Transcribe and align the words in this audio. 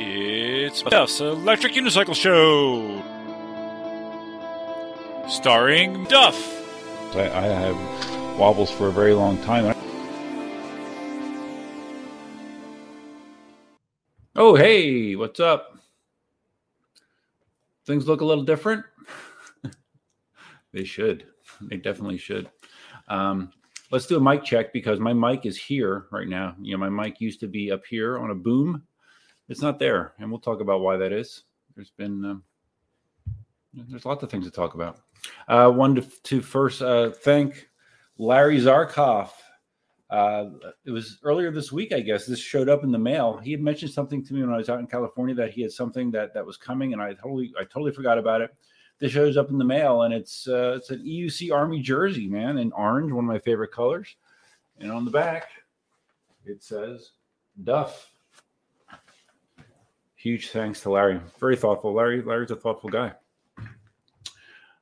It's 0.00 0.82
Duff's 0.82 1.18
Electric 1.18 1.72
Unicycle 1.72 2.14
Show, 2.14 3.02
starring 5.28 6.04
Duff. 6.04 6.36
I, 7.16 7.22
I 7.22 7.42
have 7.46 8.38
wobbles 8.38 8.70
for 8.70 8.86
a 8.86 8.92
very 8.92 9.12
long 9.12 9.42
time. 9.42 9.74
Oh, 14.36 14.54
hey, 14.54 15.16
what's 15.16 15.40
up? 15.40 15.76
Things 17.84 18.06
look 18.06 18.20
a 18.20 18.24
little 18.24 18.44
different. 18.44 18.84
they 20.72 20.84
should. 20.84 21.26
They 21.60 21.76
definitely 21.76 22.18
should. 22.18 22.48
Um, 23.08 23.50
let's 23.90 24.06
do 24.06 24.16
a 24.16 24.20
mic 24.20 24.44
check 24.44 24.72
because 24.72 25.00
my 25.00 25.12
mic 25.12 25.44
is 25.44 25.56
here 25.58 26.06
right 26.12 26.28
now. 26.28 26.54
You 26.60 26.78
know, 26.78 26.88
my 26.88 27.04
mic 27.04 27.20
used 27.20 27.40
to 27.40 27.48
be 27.48 27.72
up 27.72 27.84
here 27.84 28.16
on 28.20 28.30
a 28.30 28.36
boom. 28.36 28.84
It's 29.48 29.62
not 29.62 29.78
there, 29.78 30.14
and 30.18 30.30
we'll 30.30 30.40
talk 30.40 30.60
about 30.60 30.80
why 30.80 30.96
that 30.96 31.12
is. 31.12 31.44
There's 31.74 31.90
been 31.90 32.24
um, 32.24 32.42
there's 33.72 34.04
lots 34.04 34.22
of 34.22 34.30
things 34.30 34.44
to 34.44 34.50
talk 34.50 34.74
about. 34.74 35.00
Uh, 35.46 35.70
one 35.70 35.94
to, 35.94 36.02
to 36.24 36.40
first 36.40 36.82
uh, 36.82 37.10
thank 37.10 37.68
Larry 38.18 38.58
Zarkoff. 38.58 39.30
Uh, 40.10 40.46
it 40.86 40.90
was 40.90 41.18
earlier 41.22 41.50
this 41.50 41.70
week, 41.70 41.92
I 41.92 42.00
guess. 42.00 42.26
This 42.26 42.38
showed 42.38 42.68
up 42.68 42.82
in 42.82 42.90
the 42.90 42.98
mail. 42.98 43.38
He 43.38 43.52
had 43.52 43.60
mentioned 43.60 43.92
something 43.92 44.24
to 44.24 44.34
me 44.34 44.40
when 44.40 44.52
I 44.52 44.56
was 44.56 44.70
out 44.70 44.80
in 44.80 44.86
California 44.86 45.34
that 45.34 45.50
he 45.50 45.62
had 45.62 45.72
something 45.72 46.10
that 46.12 46.32
that 46.34 46.44
was 46.44 46.56
coming, 46.56 46.92
and 46.92 47.02
I 47.02 47.14
totally 47.14 47.52
I 47.58 47.64
totally 47.64 47.92
forgot 47.92 48.18
about 48.18 48.40
it. 48.40 48.54
This 48.98 49.12
shows 49.12 49.36
up 49.36 49.50
in 49.50 49.58
the 49.58 49.64
mail, 49.64 50.02
and 50.02 50.12
it's 50.12 50.48
uh, 50.48 50.74
it's 50.76 50.90
an 50.90 51.04
EUC 51.04 51.52
Army 51.52 51.80
jersey, 51.80 52.26
man, 52.26 52.58
in 52.58 52.72
orange, 52.72 53.12
one 53.12 53.24
of 53.24 53.28
my 53.28 53.38
favorite 53.38 53.72
colors. 53.72 54.16
And 54.80 54.90
on 54.90 55.04
the 55.04 55.10
back, 55.10 55.48
it 56.44 56.62
says 56.62 57.12
Duff. 57.62 58.10
Huge 60.18 60.50
thanks 60.50 60.80
to 60.80 60.90
Larry. 60.90 61.20
Very 61.38 61.54
thoughtful. 61.54 61.94
Larry, 61.94 62.20
Larry's 62.22 62.50
a 62.50 62.56
thoughtful 62.56 62.90
guy. 62.90 63.12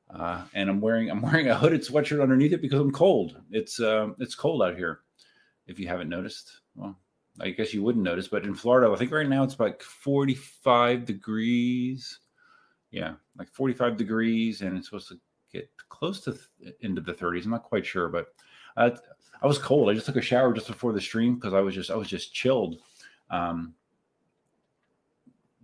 Uh, 0.08 0.42
and 0.54 0.70
I'm 0.70 0.80
wearing 0.80 1.10
I'm 1.10 1.20
wearing 1.20 1.48
a 1.48 1.54
hooded 1.54 1.82
sweatshirt 1.82 2.22
underneath 2.22 2.54
it 2.54 2.62
because 2.62 2.80
I'm 2.80 2.90
cold. 2.90 3.36
It's 3.50 3.78
uh, 3.78 4.08
it's 4.18 4.34
cold 4.34 4.62
out 4.62 4.76
here. 4.76 5.00
If 5.66 5.78
you 5.78 5.88
haven't 5.88 6.08
noticed, 6.08 6.60
well, 6.74 6.98
I 7.38 7.50
guess 7.50 7.74
you 7.74 7.82
wouldn't 7.82 8.04
notice, 8.04 8.28
but 8.28 8.44
in 8.44 8.54
Florida, 8.54 8.90
I 8.90 8.96
think 8.96 9.12
right 9.12 9.28
now 9.28 9.42
it's 9.42 9.60
like 9.60 9.82
45 9.82 11.04
degrees. 11.04 12.20
Yeah, 12.90 13.14
like 13.36 13.50
45 13.52 13.98
degrees, 13.98 14.62
and 14.62 14.78
it's 14.78 14.86
supposed 14.86 15.08
to 15.08 15.20
get 15.52 15.68
close 15.90 16.20
to 16.22 16.32
th- 16.32 16.76
into 16.80 17.02
the 17.02 17.12
30s. 17.12 17.44
I'm 17.44 17.50
not 17.50 17.64
quite 17.64 17.84
sure, 17.84 18.08
but 18.08 18.28
uh, 18.78 18.90
I 19.42 19.46
was 19.46 19.58
cold. 19.58 19.90
I 19.90 19.94
just 19.94 20.06
took 20.06 20.16
a 20.16 20.22
shower 20.22 20.54
just 20.54 20.68
before 20.68 20.94
the 20.94 21.00
stream 21.00 21.34
because 21.34 21.52
I 21.52 21.60
was 21.60 21.74
just 21.74 21.90
I 21.90 21.96
was 21.96 22.08
just 22.08 22.32
chilled. 22.32 22.76
Um, 23.28 23.74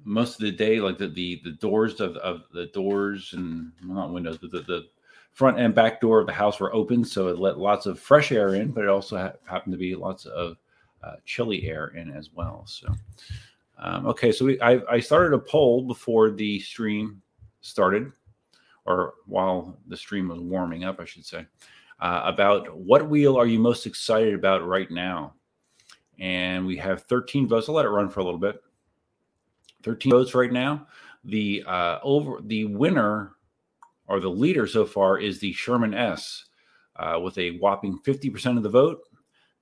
most 0.05 0.35
of 0.35 0.41
the 0.41 0.53
day, 0.53 0.81
like 0.81 0.99
the 0.99 1.09
the, 1.09 1.41
the 1.45 1.53
doors 1.53 2.01
of, 2.01 2.17
of 2.19 2.45
the 2.53 2.67
doors 2.67 3.33
and 3.35 3.73
well, 3.87 3.97
not 3.97 4.13
windows, 4.13 4.39
but 4.39 4.51
the, 4.51 4.63
the 4.63 4.89
front 5.33 5.59
and 5.59 5.75
back 5.75 6.01
door 6.01 6.21
of 6.21 6.27
the 6.27 6.33
house 6.33 6.61
were 6.61 6.75
open, 6.75 7.05
so 7.05 7.29
it 7.29 7.39
let 7.39 7.59
lots 7.59 7.87
of 7.87 7.99
fresh 7.99 8.33
air 8.33 8.55
in, 8.55 8.71
but 8.71 8.85
it 8.85 8.91
also 8.91 9.17
ha- 9.17 9.33
happened 9.45 9.73
to 9.73 9.79
be 9.79 9.95
lots 9.95 10.27
of 10.27 10.57
uh, 11.03 11.17
chilly 11.25 11.69
air 11.69 11.89
in 11.89 12.11
as 12.13 12.31
well. 12.33 12.65
So, 12.67 12.95
um, 13.79 14.07
okay, 14.07 14.31
so 14.31 14.45
we, 14.45 14.61
I, 14.61 14.81
I 14.91 15.01
started 15.01 15.35
a 15.35 15.39
poll 15.39 15.83
before 15.83 16.31
the 16.31 16.61
stream 16.61 17.23
started, 17.61 18.13
or 18.85 19.15
while 19.27 19.79
the 19.89 19.97
stream 19.97 20.29
was 20.29 20.41
warming 20.41 20.85
up, 20.85 21.01
I 21.01 21.05
should 21.05 21.25
say, 21.25 21.47
uh, 22.01 22.23
about 22.25 22.77
what 22.77 23.09
wheel 23.09 23.37
are 23.37 23.47
you 23.47 23.59
most 23.59 23.87
excited 23.87 24.35
about 24.35 24.67
right 24.67 24.91
now? 24.91 25.35
And 26.19 26.67
we 26.67 26.77
have 26.77 27.03
13 27.05 27.49
votes. 27.49 27.69
I'll 27.69 27.75
let 27.75 27.87
it 27.87 27.91
run 27.91 28.09
for 28.09 28.21
a 28.21 28.25
little 28.25 28.39
bit. 28.39 28.63
13 29.83 30.13
votes 30.13 30.35
right 30.35 30.53
now. 30.53 30.87
The 31.25 31.63
uh, 31.67 31.99
over 32.03 32.41
the 32.43 32.65
winner 32.67 33.33
or 34.09 34.21
the 34.21 34.29
leader 34.29 34.67
so 34.67 34.85
far 34.85 35.19
is 35.19 35.39
the 35.39 35.53
Sherman 35.53 35.95
S 35.95 36.47
uh, 36.97 37.19
with 37.23 37.39
a 37.39 37.59
whopping 37.59 37.99
50% 38.05 38.57
of 38.57 38.63
the 38.63 38.69
vote. 38.69 39.01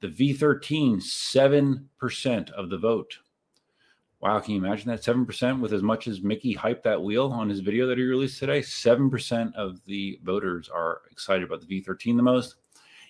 The 0.00 0.08
V13, 0.08 0.96
7% 0.96 2.50
of 2.52 2.70
the 2.70 2.78
vote. 2.78 3.18
Wow, 4.20 4.38
can 4.40 4.54
you 4.54 4.64
imagine 4.64 4.88
that? 4.88 5.02
7% 5.02 5.60
with 5.60 5.72
as 5.72 5.82
much 5.82 6.06
as 6.06 6.22
Mickey 6.22 6.54
hyped 6.54 6.82
that 6.82 7.02
wheel 7.02 7.28
on 7.28 7.48
his 7.48 7.60
video 7.60 7.86
that 7.86 7.98
he 7.98 8.04
released 8.04 8.38
today. 8.38 8.60
7% 8.60 9.54
of 9.54 9.80
the 9.86 10.18
voters 10.22 10.68
are 10.68 11.02
excited 11.10 11.44
about 11.44 11.60
the 11.60 11.82
V13 11.82 12.16
the 12.16 12.22
most. 12.22 12.56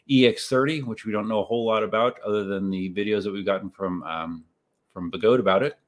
EX30, 0.08 0.84
which 0.84 1.04
we 1.04 1.12
don't 1.12 1.28
know 1.28 1.40
a 1.40 1.44
whole 1.44 1.64
lot 1.64 1.82
about 1.82 2.20
other 2.20 2.44
than 2.44 2.70
the 2.70 2.92
videos 2.92 3.24
that 3.24 3.32
we've 3.32 3.46
gotten 3.46 3.70
from 3.70 4.02
um, 4.02 4.44
from 4.92 5.10
Begode 5.10 5.38
about 5.38 5.62
it. 5.62 5.78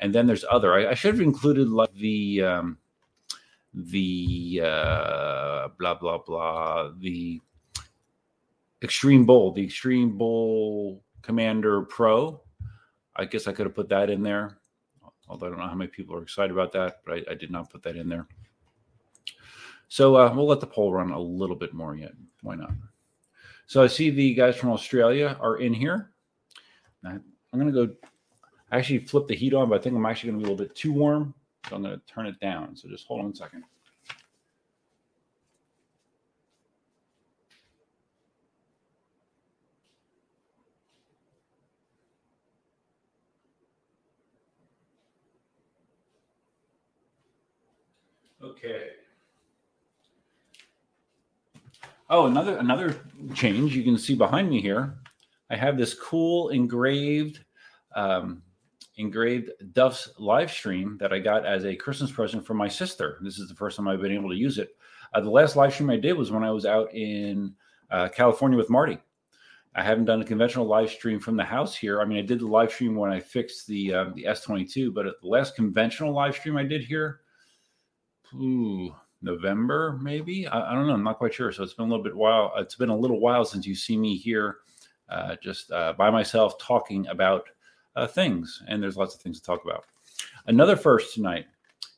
And 0.00 0.14
then 0.14 0.26
there's 0.26 0.44
other. 0.50 0.74
I, 0.74 0.90
I 0.90 0.94
should 0.94 1.14
have 1.14 1.22
included 1.22 1.68
like 1.68 1.92
the 1.94 2.42
um, 2.42 2.78
the 3.72 4.60
uh, 4.62 5.68
blah 5.78 5.94
blah 5.94 6.18
blah 6.18 6.90
the 6.98 7.40
Extreme 8.82 9.24
Bull, 9.24 9.52
the 9.52 9.64
Extreme 9.64 10.18
Bull 10.18 11.02
Commander 11.22 11.82
Pro. 11.82 12.40
I 13.16 13.24
guess 13.24 13.46
I 13.46 13.52
could 13.52 13.66
have 13.66 13.74
put 13.74 13.88
that 13.88 14.10
in 14.10 14.22
there, 14.22 14.58
although 15.28 15.46
I 15.46 15.48
don't 15.48 15.58
know 15.58 15.66
how 15.66 15.74
many 15.74 15.88
people 15.88 16.14
are 16.16 16.22
excited 16.22 16.52
about 16.52 16.72
that, 16.72 17.00
but 17.04 17.14
I, 17.14 17.32
I 17.32 17.34
did 17.34 17.50
not 17.50 17.70
put 17.70 17.82
that 17.84 17.96
in 17.96 18.08
there. 18.08 18.26
So 19.88 20.16
uh, 20.16 20.32
we'll 20.34 20.46
let 20.46 20.60
the 20.60 20.66
poll 20.66 20.92
run 20.92 21.10
a 21.10 21.18
little 21.18 21.56
bit 21.56 21.72
more 21.72 21.96
yet. 21.96 22.12
Why 22.42 22.56
not? 22.56 22.72
So 23.66 23.82
I 23.82 23.86
see 23.86 24.10
the 24.10 24.34
guys 24.34 24.56
from 24.56 24.70
Australia 24.70 25.36
are 25.40 25.56
in 25.56 25.72
here. 25.72 26.10
I'm 27.04 27.22
going 27.52 27.72
to 27.72 27.86
go 27.86 27.94
I 28.70 28.78
actually 28.78 28.98
flipped 28.98 29.28
the 29.28 29.36
heat 29.36 29.54
on, 29.54 29.68
but 29.68 29.80
I 29.80 29.82
think 29.82 29.94
I'm 29.94 30.06
actually 30.06 30.32
going 30.32 30.40
to 30.40 30.44
be 30.46 30.50
a 30.50 30.52
little 30.52 30.66
bit 30.66 30.74
too 30.74 30.92
warm. 30.92 31.34
So 31.68 31.76
I'm 31.76 31.82
going 31.82 31.94
to 31.98 32.06
turn 32.12 32.26
it 32.26 32.38
down. 32.40 32.76
So 32.76 32.88
just 32.88 33.06
hold 33.06 33.24
on 33.24 33.30
a 33.30 33.34
second. 33.34 33.64
Okay. 48.42 48.90
Oh, 52.08 52.26
another 52.26 52.58
another 52.58 53.00
change 53.34 53.74
you 53.74 53.82
can 53.82 53.98
see 53.98 54.14
behind 54.14 54.48
me 54.48 54.60
here. 54.60 54.98
I 55.50 55.56
have 55.56 55.76
this 55.76 55.94
cool 55.94 56.50
engraved 56.50 57.44
um, 57.96 58.42
engraved 58.96 59.50
Duff's 59.72 60.10
live 60.18 60.50
stream 60.50 60.96
that 61.00 61.12
I 61.12 61.18
got 61.18 61.44
as 61.44 61.64
a 61.64 61.76
Christmas 61.76 62.10
present 62.10 62.46
from 62.46 62.56
my 62.56 62.68
sister. 62.68 63.18
This 63.22 63.38
is 63.38 63.48
the 63.48 63.54
first 63.54 63.76
time 63.76 63.88
I've 63.88 64.00
been 64.00 64.12
able 64.12 64.30
to 64.30 64.36
use 64.36 64.58
it. 64.58 64.70
Uh, 65.12 65.20
the 65.20 65.30
last 65.30 65.56
live 65.56 65.72
stream 65.72 65.90
I 65.90 65.96
did 65.96 66.14
was 66.14 66.30
when 66.30 66.44
I 66.44 66.50
was 66.50 66.66
out 66.66 66.92
in 66.94 67.54
uh, 67.90 68.08
California 68.08 68.58
with 68.58 68.70
Marty. 68.70 68.98
I 69.74 69.82
haven't 69.82 70.06
done 70.06 70.22
a 70.22 70.24
conventional 70.24 70.66
live 70.66 70.88
stream 70.88 71.20
from 71.20 71.36
the 71.36 71.44
house 71.44 71.76
here. 71.76 72.00
I 72.00 72.06
mean, 72.06 72.18
I 72.18 72.22
did 72.22 72.40
the 72.40 72.46
live 72.46 72.72
stream 72.72 72.96
when 72.96 73.12
I 73.12 73.20
fixed 73.20 73.66
the 73.66 73.92
uh, 73.92 74.04
the 74.14 74.24
S22, 74.24 74.94
but 74.94 75.04
the 75.04 75.28
last 75.28 75.54
conventional 75.54 76.12
live 76.12 76.34
stream 76.34 76.56
I 76.56 76.64
did 76.64 76.82
here, 76.82 77.20
ooh, 78.34 78.94
November 79.20 79.98
maybe. 80.00 80.46
I, 80.46 80.72
I, 80.72 80.74
don't 80.74 80.86
know. 80.86 80.94
I'm 80.94 81.04
not 81.04 81.18
quite 81.18 81.34
sure. 81.34 81.52
So 81.52 81.62
it's 81.62 81.74
been 81.74 81.86
a 81.86 81.88
little 81.88 82.02
bit 82.02 82.16
while. 82.16 82.52
It's 82.56 82.76
been 82.76 82.88
a 82.88 82.96
little 82.96 83.20
while 83.20 83.44
since 83.44 83.66
you 83.66 83.74
see 83.74 83.98
me 83.98 84.16
here, 84.16 84.56
uh, 85.10 85.36
just 85.42 85.70
uh, 85.70 85.92
by 85.92 86.08
myself 86.08 86.58
talking 86.58 87.06
about 87.08 87.46
uh, 87.96 88.06
things, 88.06 88.62
and 88.68 88.82
there's 88.82 88.96
lots 88.96 89.14
of 89.14 89.20
things 89.20 89.40
to 89.40 89.46
talk 89.46 89.64
about. 89.64 89.84
Another 90.46 90.76
first 90.76 91.14
tonight. 91.14 91.46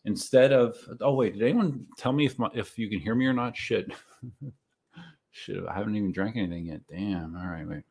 Instead 0.04 0.53
of 0.53 0.76
oh 1.00 1.12
wait, 1.12 1.34
did 1.34 1.42
anyone 1.42 1.86
tell 1.98 2.12
me 2.12 2.25
if 2.25 2.38
my, 2.38 2.48
if 2.54 2.78
you 2.78 2.88
can 2.88 3.00
hear 3.00 3.14
me 3.14 3.26
or 3.26 3.32
not? 3.32 3.56
Shit, 3.56 3.92
shit, 5.32 5.62
I 5.69 5.75
haven't 5.75 5.97
even 5.97 6.12
drank 6.12 6.36
anything 6.36 6.66
yet. 6.66 6.81
Damn. 6.88 7.36
All 7.36 7.47
right, 7.47 7.69
wait. 7.69 7.82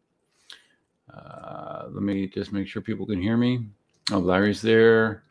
Uh, 1.13 1.87
let 1.89 2.03
me 2.03 2.27
just 2.27 2.51
make 2.51 2.67
sure 2.67 2.81
people 2.81 3.05
can 3.05 3.21
hear 3.21 3.37
me. 3.37 3.67
Oh, 4.11 4.19
Larry's 4.19 4.61
there. 4.61 5.23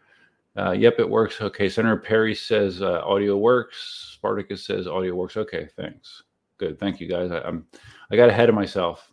Uh, 0.56 0.72
yep, 0.72 0.98
it 0.98 1.08
works. 1.08 1.40
Okay, 1.40 1.68
Senator 1.68 1.96
Perry 1.96 2.34
says 2.34 2.80
uh, 2.80 3.02
audio 3.04 3.36
works. 3.36 4.12
Spartacus 4.14 4.64
says 4.64 4.86
audio 4.86 5.14
works. 5.14 5.36
Okay, 5.36 5.68
thanks. 5.76 6.22
Good, 6.58 6.78
thank 6.78 7.00
you 7.00 7.08
guys. 7.08 7.30
I, 7.30 7.40
I'm 7.40 7.66
I 8.10 8.16
got 8.16 8.30
ahead 8.30 8.48
of 8.48 8.54
myself. 8.54 9.12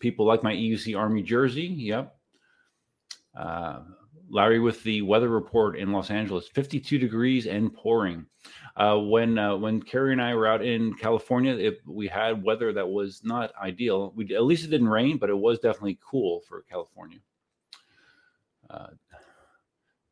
People 0.00 0.26
like 0.26 0.42
my 0.42 0.52
EUC 0.52 0.96
Army 0.98 1.22
jersey. 1.22 1.66
Yep. 1.66 2.14
Uh, 3.36 3.80
Larry 4.30 4.60
with 4.60 4.82
the 4.82 5.02
weather 5.02 5.28
report 5.28 5.78
in 5.78 5.92
Los 5.92 6.10
Angeles, 6.10 6.48
52 6.48 6.98
degrees 6.98 7.46
and 7.46 7.72
pouring. 7.72 8.26
Uh, 8.76 8.98
when 8.98 9.38
uh, 9.38 9.56
when 9.56 9.82
Carrie 9.82 10.12
and 10.12 10.22
I 10.22 10.34
were 10.34 10.46
out 10.46 10.64
in 10.64 10.94
California, 10.94 11.54
if 11.54 11.78
we 11.86 12.06
had 12.06 12.42
weather 12.42 12.72
that 12.72 12.88
was 12.88 13.22
not 13.24 13.52
ideal. 13.60 14.12
We 14.14 14.34
at 14.34 14.44
least 14.44 14.64
it 14.64 14.70
didn't 14.70 14.88
rain, 14.88 15.18
but 15.18 15.30
it 15.30 15.38
was 15.38 15.58
definitely 15.58 15.98
cool 16.04 16.42
for 16.48 16.62
California. 16.62 17.18
Uh, 18.70 18.88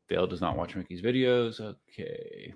Dale 0.09 0.27
does 0.27 0.41
not 0.41 0.57
watch 0.57 0.75
Mickey's 0.75 1.03
videos. 1.03 1.61
Okay. 1.61 2.55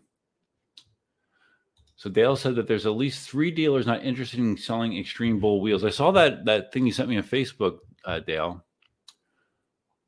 So 2.00 2.08
Dale 2.08 2.34
said 2.34 2.54
that 2.54 2.66
there's 2.66 2.86
at 2.86 2.92
least 2.92 3.28
three 3.28 3.50
dealers 3.50 3.86
not 3.86 4.02
interested 4.02 4.40
in 4.40 4.56
selling 4.56 4.96
Extreme 4.96 5.38
Bull 5.38 5.60
wheels. 5.60 5.84
I 5.84 5.90
saw 5.90 6.10
that 6.12 6.46
that 6.46 6.72
thing 6.72 6.86
you 6.86 6.92
sent 6.92 7.10
me 7.10 7.18
on 7.18 7.22
Facebook, 7.22 7.80
uh, 8.06 8.20
Dale. 8.20 8.64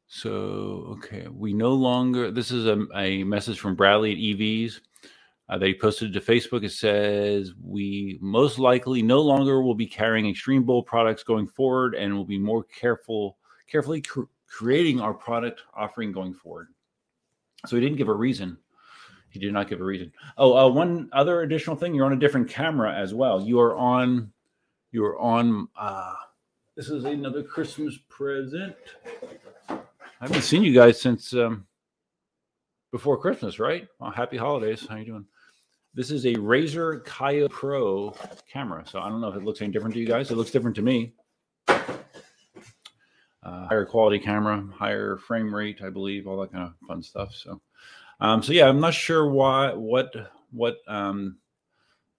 So, 0.06 0.96
okay, 0.96 1.28
we 1.28 1.52
no 1.52 1.74
longer, 1.74 2.30
this 2.30 2.50
is 2.50 2.64
a, 2.64 2.86
a 2.96 3.24
message 3.24 3.60
from 3.60 3.74
Bradley 3.74 4.12
at 4.12 4.16
EVs. 4.16 4.80
Uh, 5.50 5.58
they 5.58 5.74
posted 5.74 6.14
to 6.14 6.20
Facebook. 6.22 6.64
It 6.64 6.72
says, 6.72 7.52
We 7.62 8.18
most 8.22 8.58
likely 8.58 9.02
no 9.02 9.20
longer 9.20 9.60
will 9.60 9.74
be 9.74 9.86
carrying 9.86 10.26
Extreme 10.26 10.62
Bull 10.62 10.82
products 10.82 11.22
going 11.22 11.46
forward 11.46 11.94
and 11.94 12.16
will 12.16 12.24
be 12.24 12.38
more 12.38 12.64
careful, 12.64 13.36
carefully 13.70 14.00
cr- 14.00 14.22
creating 14.46 14.98
our 14.98 15.12
product 15.12 15.60
offering 15.74 16.10
going 16.10 16.32
forward. 16.32 16.68
So, 17.66 17.76
he 17.76 17.82
didn't 17.82 17.98
give 17.98 18.08
a 18.08 18.14
reason. 18.14 18.56
He 19.32 19.38
did 19.38 19.52
not 19.52 19.68
give 19.68 19.80
a 19.80 19.84
reason. 19.84 20.12
Oh, 20.36 20.54
uh, 20.54 20.68
one 20.68 21.08
other 21.12 21.40
additional 21.40 21.74
thing 21.74 21.94
you're 21.94 22.04
on 22.04 22.12
a 22.12 22.18
different 22.18 22.50
camera 22.50 22.94
as 22.94 23.14
well. 23.14 23.40
You 23.40 23.58
are 23.60 23.74
on, 23.76 24.30
you 24.92 25.04
are 25.04 25.18
on, 25.18 25.68
uh, 25.74 26.14
this 26.76 26.90
is 26.90 27.04
another 27.04 27.42
Christmas 27.42 27.98
present. 28.08 28.76
I 29.68 29.78
haven't 30.20 30.42
seen 30.42 30.62
you 30.62 30.74
guys 30.74 31.00
since 31.00 31.32
um, 31.32 31.66
before 32.90 33.16
Christmas, 33.16 33.58
right? 33.58 33.88
Well, 33.98 34.10
happy 34.10 34.36
holidays. 34.36 34.86
How 34.88 34.96
you 34.96 35.06
doing? 35.06 35.26
This 35.94 36.10
is 36.10 36.26
a 36.26 36.34
Razer 36.34 37.02
Kiyo 37.04 37.50
Pro 37.50 38.14
camera. 38.50 38.84
So 38.86 39.00
I 39.00 39.08
don't 39.08 39.20
know 39.20 39.28
if 39.28 39.36
it 39.36 39.44
looks 39.44 39.62
any 39.62 39.72
different 39.72 39.94
to 39.94 40.00
you 40.00 40.06
guys. 40.06 40.30
It 40.30 40.36
looks 40.36 40.50
different 40.50 40.76
to 40.76 40.82
me. 40.82 41.14
Uh, 43.44 43.66
higher 43.66 43.84
quality 43.84 44.18
camera, 44.18 44.64
higher 44.72 45.16
frame 45.16 45.52
rate, 45.52 45.80
I 45.82 45.90
believe, 45.90 46.26
all 46.26 46.40
that 46.40 46.52
kind 46.52 46.64
of 46.64 46.74
fun 46.86 47.02
stuff. 47.02 47.34
So, 47.34 47.60
um, 48.22 48.42
so 48.42 48.52
yeah, 48.52 48.68
I'm 48.68 48.80
not 48.80 48.94
sure 48.94 49.28
why 49.28 49.72
what 49.74 50.14
what 50.50 50.78
um, 50.88 51.38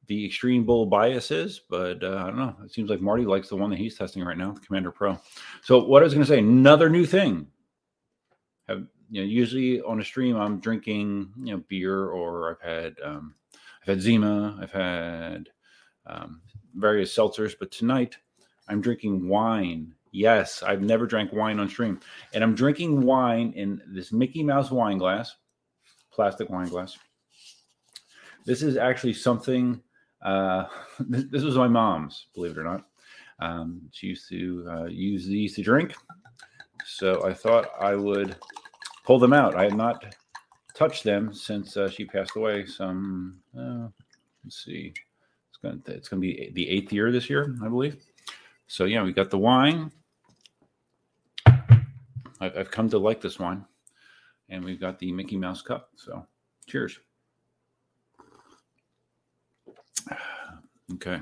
the 0.08 0.26
Extreme 0.26 0.66
Bull 0.66 0.86
bias 0.86 1.32
is, 1.32 1.62
but 1.70 2.04
uh, 2.04 2.24
I 2.24 2.28
don't 2.28 2.38
know. 2.38 2.56
It 2.64 2.72
seems 2.72 2.90
like 2.90 3.02
Marty 3.02 3.26
likes 3.26 3.50
the 3.50 3.56
one 3.56 3.70
that 3.72 3.80
he's 3.80 3.98
testing 3.98 4.24
right 4.24 4.38
now, 4.38 4.52
the 4.52 4.60
Commander 4.60 4.92
Pro. 4.92 5.18
So, 5.64 5.84
what 5.84 6.04
I 6.04 6.06
was 6.06 6.14
going 6.14 6.26
to 6.26 6.30
say, 6.30 6.40
another 6.40 6.90
new 6.90 7.06
thing 7.06 7.48
have 8.68 8.86
you 9.10 9.22
know 9.22 9.28
usually 9.28 9.82
on 9.82 10.00
a 10.00 10.04
stream 10.04 10.36
I'm 10.36 10.60
drinking 10.60 11.32
you 11.38 11.56
know 11.56 11.64
beer 11.68 12.08
or 12.08 12.52
I've 12.52 12.62
had 12.62 12.96
um, 13.04 13.36
I've 13.82 13.88
had 13.88 14.02
Zima 14.02 14.58
I've 14.62 14.72
had 14.72 15.50
um, 16.06 16.42
various 16.76 17.16
seltzers 17.16 17.56
but 17.58 17.72
tonight 17.72 18.18
I'm 18.68 18.82
drinking 18.82 19.28
wine 19.28 19.94
yes 20.12 20.64
I've 20.64 20.82
never 20.82 21.06
drank 21.06 21.32
wine 21.34 21.60
on 21.60 21.70
stream 21.70 22.00
and 22.34 22.44
I'm 22.44 22.56
drinking 22.56 23.02
wine 23.02 23.54
in 23.56 23.82
this 23.88 24.12
Mickey 24.12 24.44
Mouse 24.44 24.72
wine 24.72 24.98
glass 24.98 25.36
plastic 26.14 26.50
wine 26.50 26.68
glass 26.68 26.98
this 28.46 28.62
is 28.62 28.78
actually 28.78 29.14
something 29.14 29.82
uh, 30.24 30.66
this, 31.00 31.44
was 31.44 31.56
my 31.56 31.68
mom's 31.68 32.28
believe 32.34 32.52
it 32.52 32.58
or 32.58 32.64
not 32.64 32.86
um, 33.40 33.82
she 33.92 34.08
used 34.08 34.30
to 34.30 34.66
uh, 34.70 34.86
use 34.86 35.26
these 35.26 35.56
to 35.56 35.64
drink 35.64 35.94
so 36.86 37.26
I 37.26 37.34
thought 37.34 37.70
I 37.80 37.96
would 37.96 38.36
pull 39.04 39.20
them 39.20 39.34
out. 39.34 39.56
I 39.56 39.64
have 39.64 39.76
not 39.76 40.16
touched 40.74 41.04
them 41.04 41.34
since 41.34 41.78
uh, 41.78 41.90
she 41.90 42.06
passed 42.06 42.36
away. 42.36 42.66
Some, 42.66 43.40
uh, 43.58 43.88
let's 44.44 44.64
see, 44.64 44.94
it's 45.50 45.58
going 45.62 45.82
to 45.82 45.92
it's 45.92 46.10
going 46.10 46.22
to 46.22 46.28
be 46.28 46.52
the 46.54 46.70
eighth 46.70 46.92
year 46.92 47.12
this 47.12 47.30
year, 47.30 47.56
I 47.64 47.70
believe. 47.70 48.04
So 48.68 48.86
yeah, 48.86 49.04
we 49.04 49.14
got 49.14 49.30
the 49.30 49.38
wine. 49.38 49.92
I've, 51.46 52.58
I've 52.58 52.72
come 52.72 52.90
to 52.90 52.98
like 52.98 53.22
this 53.22 53.40
wine, 53.40 53.66
and 54.50 54.64
we've 54.64 54.80
got 54.80 55.00
the 55.00 55.12
Mickey 55.12 55.38
Mouse 55.38 55.62
cup. 55.62 55.90
So, 55.96 56.26
cheers. 56.68 57.00
Okay. 60.96 61.22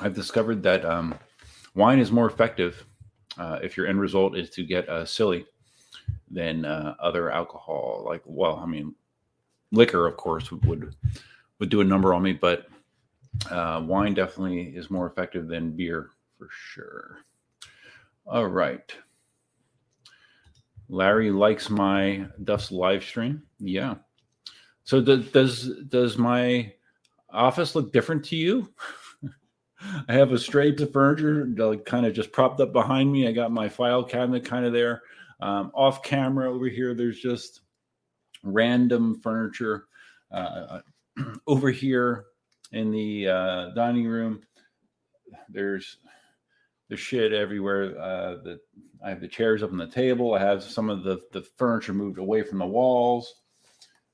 I've 0.00 0.14
discovered 0.14 0.62
that 0.62 0.84
um, 0.84 1.14
wine 1.74 1.98
is 1.98 2.10
more 2.10 2.26
effective 2.26 2.84
uh, 3.38 3.58
if 3.62 3.76
your 3.76 3.86
end 3.86 4.00
result 4.00 4.36
is 4.36 4.50
to 4.50 4.64
get 4.64 4.88
uh, 4.88 5.04
silly 5.04 5.46
than 6.30 6.64
uh, 6.64 6.94
other 6.98 7.30
alcohol. 7.30 8.02
Like, 8.06 8.22
well, 8.24 8.56
I 8.56 8.66
mean, 8.66 8.94
liquor, 9.70 10.06
of 10.06 10.16
course, 10.16 10.50
would 10.50 10.94
would 11.58 11.68
do 11.68 11.80
a 11.80 11.84
number 11.84 12.12
on 12.12 12.22
me, 12.22 12.32
but 12.32 12.66
uh, 13.50 13.82
wine 13.84 14.14
definitely 14.14 14.74
is 14.74 14.90
more 14.90 15.06
effective 15.06 15.46
than 15.46 15.76
beer 15.76 16.10
for 16.36 16.48
sure. 16.50 17.18
All 18.26 18.46
right. 18.46 18.94
Larry 20.92 21.30
likes 21.30 21.70
my 21.70 22.26
Duff's 22.44 22.70
live 22.70 23.02
stream. 23.02 23.42
Yeah. 23.58 23.94
So 24.84 25.00
does 25.00 25.26
does 25.30 25.70
does 25.88 26.18
my 26.18 26.70
office 27.30 27.74
look 27.74 27.94
different 27.94 28.22
to 28.26 28.36
you? 28.36 28.70
I 30.08 30.12
have 30.12 30.32
a 30.32 30.38
stray 30.38 30.70
piece 30.70 30.82
of 30.82 30.92
furniture 30.92 31.46
like, 31.56 31.86
kind 31.86 32.04
of 32.04 32.12
just 32.12 32.30
propped 32.30 32.60
up 32.60 32.74
behind 32.74 33.10
me. 33.10 33.26
I 33.26 33.32
got 33.32 33.50
my 33.50 33.70
file 33.70 34.04
cabinet 34.04 34.44
kind 34.44 34.66
of 34.66 34.74
there. 34.74 35.02
Um, 35.40 35.72
off 35.74 36.02
camera 36.02 36.52
over 36.52 36.66
here, 36.66 36.92
there's 36.94 37.18
just 37.18 37.62
random 38.42 39.18
furniture. 39.18 39.86
Uh, 40.30 40.80
over 41.46 41.70
here 41.70 42.26
in 42.72 42.90
the 42.90 43.28
uh, 43.28 43.70
dining 43.70 44.06
room, 44.06 44.42
there's 45.48 45.96
the 46.92 46.96
shit 46.98 47.32
everywhere. 47.32 47.98
Uh, 47.98 48.36
I 49.02 49.08
have 49.08 49.22
the 49.22 49.26
chairs 49.26 49.62
up 49.62 49.72
on 49.72 49.78
the 49.78 49.86
table. 49.86 50.34
I 50.34 50.40
have 50.40 50.62
some 50.62 50.90
of 50.90 51.02
the, 51.02 51.18
the 51.32 51.40
furniture 51.40 51.94
moved 51.94 52.18
away 52.18 52.42
from 52.42 52.58
the 52.58 52.66
walls. 52.66 53.34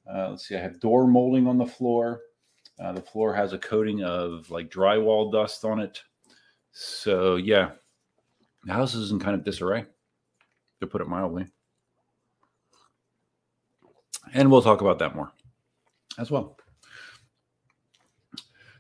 Uh, 0.09 0.31
let's 0.31 0.47
see, 0.47 0.55
I 0.55 0.61
have 0.61 0.79
door 0.79 1.09
molding 1.09 1.49
on 1.49 1.59
the 1.59 1.67
floor. 1.67 2.21
Uh, 2.79 2.93
the 2.93 3.03
floor 3.03 3.35
has 3.35 3.53
a 3.53 3.59
coating 3.59 4.05
of 4.05 4.49
like 4.49 4.71
drywall 4.71 5.33
dust 5.33 5.65
on 5.65 5.81
it. 5.81 6.01
So 6.71 7.35
yeah, 7.35 7.73
the 8.65 8.73
house 8.75 8.95
is 8.95 9.11
in 9.11 9.19
kind 9.19 9.35
of 9.35 9.43
disarray, 9.43 9.85
to 10.81 10.87
put 10.87 11.03
it 11.03 11.09
mildly. 11.09 11.47
And 14.35 14.53
we'll 14.53 14.63
talk 14.63 14.83
about 14.83 15.01
that 15.01 15.17
more 15.17 15.33
as 16.17 16.31
well. 16.31 16.57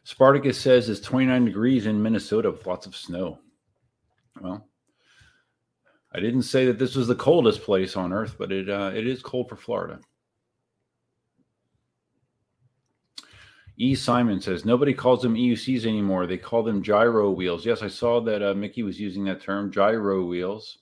Spartacus 0.04 0.58
says 0.58 0.88
it's 0.88 1.00
29 1.00 1.46
degrees 1.46 1.86
in 1.86 2.00
Minnesota 2.00 2.52
with 2.52 2.64
lots 2.64 2.86
of 2.86 2.94
snow. 2.94 3.40
Well, 4.40 4.68
I 6.12 6.20
didn't 6.20 6.42
say 6.42 6.66
that 6.66 6.78
this 6.78 6.94
was 6.94 7.06
the 7.06 7.14
coldest 7.14 7.62
place 7.62 7.96
on 7.96 8.12
earth, 8.12 8.36
but 8.38 8.50
it 8.52 8.68
uh, 8.68 8.92
it 8.94 9.06
is 9.06 9.22
cold 9.22 9.48
for 9.48 9.56
Florida. 9.56 10.00
E. 13.80 13.94
Simon 13.94 14.40
says 14.40 14.64
nobody 14.64 14.92
calls 14.92 15.22
them 15.22 15.34
EUCs 15.34 15.86
anymore. 15.86 16.26
They 16.26 16.36
call 16.36 16.62
them 16.64 16.82
gyro 16.82 17.30
wheels. 17.30 17.64
Yes, 17.64 17.82
I 17.82 17.88
saw 17.88 18.20
that 18.22 18.42
uh, 18.42 18.54
Mickey 18.54 18.82
was 18.82 18.98
using 18.98 19.24
that 19.24 19.40
term, 19.40 19.70
gyro 19.70 20.24
wheels. 20.24 20.78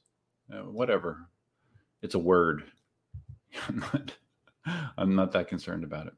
Uh, 0.53 0.63
whatever, 0.63 1.29
it's 2.03 2.15
a 2.15 2.19
word. 2.19 2.65
I'm 3.69 3.79
not, 3.79 4.13
I'm 4.97 5.15
not 5.15 5.33
that 5.33 5.49
concerned 5.49 5.85
about 5.85 6.07
it. 6.07 6.15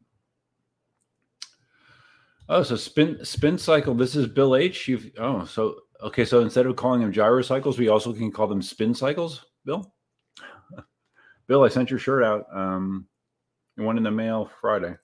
Oh, 2.50 2.62
so 2.62 2.76
spin 2.76 3.24
spin 3.24 3.58
cycle. 3.58 3.94
This 3.94 4.14
is 4.14 4.26
Bill 4.26 4.54
H. 4.54 4.86
You've 4.86 5.10
oh, 5.18 5.44
so 5.44 5.80
okay. 6.02 6.24
So 6.24 6.40
instead 6.40 6.66
of 6.66 6.76
calling 6.76 7.00
them 7.00 7.12
gyro 7.12 7.42
cycles, 7.42 7.78
we 7.78 7.88
also 7.88 8.12
can 8.12 8.32
call 8.32 8.46
them 8.46 8.62
spin 8.62 8.94
cycles. 8.94 9.44
Bill, 9.64 9.92
Bill, 11.46 11.64
I 11.64 11.68
sent 11.68 11.90
your 11.90 11.98
shirt 11.98 12.22
out. 12.22 12.46
Um, 12.52 13.06
went 13.76 13.98
in 13.98 14.04
the 14.04 14.10
mail 14.10 14.50
Friday. 14.60 14.94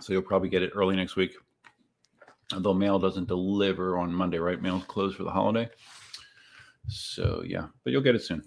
So 0.00 0.12
you'll 0.12 0.22
probably 0.22 0.48
get 0.48 0.62
it 0.62 0.72
early 0.74 0.94
next 0.94 1.16
week. 1.16 1.34
Although 2.52 2.74
mail 2.74 2.98
doesn't 2.98 3.28
deliver 3.28 3.98
on 3.98 4.12
Monday, 4.12 4.38
right? 4.38 4.60
Mail's 4.60 4.84
closed 4.84 5.16
for 5.16 5.24
the 5.24 5.30
holiday. 5.30 5.68
So 6.88 7.42
yeah, 7.46 7.66
but 7.84 7.92
you'll 7.92 8.02
get 8.02 8.14
it 8.14 8.22
soon. 8.22 8.42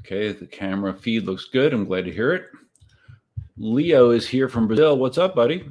Okay, 0.00 0.32
the 0.32 0.46
camera 0.46 0.94
feed 0.94 1.24
looks 1.24 1.46
good. 1.46 1.72
I'm 1.72 1.84
glad 1.84 2.04
to 2.06 2.12
hear 2.12 2.32
it. 2.32 2.46
Leo 3.56 4.10
is 4.10 4.26
here 4.26 4.48
from 4.48 4.66
Brazil. 4.66 4.98
What's 4.98 5.18
up, 5.18 5.34
buddy? 5.34 5.68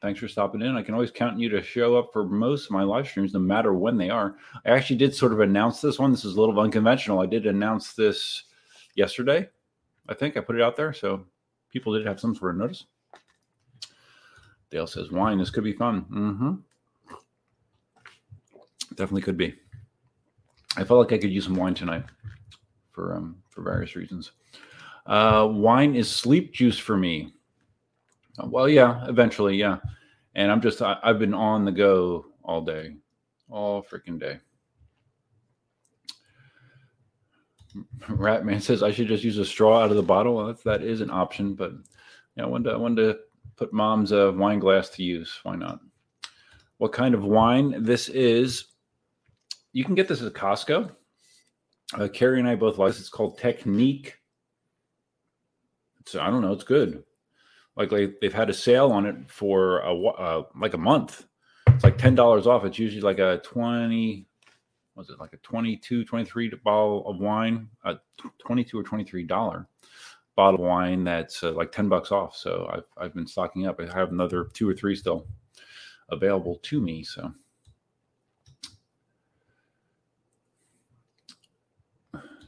Thanks 0.00 0.18
for 0.18 0.28
stopping 0.28 0.62
in. 0.62 0.76
I 0.76 0.82
can 0.82 0.94
always 0.94 1.10
count 1.10 1.34
on 1.34 1.40
you 1.40 1.50
to 1.50 1.62
show 1.62 1.98
up 1.98 2.10
for 2.12 2.24
most 2.24 2.66
of 2.66 2.70
my 2.70 2.82
live 2.82 3.06
streams, 3.06 3.34
no 3.34 3.40
matter 3.40 3.74
when 3.74 3.98
they 3.98 4.08
are. 4.08 4.36
I 4.64 4.70
actually 4.70 4.96
did 4.96 5.14
sort 5.14 5.32
of 5.32 5.40
announce 5.40 5.80
this 5.82 5.98
one. 5.98 6.10
This 6.10 6.24
is 6.24 6.36
a 6.36 6.40
little 6.40 6.58
unconventional. 6.58 7.20
I 7.20 7.26
did 7.26 7.46
announce 7.46 7.92
this 7.92 8.44
yesterday. 8.94 9.48
I 10.08 10.14
think 10.14 10.36
I 10.36 10.40
put 10.40 10.56
it 10.56 10.62
out 10.62 10.74
there, 10.74 10.94
so 10.94 11.26
people 11.70 11.92
did 11.92 12.06
have 12.06 12.18
some 12.18 12.34
sort 12.34 12.52
of 12.52 12.56
notice. 12.60 12.86
Dale 14.70 14.86
says 14.86 15.10
wine. 15.10 15.36
This 15.38 15.50
could 15.50 15.64
be 15.64 15.74
fun. 15.74 16.06
Mm-hmm. 16.10 16.54
Definitely 18.90 19.22
could 19.22 19.36
be. 19.36 19.54
I 20.76 20.84
felt 20.84 21.00
like 21.00 21.12
I 21.12 21.20
could 21.20 21.32
use 21.32 21.44
some 21.44 21.56
wine 21.56 21.74
tonight 21.74 22.04
for 22.92 23.14
um 23.16 23.36
for 23.50 23.62
various 23.62 23.96
reasons. 23.96 24.32
Uh, 25.06 25.48
wine 25.50 25.94
is 25.94 26.08
sleep 26.08 26.52
juice 26.52 26.78
for 26.78 26.96
me. 26.96 27.32
Well, 28.46 28.68
yeah, 28.68 29.04
eventually, 29.08 29.56
yeah. 29.56 29.78
And 30.34 30.50
I'm 30.50 30.60
just 30.60 30.82
I, 30.82 30.98
I've 31.02 31.18
been 31.18 31.34
on 31.34 31.64
the 31.64 31.72
go 31.72 32.26
all 32.42 32.60
day, 32.62 32.96
all 33.48 33.82
freaking 33.82 34.18
day. 34.18 34.38
Ratman 38.08 38.60
says 38.62 38.82
I 38.82 38.90
should 38.90 39.08
just 39.08 39.24
use 39.24 39.38
a 39.38 39.44
straw 39.44 39.82
out 39.82 39.90
of 39.90 39.96
the 39.96 40.02
bottle. 40.02 40.36
Well, 40.36 40.56
that 40.64 40.82
is 40.82 41.00
an 41.00 41.10
option, 41.10 41.54
but 41.54 41.72
yeah, 42.36 42.44
I 42.44 42.46
wanted 42.46 42.70
to, 42.70 42.74
I 42.74 42.78
wanted 42.78 43.12
to 43.12 43.18
put 43.56 43.72
mom's 43.72 44.12
uh, 44.12 44.32
wine 44.34 44.58
glass 44.58 44.88
to 44.90 45.02
use. 45.02 45.38
Why 45.42 45.56
not? 45.56 45.80
What 46.78 46.92
kind 46.92 47.14
of 47.14 47.24
wine? 47.24 47.82
This 47.82 48.08
is 48.08 48.66
you 49.72 49.84
can 49.84 49.94
get 49.94 50.08
this 50.08 50.22
at 50.22 50.32
Costco. 50.32 50.90
Uh, 51.94 52.08
Carrie 52.08 52.38
and 52.38 52.48
I 52.48 52.54
both 52.54 52.78
like 52.78 52.92
this. 52.92 53.00
It's 53.00 53.08
called 53.08 53.38
Technique. 53.38 54.16
So 56.06 56.20
I 56.20 56.30
don't 56.30 56.42
know. 56.42 56.52
It's 56.52 56.64
good. 56.64 57.02
Like, 57.88 58.20
they've 58.20 58.32
had 58.32 58.50
a 58.50 58.54
sale 58.54 58.90
on 58.90 59.06
it 59.06 59.16
for 59.30 59.80
a 59.80 59.94
uh, 59.94 60.42
like 60.60 60.74
a 60.74 60.78
month. 60.78 61.26
It's 61.68 61.84
like 61.84 61.98
ten 61.98 62.14
dollars 62.14 62.46
off. 62.46 62.64
It's 62.64 62.78
usually 62.78 63.00
like 63.02 63.18
a 63.18 63.40
twenty. 63.44 64.26
Was 64.96 65.08
it 65.08 65.18
like 65.18 65.32
a 65.32 65.38
22 65.38 66.04
23 66.04 66.52
bottle 66.62 67.08
of 67.08 67.20
wine? 67.20 67.68
A 67.84 67.94
22 68.38 68.78
or 68.78 68.82
23 68.82 69.22
dollar 69.22 69.66
bottle 70.36 70.60
of 70.60 70.66
wine 70.66 71.04
that's 71.04 71.42
uh, 71.42 71.52
like 71.52 71.72
10 71.72 71.88
bucks 71.88 72.12
off. 72.12 72.36
So 72.36 72.68
I've 72.70 72.84
I've 72.98 73.14
been 73.14 73.26
stocking 73.26 73.66
up. 73.66 73.80
I 73.80 73.86
have 73.96 74.10
another 74.10 74.48
two 74.52 74.68
or 74.68 74.74
three 74.74 74.94
still 74.94 75.26
available 76.10 76.56
to 76.64 76.80
me. 76.80 77.02
So 77.02 77.32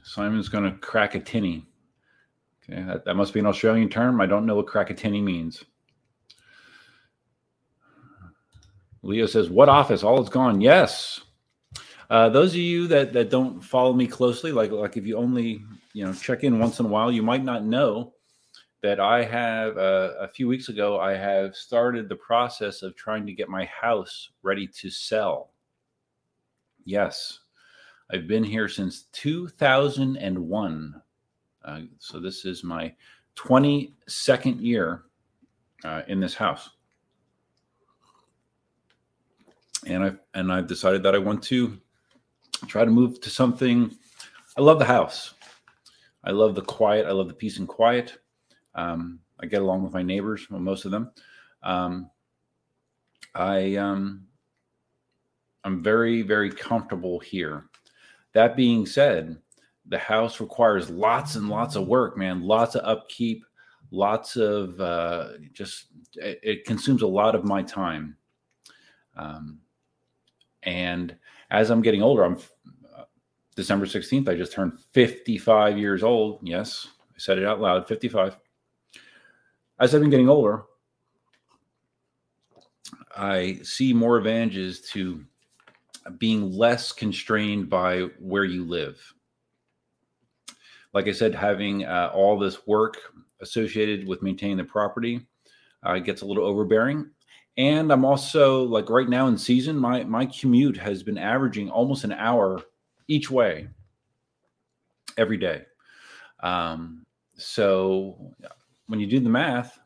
Simon's 0.02 0.48
going 0.48 0.64
to 0.64 0.76
crack 0.78 1.14
a 1.14 1.20
tinny. 1.20 1.66
Okay, 2.70 2.82
that, 2.82 3.04
that 3.04 3.14
must 3.14 3.34
be 3.34 3.40
an 3.40 3.46
Australian 3.46 3.88
term. 3.88 4.20
I 4.20 4.26
don't 4.26 4.46
know 4.46 4.56
what 4.56 4.96
tinny 4.96 5.20
means. 5.20 5.64
Leo 9.02 9.26
says, 9.26 9.50
"What 9.50 9.68
office? 9.68 10.02
All 10.04 10.22
is 10.22 10.28
gone." 10.28 10.60
Yes. 10.60 11.20
Uh, 12.08 12.28
those 12.28 12.52
of 12.52 12.60
you 12.60 12.86
that 12.88 13.12
that 13.14 13.30
don't 13.30 13.60
follow 13.60 13.92
me 13.92 14.06
closely, 14.06 14.52
like 14.52 14.70
like 14.70 14.96
if 14.96 15.06
you 15.06 15.16
only 15.16 15.62
you 15.92 16.04
know 16.04 16.12
check 16.12 16.44
in 16.44 16.58
once 16.58 16.78
in 16.78 16.86
a 16.86 16.88
while, 16.88 17.10
you 17.10 17.22
might 17.22 17.42
not 17.42 17.64
know 17.64 18.12
that 18.82 19.00
I 19.00 19.24
have 19.24 19.78
uh, 19.78 20.12
a 20.20 20.28
few 20.28 20.46
weeks 20.46 20.68
ago. 20.68 21.00
I 21.00 21.14
have 21.14 21.56
started 21.56 22.08
the 22.08 22.16
process 22.16 22.82
of 22.82 22.94
trying 22.96 23.26
to 23.26 23.32
get 23.32 23.48
my 23.48 23.64
house 23.64 24.30
ready 24.42 24.66
to 24.66 24.90
sell. 24.90 25.52
Yes, 26.84 27.40
I've 28.10 28.26
been 28.26 28.44
here 28.44 28.68
since 28.68 29.04
2001. 29.12 31.02
Uh, 31.64 31.82
so 31.98 32.18
this 32.18 32.44
is 32.44 32.64
my 32.64 32.92
22nd 33.36 34.60
year 34.60 35.04
uh, 35.84 36.02
in 36.08 36.20
this 36.20 36.34
house. 36.34 36.70
And 39.86 40.04
I've, 40.04 40.18
and 40.34 40.52
I've 40.52 40.66
decided 40.66 41.02
that 41.02 41.14
I 41.14 41.18
want 41.18 41.42
to 41.44 41.78
try 42.66 42.84
to 42.84 42.90
move 42.90 43.20
to 43.20 43.30
something. 43.30 43.90
I 44.56 44.60
love 44.60 44.78
the 44.78 44.84
house. 44.84 45.34
I 46.24 46.30
love 46.30 46.54
the 46.54 46.62
quiet. 46.62 47.06
I 47.06 47.10
love 47.10 47.28
the 47.28 47.34
peace 47.34 47.58
and 47.58 47.66
quiet. 47.66 48.18
Um, 48.74 49.18
I 49.40 49.46
get 49.46 49.62
along 49.62 49.82
with 49.82 49.92
my 49.92 50.02
neighbors, 50.02 50.48
well, 50.48 50.60
most 50.60 50.84
of 50.84 50.92
them. 50.92 51.10
Um, 51.62 52.10
I 53.34 53.76
um, 53.76 54.26
I'm 55.64 55.82
very 55.82 56.22
very 56.22 56.50
comfortable 56.50 57.18
here. 57.18 57.64
That 58.34 58.56
being 58.56 58.86
said, 58.86 59.36
the 59.86 59.98
house 59.98 60.40
requires 60.40 60.90
lots 60.90 61.34
and 61.34 61.48
lots 61.48 61.76
of 61.76 61.86
work, 61.86 62.16
man. 62.16 62.42
Lots 62.42 62.74
of 62.74 62.84
upkeep, 62.84 63.44
lots 63.90 64.36
of 64.36 64.80
uh, 64.80 65.28
just 65.52 65.86
it, 66.14 66.40
it, 66.42 66.64
consumes 66.64 67.02
a 67.02 67.06
lot 67.06 67.34
of 67.34 67.44
my 67.44 67.62
time. 67.62 68.16
Um, 69.16 69.58
and 70.62 71.16
as 71.50 71.70
I'm 71.70 71.82
getting 71.82 72.02
older, 72.02 72.24
I'm 72.24 72.38
uh, 72.96 73.04
December 73.56 73.86
16th. 73.86 74.28
I 74.28 74.34
just 74.34 74.52
turned 74.52 74.78
55 74.92 75.76
years 75.76 76.02
old. 76.02 76.40
Yes, 76.42 76.86
I 77.10 77.18
said 77.18 77.38
it 77.38 77.44
out 77.44 77.60
loud. 77.60 77.88
55. 77.88 78.38
As 79.80 79.94
I've 79.94 80.00
been 80.00 80.10
getting 80.10 80.28
older, 80.28 80.62
I 83.16 83.58
see 83.62 83.92
more 83.92 84.16
advantages 84.16 84.80
to 84.92 85.24
being 86.18 86.52
less 86.52 86.92
constrained 86.92 87.68
by 87.68 88.02
where 88.18 88.44
you 88.44 88.64
live. 88.64 89.14
Like 90.92 91.08
I 91.08 91.12
said, 91.12 91.34
having 91.34 91.84
uh, 91.84 92.10
all 92.14 92.38
this 92.38 92.66
work 92.66 92.98
associated 93.40 94.06
with 94.06 94.22
maintaining 94.22 94.58
the 94.58 94.64
property 94.64 95.26
uh, 95.82 95.98
gets 95.98 96.22
a 96.22 96.26
little 96.26 96.44
overbearing. 96.44 97.10
And 97.56 97.92
I'm 97.92 98.04
also 98.04 98.62
like 98.64 98.88
right 98.88 99.08
now 99.08 99.26
in 99.26 99.36
season, 99.36 99.76
my 99.76 100.04
my 100.04 100.26
commute 100.26 100.76
has 100.78 101.02
been 101.02 101.18
averaging 101.18 101.70
almost 101.70 102.04
an 102.04 102.12
hour 102.12 102.62
each 103.08 103.30
way 103.30 103.68
every 105.18 105.36
day. 105.36 105.62
Um, 106.42 107.04
so 107.36 108.34
when 108.86 109.00
you 109.00 109.06
do 109.06 109.20
the 109.20 109.28
math, 109.28 109.78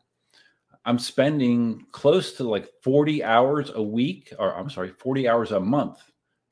I'm 0.85 0.99
spending 0.99 1.85
close 1.91 2.33
to 2.33 2.43
like 2.45 2.69
40 2.81 3.23
hours 3.23 3.71
a 3.75 3.81
week, 3.81 4.31
or 4.39 4.55
I'm 4.55 4.69
sorry, 4.69 4.89
40 4.89 5.27
hours 5.27 5.51
a 5.51 5.59
month 5.59 5.99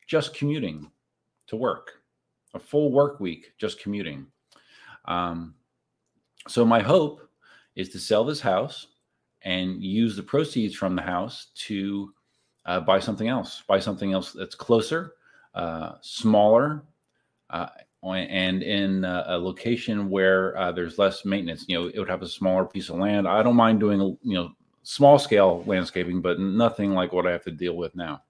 just 0.07 0.35
commuting 0.35 0.91
to 1.47 1.55
work, 1.55 1.93
a 2.53 2.59
full 2.59 2.91
work 2.91 3.19
week 3.21 3.53
just 3.57 3.79
commuting. 3.79 4.27
Um, 5.07 5.55
so 6.47 6.65
my 6.65 6.81
hope 6.81 7.29
is 7.75 7.89
to 7.89 7.99
sell 7.99 8.23
this 8.23 8.41
house 8.41 8.87
and 9.41 9.81
use 9.81 10.15
the 10.15 10.23
proceeds 10.23 10.75
from 10.75 10.95
the 10.95 11.01
house 11.01 11.47
to 11.55 12.13
uh, 12.65 12.79
buy 12.79 12.99
something 12.99 13.27
else, 13.27 13.63
buy 13.67 13.79
something 13.79 14.13
else 14.13 14.33
that's 14.33 14.55
closer, 14.55 15.13
uh, 15.53 15.93
smaller, 16.01 16.83
uh, 17.49 17.67
and 18.03 18.61
in 18.61 19.03
a 19.03 19.37
location 19.37 20.09
where 20.11 20.55
uh, 20.57 20.71
there's 20.71 20.99
less 20.99 21.25
maintenance. 21.25 21.65
You 21.67 21.79
know, 21.79 21.87
it 21.87 21.97
would 21.97 22.09
have 22.09 22.21
a 22.21 22.27
smaller 22.27 22.65
piece 22.65 22.89
of 22.89 22.97
land. 22.97 23.27
I 23.27 23.41
don't 23.41 23.55
mind 23.55 23.79
doing, 23.79 23.99
you 24.21 24.35
know, 24.35 24.51
small 24.83 25.17
scale 25.17 25.63
landscaping, 25.65 26.21
but 26.21 26.39
nothing 26.39 26.93
like 26.93 27.13
what 27.13 27.25
I 27.25 27.31
have 27.31 27.43
to 27.45 27.51
deal 27.51 27.75
with 27.75 27.95
now. 27.95 28.21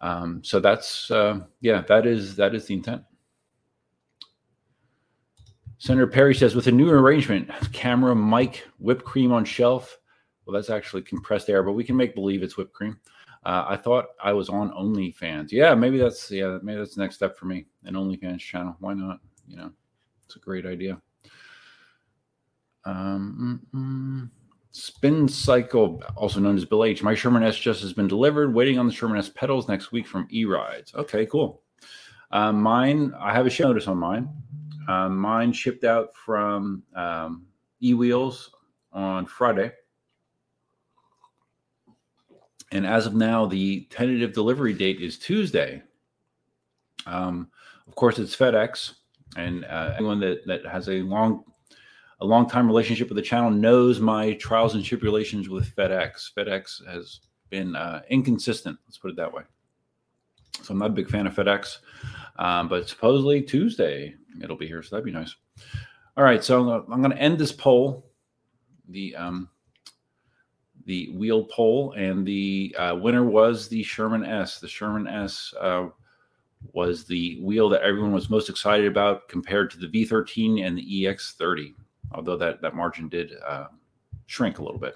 Um, 0.00 0.42
so 0.42 0.58
that's 0.60 1.10
uh, 1.10 1.40
yeah, 1.60 1.82
that 1.82 2.06
is 2.06 2.36
that 2.36 2.54
is 2.54 2.66
the 2.66 2.74
intent. 2.74 3.02
Senator 5.84 6.06
Perry 6.06 6.34
says, 6.34 6.54
with 6.54 6.66
a 6.66 6.72
new 6.72 6.88
arrangement, 6.88 7.50
camera, 7.74 8.16
mic, 8.16 8.66
whipped 8.78 9.04
cream 9.04 9.32
on 9.32 9.44
shelf. 9.44 9.98
Well, 10.46 10.54
that's 10.54 10.70
actually 10.70 11.02
compressed 11.02 11.50
air, 11.50 11.62
but 11.62 11.72
we 11.72 11.84
can 11.84 11.94
make 11.94 12.14
believe 12.14 12.42
it's 12.42 12.56
whipped 12.56 12.72
cream. 12.72 12.98
Uh, 13.44 13.66
I 13.68 13.76
thought 13.76 14.06
I 14.18 14.32
was 14.32 14.48
on 14.48 14.70
OnlyFans. 14.70 15.52
Yeah, 15.52 15.74
maybe 15.74 15.98
that's 15.98 16.30
yeah, 16.30 16.56
maybe 16.62 16.78
that's 16.78 16.94
the 16.94 17.02
next 17.02 17.16
step 17.16 17.36
for 17.36 17.44
me. 17.44 17.66
An 17.84 17.92
OnlyFans 17.96 18.38
channel. 18.38 18.74
Why 18.78 18.94
not? 18.94 19.20
You 19.46 19.58
know, 19.58 19.72
it's 20.24 20.36
a 20.36 20.38
great 20.38 20.64
idea. 20.64 21.02
Um, 22.86 23.60
mm-mm. 23.74 24.30
Spin 24.70 25.28
Cycle, 25.28 26.02
also 26.16 26.40
known 26.40 26.56
as 26.56 26.64
Bill 26.64 26.84
H. 26.84 27.02
My 27.02 27.14
Sherman 27.14 27.42
S 27.42 27.58
just 27.58 27.82
has 27.82 27.92
been 27.92 28.08
delivered. 28.08 28.54
Waiting 28.54 28.78
on 28.78 28.86
the 28.86 28.92
Sherman 28.94 29.18
S 29.18 29.28
pedals 29.28 29.68
next 29.68 29.92
week 29.92 30.06
from 30.06 30.28
E 30.32 30.46
Rides. 30.46 30.94
Okay, 30.94 31.26
cool. 31.26 31.60
Uh, 32.30 32.52
mine, 32.52 33.12
I 33.20 33.34
have 33.34 33.46
a 33.46 33.50
show 33.50 33.68
notice 33.68 33.86
on 33.86 33.98
mine. 33.98 34.30
Um, 34.88 35.16
mine 35.16 35.52
shipped 35.52 35.84
out 35.84 36.14
from 36.14 36.82
um, 36.94 37.46
E 37.82 37.94
Wheels 37.94 38.50
on 38.92 39.26
Friday. 39.26 39.72
And 42.72 42.86
as 42.86 43.06
of 43.06 43.14
now, 43.14 43.46
the 43.46 43.86
tentative 43.90 44.32
delivery 44.32 44.72
date 44.72 45.00
is 45.00 45.18
Tuesday. 45.18 45.82
Um, 47.06 47.48
of 47.86 47.94
course, 47.94 48.18
it's 48.18 48.34
FedEx, 48.34 48.94
and 49.36 49.64
uh, 49.66 49.94
anyone 49.96 50.18
that, 50.20 50.46
that 50.46 50.66
has 50.66 50.88
a 50.88 51.02
long 51.02 51.44
a 52.20 52.24
long 52.24 52.48
time 52.48 52.66
relationship 52.66 53.08
with 53.08 53.16
the 53.16 53.22
channel 53.22 53.50
knows 53.50 54.00
my 54.00 54.32
trials 54.34 54.74
and 54.74 54.84
tribulations 54.84 55.48
with 55.48 55.74
FedEx. 55.76 56.32
FedEx 56.32 56.86
has 56.86 57.20
been 57.50 57.76
uh, 57.76 58.02
inconsistent. 58.08 58.78
Let's 58.86 58.98
put 58.98 59.10
it 59.10 59.16
that 59.16 59.32
way. 59.32 59.42
So 60.62 60.72
I'm 60.72 60.78
not 60.78 60.90
a 60.90 60.94
big 60.94 61.10
fan 61.10 61.26
of 61.26 61.34
FedEx, 61.34 61.78
um, 62.36 62.68
but 62.68 62.88
supposedly 62.88 63.42
Tuesday 63.42 64.14
it'll 64.42 64.56
be 64.56 64.66
here, 64.66 64.82
so 64.82 64.96
that'd 64.96 65.04
be 65.04 65.12
nice. 65.12 65.34
All 66.16 66.24
right, 66.24 66.42
so 66.42 66.84
I'm 66.90 67.00
going 67.00 67.10
to 67.10 67.18
end 67.18 67.38
this 67.38 67.52
poll, 67.52 68.06
the 68.88 69.16
um, 69.16 69.48
the 70.86 71.10
wheel 71.10 71.44
poll, 71.44 71.92
and 71.92 72.26
the 72.26 72.74
uh, 72.78 72.96
winner 73.00 73.24
was 73.24 73.68
the 73.68 73.82
Sherman 73.82 74.24
S. 74.24 74.60
The 74.60 74.68
Sherman 74.68 75.06
S. 75.08 75.52
Uh, 75.60 75.88
was 76.72 77.04
the 77.04 77.40
wheel 77.42 77.68
that 77.68 77.82
everyone 77.82 78.12
was 78.12 78.30
most 78.30 78.48
excited 78.48 78.86
about 78.86 79.28
compared 79.28 79.70
to 79.70 79.78
the 79.78 79.88
V13 79.88 80.64
and 80.64 80.78
the 80.78 81.04
EX30, 81.04 81.74
although 82.12 82.36
that 82.36 82.62
that 82.62 82.74
margin 82.74 83.08
did 83.08 83.32
uh, 83.46 83.66
shrink 84.26 84.58
a 84.58 84.62
little 84.62 84.80
bit. 84.80 84.94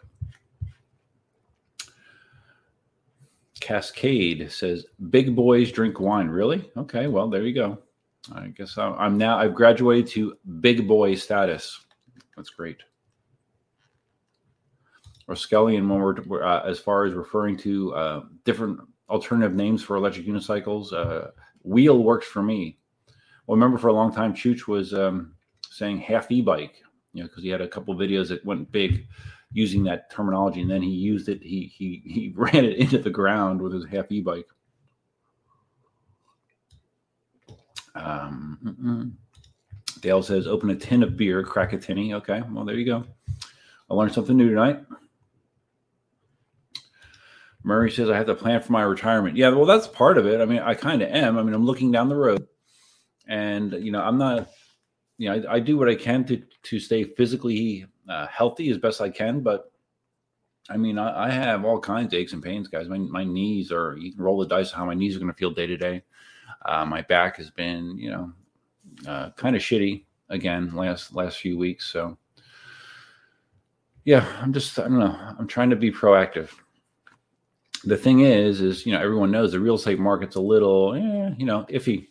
Cascade 3.60 4.50
says, 4.52 4.86
"Big 5.10 5.34
boys 5.34 5.72
drink 5.72 5.98
wine." 5.98 6.28
Really? 6.28 6.70
Okay. 6.76 7.06
Well, 7.08 7.28
there 7.28 7.42
you 7.42 7.54
go. 7.54 7.78
I 8.34 8.48
guess 8.48 8.76
I'm 8.76 9.16
now. 9.16 9.38
I've 9.38 9.54
graduated 9.54 10.06
to 10.08 10.36
big 10.60 10.86
boy 10.86 11.14
status. 11.14 11.80
That's 12.36 12.50
great. 12.50 12.78
Or 15.26 15.34
Skellion, 15.34 15.88
when 15.88 16.00
we're 16.00 16.42
uh, 16.42 16.62
as 16.64 16.78
far 16.78 17.04
as 17.04 17.14
referring 17.14 17.56
to 17.58 17.94
uh, 17.94 18.20
different 18.44 18.80
alternative 19.08 19.54
names 19.54 19.82
for 19.82 19.96
electric 19.96 20.26
unicycles, 20.26 20.92
uh, 20.92 21.30
wheel 21.62 22.02
works 22.02 22.26
for 22.26 22.42
me. 22.42 22.78
Well, 23.46 23.56
remember 23.56 23.78
for 23.78 23.88
a 23.88 23.92
long 23.92 24.12
time, 24.12 24.34
Chooch 24.34 24.66
was 24.66 24.92
um, 24.92 25.34
saying 25.70 25.98
half 26.00 26.30
e-bike, 26.30 26.82
you 27.12 27.22
know, 27.22 27.28
because 27.28 27.42
he 27.42 27.48
had 27.48 27.60
a 27.60 27.68
couple 27.68 27.94
videos 27.94 28.28
that 28.28 28.44
went 28.44 28.70
big 28.72 29.06
using 29.52 29.82
that 29.84 30.10
terminology, 30.10 30.60
and 30.62 30.70
then 30.70 30.82
he 30.82 30.90
used 30.90 31.28
it. 31.28 31.42
He 31.42 31.72
he 31.74 32.02
he 32.04 32.32
ran 32.36 32.64
it 32.64 32.76
into 32.76 32.98
the 32.98 33.10
ground 33.10 33.60
with 33.60 33.72
his 33.72 33.86
half 33.86 34.10
e-bike. 34.10 34.46
Um, 38.02 39.16
Dale 40.00 40.22
says, 40.22 40.46
open 40.46 40.70
a 40.70 40.76
tin 40.76 41.02
of 41.02 41.16
beer, 41.16 41.42
crack 41.42 41.72
a 41.72 41.78
tinny. 41.78 42.14
Okay, 42.14 42.42
well, 42.50 42.64
there 42.64 42.76
you 42.76 42.86
go. 42.86 43.04
I 43.90 43.94
learned 43.94 44.12
something 44.12 44.36
new 44.36 44.48
tonight. 44.48 44.80
Murray 47.64 47.90
says, 47.90 48.08
I 48.08 48.16
have 48.16 48.26
to 48.26 48.34
plan 48.34 48.62
for 48.62 48.72
my 48.72 48.82
retirement. 48.82 49.36
Yeah, 49.36 49.50
well, 49.50 49.66
that's 49.66 49.88
part 49.88 50.16
of 50.16 50.26
it. 50.26 50.40
I 50.40 50.44
mean, 50.44 50.60
I 50.60 50.74
kind 50.74 51.02
of 51.02 51.10
am. 51.10 51.36
I 51.36 51.42
mean, 51.42 51.54
I'm 51.54 51.66
looking 51.66 51.90
down 51.90 52.08
the 52.08 52.16
road 52.16 52.46
and, 53.26 53.72
you 53.72 53.92
know, 53.92 54.00
I'm 54.00 54.16
not, 54.16 54.48
you 55.18 55.28
know, 55.28 55.48
I, 55.48 55.56
I 55.56 55.60
do 55.60 55.76
what 55.76 55.88
I 55.88 55.94
can 55.94 56.24
to, 56.26 56.42
to 56.62 56.80
stay 56.80 57.04
physically 57.04 57.84
uh, 58.08 58.26
healthy 58.28 58.70
as 58.70 58.78
best 58.78 59.00
I 59.00 59.10
can. 59.10 59.40
But 59.40 59.70
I 60.70 60.76
mean, 60.76 60.98
I, 60.98 61.26
I, 61.26 61.30
have 61.30 61.64
all 61.64 61.80
kinds 61.80 62.14
of 62.14 62.20
aches 62.20 62.32
and 62.32 62.42
pains, 62.42 62.68
guys. 62.68 62.88
My, 62.88 62.98
my 62.98 63.24
knees 63.24 63.72
are, 63.72 63.96
you 63.98 64.12
can 64.12 64.22
roll 64.22 64.38
the 64.38 64.46
dice 64.46 64.72
on 64.72 64.78
how 64.78 64.86
my 64.86 64.94
knees 64.94 65.16
are 65.16 65.18
going 65.18 65.32
to 65.32 65.36
feel 65.36 65.50
day 65.50 65.66
to 65.66 65.76
day. 65.76 66.02
Uh, 66.62 66.84
my 66.84 67.02
back 67.02 67.36
has 67.36 67.50
been, 67.50 67.96
you 67.98 68.10
know, 68.10 68.32
uh, 69.06 69.30
kind 69.30 69.56
of 69.56 69.62
shitty 69.62 70.04
again 70.28 70.74
last 70.74 71.14
last 71.14 71.38
few 71.38 71.58
weeks. 71.58 71.86
So 71.86 72.16
yeah, 74.04 74.26
I'm 74.40 74.52
just 74.52 74.78
I 74.78 74.82
don't 74.82 74.98
know. 74.98 75.18
I'm 75.38 75.46
trying 75.46 75.70
to 75.70 75.76
be 75.76 75.90
proactive. 75.90 76.50
The 77.84 77.96
thing 77.96 78.20
is, 78.20 78.60
is 78.60 78.86
you 78.86 78.92
know 78.92 79.00
everyone 79.00 79.30
knows 79.30 79.52
the 79.52 79.60
real 79.60 79.74
estate 79.74 79.98
market's 79.98 80.36
a 80.36 80.40
little 80.40 80.94
eh, 80.94 81.34
you 81.38 81.46
know 81.46 81.64
iffy 81.70 82.08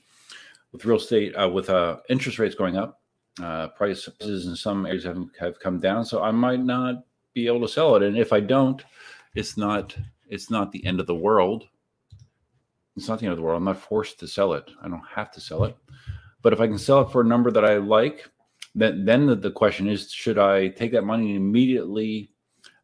with 0.72 0.86
real 0.86 0.98
estate 0.98 1.34
uh, 1.34 1.50
with 1.50 1.70
uh, 1.70 1.98
interest 2.10 2.39
rates 2.39 2.56
going 2.56 2.77
up. 2.77 3.01
Uh, 3.42 3.68
prices 3.70 4.48
in 4.48 4.56
some 4.56 4.86
areas 4.86 5.04
have 5.04 5.24
have 5.39 5.60
come 5.60 5.80
down, 5.80 6.06
so 6.06 6.24
I 6.24 6.32
might 6.32 6.63
not 6.63 7.04
be 7.34 7.48
able 7.48 7.62
to 7.62 7.68
sell 7.68 7.96
it. 7.96 8.04
And 8.04 8.18
if 8.18 8.34
I 8.34 8.39
don't, 8.39 8.84
it's 9.36 9.58
not 9.58 9.96
it's 10.30 10.50
not 10.50 10.72
the 10.72 10.86
end 10.86 11.00
of 11.00 11.08
the 11.08 11.16
world. 11.16 11.68
It's 12.98 13.08
not 13.08 13.20
the 13.20 13.25
end 13.25 13.32
of 13.32 13.38
the 13.38 13.44
world. 13.44 13.58
I'm 13.58 13.63
not 13.63 13.80
forced 13.80 14.20
to 14.20 14.27
sell 14.27 14.54
it. 14.54 14.70
I 14.82 14.89
don't 14.89 15.06
have 15.08 15.32
to 15.32 15.39
sell 15.39 15.63
it. 15.66 15.77
But 16.42 16.51
if 16.51 16.60
I 16.60 16.68
can 16.68 16.80
sell 16.80 17.01
it 17.01 17.12
for 17.12 17.22
a 17.22 17.25
number 17.25 17.51
that 17.51 17.63
I 17.63 17.77
like, 17.77 18.27
then 18.74 19.06
then 19.06 19.27
the, 19.27 19.36
the 19.36 19.51
question 19.51 19.88
is, 19.88 20.12
should 20.12 20.39
I 20.39 20.70
take 20.70 20.92
that 20.92 21.04
money 21.04 21.27
and 21.27 21.38
immediately 21.38 22.32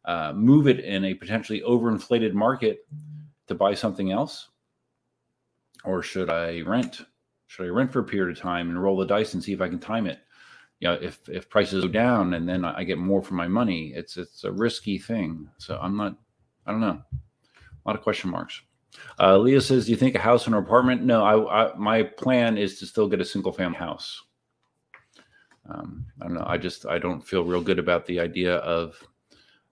uh, 0.04 0.32
move 0.32 0.68
it 0.68 0.80
in 0.80 1.04
a 1.04 1.14
potentially 1.14 1.62
overinflated 1.62 2.32
market 2.32 2.86
to 3.48 3.54
buy 3.54 3.74
something 3.74 4.12
else, 4.12 4.48
or 5.84 6.02
should 6.02 6.30
I 6.30 6.60
rent? 6.62 7.02
Should 7.48 7.66
I 7.66 7.70
rent 7.70 7.92
for 7.92 8.00
a 8.00 8.04
period 8.04 8.36
of 8.36 8.42
time 8.42 8.70
and 8.70 8.82
roll 8.82 8.96
the 8.96 9.06
dice 9.06 9.34
and 9.34 9.42
see 9.42 9.52
if 9.52 9.60
I 9.60 9.68
can 9.68 9.78
time 9.78 10.06
it? 10.06 10.20
You 10.80 10.88
know, 10.88 10.94
if 10.94 11.28
if 11.28 11.48
prices 11.48 11.82
go 11.82 11.88
down 11.88 12.34
and 12.34 12.48
then 12.48 12.64
I 12.64 12.84
get 12.84 12.98
more 12.98 13.22
for 13.22 13.34
my 13.34 13.48
money, 13.48 13.92
it's 13.96 14.16
it's 14.16 14.44
a 14.44 14.52
risky 14.52 14.98
thing. 14.98 15.48
So 15.58 15.78
I'm 15.82 15.96
not. 15.96 16.16
I 16.66 16.70
don't 16.70 16.80
know. 16.80 17.02
A 17.12 17.84
lot 17.84 17.96
of 17.96 18.02
question 18.02 18.30
marks. 18.30 18.60
Uh, 19.18 19.38
Leah 19.38 19.60
says, 19.60 19.86
"Do 19.86 19.92
you 19.92 19.96
think 19.96 20.14
a 20.14 20.20
house 20.20 20.46
or 20.46 20.50
an 20.50 20.62
apartment?" 20.62 21.02
No, 21.02 21.24
I, 21.24 21.64
I, 21.64 21.76
my 21.76 22.02
plan 22.02 22.58
is 22.58 22.78
to 22.78 22.86
still 22.86 23.08
get 23.08 23.20
a 23.20 23.24
single 23.24 23.52
family 23.52 23.78
house. 23.78 24.22
Um, 25.68 26.06
I 26.20 26.26
don't 26.26 26.34
know. 26.34 26.44
I 26.46 26.58
just 26.58 26.86
I 26.86 26.98
don't 26.98 27.26
feel 27.26 27.44
real 27.44 27.62
good 27.62 27.78
about 27.78 28.06
the 28.06 28.20
idea 28.20 28.56
of 28.56 28.96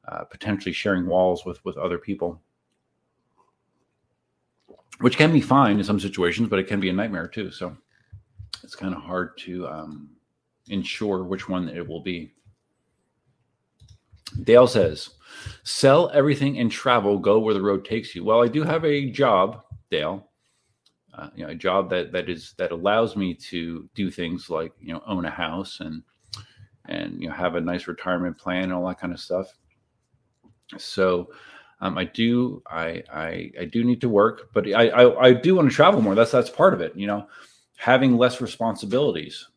uh, 0.08 0.24
potentially 0.24 0.72
sharing 0.72 1.06
walls 1.06 1.44
with 1.44 1.62
with 1.64 1.76
other 1.76 1.98
people, 1.98 2.40
which 5.00 5.16
can 5.16 5.32
be 5.32 5.40
fine 5.40 5.78
in 5.78 5.84
some 5.84 6.00
situations, 6.00 6.48
but 6.48 6.58
it 6.58 6.66
can 6.66 6.80
be 6.80 6.88
a 6.88 6.92
nightmare 6.92 7.28
too. 7.28 7.50
So 7.50 7.76
it's 8.62 8.74
kind 8.74 8.94
of 8.94 9.02
hard 9.02 9.36
to 9.38 9.66
um, 9.68 10.10
ensure 10.68 11.24
which 11.24 11.48
one 11.48 11.68
it 11.68 11.86
will 11.86 12.02
be. 12.02 12.32
Dale 14.44 14.66
says, 14.66 15.10
sell 15.64 16.10
everything 16.12 16.58
and 16.58 16.70
travel, 16.70 17.18
go 17.18 17.38
where 17.38 17.54
the 17.54 17.62
road 17.62 17.84
takes 17.84 18.14
you. 18.14 18.24
Well, 18.24 18.42
I 18.42 18.48
do 18.48 18.62
have 18.62 18.84
a 18.84 19.10
job, 19.10 19.64
Dale. 19.90 20.28
Uh, 21.14 21.28
you 21.34 21.44
know, 21.44 21.50
a 21.50 21.54
job 21.54 21.90
that 21.90 22.10
that 22.12 22.30
is 22.30 22.54
that 22.56 22.72
allows 22.72 23.16
me 23.16 23.34
to 23.34 23.88
do 23.94 24.10
things 24.10 24.48
like 24.48 24.72
you 24.80 24.94
know 24.94 25.02
own 25.06 25.26
a 25.26 25.30
house 25.30 25.80
and 25.80 26.02
and 26.86 27.20
you 27.20 27.28
know 27.28 27.34
have 27.34 27.54
a 27.54 27.60
nice 27.60 27.86
retirement 27.86 28.38
plan 28.38 28.64
and 28.64 28.72
all 28.72 28.86
that 28.86 28.98
kind 28.98 29.12
of 29.12 29.20
stuff. 29.20 29.46
So 30.78 31.30
um, 31.82 31.98
I 31.98 32.04
do 32.04 32.62
I, 32.66 33.02
I 33.12 33.50
I 33.60 33.64
do 33.66 33.84
need 33.84 34.00
to 34.00 34.08
work, 34.08 34.50
but 34.54 34.66
I, 34.68 34.88
I, 34.88 35.26
I 35.26 35.32
do 35.32 35.56
want 35.56 35.68
to 35.68 35.74
travel 35.74 36.00
more. 36.00 36.14
That's 36.14 36.30
that's 36.30 36.48
part 36.48 36.74
of 36.74 36.80
it. 36.80 36.96
You 36.96 37.06
know, 37.06 37.26
having 37.76 38.16
less 38.16 38.40
responsibilities, 38.40 39.48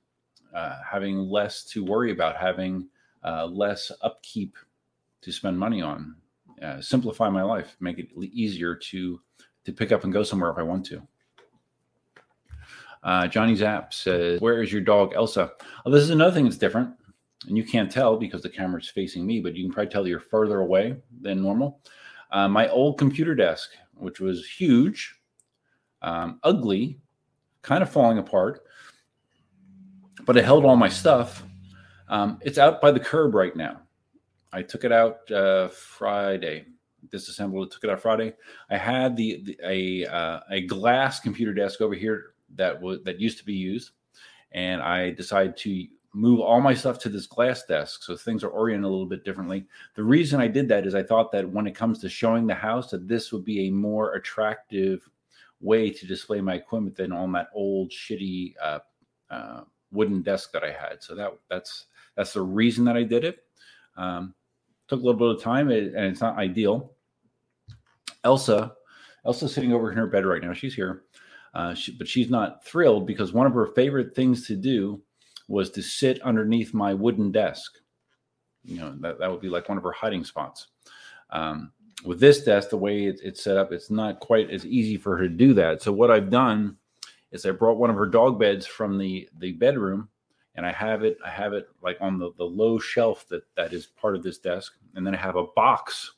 uh, 0.53 0.77
having 0.89 1.29
less 1.29 1.63
to 1.65 1.85
worry 1.85 2.11
about, 2.11 2.35
having 2.35 2.89
uh, 3.23 3.45
less 3.45 3.91
upkeep 4.01 4.57
to 5.25 5.31
spend 5.31 5.59
money 5.59 5.81
on. 5.81 6.15
Uh, 6.61 6.79
simplify 6.79 7.29
my 7.29 7.41
life, 7.41 7.75
make 7.81 7.99
it 7.99 8.07
easier 8.31 8.75
to 8.75 9.19
to 9.65 9.73
pick 9.73 9.91
up 9.91 10.03
and 10.03 10.13
go 10.13 10.23
somewhere 10.23 10.51
if 10.51 10.57
I 10.57 10.61
want 10.61 10.85
to. 10.85 11.01
Uh, 13.03 13.27
Johnny 13.27 13.55
Zapp 13.55 13.93
says, 13.93 14.39
"Where 14.39 14.61
is 14.61 14.71
your 14.71 14.81
dog, 14.81 15.13
Elsa?" 15.15 15.51
Oh, 15.85 15.91
this 15.91 16.03
is 16.03 16.11
another 16.11 16.33
thing 16.33 16.45
that's 16.45 16.57
different, 16.57 16.91
and 17.47 17.57
you 17.57 17.65
can't 17.65 17.91
tell 17.91 18.15
because 18.15 18.41
the 18.41 18.49
camera's 18.49 18.87
facing 18.87 19.25
me, 19.25 19.41
but 19.41 19.55
you 19.55 19.65
can 19.65 19.73
probably 19.73 19.91
tell 19.91 20.07
you're 20.07 20.19
further 20.19 20.61
away 20.61 20.95
than 21.21 21.41
normal. 21.41 21.81
Uh, 22.31 22.47
my 22.47 22.69
old 22.69 22.97
computer 22.97 23.35
desk, 23.35 23.71
which 23.95 24.19
was 24.19 24.47
huge, 24.47 25.15
um, 26.01 26.39
ugly, 26.43 26.99
kind 27.63 27.83
of 27.83 27.89
falling 27.89 28.19
apart, 28.19 28.61
but 30.25 30.37
it 30.37 30.45
held 30.45 30.63
all 30.63 30.75
my 30.75 30.89
stuff. 30.89 31.43
Um, 32.07 32.39
it's 32.41 32.59
out 32.59 32.81
by 32.81 32.91
the 32.91 32.99
curb 32.99 33.35
right 33.35 33.55
now. 33.55 33.81
I 34.55 34.61
took 34.61 34.85
it 34.85 34.91
out 34.93 35.29
uh, 35.31 35.67
Friday. 35.67 36.65
Disassembled 37.11 37.67
it, 37.67 37.71
took 37.71 37.83
it 37.83 37.89
out 37.89 38.01
Friday. 38.01 38.33
I 38.69 38.77
had 38.77 39.17
the, 39.17 39.43
the 39.43 39.59
a 39.63 40.05
uh, 40.11 40.39
a 40.49 40.61
glass 40.61 41.19
computer 41.19 41.53
desk 41.53 41.81
over 41.81 41.93
here 41.93 42.33
that 42.55 42.81
was 42.81 43.03
that 43.03 43.19
used 43.19 43.37
to 43.39 43.45
be 43.45 43.53
used, 43.53 43.91
and 44.53 44.81
I 44.81 45.11
decided 45.11 45.57
to 45.57 45.87
move 46.13 46.39
all 46.39 46.61
my 46.61 46.73
stuff 46.73 46.97
to 46.99 47.09
this 47.09 47.27
glass 47.27 47.65
desk 47.65 48.01
so 48.03 48.15
things 48.15 48.41
are 48.41 48.49
oriented 48.49 48.85
a 48.85 48.89
little 48.89 49.05
bit 49.05 49.25
differently. 49.25 49.65
The 49.95 50.03
reason 50.03 50.39
I 50.39 50.47
did 50.47 50.69
that 50.69 50.87
is 50.87 50.95
I 50.95 51.03
thought 51.03 51.33
that 51.33 51.47
when 51.47 51.67
it 51.67 51.75
comes 51.75 51.99
to 51.99 52.09
showing 52.09 52.47
the 52.47 52.55
house, 52.55 52.89
that 52.91 53.09
this 53.09 53.33
would 53.33 53.43
be 53.43 53.67
a 53.67 53.71
more 53.71 54.15
attractive 54.15 55.07
way 55.59 55.89
to 55.89 56.07
display 56.07 56.39
my 56.39 56.53
equipment 56.53 56.95
than 56.95 57.11
on 57.11 57.33
that 57.33 57.49
old 57.53 57.91
shitty 57.91 58.53
uh, 58.63 58.79
uh, 59.29 59.61
wooden 59.91 60.21
desk 60.21 60.53
that 60.53 60.63
I 60.63 60.71
had. 60.71 61.03
So 61.03 61.13
that 61.15 61.33
that's 61.49 61.87
that's 62.15 62.31
the 62.31 62.41
reason 62.41 62.85
that 62.85 62.95
I 62.95 63.03
did 63.03 63.25
it. 63.25 63.39
Um, 63.97 64.33
took 64.87 65.01
a 65.01 65.03
little 65.03 65.19
bit 65.19 65.35
of 65.35 65.41
time, 65.41 65.69
and 65.69 65.95
it's 65.95 66.21
not 66.21 66.37
ideal. 66.37 66.93
Elsa, 68.23 68.73
Elsa's 69.25 69.53
sitting 69.53 69.73
over 69.73 69.91
in 69.91 69.97
her 69.97 70.07
bed 70.07 70.25
right 70.25 70.41
now. 70.41 70.53
She's 70.53 70.73
here, 70.73 71.03
uh, 71.53 71.73
she, 71.73 71.93
but 71.93 72.07
she's 72.07 72.29
not 72.29 72.63
thrilled 72.65 73.07
because 73.07 73.33
one 73.33 73.47
of 73.47 73.53
her 73.53 73.67
favorite 73.67 74.15
things 74.15 74.47
to 74.47 74.55
do 74.55 75.01
was 75.47 75.69
to 75.71 75.81
sit 75.81 76.21
underneath 76.21 76.73
my 76.73 76.93
wooden 76.93 77.31
desk. 77.31 77.77
You 78.63 78.79
know, 78.79 78.95
that, 79.01 79.19
that 79.19 79.29
would 79.29 79.41
be 79.41 79.49
like 79.49 79.69
one 79.69 79.77
of 79.77 79.83
her 79.83 79.91
hiding 79.91 80.23
spots. 80.23 80.67
Um, 81.29 81.71
with 82.03 82.19
this 82.19 82.43
desk, 82.43 82.69
the 82.69 82.77
way 82.77 83.05
it, 83.05 83.19
it's 83.23 83.43
set 83.43 83.57
up, 83.57 83.71
it's 83.71 83.91
not 83.91 84.19
quite 84.19 84.49
as 84.49 84.65
easy 84.65 84.97
for 84.97 85.17
her 85.17 85.23
to 85.23 85.29
do 85.29 85.53
that. 85.53 85.81
So 85.81 85.91
what 85.91 86.11
I've 86.11 86.29
done 86.29 86.77
is 87.31 87.45
I 87.45 87.51
brought 87.51 87.77
one 87.77 87.89
of 87.89 87.95
her 87.95 88.05
dog 88.05 88.39
beds 88.39 88.65
from 88.65 88.97
the 88.97 89.29
the 89.39 89.53
bedroom 89.53 90.09
and 90.55 90.65
I 90.65 90.71
have 90.71 91.03
it 91.03 91.17
I 91.25 91.29
have 91.29 91.53
it 91.53 91.69
like 91.81 91.97
on 92.01 92.17
the, 92.17 92.31
the 92.37 92.43
low 92.43 92.79
shelf 92.79 93.27
that 93.29 93.43
that 93.55 93.73
is 93.73 93.85
part 93.85 94.15
of 94.15 94.23
this 94.23 94.37
desk 94.37 94.73
and 94.95 95.05
then 95.05 95.15
I 95.15 95.19
have 95.19 95.35
a 95.35 95.47
box 95.55 96.13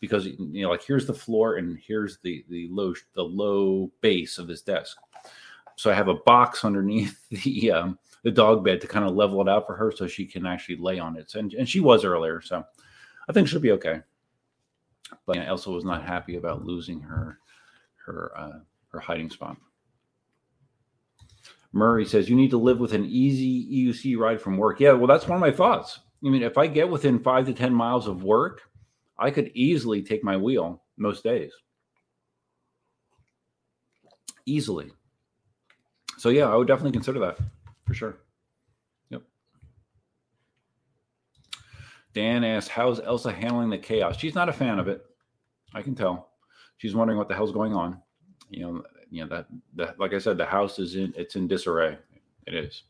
because 0.00 0.26
you 0.26 0.62
know 0.62 0.70
like 0.70 0.82
here's 0.82 1.06
the 1.06 1.14
floor 1.14 1.56
and 1.56 1.78
here's 1.78 2.18
the 2.18 2.44
the 2.48 2.68
low 2.70 2.94
the 3.14 3.22
low 3.22 3.90
base 4.00 4.38
of 4.38 4.46
this 4.46 4.62
desk. 4.62 4.96
So 5.76 5.90
I 5.90 5.94
have 5.94 6.08
a 6.08 6.14
box 6.14 6.64
underneath 6.64 7.20
the 7.30 7.70
um, 7.70 7.98
the 8.22 8.30
dog 8.30 8.64
bed 8.64 8.80
to 8.80 8.86
kind 8.86 9.04
of 9.04 9.14
level 9.14 9.40
it 9.40 9.48
out 9.48 9.66
for 9.66 9.76
her 9.76 9.92
so 9.92 10.06
she 10.06 10.26
can 10.26 10.46
actually 10.46 10.76
lay 10.76 10.98
on 10.98 11.16
it. 11.16 11.34
And 11.34 11.52
and 11.54 11.68
she 11.68 11.80
was 11.80 12.04
earlier 12.04 12.40
so 12.40 12.64
I 13.28 13.32
think 13.32 13.46
she'll 13.46 13.60
be 13.60 13.72
okay. 13.72 14.00
But 15.26 15.38
Elsa 15.38 15.70
was 15.70 15.84
not 15.84 16.04
happy 16.04 16.36
about 16.36 16.64
losing 16.64 17.00
her 17.00 17.38
her 18.06 18.32
uh, 18.36 18.58
her 18.88 19.00
hiding 19.00 19.30
spot. 19.30 19.56
Murray 21.72 22.04
says 22.04 22.28
you 22.28 22.36
need 22.36 22.50
to 22.50 22.58
live 22.58 22.80
with 22.80 22.92
an 22.92 23.04
easy 23.06 23.66
EUC 23.72 24.18
ride 24.18 24.40
from 24.40 24.56
work. 24.56 24.80
Yeah, 24.80 24.92
well, 24.92 25.06
that's 25.06 25.28
one 25.28 25.36
of 25.36 25.40
my 25.40 25.52
thoughts. 25.52 26.00
I 26.24 26.28
mean, 26.28 26.42
if 26.42 26.58
I 26.58 26.66
get 26.66 26.88
within 26.88 27.18
five 27.18 27.46
to 27.46 27.54
10 27.54 27.72
miles 27.72 28.06
of 28.06 28.24
work, 28.24 28.62
I 29.18 29.30
could 29.30 29.50
easily 29.54 30.02
take 30.02 30.24
my 30.24 30.36
wheel 30.36 30.82
most 30.96 31.22
days. 31.22 31.52
Easily. 34.46 34.90
So, 36.18 36.28
yeah, 36.28 36.46
I 36.46 36.56
would 36.56 36.66
definitely 36.66 36.92
consider 36.92 37.20
that 37.20 37.38
for 37.86 37.94
sure. 37.94 38.18
Yep. 39.10 39.22
Dan 42.12 42.44
asked, 42.44 42.68
How's 42.68 43.00
Elsa 43.00 43.32
handling 43.32 43.70
the 43.70 43.78
chaos? 43.78 44.18
She's 44.18 44.34
not 44.34 44.48
a 44.48 44.52
fan 44.52 44.78
of 44.78 44.88
it. 44.88 45.02
I 45.72 45.82
can 45.82 45.94
tell. 45.94 46.30
She's 46.78 46.94
wondering 46.94 47.18
what 47.18 47.28
the 47.28 47.34
hell's 47.34 47.52
going 47.52 47.74
on. 47.74 48.00
You 48.48 48.62
know, 48.66 48.82
you 49.10 49.22
know 49.22 49.28
that 49.28 49.46
that 49.76 49.98
like 49.98 50.14
I 50.14 50.18
said, 50.18 50.38
the 50.38 50.46
house 50.46 50.78
is 50.78 50.96
in 50.96 51.12
it's 51.16 51.36
in 51.36 51.48
disarray. 51.48 51.98
It 52.46 52.54
is. 52.54 52.82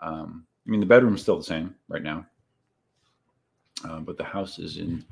Um, 0.00 0.46
I 0.66 0.70
mean, 0.70 0.80
the 0.80 0.86
bedroom's 0.86 1.22
still 1.22 1.36
the 1.36 1.44
same 1.44 1.74
right 1.88 2.02
now, 2.02 2.26
uh, 3.88 4.00
but 4.00 4.16
the 4.16 4.24
house 4.24 4.58
is 4.58 4.78
in 4.78 5.04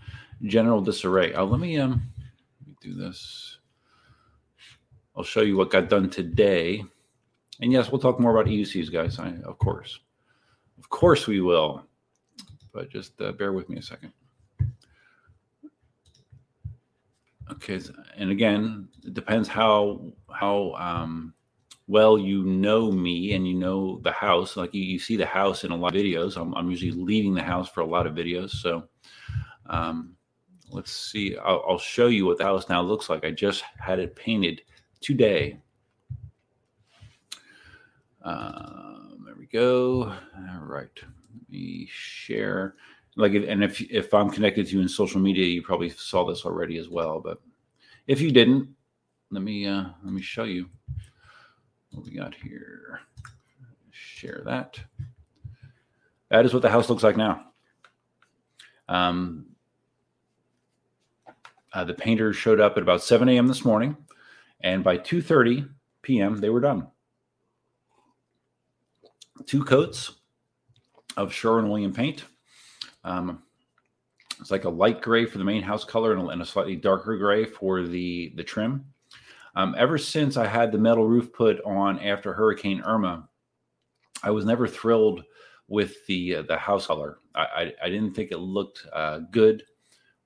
general 0.43 0.81
disarray. 0.81 1.35
Oh, 1.35 1.45
let 1.45 1.61
me 1.61 1.79
um, 1.79 2.03
let 2.61 2.69
me 2.69 2.77
do 2.81 2.95
this. 2.95 3.59
I'll 5.17 5.25
show 5.25 5.43
you 5.43 5.57
what 5.57 5.71
got 5.71 5.89
done 5.89 6.09
today. 6.09 6.85
And 7.61 7.73
yes, 7.73 7.91
we'll 7.91 8.01
talk 8.01 8.19
more 8.19 8.35
about 8.35 8.51
EUCs, 8.51 8.91
guys. 8.91 9.19
I, 9.19 9.35
of 9.45 9.59
course, 9.59 10.01
of 10.79 10.89
course 10.89 11.27
we 11.27 11.41
will. 11.41 11.85
But 12.73 12.91
just 12.91 13.21
uh, 13.21 13.33
bear 13.33 13.53
with 13.53 13.69
me 13.69 13.79
a 13.79 13.83
second. 13.83 14.13
Okay, 17.53 17.81
and 18.17 18.31
again, 18.31 18.89
it 19.05 19.15
depends 19.15 19.49
how 19.49 20.13
how 20.33 20.73
um, 20.75 21.35
well 21.89 22.17
you 22.17 22.45
know 22.45 22.93
me 22.93 23.33
and 23.33 23.47
you 23.47 23.55
know 23.55 23.99
the 24.03 24.13
house. 24.13 24.57
Like 24.57 24.73
you, 24.73 24.83
you 24.83 24.99
see 24.99 25.17
the 25.17 25.27
house 25.27 25.65
in 25.65 25.73
a 25.73 25.77
lot 25.77 25.97
of 25.97 26.03
videos. 26.03 26.41
I'm, 26.41 26.55
I'm 26.55 26.71
usually 26.71 26.93
leaving 26.93 27.35
the 27.35 27.43
house 27.43 27.69
for 27.69 27.81
a 27.81 27.87
lot 27.87 28.07
of 28.07 28.15
videos. 28.15 28.51
So 28.51 28.85
um, 29.67 30.15
let's 30.71 30.93
see. 30.93 31.37
I'll, 31.39 31.65
I'll 31.69 31.79
show 31.79 32.07
you 32.07 32.27
what 32.27 32.39
the 32.39 32.45
house 32.45 32.69
now 32.69 32.83
looks 32.83 33.09
like. 33.09 33.25
I 33.25 33.31
just 33.33 33.65
had 33.79 33.99
it 33.99 34.15
painted 34.15 34.63
today. 35.01 35.59
Uh, 38.23 38.99
there 39.25 39.35
we 39.37 39.47
go. 39.47 40.05
All 40.05 40.65
right. 40.65 40.89
Let 41.03 41.51
me 41.51 41.89
share. 41.91 42.77
Like, 43.17 43.35
and 43.35 43.65
if 43.65 43.81
if 43.91 44.15
I'm 44.15 44.31
connected 44.31 44.67
to 44.67 44.73
you 44.77 44.83
in 44.83 44.89
social 44.89 45.21
media, 45.21 45.45
you 45.45 45.63
probably 45.63 45.91
saw 45.91 46.25
this 46.25 46.45
already 46.45 46.79
as 46.79 46.89
well. 46.89 47.21
But 47.21 47.41
if 48.07 48.21
you 48.21 48.31
didn't, 48.31 48.69
let 49.31 49.43
me 49.43 49.67
uh, 49.67 49.85
let 50.05 50.13
me 50.13 50.23
show 50.23 50.45
you 50.45 50.69
what 51.91 52.05
we 52.05 52.13
got 52.13 52.35
here. 52.35 53.01
Share 53.91 54.43
that. 54.45 54.79
That 56.31 56.45
is 56.47 56.55
what 56.55 56.63
the 56.63 56.71
house 56.71 56.89
looks 56.89 57.03
like 57.03 57.17
now. 57.17 57.47
Um, 58.89 59.47
uh, 61.73 61.85
the 61.85 61.95
painters 61.95 62.37
showed 62.37 62.61
up 62.61 62.77
at 62.77 62.83
about 62.83 63.03
7 63.03 63.29
a.m. 63.29 63.47
this 63.47 63.65
morning, 63.65 63.97
and 64.61 64.83
by 64.83 64.99
2:30 64.99 65.69
p.m. 66.03 66.39
they 66.39 66.51
were 66.51 66.61
done. 66.61 66.89
Two 69.47 69.65
coats 69.65 70.13
of 71.17 71.33
Sherwin-Williams 71.33 71.97
paint. 71.97 72.25
Um, 73.05 73.43
it's 74.39 74.51
like 74.51 74.65
a 74.65 74.71
light 74.71 75.03
gray 75.03 75.27
for 75.27 75.39
the 75.39 75.45
main 75.45 75.63
house 75.63 75.85
color 75.85 76.13
and 76.13 76.23
a, 76.23 76.27
and 76.29 76.43
a 76.43 76.47
slightly 76.47 76.77
darker 76.77 77.17
gray 77.17 77.45
for 77.45 77.83
the 77.83 78.33
the 78.37 78.45
trim. 78.45 78.85
Um, 79.57 79.75
ever 79.77 79.99
since 79.99 80.37
I 80.37 80.47
had 80.47 80.71
the 80.71 80.79
metal 80.79 81.07
roof 81.07 81.33
put 81.33 81.61
on 81.63 81.99
after 81.99 82.33
Hurricane 82.33 82.81
Irma, 82.83 83.29
I 84.23 84.31
was 84.31 84.45
never 84.45 84.69
thrilled 84.69 85.25
with 85.69 86.07
the 86.07 86.37
uh, 86.37 86.43
the 86.43 86.57
house 86.57 86.87
color. 86.87 87.19
I, 87.35 87.43
I, 87.43 87.75
I 87.85 87.91
didn't 87.91 88.15
think 88.15 88.33
it 88.33 88.39
looked 88.39 88.87
uh, 88.93 89.21
good 89.31 89.65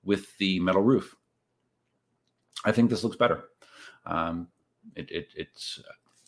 with 0.03 0.37
the 0.37 0.59
metal 0.59 0.81
roof. 0.81 1.15
I 2.63 2.71
think 2.71 2.89
this 2.89 3.03
looks 3.03 3.17
better. 3.17 3.45
Um, 4.05 4.47
it, 4.95 5.09
it, 5.11 5.27
it's 5.35 5.81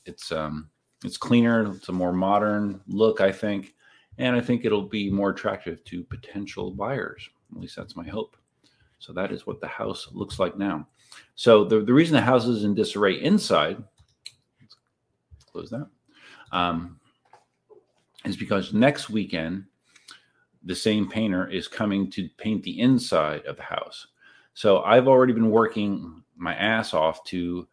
it's 0.06 0.32
um, 0.32 0.70
it's 1.04 1.18
cleaner. 1.18 1.72
It's 1.72 1.90
a 1.90 1.94
more 1.94 2.14
modern 2.14 2.82
look, 2.88 3.22
I 3.22 3.32
think, 3.32 3.76
and 4.18 4.36
I 4.36 4.42
think 4.42 4.66
it'll 4.66 4.88
be 4.88 5.10
more 5.10 5.30
attractive 5.30 5.84
to 5.86 6.04
potential 6.04 6.72
buyers. 6.72 7.30
At 7.52 7.60
least 7.60 7.76
that's 7.76 7.96
my 7.96 8.08
hope. 8.08 8.36
So 9.00 9.14
that 9.14 9.32
is 9.32 9.46
what 9.46 9.62
the 9.62 9.68
house 9.68 10.08
looks 10.12 10.40
like 10.40 10.58
now. 10.58 10.88
So 11.36 11.64
the, 11.64 11.82
the 11.82 11.94
reason 11.94 12.16
the 12.16 12.22
house 12.22 12.46
is 12.46 12.64
in 12.64 12.74
disarray 12.74 13.22
inside, 13.22 13.82
close 15.52 15.70
that, 15.70 15.88
um, 16.52 17.00
is 18.26 18.36
because 18.36 18.74
next 18.74 19.10
weekend 19.10 19.66
the 20.64 20.76
same 20.76 21.08
painter 21.10 21.48
is 21.48 21.68
coming 21.68 22.10
to 22.12 22.28
paint 22.38 22.64
the 22.64 22.80
inside 22.80 23.46
of 23.46 23.56
the 23.56 23.64
house. 23.64 24.08
So 24.54 24.82
I've 24.82 25.08
already 25.08 25.34
been 25.34 25.52
working 25.52 26.24
my 26.36 26.56
ass 26.56 26.94
off 26.94 27.24
to 27.26 27.68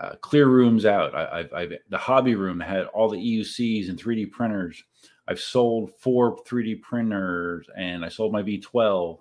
uh, 0.00 0.16
clear 0.20 0.48
rooms 0.48 0.84
out. 0.84 1.14
I, 1.14 1.46
have 1.52 1.72
the 1.88 1.98
hobby 1.98 2.34
room 2.34 2.58
had 2.58 2.86
all 2.86 3.08
the 3.08 3.16
EUCs 3.16 3.88
and 3.88 3.98
3D 3.98 4.32
printers. 4.32 4.82
I've 5.26 5.40
sold 5.40 5.92
four 5.98 6.36
3D 6.44 6.82
printers 6.82 7.66
and 7.76 8.04
I 8.04 8.08
sold 8.08 8.32
my 8.32 8.42
V12 8.42 9.20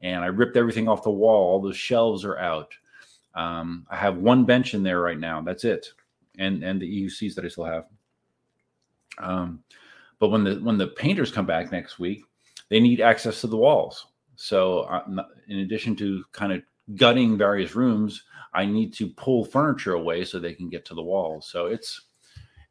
and 0.00 0.22
I 0.22 0.26
ripped 0.26 0.56
everything 0.56 0.88
off 0.88 1.02
the 1.02 1.10
wall. 1.10 1.52
All 1.52 1.60
those 1.60 1.76
shelves 1.76 2.24
are 2.24 2.38
out. 2.38 2.72
Um, 3.34 3.86
I 3.90 3.96
have 3.96 4.18
one 4.18 4.44
bench 4.44 4.74
in 4.74 4.82
there 4.82 5.00
right 5.00 5.18
now. 5.18 5.40
That's 5.42 5.64
it, 5.64 5.92
and 6.38 6.62
and 6.64 6.80
the 6.80 7.04
EUCs 7.04 7.34
that 7.34 7.44
I 7.44 7.48
still 7.48 7.64
have. 7.64 7.84
Um, 9.18 9.62
but 10.18 10.30
when 10.30 10.44
the 10.44 10.56
when 10.56 10.78
the 10.78 10.88
painters 10.88 11.30
come 11.30 11.46
back 11.46 11.70
next 11.70 11.98
week, 11.98 12.24
they 12.68 12.80
need 12.80 13.00
access 13.00 13.40
to 13.40 13.46
the 13.46 13.56
walls. 13.56 14.06
So 14.36 14.80
uh, 14.80 15.24
in 15.48 15.60
addition 15.60 15.94
to 15.96 16.24
kind 16.32 16.52
of 16.52 16.62
gutting 16.96 17.36
various 17.36 17.74
rooms, 17.74 18.24
I 18.54 18.64
need 18.64 18.92
to 18.94 19.08
pull 19.08 19.44
furniture 19.44 19.94
away 19.94 20.24
so 20.24 20.38
they 20.38 20.54
can 20.54 20.68
get 20.68 20.84
to 20.86 20.94
the 20.94 21.02
walls. 21.02 21.48
So 21.48 21.66
it's 21.66 22.06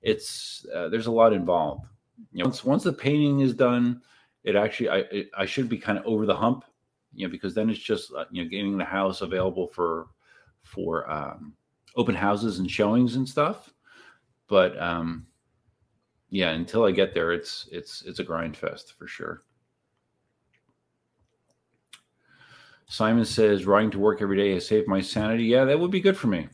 it's 0.02 0.66
uh, 0.74 0.90
there's 0.90 1.08
a 1.08 1.12
lot 1.12 1.34
involved. 1.34 1.86
You 2.32 2.40
know, 2.40 2.46
once 2.46 2.64
once 2.64 2.84
the 2.84 2.94
painting 2.94 3.42
is 3.42 3.54
done, 3.54 4.02
it 4.44 4.56
actually 4.56 4.90
I 4.90 4.98
it, 5.12 5.30
I 5.38 5.46
should 5.46 5.70
be 5.70 5.78
kind 5.78 5.98
of 5.98 6.06
over 6.06 6.26
the 6.26 6.36
hump, 6.36 6.66
you 7.14 7.28
know, 7.28 7.32
because 7.32 7.54
then 7.54 7.70
it's 7.70 7.80
just 7.80 8.12
uh, 8.14 8.26
you 8.32 8.44
know 8.44 8.50
getting 8.50 8.78
the 8.78 8.86
house 8.86 9.22
available 9.22 9.68
for 9.68 10.08
for 10.64 11.10
um, 11.10 11.54
open 11.96 12.16
houses 12.16 12.60
and 12.60 12.70
showings 12.70 13.16
and 13.16 13.28
stuff. 13.28 13.74
But 14.48 14.80
um, 14.82 15.28
yeah, 16.30 16.52
until 16.52 16.86
I 16.86 16.92
get 16.92 17.14
there, 17.14 17.32
it's 17.32 17.68
it's 17.72 18.04
it's 18.04 18.20
a 18.20 18.24
grind 18.24 18.58
fest 18.58 18.94
for 18.98 19.08
sure. 19.08 19.44
Simon 22.90 23.26
says, 23.26 23.66
riding 23.66 23.92
to 23.92 24.00
work 24.00 24.22
every 24.22 24.38
day 24.38 24.54
has 24.54 24.66
saved 24.66 24.88
my 24.88 25.02
sanity. 25.02 25.44
Yeah, 25.44 25.66
that 25.66 25.78
would 25.80 25.92
be 25.92 26.00
good 26.00 26.18
for 26.18 26.28
me. 26.28 26.48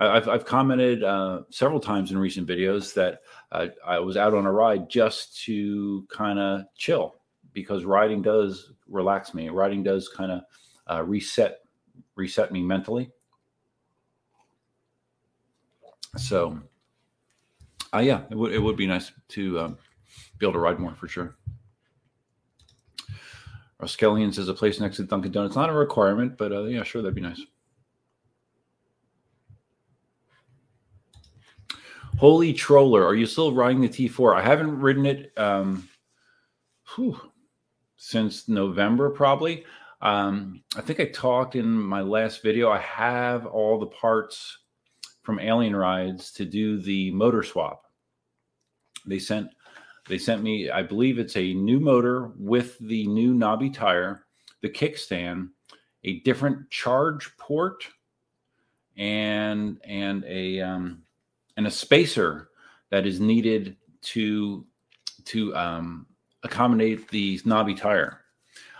I've, 0.00 0.28
I've 0.28 0.44
commented 0.44 1.02
uh, 1.02 1.40
several 1.50 1.80
times 1.80 2.12
in 2.12 2.18
recent 2.18 2.46
videos 2.46 2.94
that 2.94 3.20
uh, 3.50 3.66
I 3.84 3.98
was 3.98 4.16
out 4.16 4.32
on 4.32 4.46
a 4.46 4.52
ride 4.52 4.88
just 4.88 5.42
to 5.44 6.06
kind 6.08 6.38
of 6.38 6.62
chill 6.76 7.16
because 7.52 7.84
riding 7.84 8.22
does 8.22 8.72
relax 8.86 9.34
me. 9.34 9.48
Riding 9.48 9.82
does 9.82 10.08
kind 10.08 10.30
of 10.30 10.42
uh, 10.88 11.02
reset 11.02 11.58
reset 12.14 12.52
me 12.52 12.62
mentally. 12.62 13.10
So, 16.16 16.58
uh, 17.92 17.98
yeah, 17.98 18.22
it 18.30 18.36
would 18.36 18.52
it 18.52 18.60
would 18.60 18.76
be 18.76 18.86
nice 18.86 19.10
to 19.30 19.58
um, 19.58 19.78
be 20.38 20.46
able 20.46 20.54
to 20.54 20.60
ride 20.60 20.78
more 20.78 20.94
for 20.94 21.08
sure. 21.08 21.36
Roskelian 23.82 24.34
says 24.34 24.48
a 24.48 24.54
place 24.54 24.80
next 24.80 24.96
to 24.96 25.04
Dunkin' 25.04 25.30
Donuts. 25.30 25.54
Not 25.54 25.70
a 25.70 25.72
requirement, 25.72 26.36
but 26.36 26.52
uh, 26.52 26.64
yeah, 26.64 26.82
sure, 26.82 27.02
that'd 27.02 27.14
be 27.14 27.20
nice. 27.20 27.40
Holy 32.18 32.52
Troller, 32.52 33.06
are 33.06 33.14
you 33.14 33.26
still 33.26 33.54
riding 33.54 33.80
the 33.80 33.88
T4? 33.88 34.34
I 34.34 34.42
haven't 34.42 34.80
ridden 34.80 35.06
it 35.06 35.32
um, 35.36 35.88
whew, 36.96 37.16
since 37.96 38.48
November, 38.48 39.08
probably. 39.08 39.64
Um, 40.02 40.64
I 40.76 40.80
think 40.80 40.98
I 40.98 41.04
talked 41.06 41.54
in 41.54 41.70
my 41.70 42.00
last 42.00 42.42
video. 42.42 42.72
I 42.72 42.80
have 42.80 43.46
all 43.46 43.78
the 43.78 43.86
parts 43.86 44.58
from 45.22 45.38
Alien 45.38 45.76
Rides 45.76 46.32
to 46.32 46.44
do 46.44 46.80
the 46.80 47.12
motor 47.12 47.44
swap. 47.44 47.84
They 49.06 49.20
sent 49.20 49.50
they 50.08 50.18
sent 50.18 50.42
me, 50.42 50.70
I 50.70 50.82
believe 50.82 51.20
it's 51.20 51.36
a 51.36 51.54
new 51.54 51.78
motor 51.78 52.32
with 52.36 52.78
the 52.80 53.06
new 53.06 53.32
knobby 53.32 53.70
tire, 53.70 54.24
the 54.62 54.70
kickstand, 54.70 55.50
a 56.02 56.18
different 56.20 56.68
charge 56.70 57.36
port, 57.36 57.84
and 58.96 59.78
and 59.84 60.24
a 60.24 60.60
um, 60.62 61.02
and 61.58 61.66
a 61.66 61.70
spacer 61.70 62.48
that 62.90 63.04
is 63.04 63.20
needed 63.20 63.76
to 64.00 64.64
to 65.26 65.54
um, 65.54 66.06
accommodate 66.42 67.06
the 67.10 67.38
knobby 67.44 67.74
tire. 67.74 68.20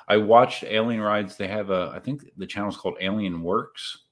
I 0.07 0.17
watched 0.17 0.65
Alien 0.65 1.03
Rides. 1.03 1.37
They 1.37 1.49
have 1.49 1.69
a, 1.69 1.93
I 1.95 1.99
think 1.99 2.25
the 2.39 2.47
channel 2.47 2.71
is 2.71 2.77
called 2.79 2.97
Alien 3.03 3.43
Works, 3.43 4.05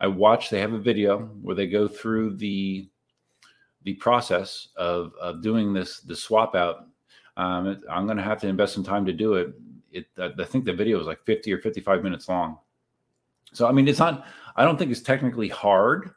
I 0.00 0.06
watched. 0.06 0.50
They 0.50 0.60
have 0.60 0.74
a 0.74 0.78
video 0.78 1.20
where 1.40 1.56
they 1.56 1.66
go 1.66 1.88
through 1.88 2.36
the 2.36 2.88
the 3.84 3.94
process 3.94 4.68
of 4.76 5.14
of 5.20 5.42
doing 5.42 5.72
this 5.72 6.00
the 6.00 6.14
swap 6.14 6.54
out. 6.54 6.86
Um, 7.38 7.68
it, 7.68 7.80
I'm 7.90 8.04
going 8.04 8.18
to 8.18 8.22
have 8.22 8.40
to 8.42 8.48
invest 8.48 8.74
some 8.74 8.84
time 8.84 9.06
to 9.06 9.12
do 9.12 9.34
it. 9.34 9.54
It 9.90 10.06
I 10.18 10.44
think 10.44 10.66
the 10.66 10.74
video 10.74 11.00
is 11.00 11.06
like 11.06 11.24
50 11.24 11.52
or 11.52 11.58
55 11.58 12.02
minutes 12.02 12.28
long. 12.28 12.58
So 13.54 13.66
I 13.66 13.72
mean, 13.72 13.88
it's 13.88 13.98
not. 13.98 14.26
I 14.56 14.64
don't 14.64 14.78
think 14.78 14.90
it's 14.90 15.00
technically 15.00 15.48
hard, 15.48 16.10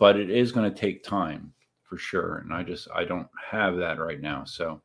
but 0.00 0.16
it 0.16 0.30
is 0.30 0.50
going 0.50 0.68
to 0.68 0.76
take 0.76 1.04
time 1.04 1.52
for 1.82 1.98
sure. 1.98 2.38
And 2.38 2.52
I 2.52 2.64
just 2.64 2.88
I 2.92 3.04
don't 3.04 3.28
have 3.48 3.76
that 3.76 4.00
right 4.00 4.20
now. 4.20 4.44
So, 4.44 4.80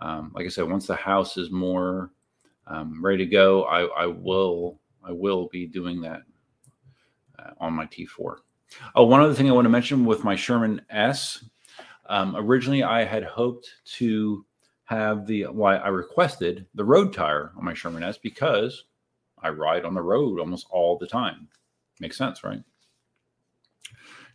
um, 0.00 0.32
like 0.34 0.46
I 0.46 0.48
said, 0.48 0.70
once 0.70 0.86
the 0.86 0.94
house 0.94 1.36
is 1.36 1.50
more 1.50 2.12
um, 2.68 3.04
ready 3.04 3.26
to 3.26 3.30
go, 3.30 3.64
I, 3.64 4.04
I 4.04 4.06
will 4.06 4.78
I 5.06 5.12
will 5.12 5.48
be 5.48 5.66
doing 5.66 6.00
that 6.02 6.22
uh, 7.38 7.50
on 7.58 7.74
my 7.74 7.84
T4. 7.86 8.36
Oh, 8.94 9.04
one 9.04 9.20
other 9.20 9.34
thing 9.34 9.50
I 9.50 9.52
want 9.52 9.66
to 9.66 9.70
mention 9.70 10.06
with 10.06 10.24
my 10.24 10.36
Sherman 10.36 10.80
S. 10.88 11.44
Um, 12.06 12.36
originally, 12.36 12.84
I 12.84 13.04
had 13.04 13.24
hoped 13.24 13.68
to 13.96 14.46
have 14.84 15.26
the 15.26 15.44
why 15.44 15.76
I 15.76 15.88
requested 15.88 16.66
the 16.74 16.84
road 16.84 17.12
tire 17.12 17.52
on 17.56 17.64
my 17.64 17.74
Sherman 17.74 18.04
S 18.04 18.18
because 18.18 18.84
I 19.42 19.48
ride 19.48 19.84
on 19.84 19.94
the 19.94 20.02
road 20.02 20.38
almost 20.38 20.66
all 20.70 20.96
the 20.96 21.06
time. 21.08 21.48
Makes 21.98 22.18
sense, 22.18 22.44
right? 22.44 22.62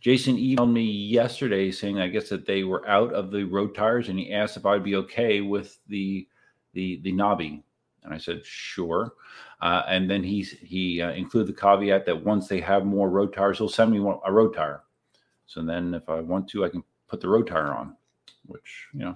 Jason 0.00 0.36
emailed 0.36 0.72
me 0.72 0.82
yesterday 0.82 1.70
saying, 1.70 2.00
I 2.00 2.08
guess 2.08 2.30
that 2.30 2.46
they 2.46 2.64
were 2.64 2.86
out 2.88 3.12
of 3.12 3.30
the 3.30 3.44
road 3.44 3.74
tires, 3.74 4.08
and 4.08 4.18
he 4.18 4.32
asked 4.32 4.56
if 4.56 4.64
I'd 4.64 4.82
be 4.82 4.96
okay 4.96 5.40
with 5.42 5.78
the 5.88 6.26
the 6.72 7.00
the 7.02 7.12
knobby, 7.12 7.62
and 8.02 8.14
I 8.14 8.18
said 8.18 8.44
sure. 8.44 9.12
Uh, 9.60 9.82
and 9.88 10.10
then 10.10 10.22
he 10.22 10.42
he 10.42 11.02
uh, 11.02 11.10
included 11.12 11.54
the 11.54 11.60
caveat 11.60 12.06
that 12.06 12.24
once 12.24 12.48
they 12.48 12.60
have 12.60 12.86
more 12.86 13.10
road 13.10 13.34
tires, 13.34 13.58
he'll 13.58 13.68
send 13.68 13.92
me 13.92 13.98
a 13.98 14.32
road 14.32 14.54
tire. 14.54 14.84
So 15.46 15.62
then, 15.62 15.92
if 15.94 16.08
I 16.08 16.20
want 16.20 16.48
to, 16.50 16.64
I 16.64 16.70
can 16.70 16.82
put 17.08 17.20
the 17.20 17.28
road 17.28 17.46
tire 17.46 17.74
on, 17.74 17.94
which 18.46 18.86
you 18.94 19.00
know, 19.00 19.14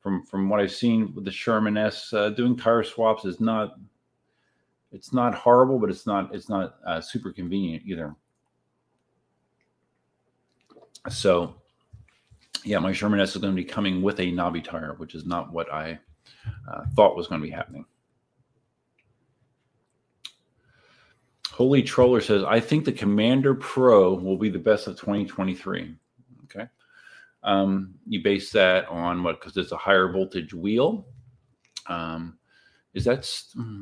from 0.00 0.24
from 0.24 0.48
what 0.48 0.60
I've 0.60 0.72
seen 0.72 1.14
with 1.14 1.26
the 1.26 1.30
Sherman 1.30 1.76
S, 1.76 2.10
uh, 2.14 2.30
doing 2.30 2.56
tire 2.56 2.82
swaps 2.82 3.26
is 3.26 3.38
not 3.38 3.74
it's 4.92 5.12
not 5.12 5.34
horrible, 5.34 5.78
but 5.78 5.90
it's 5.90 6.06
not 6.06 6.34
it's 6.34 6.48
not 6.48 6.76
uh, 6.86 7.02
super 7.02 7.32
convenient 7.32 7.82
either. 7.84 8.14
So, 11.10 11.54
yeah, 12.64 12.78
my 12.78 12.92
Sherman 12.92 13.20
S 13.20 13.34
is 13.34 13.40
going 13.40 13.52
to 13.52 13.56
be 13.56 13.64
coming 13.64 14.02
with 14.02 14.20
a 14.20 14.30
knobby 14.30 14.60
tire, 14.60 14.94
which 14.98 15.14
is 15.14 15.26
not 15.26 15.52
what 15.52 15.72
I 15.72 15.98
uh, 16.70 16.82
thought 16.94 17.16
was 17.16 17.26
going 17.26 17.40
to 17.40 17.46
be 17.46 17.52
happening. 17.52 17.84
Holy 21.50 21.82
Troller 21.82 22.20
says, 22.20 22.44
I 22.44 22.60
think 22.60 22.84
the 22.84 22.92
Commander 22.92 23.54
Pro 23.54 24.14
will 24.14 24.38
be 24.38 24.48
the 24.48 24.58
best 24.58 24.86
of 24.86 24.98
2023. 24.98 25.94
Okay. 26.44 26.66
Um, 27.42 27.94
you 28.06 28.22
base 28.22 28.50
that 28.52 28.88
on 28.88 29.22
what? 29.22 29.40
Because 29.40 29.56
it's 29.56 29.72
a 29.72 29.76
higher 29.76 30.10
voltage 30.10 30.54
wheel. 30.54 31.06
Um, 31.88 32.38
is 32.94 33.04
that 33.04 33.20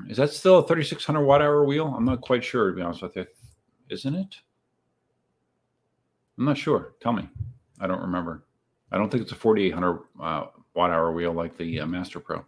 is 0.08 0.16
that 0.16 0.30
still 0.30 0.58
a 0.58 0.66
3600 0.66 1.22
watt 1.22 1.42
hour 1.42 1.64
wheel? 1.64 1.94
I'm 1.96 2.04
not 2.04 2.22
quite 2.22 2.42
sure 2.42 2.70
to 2.70 2.76
be 2.76 2.82
honest 2.82 3.02
with 3.02 3.16
you. 3.16 3.26
Isn't 3.88 4.14
it? 4.14 4.36
I'm 6.38 6.44
not 6.44 6.58
sure. 6.58 6.94
Tell 7.00 7.12
me. 7.12 7.28
I 7.80 7.86
don't 7.86 8.00
remember. 8.00 8.44
I 8.92 8.98
don't 8.98 9.10
think 9.10 9.22
it's 9.22 9.32
a 9.32 9.36
4800 9.36 10.00
uh, 10.20 10.46
watt 10.74 10.90
hour 10.90 11.12
wheel 11.12 11.32
like 11.32 11.56
the 11.56 11.80
uh, 11.80 11.86
Master 11.86 12.20
Pro. 12.20 12.44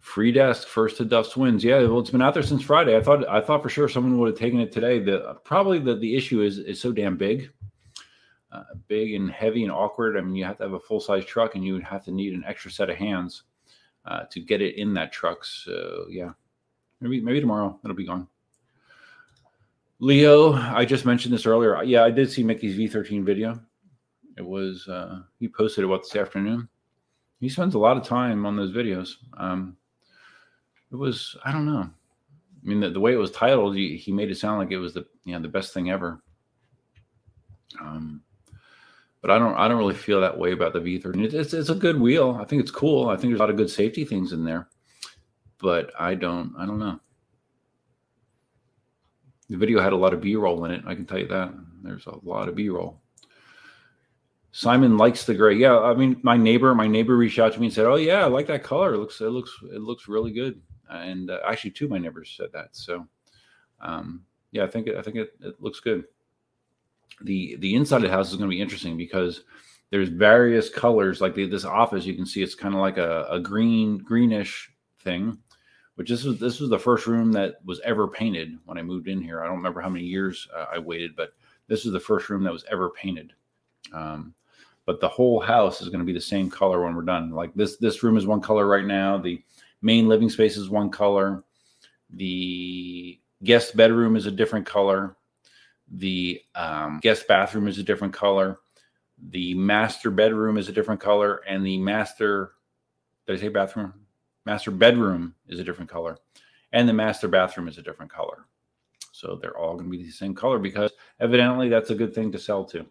Free 0.00 0.32
desk 0.32 0.66
first 0.66 0.96
to 0.96 1.04
Duff's 1.04 1.36
wins. 1.36 1.62
Yeah, 1.62 1.78
well, 1.82 2.00
it's 2.00 2.10
been 2.10 2.22
out 2.22 2.34
there 2.34 2.42
since 2.42 2.62
Friday. 2.62 2.96
I 2.96 3.02
thought 3.02 3.28
I 3.28 3.40
thought 3.40 3.62
for 3.62 3.68
sure 3.68 3.88
someone 3.88 4.18
would 4.18 4.30
have 4.30 4.38
taken 4.38 4.58
it 4.58 4.72
today. 4.72 4.98
The 4.98 5.34
probably 5.44 5.78
the 5.78 5.94
the 5.94 6.16
issue 6.16 6.42
is 6.42 6.58
is 6.58 6.80
so 6.80 6.90
damn 6.90 7.16
big, 7.16 7.50
uh, 8.50 8.64
big 8.88 9.14
and 9.14 9.30
heavy 9.30 9.62
and 9.62 9.70
awkward. 9.70 10.16
I 10.16 10.22
mean, 10.22 10.34
you 10.34 10.44
have 10.44 10.56
to 10.56 10.64
have 10.64 10.72
a 10.72 10.80
full 10.80 11.00
size 11.00 11.24
truck, 11.24 11.54
and 11.54 11.64
you 11.64 11.74
would 11.74 11.84
have 11.84 12.04
to 12.06 12.10
need 12.10 12.32
an 12.32 12.44
extra 12.44 12.70
set 12.70 12.90
of 12.90 12.96
hands 12.96 13.44
uh, 14.04 14.24
to 14.30 14.40
get 14.40 14.62
it 14.62 14.76
in 14.76 14.94
that 14.94 15.12
truck. 15.12 15.44
So 15.44 16.06
yeah, 16.08 16.32
maybe 17.00 17.20
maybe 17.20 17.40
tomorrow 17.40 17.78
it'll 17.84 17.94
be 17.94 18.06
gone. 18.06 18.26
Leo, 20.00 20.54
I 20.54 20.86
just 20.86 21.04
mentioned 21.04 21.34
this 21.34 21.44
earlier. 21.44 21.82
Yeah, 21.84 22.04
I 22.04 22.10
did 22.10 22.30
see 22.30 22.42
Mickey's 22.42 22.76
V13 22.76 23.22
video. 23.22 23.60
It 24.38 24.46
was 24.46 24.88
uh, 24.88 25.20
he 25.38 25.46
posted 25.46 25.84
it 25.84 25.88
what 25.88 26.02
this 26.02 26.16
afternoon. 26.16 26.68
He 27.38 27.50
spends 27.50 27.74
a 27.74 27.78
lot 27.78 27.98
of 27.98 28.04
time 28.04 28.46
on 28.46 28.56
those 28.56 28.72
videos. 28.72 29.16
Um, 29.36 29.76
it 30.90 30.96
was 30.96 31.36
I 31.44 31.52
don't 31.52 31.66
know. 31.66 31.82
I 31.82 32.66
mean, 32.66 32.80
the, 32.80 32.90
the 32.90 33.00
way 33.00 33.12
it 33.12 33.16
was 33.16 33.30
titled, 33.30 33.76
he, 33.76 33.96
he, 33.96 34.12
made 34.12 34.30
it 34.30 34.36
sound 34.36 34.58
like 34.58 34.70
it 34.70 34.78
was 34.78 34.94
the 34.94 35.06
you 35.24 35.34
know 35.34 35.40
the 35.40 35.48
best 35.48 35.74
thing 35.74 35.90
ever. 35.90 36.22
Um, 37.78 38.22
but 39.20 39.30
I 39.30 39.38
don't 39.38 39.54
I 39.54 39.68
don't 39.68 39.78
really 39.78 39.94
feel 39.94 40.22
that 40.22 40.38
way 40.38 40.52
about 40.52 40.72
the 40.72 40.80
V13. 40.80 41.34
It's 41.34 41.52
it's 41.52 41.68
a 41.68 41.74
good 41.74 42.00
wheel. 42.00 42.38
I 42.40 42.44
think 42.44 42.62
it's 42.62 42.70
cool. 42.70 43.10
I 43.10 43.16
think 43.16 43.30
there's 43.30 43.40
a 43.40 43.42
lot 43.42 43.50
of 43.50 43.56
good 43.56 43.70
safety 43.70 44.06
things 44.06 44.32
in 44.32 44.44
there. 44.44 44.68
But 45.58 45.92
I 46.00 46.14
don't 46.14 46.54
I 46.58 46.64
don't 46.64 46.78
know. 46.78 47.00
The 49.50 49.56
video 49.56 49.80
had 49.80 49.92
a 49.92 49.96
lot 49.96 50.14
of 50.14 50.20
B-roll 50.20 50.64
in 50.64 50.70
it. 50.70 50.84
I 50.86 50.94
can 50.94 51.04
tell 51.04 51.18
you 51.18 51.26
that. 51.26 51.52
There's 51.82 52.06
a 52.06 52.16
lot 52.22 52.48
of 52.48 52.54
B-roll. 52.54 53.00
Simon 54.52 54.96
likes 54.96 55.26
the 55.26 55.34
gray. 55.34 55.56
Yeah, 55.56 55.78
I 55.78 55.92
mean, 55.92 56.20
my 56.22 56.36
neighbor, 56.36 56.72
my 56.72 56.86
neighbor 56.86 57.16
reached 57.16 57.40
out 57.40 57.52
to 57.52 57.60
me 57.60 57.66
and 57.66 57.74
said, 57.74 57.86
"Oh 57.86 57.96
yeah, 57.96 58.24
I 58.24 58.26
like 58.26 58.46
that 58.46 58.62
color. 58.62 58.94
It 58.94 58.98
looks, 58.98 59.20
it 59.20 59.30
looks, 59.30 59.52
it 59.72 59.80
looks 59.80 60.08
really 60.08 60.32
good." 60.32 60.60
And 60.88 61.30
uh, 61.30 61.40
actually, 61.46 61.72
two 61.72 61.86
of 61.86 61.90
my 61.90 61.98
neighbors 61.98 62.34
said 62.36 62.50
that. 62.52 62.68
So, 62.72 63.06
um, 63.80 64.22
yeah, 64.52 64.64
I 64.64 64.66
think 64.68 64.88
I 64.88 65.02
think 65.02 65.16
it, 65.16 65.34
it 65.40 65.60
looks 65.60 65.80
good. 65.80 66.04
the 67.22 67.56
The 67.56 67.74
inside 67.74 67.96
of 67.96 68.02
the 68.02 68.10
house 68.10 68.30
is 68.30 68.36
going 68.36 68.50
to 68.50 68.56
be 68.56 68.62
interesting 68.62 68.96
because 68.96 69.42
there's 69.90 70.08
various 70.08 70.68
colors. 70.68 71.20
Like 71.20 71.34
the, 71.34 71.46
this 71.46 71.64
office, 71.64 72.04
you 72.04 72.14
can 72.14 72.26
see 72.26 72.42
it's 72.42 72.54
kind 72.54 72.74
of 72.74 72.80
like 72.80 72.98
a, 72.98 73.26
a 73.30 73.40
green, 73.40 73.98
greenish 73.98 74.70
thing 75.02 75.38
which 76.00 76.08
this 76.08 76.24
was 76.24 76.38
this 76.38 76.60
was 76.60 76.70
the 76.70 76.78
first 76.78 77.06
room 77.06 77.30
that 77.30 77.56
was 77.62 77.78
ever 77.80 78.08
painted 78.08 78.56
when 78.64 78.78
I 78.78 78.82
moved 78.82 79.06
in 79.06 79.20
here. 79.20 79.42
I 79.42 79.46
don't 79.46 79.58
remember 79.58 79.82
how 79.82 79.90
many 79.90 80.06
years 80.06 80.48
uh, 80.56 80.64
I 80.72 80.78
waited, 80.78 81.14
but 81.14 81.34
this 81.66 81.84
is 81.84 81.92
the 81.92 82.00
first 82.00 82.30
room 82.30 82.42
that 82.44 82.52
was 82.54 82.64
ever 82.70 82.88
painted. 82.88 83.34
Um, 83.92 84.32
but 84.86 84.98
the 84.98 85.08
whole 85.10 85.40
house 85.40 85.82
is 85.82 85.90
going 85.90 85.98
to 85.98 86.06
be 86.06 86.14
the 86.14 86.18
same 86.18 86.48
color 86.48 86.82
when 86.82 86.96
we're 86.96 87.02
done. 87.02 87.32
Like 87.32 87.52
this 87.54 87.76
this 87.76 88.02
room 88.02 88.16
is 88.16 88.24
one 88.24 88.40
color 88.40 88.66
right 88.66 88.86
now. 88.86 89.18
The 89.18 89.42
main 89.82 90.08
living 90.08 90.30
space 90.30 90.56
is 90.56 90.70
one 90.70 90.88
color. 90.88 91.44
The 92.08 93.20
guest 93.44 93.76
bedroom 93.76 94.16
is 94.16 94.24
a 94.24 94.30
different 94.30 94.64
color. 94.64 95.16
The 95.90 96.40
um, 96.54 97.00
guest 97.02 97.28
bathroom 97.28 97.68
is 97.68 97.76
a 97.76 97.82
different 97.82 98.14
color. 98.14 98.56
The 99.28 99.52
master 99.52 100.10
bedroom 100.10 100.56
is 100.56 100.70
a 100.70 100.72
different 100.72 101.02
color, 101.02 101.42
and 101.46 101.66
the 101.66 101.76
master 101.76 102.52
did 103.26 103.36
I 103.36 103.38
say 103.38 103.48
bathroom? 103.48 103.99
Master 104.50 104.72
bedroom 104.72 105.32
is 105.46 105.60
a 105.60 105.64
different 105.64 105.88
color 105.88 106.18
and 106.72 106.88
the 106.88 106.92
master 106.92 107.28
bathroom 107.28 107.68
is 107.68 107.78
a 107.78 107.82
different 107.82 108.10
color. 108.12 108.46
So 109.12 109.38
they're 109.40 109.56
all 109.56 109.74
going 109.74 109.84
to 109.84 109.96
be 109.96 110.02
the 110.02 110.10
same 110.10 110.34
color 110.34 110.58
because 110.58 110.90
evidently 111.20 111.68
that's 111.68 111.90
a 111.90 111.94
good 111.94 112.12
thing 112.12 112.32
to 112.32 112.38
sell 112.38 112.64
to. 112.64 112.84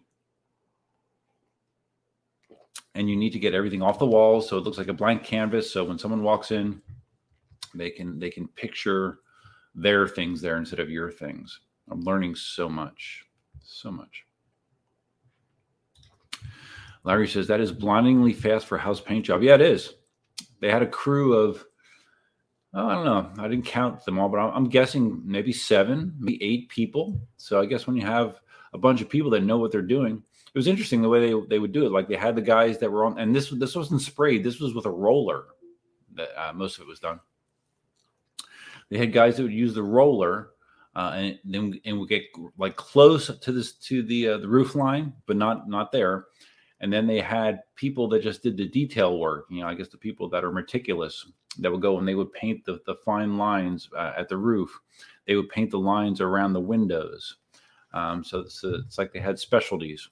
And 2.94 3.10
you 3.10 3.16
need 3.16 3.34
to 3.34 3.38
get 3.38 3.52
everything 3.52 3.82
off 3.82 3.98
the 3.98 4.06
walls 4.06 4.48
so 4.48 4.56
it 4.56 4.64
looks 4.64 4.78
like 4.78 4.88
a 4.88 4.94
blank 4.94 5.22
canvas 5.22 5.70
so 5.70 5.84
when 5.84 5.98
someone 5.98 6.22
walks 6.22 6.50
in 6.50 6.80
they 7.74 7.90
can 7.90 8.18
they 8.18 8.30
can 8.30 8.48
picture 8.48 9.18
their 9.74 10.08
things 10.08 10.40
there 10.40 10.56
instead 10.56 10.80
of 10.80 10.88
your 10.88 11.10
things. 11.10 11.60
I'm 11.90 12.00
learning 12.00 12.36
so 12.36 12.70
much 12.70 13.26
so 13.62 13.90
much. 13.90 14.24
Larry 17.04 17.28
says 17.28 17.46
that 17.48 17.60
is 17.60 17.70
blindingly 17.70 18.32
fast 18.32 18.66
for 18.66 18.76
a 18.76 18.80
house 18.80 19.00
paint 19.00 19.26
job. 19.26 19.42
Yeah 19.42 19.56
it 19.56 19.60
is 19.60 19.96
they 20.60 20.70
had 20.70 20.82
a 20.82 20.86
crew 20.86 21.34
of 21.34 21.64
oh, 22.74 22.86
I 22.86 22.94
don't 22.94 23.04
know. 23.04 23.42
I 23.42 23.48
didn't 23.48 23.66
count 23.66 24.04
them 24.04 24.18
all, 24.18 24.28
but 24.28 24.38
I'm, 24.38 24.68
guessing 24.68 25.22
maybe 25.24 25.52
seven, 25.52 26.14
maybe 26.18 26.42
eight 26.42 26.68
people. 26.68 27.20
So 27.36 27.60
I 27.60 27.66
guess 27.66 27.86
when 27.86 27.96
you 27.96 28.06
have 28.06 28.40
a 28.72 28.78
bunch 28.78 29.00
of 29.00 29.08
people 29.08 29.30
that 29.32 29.42
know 29.42 29.58
what 29.58 29.72
they're 29.72 29.82
doing, 29.82 30.22
it 30.52 30.58
was 30.58 30.68
interesting 30.68 31.02
the 31.02 31.08
way 31.08 31.20
they, 31.20 31.40
they 31.48 31.58
would 31.58 31.72
do 31.72 31.86
it. 31.86 31.92
Like 31.92 32.08
they 32.08 32.16
had 32.16 32.36
the 32.36 32.42
guys 32.42 32.78
that 32.78 32.90
were 32.90 33.04
on, 33.04 33.18
and 33.18 33.34
this 33.34 33.50
this 33.50 33.76
wasn't 33.76 34.02
sprayed. 34.02 34.44
This 34.44 34.60
was 34.60 34.74
with 34.74 34.86
a 34.86 34.90
roller. 34.90 35.46
That 36.14 36.28
uh, 36.36 36.52
most 36.52 36.76
of 36.76 36.82
it 36.82 36.88
was 36.88 36.98
done. 36.98 37.20
They 38.88 38.98
had 38.98 39.12
guys 39.12 39.36
that 39.36 39.44
would 39.44 39.52
use 39.52 39.74
the 39.74 39.82
roller, 39.82 40.50
uh, 40.96 41.12
and 41.14 41.38
then 41.44 41.80
and 41.84 42.00
would 42.00 42.08
get 42.08 42.24
like 42.58 42.74
close 42.74 43.30
to 43.36 43.52
this 43.52 43.74
to 43.74 44.02
the 44.02 44.28
uh, 44.30 44.38
the 44.38 44.48
roof 44.48 44.74
line, 44.74 45.12
but 45.26 45.36
not 45.36 45.68
not 45.68 45.92
there 45.92 46.26
and 46.80 46.92
then 46.92 47.06
they 47.06 47.20
had 47.20 47.62
people 47.74 48.08
that 48.08 48.22
just 48.22 48.42
did 48.42 48.56
the 48.56 48.68
detail 48.68 49.18
work 49.18 49.46
you 49.50 49.60
know 49.60 49.68
i 49.68 49.74
guess 49.74 49.88
the 49.88 49.96
people 49.96 50.28
that 50.28 50.44
are 50.44 50.52
meticulous 50.52 51.26
that 51.58 51.70
would 51.70 51.82
go 51.82 51.98
and 51.98 52.06
they 52.06 52.14
would 52.14 52.32
paint 52.32 52.64
the, 52.64 52.80
the 52.86 52.94
fine 52.94 53.36
lines 53.36 53.88
uh, 53.96 54.12
at 54.16 54.28
the 54.28 54.36
roof. 54.36 54.80
They 55.26 55.36
would 55.36 55.48
paint 55.48 55.70
the 55.70 55.78
lines 55.78 56.20
around 56.20 56.52
the 56.52 56.60
windows. 56.60 57.36
Um, 57.92 58.22
so 58.22 58.40
it's, 58.40 58.62
uh, 58.62 58.78
it's, 58.86 58.98
like 58.98 59.12
they 59.12 59.18
had 59.18 59.38
specialties. 59.38 60.08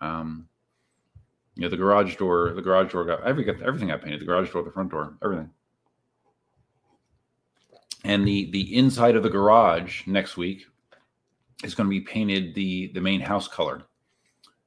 Um, 0.00 0.48
you 1.54 1.62
know 1.62 1.70
the 1.70 1.76
garage 1.76 2.16
door 2.16 2.52
the 2.54 2.62
garage 2.62 2.92
door 2.92 3.04
got 3.04 3.24
every 3.24 3.44
everything 3.48 3.88
got 3.88 4.00
painted 4.00 4.20
the 4.20 4.24
garage 4.24 4.52
door 4.52 4.62
the 4.62 4.70
front 4.70 4.92
door 4.92 5.16
everything. 5.24 5.50
And 8.04 8.26
the 8.26 8.48
the 8.52 8.76
inside 8.76 9.16
of 9.16 9.24
the 9.24 9.28
garage 9.28 10.06
next 10.06 10.36
week 10.36 10.66
is 11.64 11.74
going 11.74 11.88
to 11.88 11.90
be 11.90 12.00
painted 12.00 12.54
the 12.54 12.92
the 12.94 13.00
main 13.00 13.20
house 13.20 13.48
color 13.48 13.87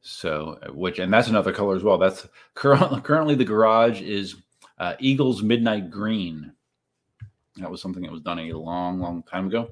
so, 0.02 0.60
uh, 0.64 0.74
which 0.74 1.00
and 1.00 1.14
that's 1.14 1.28
another 1.28 1.54
color 1.54 1.76
as 1.76 1.84
well. 1.84 1.98
That's 1.98 2.28
currently 2.56 3.02
currently 3.04 3.36
the 3.36 3.46
garage 3.46 4.02
is 4.02 4.36
uh, 4.80 4.96
Eagles 5.00 5.44
Midnight 5.44 5.92
Green. 5.92 6.52
That 7.58 7.70
was 7.70 7.82
something 7.82 8.04
that 8.04 8.12
was 8.12 8.22
done 8.22 8.40
a 8.40 8.54
long, 8.54 9.00
long 9.00 9.24
time 9.24 9.48
ago. 9.48 9.70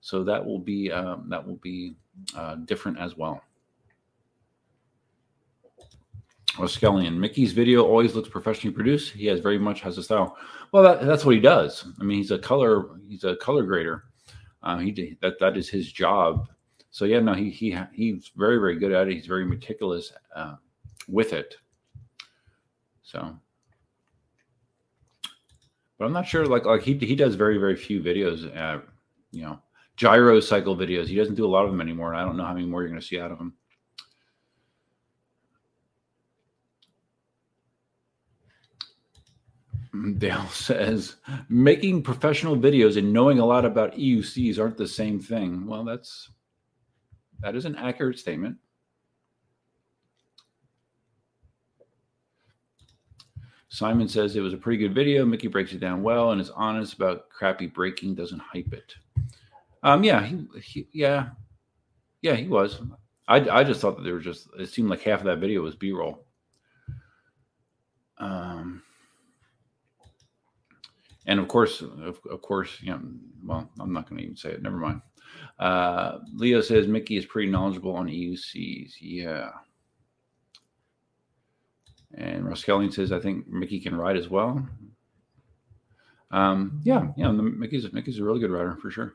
So 0.00 0.24
that 0.24 0.44
will 0.44 0.58
be 0.58 0.90
um, 0.90 1.28
that 1.28 1.46
will 1.46 1.56
be 1.56 1.96
uh, 2.34 2.56
different 2.56 2.98
as 2.98 3.16
well. 3.16 3.42
Skellion, 6.66 7.16
Mickey's 7.16 7.52
video 7.52 7.84
always 7.84 8.16
looks 8.16 8.28
professionally 8.28 8.74
produced. 8.74 9.12
He 9.12 9.26
has 9.26 9.38
very 9.38 9.58
much 9.58 9.80
has 9.82 9.96
a 9.96 10.02
style. 10.02 10.36
Well, 10.72 10.82
that, 10.82 11.06
that's 11.06 11.24
what 11.24 11.36
he 11.36 11.40
does. 11.40 11.86
I 12.00 12.02
mean, 12.02 12.18
he's 12.18 12.32
a 12.32 12.38
color 12.38 12.98
he's 13.06 13.24
a 13.24 13.36
color 13.36 13.62
grader. 13.62 14.04
Uh, 14.62 14.78
he 14.78 15.16
that 15.20 15.38
that 15.38 15.56
is 15.56 15.68
his 15.68 15.92
job 15.92 16.48
so 16.90 17.04
yeah, 17.04 17.20
no, 17.20 17.34
he 17.34 17.50
he 17.50 17.76
he's 17.92 18.30
very 18.36 18.58
very 18.58 18.78
good 18.78 18.92
at 18.92 19.08
it. 19.08 19.14
He's 19.14 19.26
very 19.26 19.44
meticulous 19.44 20.12
uh, 20.34 20.56
with 21.08 21.32
it. 21.32 21.56
So, 23.02 23.36
but 25.98 26.04
I'm 26.04 26.12
not 26.12 26.26
sure. 26.26 26.46
Like 26.46 26.64
like 26.64 26.82
he 26.82 26.94
he 26.94 27.14
does 27.14 27.34
very 27.34 27.58
very 27.58 27.76
few 27.76 28.02
videos. 28.02 28.54
Uh, 28.56 28.80
you 29.32 29.42
know, 29.42 29.60
gyro 29.96 30.40
cycle 30.40 30.76
videos. 30.76 31.06
He 31.06 31.16
doesn't 31.16 31.34
do 31.34 31.46
a 31.46 31.48
lot 31.48 31.64
of 31.64 31.70
them 31.70 31.80
anymore, 31.80 32.12
and 32.12 32.20
I 32.20 32.24
don't 32.24 32.36
know 32.36 32.44
how 32.44 32.54
many 32.54 32.66
more 32.66 32.82
you're 32.82 32.90
going 32.90 33.00
to 33.00 33.06
see 33.06 33.20
out 33.20 33.32
of 33.32 33.38
him. 33.38 33.52
Dale 40.18 40.48
says 40.48 41.16
making 41.48 42.02
professional 42.02 42.56
videos 42.56 42.96
and 42.96 43.12
knowing 43.12 43.38
a 43.38 43.44
lot 43.44 43.64
about 43.64 43.96
EUCs 43.96 44.58
aren't 44.58 44.76
the 44.76 44.88
same 44.88 45.20
thing. 45.20 45.66
Well, 45.66 45.84
that's 45.84 46.30
that 47.40 47.54
is 47.54 47.64
an 47.64 47.76
accurate 47.76 48.18
statement. 48.18 48.56
Simon 53.70 54.08
says 54.08 54.34
it 54.34 54.40
was 54.40 54.54
a 54.54 54.58
pretty 54.58 54.78
good 54.78 54.94
video. 54.94 55.24
Mickey 55.24 55.46
breaks 55.46 55.72
it 55.72 55.80
down 55.80 56.02
well 56.02 56.32
and 56.32 56.40
is 56.40 56.50
honest 56.50 56.94
about 56.94 57.28
crappy 57.28 57.66
breaking, 57.66 58.14
doesn't 58.14 58.40
hype 58.40 58.72
it. 58.72 58.94
Um, 59.82 60.02
yeah, 60.02 60.24
he, 60.24 60.46
he 60.60 60.88
yeah, 60.92 61.28
yeah, 62.22 62.34
he 62.34 62.48
was. 62.48 62.80
I, 63.28 63.36
I 63.48 63.64
just 63.64 63.80
thought 63.80 63.96
that 63.96 64.02
there 64.02 64.14
was 64.14 64.24
just 64.24 64.48
it 64.58 64.68
seemed 64.70 64.88
like 64.88 65.02
half 65.02 65.20
of 65.20 65.26
that 65.26 65.38
video 65.38 65.62
was 65.62 65.76
B 65.76 65.92
roll. 65.92 66.24
Um, 68.16 68.82
and 71.26 71.38
of 71.38 71.46
course, 71.46 71.82
of, 71.82 72.18
of 72.28 72.42
course, 72.42 72.78
know, 72.82 73.00
well, 73.44 73.70
I'm 73.78 73.92
not 73.92 74.08
going 74.08 74.18
to 74.18 74.24
even 74.24 74.36
say 74.36 74.50
it. 74.50 74.62
Never 74.62 74.78
mind. 74.78 75.02
Uh, 75.58 76.18
Leo 76.34 76.60
says 76.60 76.86
Mickey 76.86 77.16
is 77.16 77.26
pretty 77.26 77.50
knowledgeable 77.50 77.94
on 77.94 78.06
EUCs. 78.06 78.94
Yeah. 79.00 79.50
And 82.14 82.44
Roskelian 82.44 82.92
says, 82.92 83.12
I 83.12 83.20
think 83.20 83.48
Mickey 83.48 83.80
can 83.80 83.96
ride 83.96 84.16
as 84.16 84.28
well. 84.28 84.66
Um, 86.30 86.80
yeah, 86.84 87.08
yeah, 87.16 87.30
Mickey's 87.30 87.90
Mickey's 87.92 88.18
a 88.18 88.24
really 88.24 88.40
good 88.40 88.50
rider 88.50 88.76
for 88.76 88.90
sure. 88.90 89.14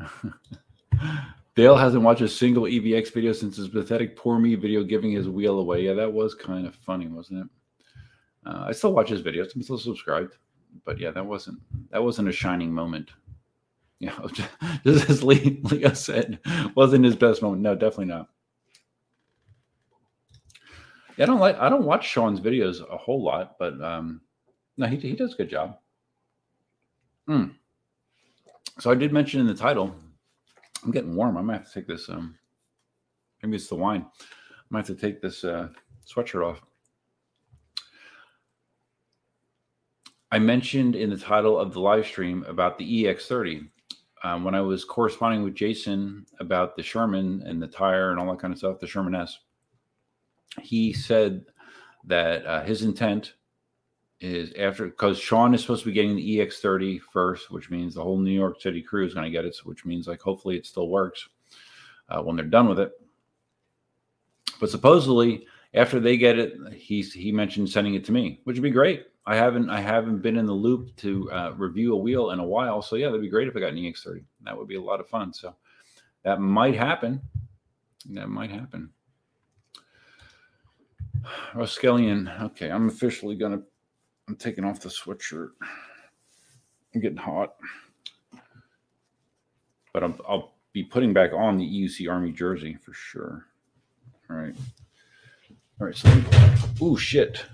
Dale 1.54 1.76
hasn't 1.76 2.02
watched 2.02 2.22
a 2.22 2.28
single 2.28 2.64
EVX 2.64 3.12
video 3.12 3.32
since 3.32 3.56
his 3.56 3.68
pathetic 3.68 4.16
poor 4.16 4.38
me 4.38 4.54
video 4.54 4.82
giving 4.82 5.12
his 5.12 5.28
wheel 5.28 5.58
away. 5.58 5.82
Yeah, 5.82 5.94
that 5.94 6.12
was 6.12 6.34
kind 6.34 6.66
of 6.66 6.74
funny, 6.74 7.08
wasn't 7.08 7.40
it? 7.40 7.46
Uh, 8.46 8.64
I 8.68 8.72
still 8.72 8.92
watch 8.92 9.10
his 9.10 9.22
videos. 9.22 9.54
I'm 9.54 9.62
still 9.62 9.78
subscribed, 9.78 10.36
but 10.84 10.98
yeah, 10.98 11.10
that 11.10 11.24
wasn't 11.24 11.60
that 11.90 12.02
wasn't 12.02 12.28
a 12.28 12.32
shining 12.32 12.72
moment. 12.72 13.10
Yeah, 14.02 14.18
just 14.84 15.08
as 15.08 15.22
Leo 15.22 15.92
said, 15.92 16.40
wasn't 16.74 17.04
his 17.04 17.14
best 17.14 17.40
moment. 17.40 17.62
No, 17.62 17.76
definitely 17.76 18.06
not. 18.06 18.28
Yeah, 21.16 21.22
I 21.22 21.26
don't 21.26 21.38
like 21.38 21.56
I 21.60 21.68
don't 21.68 21.84
watch 21.84 22.08
Sean's 22.08 22.40
videos 22.40 22.80
a 22.92 22.96
whole 22.96 23.22
lot, 23.22 23.56
but 23.60 23.80
um, 23.80 24.20
no, 24.76 24.88
he 24.88 24.96
he 24.96 25.12
does 25.12 25.34
a 25.34 25.36
good 25.36 25.48
job. 25.48 25.78
Hmm. 27.28 27.44
So 28.80 28.90
I 28.90 28.96
did 28.96 29.12
mention 29.12 29.40
in 29.40 29.46
the 29.46 29.54
title, 29.54 29.94
I'm 30.84 30.90
getting 30.90 31.14
warm. 31.14 31.36
I 31.36 31.42
might 31.42 31.58
have 31.58 31.68
to 31.68 31.72
take 31.72 31.86
this. 31.86 32.08
Um, 32.08 32.34
maybe 33.40 33.54
it's 33.54 33.68
the 33.68 33.76
wine. 33.76 34.04
I 34.20 34.64
might 34.70 34.88
have 34.88 34.96
to 34.96 35.00
take 35.00 35.22
this 35.22 35.44
uh, 35.44 35.68
sweatshirt 36.12 36.44
off. 36.44 36.60
I 40.32 40.40
mentioned 40.40 40.96
in 40.96 41.08
the 41.08 41.16
title 41.16 41.56
of 41.56 41.72
the 41.72 41.80
live 41.80 42.06
stream 42.06 42.44
about 42.48 42.78
the 42.78 43.04
EX30. 43.04 43.68
Um, 44.24 44.44
when 44.44 44.54
I 44.54 44.60
was 44.60 44.84
corresponding 44.84 45.42
with 45.42 45.54
Jason 45.54 46.26
about 46.38 46.76
the 46.76 46.82
Sherman 46.82 47.42
and 47.44 47.60
the 47.60 47.66
tire 47.66 48.10
and 48.10 48.20
all 48.20 48.30
that 48.30 48.38
kind 48.38 48.52
of 48.52 48.58
stuff, 48.58 48.78
the 48.78 48.86
Sherman 48.86 49.16
S, 49.16 49.38
he 50.60 50.92
said 50.92 51.44
that 52.04 52.46
uh, 52.46 52.62
his 52.62 52.82
intent 52.82 53.34
is 54.20 54.52
after 54.56 54.86
because 54.86 55.18
Sean 55.18 55.52
is 55.52 55.60
supposed 55.60 55.82
to 55.82 55.88
be 55.88 55.92
getting 55.92 56.14
the 56.14 56.38
EX30 56.38 57.00
first, 57.12 57.50
which 57.50 57.70
means 57.70 57.94
the 57.94 58.02
whole 58.02 58.18
New 58.18 58.30
York 58.30 58.60
City 58.60 58.80
crew 58.80 59.04
is 59.04 59.14
going 59.14 59.24
to 59.24 59.30
get 59.30 59.44
it, 59.44 59.56
which 59.64 59.84
means 59.84 60.06
like 60.06 60.20
hopefully 60.20 60.56
it 60.56 60.66
still 60.66 60.88
works 60.88 61.28
uh, 62.08 62.22
when 62.22 62.36
they're 62.36 62.44
done 62.44 62.68
with 62.68 62.78
it. 62.78 62.92
But 64.60 64.70
supposedly 64.70 65.46
after 65.74 65.98
they 65.98 66.16
get 66.16 66.38
it, 66.38 66.54
he's 66.72 67.12
he 67.12 67.32
mentioned 67.32 67.68
sending 67.68 67.94
it 67.94 68.04
to 68.04 68.12
me, 68.12 68.40
which 68.44 68.56
would 68.56 68.62
be 68.62 68.70
great. 68.70 69.06
I 69.24 69.36
haven't 69.36 69.70
I 69.70 69.80
haven't 69.80 70.18
been 70.18 70.36
in 70.36 70.46
the 70.46 70.52
loop 70.52 70.96
to 70.96 71.30
uh, 71.30 71.52
review 71.56 71.94
a 71.94 71.96
wheel 71.96 72.30
in 72.30 72.40
a 72.40 72.44
while, 72.44 72.82
so 72.82 72.96
yeah, 72.96 73.06
that'd 73.06 73.20
be 73.20 73.28
great 73.28 73.48
if 73.48 73.56
I 73.56 73.60
got 73.60 73.70
an 73.70 73.76
EX30. 73.76 74.24
That 74.44 74.58
would 74.58 74.68
be 74.68 74.74
a 74.74 74.82
lot 74.82 75.00
of 75.00 75.08
fun. 75.08 75.32
So 75.32 75.54
that 76.24 76.40
might 76.40 76.74
happen. 76.74 77.20
That 78.10 78.28
might 78.28 78.50
happen. 78.50 78.90
Roskelian. 81.54 82.42
Okay, 82.42 82.70
I'm 82.70 82.88
officially 82.88 83.36
gonna. 83.36 83.62
I'm 84.28 84.36
taking 84.36 84.64
off 84.64 84.80
the 84.80 84.88
sweatshirt. 84.88 85.50
I'm 86.94 87.00
getting 87.00 87.16
hot, 87.16 87.54
but 89.92 90.02
i 90.02 90.06
will 90.06 90.52
be 90.72 90.82
putting 90.82 91.12
back 91.12 91.32
on 91.32 91.58
the 91.58 91.64
EUC 91.64 92.10
Army 92.10 92.32
jersey 92.32 92.76
for 92.80 92.92
sure. 92.92 93.46
All 94.30 94.36
right. 94.36 94.54
All 95.80 95.86
right. 95.86 95.96
So, 95.96 96.08
oh 96.80 96.96
shit. 96.96 97.44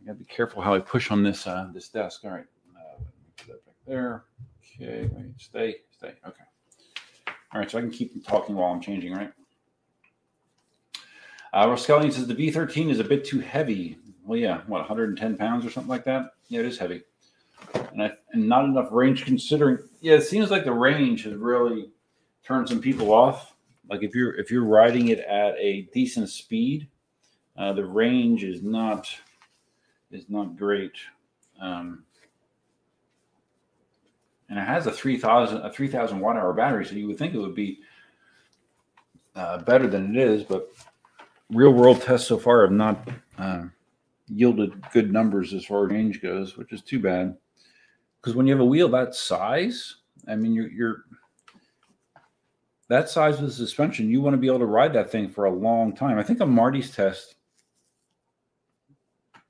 I 0.00 0.06
gotta 0.06 0.18
be 0.18 0.24
careful 0.24 0.62
how 0.62 0.74
I 0.74 0.78
push 0.78 1.10
on 1.10 1.22
this 1.22 1.46
uh, 1.46 1.68
this 1.72 1.88
desk. 1.88 2.24
All 2.24 2.30
right, 2.30 2.46
uh, 2.76 3.02
put 3.36 3.46
that 3.48 3.66
back 3.66 3.74
there. 3.86 4.24
Okay, 4.74 5.10
wait, 5.12 5.32
stay, 5.38 5.76
stay. 5.90 6.14
Okay. 6.26 6.44
All 7.52 7.60
right, 7.60 7.70
so 7.70 7.78
I 7.78 7.80
can 7.80 7.90
keep 7.90 8.26
talking 8.26 8.54
while 8.54 8.72
I'm 8.72 8.80
changing, 8.80 9.12
right? 9.12 9.32
Uh, 11.52 11.66
Roskelian 11.66 12.12
says 12.12 12.28
the 12.28 12.34
V13 12.34 12.90
is 12.90 13.00
a 13.00 13.04
bit 13.04 13.24
too 13.24 13.40
heavy. 13.40 13.98
Well, 14.24 14.38
yeah, 14.38 14.58
what 14.68 14.78
110 14.78 15.36
pounds 15.36 15.66
or 15.66 15.70
something 15.70 15.88
like 15.88 16.04
that. 16.04 16.34
Yeah, 16.48 16.60
it 16.60 16.66
is 16.66 16.78
heavy, 16.78 17.02
and, 17.92 18.04
I, 18.04 18.12
and 18.32 18.48
not 18.48 18.64
enough 18.64 18.88
range 18.92 19.24
considering. 19.24 19.78
Yeah, 20.00 20.14
it 20.14 20.22
seems 20.22 20.50
like 20.50 20.64
the 20.64 20.72
range 20.72 21.24
has 21.24 21.34
really 21.34 21.90
turned 22.44 22.68
some 22.68 22.80
people 22.80 23.12
off. 23.12 23.54
Like 23.88 24.02
if 24.02 24.14
you're 24.14 24.34
if 24.38 24.50
you're 24.50 24.64
riding 24.64 25.08
it 25.08 25.18
at 25.20 25.56
a 25.58 25.88
decent 25.92 26.30
speed, 26.30 26.88
uh, 27.58 27.72
the 27.72 27.84
range 27.84 28.44
is 28.44 28.62
not 28.62 29.12
is 30.10 30.24
not 30.28 30.56
great. 30.56 30.92
Um, 31.60 32.04
and 34.50 34.58
it 34.58 34.66
has 34.66 34.86
a 34.86 34.92
3000 34.92 35.58
a 35.58 35.72
3000 35.72 36.20
watt 36.20 36.36
hour 36.36 36.52
battery 36.52 36.84
so 36.84 36.94
you 36.94 37.06
would 37.06 37.16
think 37.16 37.32
it 37.32 37.38
would 37.38 37.54
be 37.54 37.78
uh, 39.36 39.58
better 39.58 39.86
than 39.86 40.14
it 40.14 40.20
is 40.20 40.42
but 40.42 40.68
real 41.50 41.72
world 41.72 42.02
tests 42.02 42.26
so 42.26 42.36
far 42.36 42.62
have 42.62 42.72
not 42.72 43.08
uh, 43.38 43.62
yielded 44.28 44.72
good 44.92 45.12
numbers 45.12 45.54
as 45.54 45.64
far 45.64 45.86
as 45.86 45.92
range 45.92 46.20
goes 46.20 46.56
which 46.56 46.72
is 46.72 46.82
too 46.82 46.98
bad 46.98 47.36
because 48.20 48.34
when 48.34 48.46
you 48.46 48.52
have 48.52 48.60
a 48.60 48.64
wheel 48.64 48.88
that 48.88 49.14
size 49.14 49.96
i 50.28 50.34
mean 50.34 50.52
you're, 50.52 50.70
you're 50.70 51.04
that 52.88 53.08
size 53.08 53.40
with 53.40 53.52
suspension 53.52 54.10
you 54.10 54.20
want 54.20 54.34
to 54.34 54.38
be 54.38 54.48
able 54.48 54.58
to 54.58 54.66
ride 54.66 54.92
that 54.92 55.10
thing 55.10 55.28
for 55.28 55.44
a 55.44 55.50
long 55.50 55.94
time 55.94 56.18
i 56.18 56.22
think 56.22 56.40
on 56.40 56.50
marty's 56.50 56.90
test 56.90 57.36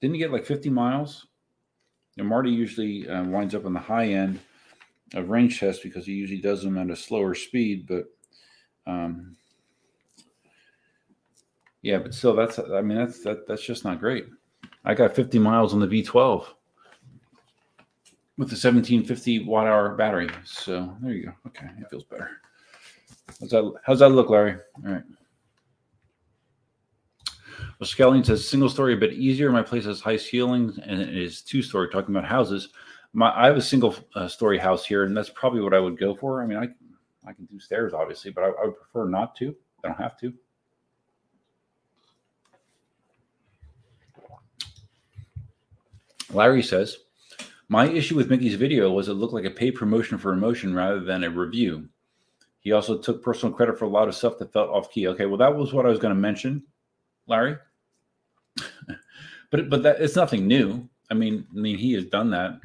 didn't 0.01 0.15
he 0.15 0.19
get 0.19 0.33
like 0.33 0.45
50 0.45 0.71
miles? 0.71 1.27
And 2.19 2.27
Marty 2.27 2.51
usually 2.51 3.09
uh, 3.09 3.25
winds 3.25 3.55
up 3.55 3.67
on 3.67 3.73
the 3.73 3.81
high 3.81 4.09
end 4.09 4.41
of 5.15 5.29
range 5.29 5.61
tests 5.61 5.83
because 5.83 6.07
he 6.07 6.13
usually 6.13 6.41
does 6.41 6.63
them 6.63 6.79
at 6.79 6.91
a 6.91 6.97
slower 6.97 7.35
speed. 7.35 7.87
But 7.87 8.05
um, 8.87 9.37
yeah, 11.83 11.99
but 11.99 12.15
still, 12.15 12.35
that's 12.35 12.59
I 12.59 12.83
mean 12.83 12.99
that's 12.99 13.23
that 13.25 13.47
that's 13.47 13.65
just 13.65 13.85
not 13.85 14.01
great. 14.01 14.27
I 14.85 14.95
got 14.95 15.15
50 15.15 15.39
miles 15.39 15.75
on 15.75 15.81
the 15.81 15.87
V12 15.87 16.47
with 18.39 18.49
the 18.49 18.55
1750 18.55 19.45
watt 19.45 19.67
hour 19.67 19.95
battery. 19.95 20.31
So 20.45 20.97
there 21.03 21.13
you 21.13 21.27
go. 21.27 21.33
Okay, 21.49 21.69
it 21.79 21.91
feels 21.91 22.05
better. 22.05 22.31
How's 23.41 23.51
that? 23.51 23.75
How's 23.85 23.99
that 24.01 24.09
look, 24.11 24.31
Larry? 24.31 24.57
All 24.85 24.93
right. 24.93 25.05
Skelling 27.87 28.23
says 28.23 28.47
single 28.47 28.69
story 28.69 28.93
a 28.93 28.99
bit 28.99 29.15
easier. 29.15 29.51
My 29.51 29.63
place 29.63 29.87
has 29.87 30.01
high 30.01 30.19
ceilings 30.19 30.79
and 30.79 31.01
it 31.01 31.17
is 31.17 31.41
two 31.41 31.63
story. 31.63 31.89
Talking 31.89 32.15
about 32.15 32.29
houses, 32.29 32.69
my 33.15 33.33
I 33.35 33.47
have 33.47 33.57
a 33.57 33.63
single 33.63 33.95
uh, 34.15 34.29
story 34.29 34.59
house 34.59 34.85
here, 34.85 35.05
and 35.05 35.17
that's 35.17 35.31
probably 35.31 35.63
what 35.63 35.73
I 35.73 35.81
would 35.81 35.99
go 35.99 36.15
for. 36.15 36.43
I 36.43 36.47
mean, 36.47 36.59
I 36.59 36.69
I 37.27 37.33
can 37.33 37.47
do 37.47 37.59
stairs 37.59 37.95
obviously, 37.95 38.33
but 38.33 38.45
I, 38.45 38.49
I 38.49 38.67
would 38.67 38.77
prefer 38.77 39.09
not 39.09 39.35
to. 39.37 39.57
I 39.83 39.89
don't 39.89 39.97
have 40.01 40.19
to. 40.19 40.35
Larry 46.33 46.63
says, 46.63 46.99
My 47.69 47.89
issue 47.89 48.15
with 48.15 48.29
Mickey's 48.29 48.55
video 48.55 48.93
was 48.93 49.09
it 49.09 49.15
looked 49.15 49.33
like 49.33 49.47
a 49.47 49.51
paid 49.51 49.73
promotion 49.73 50.19
for 50.19 50.37
InMotion 50.37 50.77
rather 50.77 51.01
than 51.01 51.25
a 51.25 51.31
review. 51.31 51.89
He 52.61 52.73
also 52.73 52.99
took 52.99 53.25
personal 53.25 53.55
credit 53.55 53.79
for 53.79 53.87
a 53.87 53.89
lot 53.89 54.07
of 54.07 54.15
stuff 54.15 54.37
that 54.39 54.53
felt 54.53 54.69
off 54.69 54.93
key. 54.93 55.09
Okay, 55.09 55.25
well, 55.25 55.39
that 55.39 55.57
was 55.57 55.73
what 55.73 55.87
I 55.87 55.89
was 55.89 55.99
going 55.99 56.15
to 56.15 56.21
mention, 56.21 56.63
Larry 57.27 57.57
but 59.51 59.69
but 59.69 59.83
that 59.83 60.01
it's 60.01 60.17
nothing 60.17 60.47
new. 60.47 60.89
I 61.11 61.15
mean, 61.15 61.47
I 61.51 61.61
mean, 61.61 61.77
he 61.77 61.93
has 61.95 62.05
done 62.07 62.31
that 62.31 62.61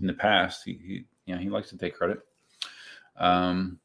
in 0.00 0.06
the 0.06 0.12
past. 0.12 0.62
He, 0.64 0.78
he 0.84 1.04
you 1.26 1.34
know, 1.34 1.40
he 1.40 1.48
likes 1.48 1.70
to 1.70 1.78
take 1.78 1.96
credit. 1.96 2.20
Um, 3.16 3.78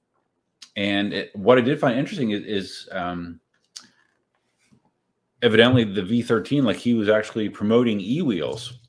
and 0.75 1.13
it, 1.13 1.35
what 1.35 1.57
I 1.57 1.61
did 1.61 1.79
find 1.79 1.97
interesting 1.97 2.31
is, 2.31 2.43
is 2.43 2.89
um, 2.91 3.39
evidently 5.41 5.83
the 5.83 6.01
V13, 6.01 6.63
like 6.63 6.77
he 6.77 6.93
was 6.93 7.09
actually 7.09 7.49
promoting 7.49 7.99
e 7.99 8.21
wheels, 8.21 8.79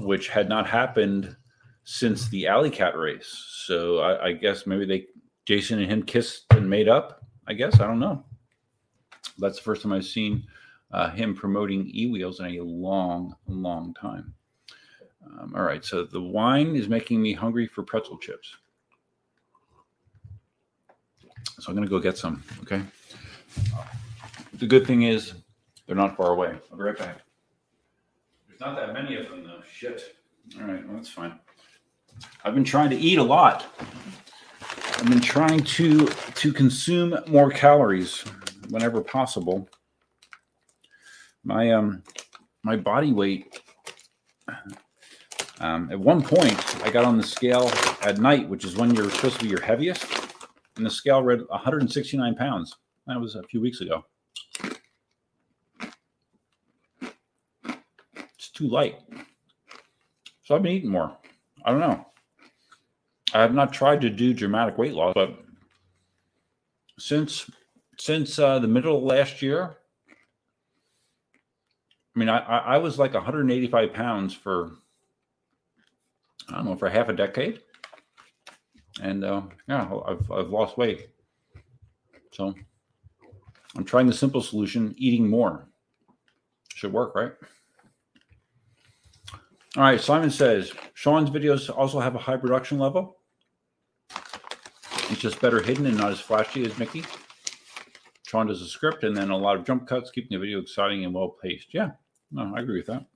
which 0.00 0.28
had 0.28 0.48
not 0.48 0.68
happened 0.68 1.36
since 1.84 2.28
the 2.28 2.46
Alley 2.46 2.70
Cat 2.70 2.96
race. 2.96 3.62
So 3.66 3.98
I, 3.98 4.26
I 4.26 4.32
guess 4.32 4.66
maybe 4.66 4.84
they 4.84 5.06
Jason 5.44 5.80
and 5.80 5.90
him 5.90 6.02
kissed 6.02 6.44
and 6.50 6.68
made 6.68 6.88
up. 6.88 7.24
I 7.46 7.54
guess 7.54 7.80
I 7.80 7.86
don't 7.86 7.98
know. 7.98 8.24
That's 9.38 9.56
the 9.56 9.62
first 9.62 9.82
time 9.82 9.92
I've 9.92 10.04
seen 10.04 10.44
uh, 10.92 11.10
him 11.10 11.34
promoting 11.34 11.90
e 11.94 12.06
wheels 12.06 12.40
in 12.40 12.46
a 12.46 12.60
long, 12.60 13.34
long 13.46 13.94
time. 13.94 14.34
Um, 15.24 15.54
all 15.56 15.62
right, 15.62 15.84
so 15.84 16.04
the 16.04 16.20
wine 16.20 16.74
is 16.76 16.88
making 16.88 17.22
me 17.22 17.32
hungry 17.32 17.66
for 17.66 17.82
pretzel 17.82 18.18
chips. 18.18 18.56
So 21.60 21.68
I'm 21.68 21.76
going 21.76 21.86
to 21.86 21.90
go 21.90 22.00
get 22.00 22.18
some. 22.18 22.42
Okay. 22.62 22.82
The 24.54 24.66
good 24.66 24.86
thing 24.86 25.02
is 25.02 25.34
they're 25.86 25.96
not 25.96 26.16
far 26.16 26.32
away. 26.32 26.56
I'll 26.70 26.76
be 26.76 26.82
right 26.82 26.98
back. 26.98 27.18
There's 28.48 28.60
not 28.60 28.76
that 28.76 28.92
many 28.92 29.16
of 29.16 29.28
them, 29.28 29.44
though. 29.44 29.60
Shit. 29.70 30.16
All 30.60 30.66
right, 30.66 30.86
well, 30.86 30.96
that's 30.96 31.08
fine. 31.08 31.38
I've 32.44 32.54
been 32.54 32.64
trying 32.64 32.90
to 32.90 32.96
eat 32.96 33.18
a 33.18 33.22
lot. 33.22 33.66
I've 34.98 35.08
been 35.08 35.20
trying 35.20 35.60
to 35.60 36.06
to 36.06 36.52
consume 36.52 37.18
more 37.26 37.50
calories 37.50 38.24
whenever 38.68 39.00
possible. 39.00 39.68
My 41.44 41.72
um 41.72 42.02
my 42.62 42.76
body 42.76 43.12
weight 43.12 43.60
um, 45.60 45.88
at 45.90 45.98
one 45.98 46.22
point 46.22 46.84
I 46.84 46.90
got 46.90 47.04
on 47.04 47.16
the 47.16 47.22
scale 47.22 47.70
at 48.02 48.18
night, 48.18 48.48
which 48.48 48.64
is 48.64 48.76
when 48.76 48.94
you're 48.94 49.10
supposed 49.10 49.38
to 49.38 49.44
be 49.44 49.50
your 49.50 49.62
heaviest, 49.62 50.04
and 50.76 50.84
the 50.84 50.90
scale 50.90 51.22
read 51.22 51.40
169 51.48 52.34
pounds. 52.34 52.76
That 53.06 53.20
was 53.20 53.36
a 53.36 53.42
few 53.44 53.60
weeks 53.60 53.80
ago. 53.80 54.04
It's 58.34 58.50
too 58.52 58.68
light. 58.68 58.98
So 60.44 60.56
I've 60.56 60.62
been 60.62 60.72
eating 60.72 60.90
more. 60.90 61.16
I 61.64 61.70
don't 61.70 61.80
know. 61.80 62.06
I 63.34 63.40
have 63.40 63.54
not 63.54 63.72
tried 63.72 64.00
to 64.00 64.10
do 64.10 64.34
dramatic 64.34 64.76
weight 64.76 64.94
loss, 64.94 65.14
but 65.14 65.38
since 66.98 67.48
since 67.98 68.38
uh, 68.38 68.58
the 68.58 68.68
middle 68.68 68.98
of 68.98 69.04
last 69.04 69.42
year, 69.42 69.76
I 72.14 72.18
mean, 72.18 72.28
I, 72.28 72.38
I 72.38 72.78
was 72.78 72.98
like 72.98 73.14
185 73.14 73.92
pounds 73.92 74.34
for 74.34 74.72
I 76.48 76.56
don't 76.56 76.66
know 76.66 76.76
for 76.76 76.88
half 76.88 77.08
a 77.08 77.12
decade, 77.12 77.60
and 79.00 79.24
uh, 79.24 79.42
yeah, 79.68 79.88
I've 80.06 80.30
I've 80.30 80.50
lost 80.50 80.76
weight. 80.76 81.08
So 82.32 82.54
I'm 83.76 83.84
trying 83.84 84.06
the 84.06 84.12
simple 84.12 84.42
solution: 84.42 84.94
eating 84.98 85.28
more. 85.28 85.68
Should 86.74 86.92
work, 86.92 87.14
right? 87.14 87.32
All 89.76 89.84
right. 89.84 90.00
Simon 90.00 90.30
says 90.30 90.72
Sean's 90.94 91.30
videos 91.30 91.74
also 91.74 92.00
have 92.00 92.14
a 92.14 92.18
high 92.18 92.36
production 92.36 92.78
level. 92.78 93.18
It's 95.10 95.20
just 95.20 95.40
better 95.40 95.62
hidden 95.62 95.86
and 95.86 95.96
not 95.96 96.10
as 96.10 96.20
flashy 96.20 96.64
as 96.64 96.78
Mickey. 96.78 97.04
Sean 98.26 98.46
does 98.46 98.62
a 98.62 98.66
script 98.66 99.04
and 99.04 99.16
then 99.16 99.30
a 99.30 99.36
lot 99.36 99.56
of 99.56 99.64
jump 99.64 99.86
cuts, 99.86 100.10
keeping 100.10 100.30
the 100.30 100.38
video 100.38 100.60
exciting 100.60 101.04
and 101.04 101.14
well 101.14 101.36
paced. 101.42 101.72
Yeah, 101.72 101.90
no, 102.32 102.54
I 102.56 102.60
agree 102.60 102.78
with 102.78 102.86
that. 102.86 103.06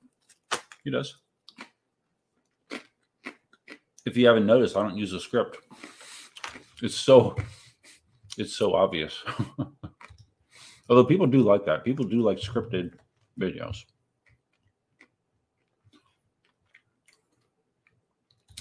He 0.84 0.90
does. 0.90 1.16
If 4.04 4.16
you 4.16 4.26
haven't 4.26 4.46
noticed, 4.46 4.76
I 4.76 4.82
don't 4.82 4.96
use 4.96 5.12
a 5.12 5.20
script. 5.20 5.58
It's 6.82 6.94
so 6.94 7.34
it's 8.38 8.54
so 8.54 8.74
obvious. 8.74 9.24
Although 10.88 11.04
people 11.04 11.26
do 11.26 11.40
like 11.40 11.64
that. 11.66 11.84
People 11.84 12.04
do 12.04 12.20
like 12.20 12.38
scripted 12.38 12.92
videos. 13.40 13.84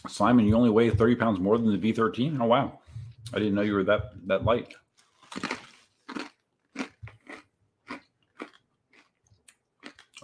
Simon, 0.07 0.45
you 0.45 0.55
only 0.55 0.69
weigh 0.69 0.89
30 0.89 1.15
pounds 1.15 1.39
more 1.39 1.57
than 1.57 1.79
the 1.79 1.93
V13? 1.93 2.39
Oh 2.39 2.45
wow. 2.45 2.79
I 3.33 3.39
didn't 3.39 3.55
know 3.55 3.61
you 3.61 3.73
were 3.73 3.83
that 3.83 4.11
that 4.27 4.45
light. 4.45 4.73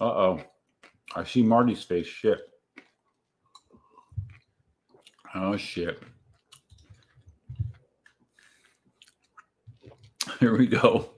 Uh-oh. 0.02 0.41
I 1.16 1.24
see 1.24 1.43
Marty's 1.43 1.84
face. 1.84 2.08
Shit. 2.08 2.39
Oh 5.36 5.56
shit. 5.58 6.02
Here 10.39 10.58
we 10.58 10.66
go. 10.66 11.12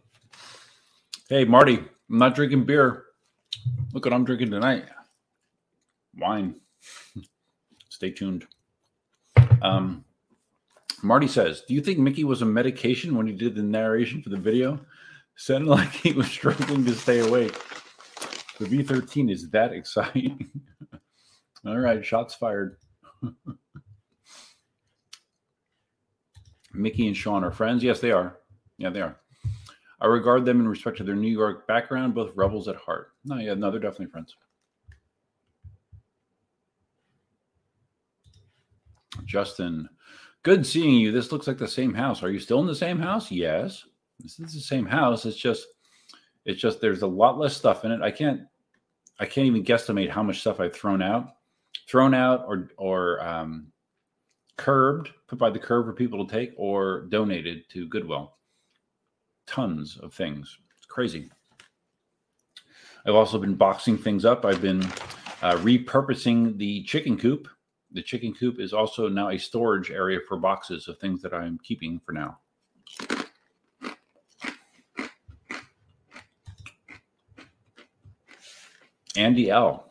Hey 1.30 1.46
Marty, 1.46 1.78
I'm 1.78 2.18
not 2.18 2.36
drinking 2.36 2.66
beer. 2.66 3.06
Look 3.94 4.04
what 4.04 4.14
I'm 4.14 4.26
drinking 4.26 4.52
tonight. 4.52 4.84
Wine. 6.18 6.56
Stay 7.90 8.12
tuned. 8.12 8.46
Um 9.62 10.04
Marty 11.02 11.30
says, 11.30 11.64
Do 11.68 11.74
you 11.74 11.80
think 11.80 12.00
Mickey 12.00 12.26
was 12.26 12.42
a 12.42 12.46
medication 12.46 13.16
when 13.16 13.28
he 13.28 13.34
did 13.34 13.56
the 13.56 13.64
narration 13.64 14.22
for 14.22 14.30
the 14.30 14.38
video? 14.38 14.78
Sounded 15.38 15.70
like 15.70 15.92
he 15.92 16.12
was 16.12 16.28
struggling 16.28 16.84
to 16.84 16.94
stay 16.94 17.20
awake. 17.20 17.58
The 18.64 18.78
V 18.78 18.84
13 18.84 19.30
is 19.30 19.50
that 19.50 19.74
exciting. 19.74 20.50
All 21.66 21.78
right, 21.78 22.06
shots 22.06 22.34
fired. 22.34 22.78
Mickey 26.74 27.08
and 27.08 27.18
Sean 27.18 27.44
are 27.44 27.52
friends. 27.52 27.84
Yes, 27.84 28.00
they 28.00 28.12
are. 28.12 28.40
Yeah, 28.78 28.90
they 28.90 29.02
are. 29.02 29.18
I 30.00 30.08
regard 30.08 30.46
them 30.46 30.62
in 30.62 30.68
respect 30.68 30.96
to 30.98 31.04
their 31.04 31.16
New 31.16 31.28
York 31.28 31.68
background, 31.68 32.16
both 32.16 32.32
rebels 32.36 32.70
at 32.70 32.78
heart. 32.78 33.12
No, 33.26 33.38
yeah, 33.38 33.54
no, 33.54 33.70
they're 33.70 33.82
definitely 33.82 34.08
friends. 34.08 34.34
Justin, 39.26 39.90
Good 40.44 40.66
seeing 40.66 40.96
you. 40.96 41.12
This 41.12 41.34
looks 41.34 41.48
like 41.48 41.58
the 41.58 41.68
same 41.68 41.94
house. 41.94 42.24
Are 42.24 42.32
you 42.32 42.40
still 42.40 42.62
in 42.62 42.68
the 42.68 42.76
same 42.76 43.00
house? 43.00 43.30
Yes. 43.30 43.86
This 44.20 44.40
is 44.40 44.54
the 44.54 44.62
same 44.62 44.86
house. 44.86 45.26
It's 45.26 45.36
just 45.36 45.68
it's 46.46 46.62
just 46.62 46.80
there's 46.80 47.02
a 47.02 47.08
lot 47.08 47.38
less 47.38 47.58
stuff 47.58 47.84
in 47.84 47.92
it. 47.92 48.02
I 48.02 48.12
can't 48.12 48.42
I 49.20 49.26
can't 49.26 49.48
even 49.48 49.64
guesstimate 49.64 50.10
how 50.10 50.24
much 50.24 50.42
stuff 50.42 50.60
I've 50.60 50.76
thrown 50.76 51.02
out. 51.02 51.36
Thrown 51.90 52.14
out 52.14 52.46
or 52.48 52.70
or 52.78 53.22
um 53.26 53.68
curbed, 54.58 55.10
put 55.28 55.40
by 55.40 55.50
the 55.50 55.60
curb 55.60 55.86
for 55.86 55.94
people 55.94 56.26
to 56.26 56.32
take, 56.32 56.54
or 56.56 57.02
donated 57.10 57.70
to 57.72 57.88
Goodwill. 57.88 58.38
Tons 59.48 59.98
of 59.98 60.14
things. 60.14 60.58
It's 60.78 60.86
crazy. 60.86 61.30
I've 63.06 63.16
also 63.16 63.38
been 63.38 63.56
boxing 63.56 63.98
things 63.98 64.24
up. 64.24 64.46
I've 64.46 64.62
been 64.62 64.82
uh, 65.42 65.58
repurposing 65.58 66.58
the 66.58 66.84
chicken 66.84 67.18
coop 67.18 67.50
the 67.94 68.02
chicken 68.02 68.34
coop 68.34 68.60
is 68.60 68.74
also 68.74 69.08
now 69.08 69.30
a 69.30 69.38
storage 69.38 69.92
area 69.92 70.20
for 70.28 70.38
boxes 70.38 70.88
of 70.88 70.98
things 70.98 71.22
that 71.22 71.34
I'm 71.34 71.60
keeping 71.64 72.00
for 72.04 72.12
now. 72.12 72.40
Andy 79.16 79.50
L. 79.50 79.90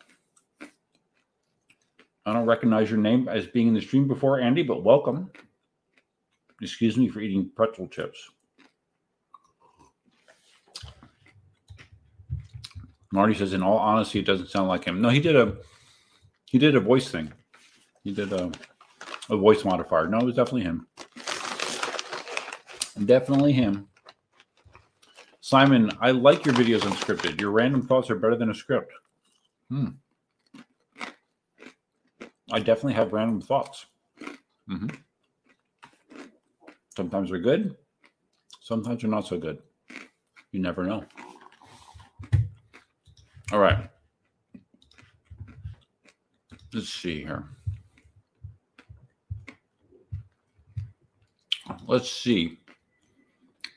I 2.25 2.33
don't 2.33 2.45
recognize 2.45 2.89
your 2.89 2.99
name 2.99 3.27
as 3.27 3.47
being 3.47 3.67
in 3.67 3.73
the 3.73 3.81
stream 3.81 4.07
before, 4.07 4.39
Andy, 4.39 4.63
but 4.63 4.83
welcome. 4.83 5.29
Excuse 6.61 6.97
me 6.97 7.09
for 7.09 7.19
eating 7.19 7.49
pretzel 7.55 7.87
chips. 7.87 8.29
Marty 13.11 13.33
says, 13.33 13.53
in 13.53 13.61
all 13.61 13.77
honesty, 13.77 14.19
it 14.19 14.25
doesn't 14.25 14.49
sound 14.49 14.67
like 14.67 14.85
him. 14.85 15.01
No, 15.01 15.09
he 15.09 15.19
did 15.19 15.35
a 15.35 15.57
he 16.45 16.57
did 16.57 16.75
a 16.75 16.79
voice 16.79 17.09
thing. 17.09 17.31
He 18.03 18.11
did 18.11 18.31
a, 18.31 18.51
a 19.29 19.37
voice 19.37 19.63
modifier. 19.63 20.07
No, 20.07 20.19
it 20.19 20.25
was 20.25 20.35
definitely 20.35 20.63
him. 20.63 20.87
Definitely 23.05 23.53
him. 23.53 23.87
Simon, 25.41 25.91
I 25.99 26.11
like 26.11 26.45
your 26.45 26.55
videos 26.55 26.81
unscripted. 26.81 27.39
Your 27.39 27.51
random 27.51 27.85
thoughts 27.85 28.09
are 28.09 28.15
better 28.15 28.35
than 28.35 28.49
a 28.49 28.55
script. 28.55 28.93
Hmm. 29.73 29.87
I 32.51 32.59
definitely 32.59 32.93
have 32.93 33.11
random 33.11 33.41
thoughts. 33.41 33.87
Mm-hmm. 34.69 34.89
Sometimes 36.95 37.31
they're 37.31 37.39
good. 37.39 37.75
Sometimes 38.61 39.01
they're 39.01 39.09
not 39.09 39.25
so 39.25 39.39
good. 39.39 39.63
You 40.51 40.59
never 40.59 40.83
know. 40.83 41.03
All 43.51 43.57
right. 43.57 43.89
Let's 46.71 46.89
see 46.89 47.21
here. 47.21 47.45
Let's 51.87 52.11
see. 52.11 52.59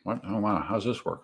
What? 0.02 0.20
Oh, 0.28 0.40
wow. 0.40 0.62
How's 0.62 0.84
this 0.84 1.06
work? 1.06 1.22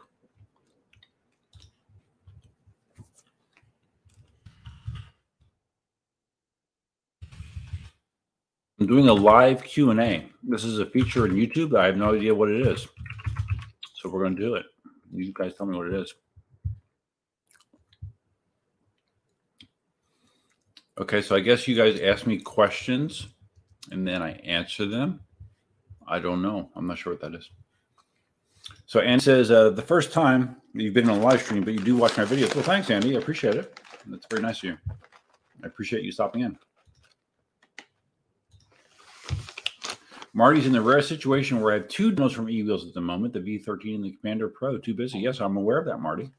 Doing 8.92 9.08
a 9.08 9.14
live 9.14 9.64
Q&A. 9.64 10.26
This 10.42 10.64
is 10.64 10.78
a 10.78 10.84
feature 10.84 11.24
in 11.24 11.32
YouTube. 11.32 11.74
I 11.74 11.86
have 11.86 11.96
no 11.96 12.14
idea 12.14 12.34
what 12.34 12.50
it 12.50 12.66
is. 12.66 12.86
So 13.94 14.10
we're 14.10 14.22
going 14.22 14.36
to 14.36 14.42
do 14.42 14.54
it. 14.56 14.66
You 15.14 15.32
guys 15.32 15.54
tell 15.56 15.64
me 15.64 15.74
what 15.74 15.86
it 15.86 15.94
is. 15.94 16.12
Okay, 21.00 21.22
so 21.22 21.34
I 21.34 21.40
guess 21.40 21.66
you 21.66 21.74
guys 21.74 22.00
ask 22.00 22.26
me 22.26 22.36
questions 22.36 23.28
and 23.90 24.06
then 24.06 24.20
I 24.20 24.32
answer 24.44 24.84
them. 24.84 25.20
I 26.06 26.18
don't 26.18 26.42
know. 26.42 26.68
I'm 26.76 26.86
not 26.86 26.98
sure 26.98 27.14
what 27.14 27.22
that 27.22 27.34
is. 27.34 27.48
So 28.84 29.00
Andy 29.00 29.24
says, 29.24 29.50
uh, 29.50 29.70
the 29.70 29.80
first 29.80 30.12
time 30.12 30.56
you've 30.74 30.92
been 30.92 31.08
on 31.08 31.16
a 31.16 31.22
live 31.22 31.40
stream, 31.40 31.64
but 31.64 31.72
you 31.72 31.80
do 31.80 31.96
watch 31.96 32.18
my 32.18 32.26
videos. 32.26 32.54
Well, 32.54 32.62
thanks, 32.62 32.90
Andy. 32.90 33.16
I 33.16 33.20
appreciate 33.20 33.54
it. 33.54 33.80
That's 34.06 34.26
very 34.28 34.42
nice 34.42 34.58
of 34.58 34.64
you. 34.64 34.78
I 35.64 35.66
appreciate 35.66 36.04
you 36.04 36.12
stopping 36.12 36.42
in. 36.42 36.58
Marty's 40.34 40.66
in 40.66 40.72
the 40.72 40.80
rare 40.80 41.02
situation 41.02 41.60
where 41.60 41.74
I 41.74 41.78
have 41.78 41.88
two 41.88 42.10
demos 42.10 42.32
from 42.32 42.46
eWheels 42.46 42.88
at 42.88 42.94
the 42.94 43.00
moment, 43.00 43.34
the 43.34 43.40
V13 43.40 43.96
and 43.96 44.04
the 44.04 44.16
Commander 44.20 44.48
Pro. 44.48 44.78
Too 44.78 44.94
busy. 44.94 45.18
Yes, 45.18 45.40
I'm 45.40 45.56
aware 45.58 45.78
of 45.78 45.84
that, 45.86 45.98
Marty. 45.98 46.30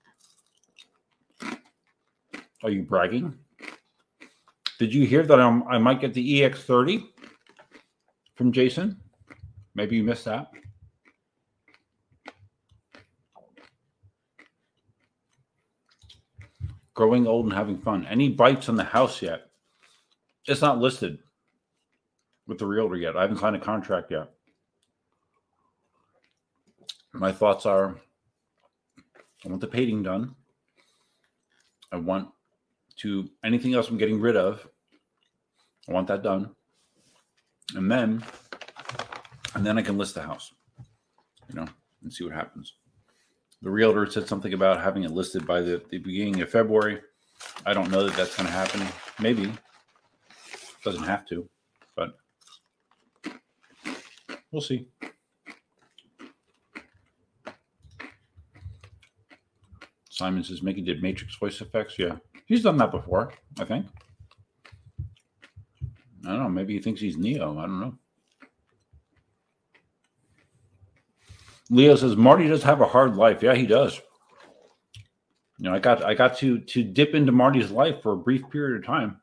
Are 2.63 2.71
you 2.71 2.81
bragging? 2.81 3.37
Did 4.79 4.93
you 4.93 5.05
hear 5.05 5.23
that 5.23 5.39
I'm, 5.39 5.67
I 5.67 5.77
might 5.77 6.01
get 6.01 6.13
the 6.13 6.41
EX30 6.41 7.03
from 8.35 8.51
Jason? 8.51 8.99
Maybe 9.75 9.97
you 9.97 10.03
missed 10.03 10.25
that. 10.25 10.49
Growing 16.95 17.27
old 17.27 17.45
and 17.45 17.53
having 17.53 17.77
fun. 17.77 18.07
Any 18.07 18.29
bites 18.29 18.69
on 18.69 18.75
the 18.75 18.83
house 18.83 19.21
yet? 19.21 19.49
It's 20.47 20.61
not 20.61 20.79
listed 20.79 21.19
with 22.47 22.59
the 22.59 22.65
realtor 22.65 22.95
yet. 22.95 23.15
I 23.15 23.21
haven't 23.21 23.37
signed 23.37 23.55
a 23.55 23.59
contract 23.59 24.11
yet. 24.11 24.29
My 27.13 27.31
thoughts 27.31 27.65
are 27.65 27.95
I 29.45 29.49
want 29.49 29.61
the 29.61 29.67
painting 29.67 30.03
done. 30.03 30.35
I 31.91 31.97
want 31.97 32.29
to 32.97 33.29
anything 33.43 33.73
else 33.73 33.89
I'm 33.89 33.97
getting 33.97 34.19
rid 34.19 34.35
of. 34.35 34.67
I 35.87 35.91
want 35.91 36.07
that 36.07 36.23
done. 36.23 36.55
And 37.75 37.91
then 37.91 38.23
and 39.55 39.65
then 39.65 39.77
I 39.77 39.81
can 39.81 39.97
list 39.97 40.15
the 40.15 40.21
house. 40.21 40.51
You 41.49 41.55
know, 41.55 41.67
and 42.01 42.11
see 42.11 42.23
what 42.23 42.33
happens. 42.33 42.73
The 43.61 43.69
realtor 43.69 44.09
said 44.09 44.27
something 44.27 44.53
about 44.53 44.81
having 44.81 45.03
it 45.03 45.11
listed 45.11 45.45
by 45.45 45.61
the, 45.61 45.81
the 45.89 45.99
beginning 45.99 46.41
of 46.41 46.49
February. 46.49 46.99
I 47.65 47.73
don't 47.73 47.91
know 47.91 48.03
that 48.03 48.15
that's 48.15 48.35
going 48.35 48.47
to 48.47 48.53
happen. 48.53 48.85
Maybe. 49.19 49.51
Doesn't 50.83 51.03
have 51.03 51.25
to, 51.27 51.47
but 51.95 52.17
we'll 54.53 54.61
see. 54.61 54.87
Simon 60.09 60.43
says 60.43 60.61
Mickey 60.61 60.81
did 60.81 61.01
Matrix 61.01 61.35
voice 61.35 61.59
effects. 61.59 61.97
Yeah, 61.97 62.17
he's 62.45 62.63
done 62.63 62.77
that 62.77 62.91
before, 62.91 63.33
I 63.59 63.65
think. 63.65 63.87
I 66.25 66.29
don't 66.29 66.43
know. 66.43 66.49
Maybe 66.49 66.73
he 66.73 66.79
thinks 66.79 67.01
he's 67.01 67.17
Neo. 67.17 67.57
I 67.57 67.63
don't 67.63 67.81
know. 67.81 67.97
Leo 71.69 71.95
says 71.95 72.15
Marty 72.15 72.47
does 72.47 72.63
have 72.63 72.81
a 72.81 72.85
hard 72.85 73.15
life. 73.15 73.41
Yeah, 73.41 73.55
he 73.55 73.65
does. 73.65 73.99
You 75.57 75.69
know, 75.69 75.73
I 75.73 75.79
got 75.79 76.03
I 76.03 76.13
got 76.13 76.37
to 76.37 76.59
to 76.59 76.83
dip 76.83 77.15
into 77.15 77.31
Marty's 77.31 77.71
life 77.71 78.01
for 78.03 78.13
a 78.13 78.17
brief 78.17 78.49
period 78.51 78.77
of 78.77 78.85
time. 78.85 79.19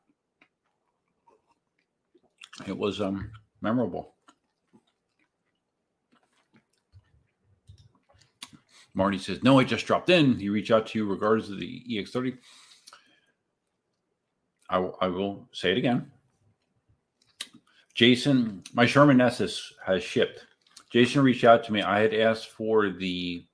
It 2.67 2.77
was 2.77 3.01
um 3.01 3.31
memorable. 3.63 4.15
Marty 8.95 9.19
says, 9.19 9.43
No, 9.43 9.59
I 9.59 9.65
just 9.65 9.87
dropped 9.87 10.11
in. 10.11 10.39
He 10.39 10.49
reached 10.49 10.71
out 10.71 10.87
to 10.89 10.99
you 10.99 11.07
regards 11.07 11.49
to 11.49 11.55
the 11.55 11.85
EX30. 11.91 12.37
I, 14.69 14.75
w- 14.75 14.95
I 15.01 15.09
will 15.09 15.49
say 15.53 15.73
it 15.73 15.79
again. 15.79 16.11
Jason, 17.95 18.63
my 18.73 18.87
Sherman 18.87 19.21
S 19.21 19.39
has, 19.39 19.61
has 19.85 20.03
shipped. 20.03 20.47
Jason 20.93 21.23
reached 21.23 21.45
out 21.45 21.65
to 21.65 21.73
me. 21.73 21.83
I 21.83 22.01
had 22.01 22.15
asked 22.15 22.51
for 22.51 22.91
the 22.91 23.45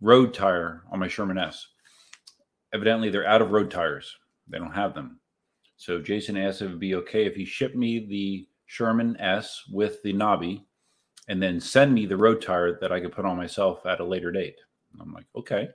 road 0.00 0.34
tire 0.34 0.82
on 0.90 0.98
my 0.98 1.08
Sherman 1.08 1.38
S. 1.38 1.66
Evidently, 2.74 3.10
they're 3.10 3.26
out 3.26 3.42
of 3.42 3.50
road 3.50 3.70
tires. 3.70 4.16
They 4.48 4.58
don't 4.58 4.72
have 4.72 4.94
them. 4.94 5.20
So 5.76 6.00
Jason 6.00 6.36
asked 6.36 6.60
if 6.60 6.68
it 6.68 6.70
would 6.70 6.80
be 6.80 6.94
okay 6.96 7.24
if 7.24 7.34
he 7.34 7.44
shipped 7.44 7.76
me 7.76 8.06
the 8.06 8.48
Sherman 8.66 9.16
S 9.18 9.62
with 9.70 10.02
the 10.02 10.12
knobby 10.12 10.66
and 11.28 11.42
then 11.42 11.60
send 11.60 11.94
me 11.94 12.06
the 12.06 12.16
road 12.16 12.40
tire 12.40 12.78
that 12.80 12.90
I 12.90 13.00
could 13.00 13.12
put 13.12 13.26
on 13.26 13.36
myself 13.36 13.84
at 13.86 14.00
a 14.00 14.04
later 14.04 14.32
date. 14.32 14.56
I'm 15.00 15.12
like, 15.12 15.26
okay. 15.36 15.68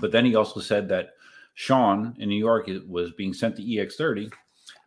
But 0.00 0.12
then 0.12 0.24
he 0.24 0.36
also 0.36 0.60
said 0.60 0.88
that 0.88 1.10
Sean 1.54 2.14
in 2.18 2.28
New 2.28 2.38
York 2.38 2.68
was 2.86 3.12
being 3.12 3.32
sent 3.32 3.56
the 3.56 3.76
EX30, 3.76 4.30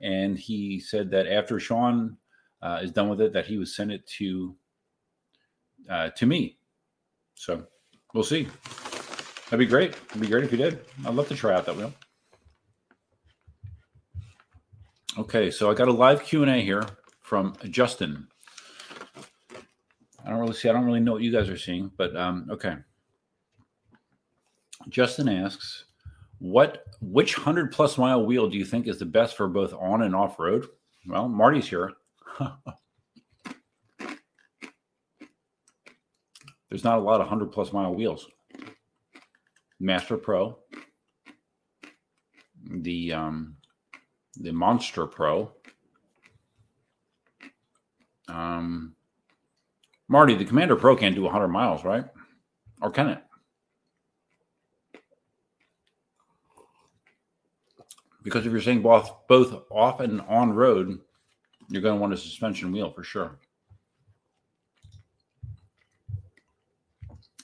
and 0.01 0.37
he 0.37 0.79
said 0.79 1.09
that 1.11 1.27
after 1.27 1.59
Sean 1.59 2.17
uh, 2.61 2.79
is 2.81 2.91
done 2.91 3.09
with 3.09 3.21
it, 3.21 3.33
that 3.33 3.45
he 3.45 3.57
would 3.57 3.67
send 3.67 3.91
it 3.91 4.05
to 4.17 4.55
uh, 5.89 6.09
to 6.11 6.25
me. 6.25 6.57
So 7.35 7.63
we'll 8.13 8.23
see. 8.23 8.47
That'd 9.45 9.59
be 9.59 9.65
great. 9.65 9.95
It'd 10.09 10.21
be 10.21 10.27
great 10.27 10.43
if 10.43 10.51
you 10.51 10.57
did. 10.57 10.79
I'd 11.05 11.13
love 11.13 11.27
to 11.29 11.35
try 11.35 11.53
out 11.53 11.65
that 11.65 11.77
wheel. 11.77 11.93
Okay, 15.17 15.49
so 15.49 15.71
I 15.71 15.73
got 15.73 15.87
a 15.87 15.93
live 15.93 16.23
Q 16.23 16.43
and 16.43 16.51
A 16.51 16.61
here 16.61 16.85
from 17.21 17.55
Justin. 17.69 18.27
I 20.27 20.31
don't 20.31 20.39
really 20.39 20.53
see. 20.53 20.67
I 20.67 20.73
don't 20.73 20.83
really 20.83 20.99
know 20.99 21.13
what 21.13 21.21
you 21.21 21.31
guys 21.31 21.47
are 21.47 21.57
seeing, 21.57 21.89
but 21.95 22.13
um, 22.17 22.49
okay. 22.51 22.75
Justin 24.89 25.29
asks, 25.29 25.85
"What 26.39 26.83
which 26.99 27.35
hundred 27.35 27.71
plus 27.71 27.97
mile 27.97 28.25
wheel 28.25 28.49
do 28.49 28.57
you 28.57 28.65
think 28.65 28.87
is 28.87 28.99
the 28.99 29.05
best 29.05 29.37
for 29.37 29.47
both 29.47 29.73
on 29.73 30.01
and 30.01 30.13
off 30.13 30.37
road?" 30.37 30.67
Well, 31.07 31.29
Marty's 31.29 31.69
here. 31.69 31.93
There's 36.69 36.83
not 36.83 36.97
a 36.97 37.01
lot 37.01 37.21
of 37.21 37.29
hundred 37.29 37.53
plus 37.53 37.71
mile 37.71 37.95
wheels. 37.95 38.27
Master 39.79 40.17
Pro, 40.17 40.59
the 42.69 43.13
um, 43.13 43.55
the 44.35 44.51
Monster 44.51 45.07
Pro. 45.07 45.53
Um, 48.27 48.96
Marty, 50.09 50.35
the 50.35 50.45
Commander 50.45 50.75
Pro 50.75 50.95
can't 50.95 51.15
do 51.15 51.23
100 51.23 51.47
miles, 51.49 51.83
right? 51.83 52.05
Or 52.81 52.91
can 52.91 53.09
it? 53.09 53.23
Because 58.23 58.45
if 58.45 58.51
you're 58.51 58.61
saying 58.61 58.81
both 58.81 59.09
both 59.27 59.63
off 59.71 59.99
and 60.01 60.21
on 60.21 60.53
road, 60.53 60.99
you're 61.69 61.81
going 61.81 61.95
to 61.95 62.01
want 62.01 62.13
a 62.13 62.17
suspension 62.17 62.71
wheel 62.71 62.91
for 62.91 63.03
sure. 63.03 63.39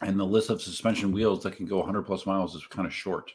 And 0.02 0.20
the 0.20 0.26
list 0.26 0.50
of 0.50 0.62
suspension 0.62 1.14
wheels 1.14 1.44
that 1.44 1.56
can 1.56 1.66
go 1.66 1.78
100 1.78 2.04
plus 2.04 2.26
miles 2.26 2.56
is 2.56 2.68
kind 2.68 2.86
of 2.86 2.94
short. 2.94 3.32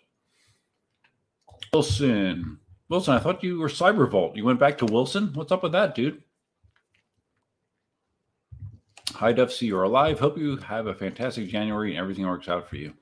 Wilson, 1.72 2.58
Wilson, 2.88 3.14
I 3.14 3.18
thought 3.18 3.42
you 3.42 3.58
were 3.58 3.68
Cybervolt. 3.68 4.36
You 4.36 4.44
went 4.44 4.60
back 4.60 4.76
to 4.78 4.86
Wilson. 4.86 5.30
What's 5.34 5.52
up 5.52 5.62
with 5.62 5.72
that, 5.72 5.94
dude? 5.94 6.22
Hi, 9.18 9.32
Duff. 9.32 9.50
See 9.50 9.66
you're 9.66 9.82
alive. 9.82 10.20
Hope 10.20 10.38
you 10.38 10.56
have 10.58 10.86
a 10.86 10.94
fantastic 10.94 11.48
January 11.48 11.90
and 11.90 11.98
everything 11.98 12.24
works 12.24 12.48
out 12.48 12.68
for 12.68 12.76
you. 12.76 12.92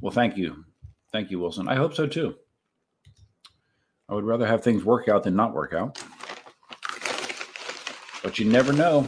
Well, 0.00 0.10
thank 0.10 0.36
you. 0.36 0.64
Thank 1.12 1.30
you, 1.30 1.38
Wilson. 1.38 1.68
I 1.68 1.76
hope 1.76 1.94
so 1.94 2.08
too. 2.08 2.34
I 4.08 4.14
would 4.14 4.24
rather 4.24 4.48
have 4.48 4.64
things 4.64 4.84
work 4.84 5.08
out 5.08 5.22
than 5.22 5.36
not 5.36 5.54
work 5.54 5.74
out. 5.74 6.02
But 8.24 8.40
you 8.40 8.46
never 8.46 8.72
know. 8.72 9.06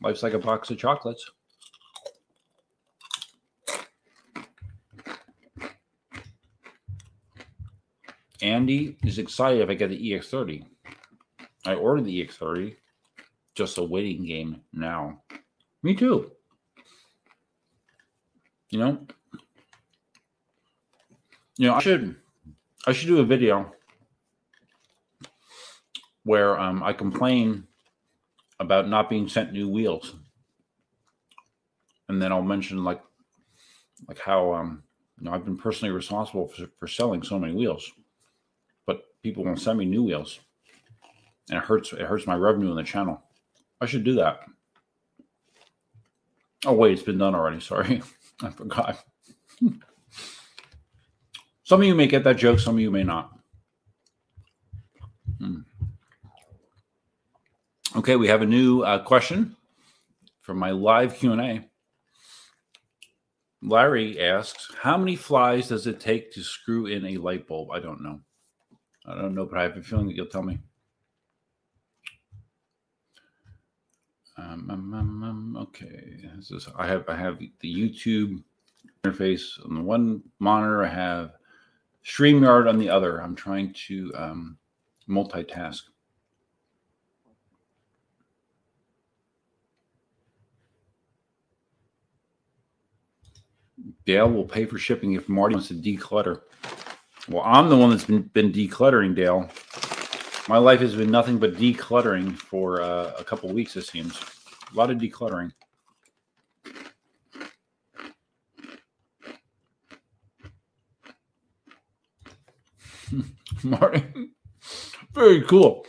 Life's 0.00 0.22
like 0.22 0.34
a 0.34 0.38
box 0.38 0.70
of 0.70 0.78
chocolates. 0.78 1.28
Andy 8.40 8.96
is 9.04 9.18
excited 9.18 9.60
if 9.60 9.68
I 9.68 9.74
get 9.74 9.90
the 9.90 10.12
EX30. 10.12 10.64
I 11.66 11.74
ordered 11.74 12.04
the 12.04 12.24
EX30, 12.24 12.76
just 13.56 13.78
a 13.78 13.82
waiting 13.82 14.24
game 14.24 14.60
now. 14.72 15.20
Me 15.82 15.94
too. 15.94 16.32
You 18.70 18.78
know, 18.80 19.06
you 21.56 21.68
know, 21.68 21.74
I 21.74 21.80
should, 21.80 22.16
I 22.86 22.92
should 22.92 23.06
do 23.06 23.20
a 23.20 23.24
video 23.24 23.72
where 26.24 26.58
um, 26.58 26.82
I 26.82 26.92
complain 26.92 27.64
about 28.60 28.88
not 28.88 29.08
being 29.08 29.28
sent 29.28 29.52
new 29.52 29.68
wheels, 29.68 30.16
and 32.08 32.20
then 32.20 32.32
I'll 32.32 32.42
mention 32.42 32.84
like, 32.84 33.00
like 34.06 34.18
how 34.18 34.52
um, 34.52 34.82
you 35.18 35.24
know, 35.24 35.32
I've 35.32 35.44
been 35.44 35.56
personally 35.56 35.94
responsible 35.94 36.48
for, 36.48 36.66
for 36.76 36.86
selling 36.86 37.22
so 37.22 37.38
many 37.38 37.54
wheels, 37.54 37.90
but 38.84 39.04
people 39.22 39.44
won't 39.44 39.60
send 39.60 39.78
me 39.78 39.86
new 39.86 40.02
wheels, 40.02 40.40
and 41.48 41.56
it 41.58 41.64
hurts. 41.64 41.92
It 41.92 42.00
hurts 42.00 42.26
my 42.26 42.34
revenue 42.36 42.70
in 42.70 42.76
the 42.76 42.82
channel. 42.82 43.22
I 43.80 43.86
should 43.86 44.04
do 44.04 44.16
that. 44.16 44.40
Oh 46.66 46.72
wait, 46.72 46.92
it's 46.92 47.02
been 47.02 47.18
done 47.18 47.34
already. 47.34 47.60
Sorry, 47.60 48.02
I 48.42 48.50
forgot. 48.50 49.04
some 51.64 51.80
of 51.80 51.86
you 51.86 51.94
may 51.94 52.06
get 52.06 52.24
that 52.24 52.36
joke, 52.36 52.58
some 52.58 52.74
of 52.74 52.80
you 52.80 52.90
may 52.90 53.04
not. 53.04 53.30
Hmm. 55.38 55.60
Okay, 57.96 58.16
we 58.16 58.28
have 58.28 58.42
a 58.42 58.46
new 58.46 58.82
uh, 58.82 58.98
question 59.02 59.56
from 60.40 60.58
my 60.58 60.70
live 60.70 61.14
Q&A. 61.14 61.68
Larry 63.62 64.20
asks, 64.20 64.68
how 64.80 64.96
many 64.96 65.16
flies 65.16 65.68
does 65.68 65.86
it 65.86 65.98
take 65.98 66.32
to 66.32 66.42
screw 66.42 66.86
in 66.86 67.04
a 67.06 67.16
light 67.16 67.46
bulb? 67.46 67.70
I 67.70 67.80
don't 67.80 68.02
know. 68.02 68.20
I 69.06 69.14
don't 69.14 69.34
know, 69.34 69.46
but 69.46 69.58
I 69.58 69.62
have 69.62 69.76
a 69.76 69.82
feeling 69.82 70.06
that 70.06 70.14
you'll 70.16 70.26
tell 70.26 70.42
me. 70.42 70.58
Um, 74.38 74.70
um, 74.70 74.94
um, 74.94 75.22
um 75.24 75.56
okay, 75.56 76.30
is, 76.38 76.68
I 76.76 76.86
have 76.86 77.04
I 77.08 77.16
have 77.16 77.38
the 77.38 77.50
YouTube 77.62 78.42
interface 79.02 79.64
on 79.64 79.74
the 79.74 79.82
one 79.82 80.22
monitor. 80.38 80.84
I 80.84 80.88
have 80.88 81.32
StreamYard 82.04 82.68
on 82.68 82.78
the 82.78 82.88
other. 82.88 83.20
I'm 83.20 83.34
trying 83.34 83.72
to 83.88 84.12
um, 84.16 84.58
multitask. 85.08 85.82
Dale 94.06 94.30
will 94.30 94.44
pay 94.44 94.64
for 94.64 94.78
shipping 94.78 95.14
if 95.14 95.28
Marty 95.28 95.54
wants 95.54 95.68
to 95.68 95.74
declutter. 95.74 96.42
Well, 97.28 97.42
I'm 97.44 97.68
the 97.68 97.76
one 97.76 97.90
that's 97.90 98.04
been, 98.04 98.22
been 98.22 98.52
decluttering, 98.52 99.14
Dale. 99.14 99.50
My 100.48 100.56
life 100.56 100.80
has 100.80 100.94
been 100.94 101.10
nothing 101.10 101.36
but 101.36 101.56
decluttering 101.56 102.34
for 102.34 102.80
uh, 102.80 103.12
a 103.18 103.24
couple 103.24 103.52
weeks, 103.52 103.76
it 103.76 103.82
seems. 103.82 104.18
A 104.72 104.74
lot 104.74 104.90
of 104.90 104.96
decluttering. 104.96 105.52
Martin, 113.62 114.30
very 115.12 115.42
cool. 115.42 115.84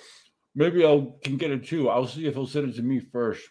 Maybe 0.55 0.85
I 0.85 1.07
can 1.23 1.37
get 1.37 1.51
it 1.51 1.65
too. 1.65 1.87
I'll 1.87 2.05
see 2.05 2.27
if 2.27 2.33
he'll 2.33 2.45
send 2.45 2.69
it 2.69 2.75
to 2.75 2.81
me 2.81 2.99
first. 2.99 3.47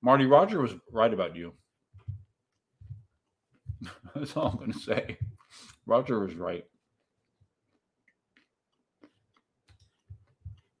Marty 0.00 0.24
Roger 0.24 0.62
was 0.62 0.72
right 0.90 1.12
about 1.12 1.36
you. 1.36 1.52
That's 4.14 4.34
all 4.38 4.46
I'm 4.52 4.56
going 4.56 4.72
to 4.72 4.78
say. 4.78 5.18
Roger 5.84 6.18
was 6.18 6.34
right. 6.34 6.64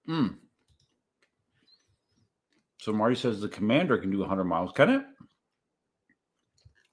Hmm. 0.08 0.28
So 2.80 2.92
Marty 2.92 3.14
says 3.14 3.40
the 3.40 3.48
commander 3.48 3.98
can 3.98 4.10
do 4.10 4.20
100 4.20 4.44
miles. 4.44 4.72
Can 4.72 4.88
it? 4.88 5.02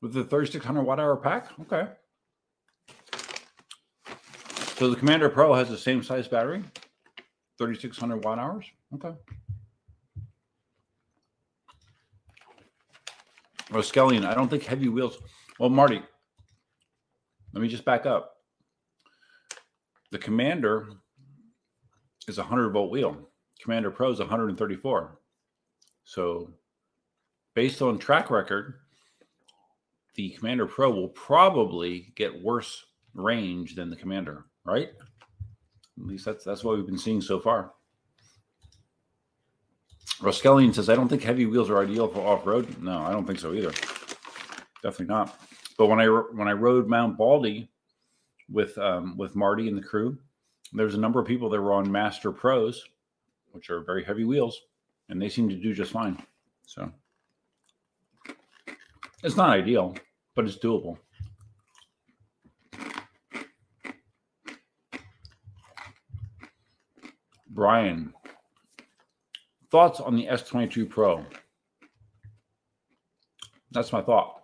With 0.02 0.14
the 0.14 0.26
3600 0.26 0.84
watt 0.84 1.00
hour 1.00 1.16
pack? 1.16 1.48
Okay. 1.62 1.88
So 4.78 4.90
the 4.90 4.98
Commander 4.98 5.30
Pro 5.30 5.54
has 5.54 5.70
the 5.70 5.78
same 5.78 6.04
size 6.04 6.28
battery, 6.28 6.62
3600 7.58 8.26
watt 8.26 8.40
hours. 8.40 8.66
Okay. 8.94 9.16
Roskelian, 13.70 14.26
I 14.26 14.34
don't 14.36 14.50
think 14.50 14.64
heavy 14.64 14.90
wheels. 14.90 15.18
Well, 15.60 15.70
Marty, 15.70 16.04
let 17.54 17.62
me 17.62 17.70
just 17.70 17.86
back 17.86 18.06
up. 18.06 18.36
The 20.12 20.20
Commander 20.20 20.90
is 22.28 22.38
a 22.38 22.42
100 22.42 22.70
volt 22.70 22.92
wheel. 22.92 23.18
Commander 23.62 23.92
Pro 23.92 24.12
is 24.12 24.20
134. 24.20 25.20
So, 26.04 26.52
based 27.54 27.82
on 27.82 27.98
track 27.98 28.30
record, 28.30 28.76
the 30.16 30.30
Commander 30.32 30.66
Pro 30.66 30.92
will 30.92 31.10
probably 31.10 32.14
get 32.16 32.44
worse 32.44 32.86
range 33.14 33.76
than 33.76 33.90
the 33.90 33.96
Commander, 33.96 34.46
right? 34.66 34.90
At 35.98 36.06
least 36.06 36.26
that's 36.26 36.44
that's 36.44 36.64
what 36.64 36.76
we've 36.76 36.86
been 36.86 36.98
seeing 36.98 37.22
so 37.22 37.40
far. 37.40 37.74
Roskelian 40.20 40.74
says, 40.74 40.90
"I 40.90 40.96
don't 40.96 41.08
think 41.08 41.24
heavy 41.24 41.46
wheels 41.46 41.70
are 41.70 41.82
ideal 41.82 42.08
for 42.08 42.26
off 42.26 42.46
road." 42.46 42.82
No, 42.82 43.00
I 43.00 43.12
don't 43.12 43.26
think 43.26 43.40
so 43.40 43.54
either. 43.54 43.72
Definitely 44.84 45.08
not. 45.08 45.40
But 45.78 45.88
when 45.88 46.00
I 46.00 46.08
when 46.08 46.48
I 46.48 46.54
rode 46.54 46.88
Mount 46.88 47.18
Baldy 47.18 47.70
with 48.50 48.78
um, 48.78 49.18
with 49.18 49.36
Marty 49.36 49.68
and 49.68 49.78
the 49.78 49.82
crew, 49.82 50.18
there 50.76 50.86
was 50.86 50.96
a 50.96 51.00
number 51.00 51.20
of 51.20 51.28
people 51.28 51.50
that 51.50 51.62
were 51.62 51.74
on 51.74 51.92
Master 51.92 52.32
Pros, 52.32 52.84
which 53.52 53.70
are 53.70 53.82
very 53.82 54.04
heavy 54.04 54.26
wheels, 54.26 54.62
and 55.10 55.22
they 55.22 55.30
seem 55.30 55.48
to 55.50 55.56
do 55.56 55.74
just 55.74 55.92
fine. 55.92 56.22
So 56.66 56.92
it's 59.24 59.38
not 59.38 59.50
ideal, 59.50 59.96
but 60.36 60.46
it's 60.46 60.58
doable. 60.58 60.98
Brian, 67.50 68.14
thoughts 69.72 70.02
on 70.02 70.16
the 70.16 70.28
S22 70.28 70.90
Pro? 70.90 71.26
That's 73.72 73.94
my 73.94 74.02
thought. 74.02 74.35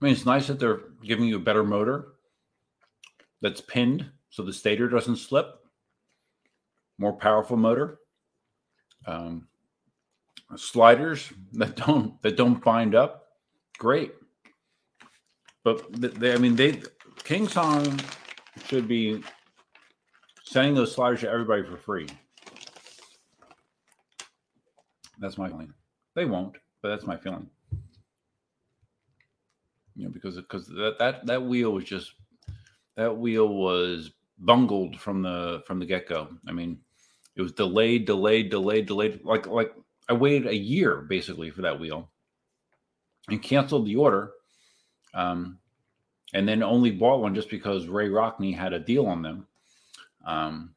I 0.00 0.04
mean, 0.04 0.12
it's 0.12 0.26
nice 0.26 0.48
that 0.48 0.58
they're 0.58 0.80
giving 1.02 1.26
you 1.26 1.36
a 1.36 1.40
better 1.40 1.64
motor 1.64 2.14
that's 3.40 3.60
pinned 3.60 4.10
so 4.30 4.42
the 4.42 4.52
stator 4.52 4.88
doesn't 4.88 5.16
slip. 5.16 5.60
More 6.98 7.12
powerful 7.12 7.56
motor. 7.56 7.98
Um, 9.06 9.48
sliders 10.56 11.32
that 11.52 11.76
don't 11.76 12.20
that 12.22 12.36
don't 12.36 12.62
bind 12.62 12.94
up. 12.94 13.26
Great. 13.78 14.14
But 15.62 15.84
they, 15.92 16.34
I 16.34 16.38
mean, 16.38 16.56
they 16.56 16.82
King 17.22 17.48
Song 17.48 18.00
should 18.66 18.86
be 18.86 19.22
sending 20.44 20.74
those 20.74 20.92
sliders 20.92 21.20
to 21.20 21.30
everybody 21.30 21.62
for 21.62 21.76
free. 21.76 22.08
That's 25.18 25.38
my 25.38 25.48
feeling. 25.48 25.72
They 26.14 26.24
won't, 26.24 26.56
but 26.82 26.88
that's 26.90 27.06
my 27.06 27.16
feeling 27.16 27.48
you 29.96 30.04
know, 30.04 30.10
because 30.10 30.36
because 30.36 30.66
that 30.66 30.96
that 30.98 31.26
that 31.26 31.42
wheel 31.42 31.72
was 31.72 31.84
just 31.84 32.14
that 32.96 33.16
wheel 33.16 33.48
was 33.48 34.10
bungled 34.38 34.98
from 34.98 35.22
the 35.22 35.62
from 35.66 35.78
the 35.78 35.86
get 35.86 36.08
go. 36.08 36.28
I 36.48 36.52
mean, 36.52 36.78
it 37.36 37.42
was 37.42 37.52
delayed, 37.52 38.06
delayed, 38.06 38.50
delayed, 38.50 38.86
delayed. 38.86 39.24
Like 39.24 39.46
like 39.46 39.74
I 40.08 40.12
waited 40.12 40.48
a 40.48 40.56
year 40.56 41.02
basically 41.02 41.50
for 41.50 41.62
that 41.62 41.78
wheel, 41.78 42.10
and 43.28 43.42
canceled 43.42 43.86
the 43.86 43.96
order, 43.96 44.32
um, 45.14 45.58
and 46.32 46.48
then 46.48 46.62
only 46.62 46.90
bought 46.90 47.20
one 47.20 47.34
just 47.34 47.50
because 47.50 47.86
Ray 47.86 48.08
Rockney 48.08 48.56
had 48.56 48.72
a 48.72 48.80
deal 48.80 49.06
on 49.06 49.22
them. 49.22 49.46
Um, 50.26 50.74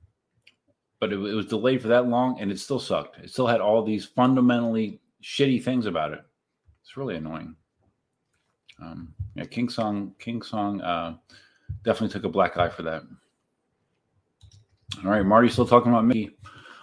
but 0.99 1.13
it, 1.13 1.18
it 1.18 1.34
was 1.34 1.45
delayed 1.47 1.82
for 1.82 1.88
that 1.89 2.07
long, 2.07 2.39
and 2.39 2.51
it 2.51 2.59
still 2.59 2.80
sucked. 2.80 3.20
It 3.20 3.30
still 3.30 3.47
had 3.47 3.61
all 3.61 3.84
these 3.84 4.05
fundamentally 4.05 4.99
shitty 5.24 5.63
things 5.63 5.86
about 5.86 6.13
it. 6.13 6.22
It's 6.82 6.97
really 6.97 7.15
annoying. 7.15 7.55
Um, 8.82 9.14
yeah, 9.36 9.46
King 9.46 9.70
Song, 9.70 10.14
King 10.20 10.42
Song 10.42 10.82
uh, 10.82 11.16
definitely 11.84 12.14
took 12.14 12.26
a 12.26 12.30
black 12.30 12.58
eye 12.58 12.70
for 12.70 12.84
that. 12.84 13.04
All 15.04 15.12
right, 15.12 15.26
Marty, 15.26 15.50
still 15.50 15.68
talking 15.68 15.92
about 15.92 16.06
Mickey. 16.06 16.38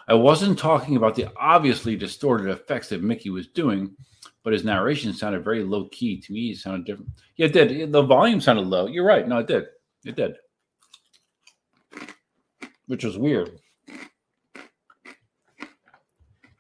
I 0.07 0.15
wasn't 0.15 0.59
talking 0.59 0.97
about 0.97 1.15
the 1.15 1.29
obviously 1.37 1.97
distorted 1.97 2.49
effects 2.49 2.91
that 2.91 3.03
Mickey 3.03 3.31
was 3.31 3.49
doing, 3.49 3.97
but 4.43 4.53
his 4.53 4.65
narration 4.65 5.15
sounded 5.15 5.43
very 5.43 5.65
low 5.65 5.89
key 5.89 6.21
to 6.21 6.33
me. 6.33 6.51
It 6.51 6.59
sounded 6.59 6.85
different. 6.85 7.11
Yeah, 7.37 7.47
it 7.47 7.53
did. 7.53 7.93
The 7.93 8.03
volume 8.03 8.41
sounded 8.41 8.67
low. 8.67 8.87
You're 8.87 9.07
right. 9.07 9.27
No, 9.27 9.39
it 9.39 9.47
did. 9.47 9.65
It 10.05 10.17
did. 10.17 10.37
Which 12.87 13.05
was 13.05 13.17
weird. 13.17 13.59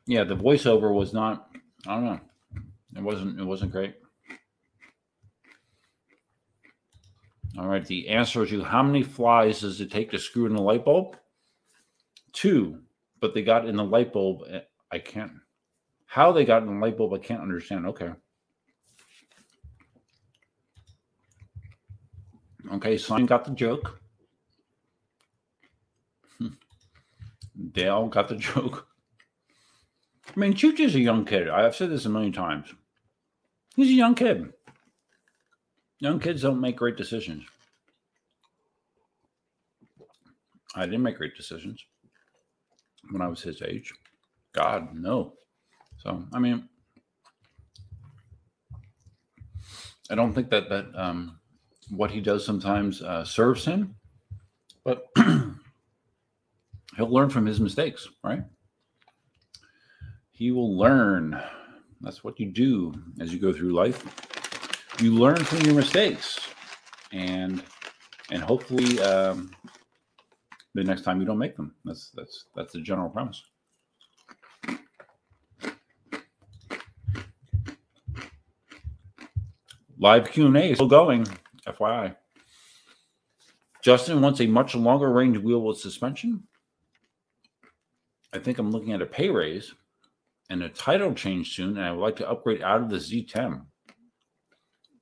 Yeah, 0.07 0.25
the 0.25 0.37
voiceover 0.37 0.93
was 0.93 1.13
not. 1.13 1.51
I 1.87 1.95
don't 1.95 2.05
know. 2.05 2.21
It 2.97 3.03
wasn't. 3.03 3.39
It 3.39 3.45
wasn't 3.45 3.73
great. 3.73 3.97
All 7.59 7.69
right, 7.69 7.85
the 7.85 8.09
answer 8.09 8.45
to 8.47 8.65
how 8.65 8.83
many 8.83 9.03
flies 9.03 9.61
does 9.61 9.81
it 9.81 9.91
take 9.91 10.11
to 10.11 10.19
screw 10.19 10.47
in 10.47 10.57
a 10.57 10.61
light 10.61 10.85
bulb? 10.85 11.17
Two, 12.33 12.81
but 13.21 13.33
they 13.33 13.43
got 13.43 13.69
in 13.69 13.77
the 13.77 13.85
light 13.85 14.13
bulb. 14.13 14.43
Eh, 14.51 14.61
I 14.91 14.99
can't. 14.99 15.33
How 16.07 16.33
they 16.33 16.45
got 16.45 16.63
in 16.63 16.69
the 16.69 16.81
light 16.85 16.99
bulb, 16.99 17.15
I 17.15 17.19
can't 17.19 17.43
understand. 17.43 17.87
Okay. 17.87 18.11
Okay, 22.73 22.97
Simon 22.97 23.27
got 23.27 23.45
the 23.45 23.53
joke. 23.53 24.01
Dale 27.73 28.09
got 28.09 28.29
the 28.29 28.37
joke. 28.37 28.89
I 30.27 30.41
mean, 30.41 30.55
Chooch 30.55 30.81
is 30.81 30.97
a 30.97 31.01
young 31.01 31.25
kid. 31.25 31.49
I've 31.49 31.77
said 31.77 31.91
this 31.91 32.07
a 32.07 32.09
million 32.09 32.33
times. 32.33 32.73
He's 33.77 33.91
a 33.91 33.93
young 33.93 34.15
kid. 34.15 34.53
Young 36.01 36.19
kids 36.19 36.43
don't 36.43 36.61
make 36.61 36.77
great 36.77 36.97
decisions. 36.97 37.45
I 40.75 40.87
didn't 40.87 41.03
make 41.03 41.19
great 41.19 41.37
decisions 41.37 41.85
when 43.11 43.23
I 43.23 43.29
was 43.29 43.43
his 43.43 43.63
age. 43.63 43.93
God, 44.53 44.95
no. 44.95 45.35
So, 45.99 46.25
I 46.33 46.39
mean, 46.39 46.69
I 50.11 50.15
don't 50.15 50.33
think 50.33 50.51
that 50.51 50.69
that 50.69 50.87
um, 50.95 51.39
what 51.91 52.11
he 52.11 52.21
does 52.21 52.45
sometimes 52.45 53.03
uh, 53.03 53.25
serves 53.25 53.65
him. 53.65 53.95
But 54.85 55.07
he'll 56.97 57.13
learn 57.13 57.31
from 57.31 57.47
his 57.47 57.61
mistakes, 57.61 58.09
right? 58.23 58.43
He 60.31 60.51
will 60.51 60.77
learn. 60.77 61.41
That's 62.01 62.23
what 62.23 62.39
you 62.39 62.51
do 62.51 62.93
as 63.21 63.33
you 63.33 63.39
go 63.39 63.53
through 63.53 63.73
life. 63.73 64.05
You 65.01 65.13
learn 65.13 65.43
from 65.45 65.61
your 65.63 65.75
mistakes, 65.75 66.39
and 67.13 67.63
and 68.31 68.43
hopefully 68.43 69.01
um, 69.01 69.51
the 70.75 70.85
next 70.85 71.03
time 71.03 71.21
you 71.21 71.27
don't 71.27 71.39
make 71.39 71.57
them. 71.57 71.75
That's 71.85 72.11
that's 72.15 72.47
that's 72.55 72.73
the 72.73 72.81
general 72.81 73.09
premise. 73.09 73.43
Live 79.99 80.31
Q 80.31 80.47
and 80.47 80.57
A 80.57 80.71
is 80.71 80.77
still 80.77 80.89
going. 80.89 81.27
FYI. 81.67 82.15
Justin 83.83 84.21
wants 84.21 84.41
a 84.41 84.47
much 84.47 84.75
longer 84.75 85.11
range 85.11 85.39
wheel 85.39 85.63
with 85.63 85.79
suspension. 85.79 86.43
I 88.33 88.39
think 88.39 88.59
I'm 88.59 88.71
looking 88.71 88.93
at 88.93 89.03
a 89.03 89.07
pay 89.07 89.31
raise 89.31 89.75
and 90.51 90.63
a 90.63 90.69
title 90.69 91.15
change 91.15 91.55
soon, 91.55 91.79
and 91.79 91.87
I 91.87 91.93
would 91.93 92.01
like 92.01 92.17
to 92.17 92.29
upgrade 92.29 92.63
out 92.63 92.83
of 92.83 92.91
the 92.91 92.97
Z10. 92.97 93.65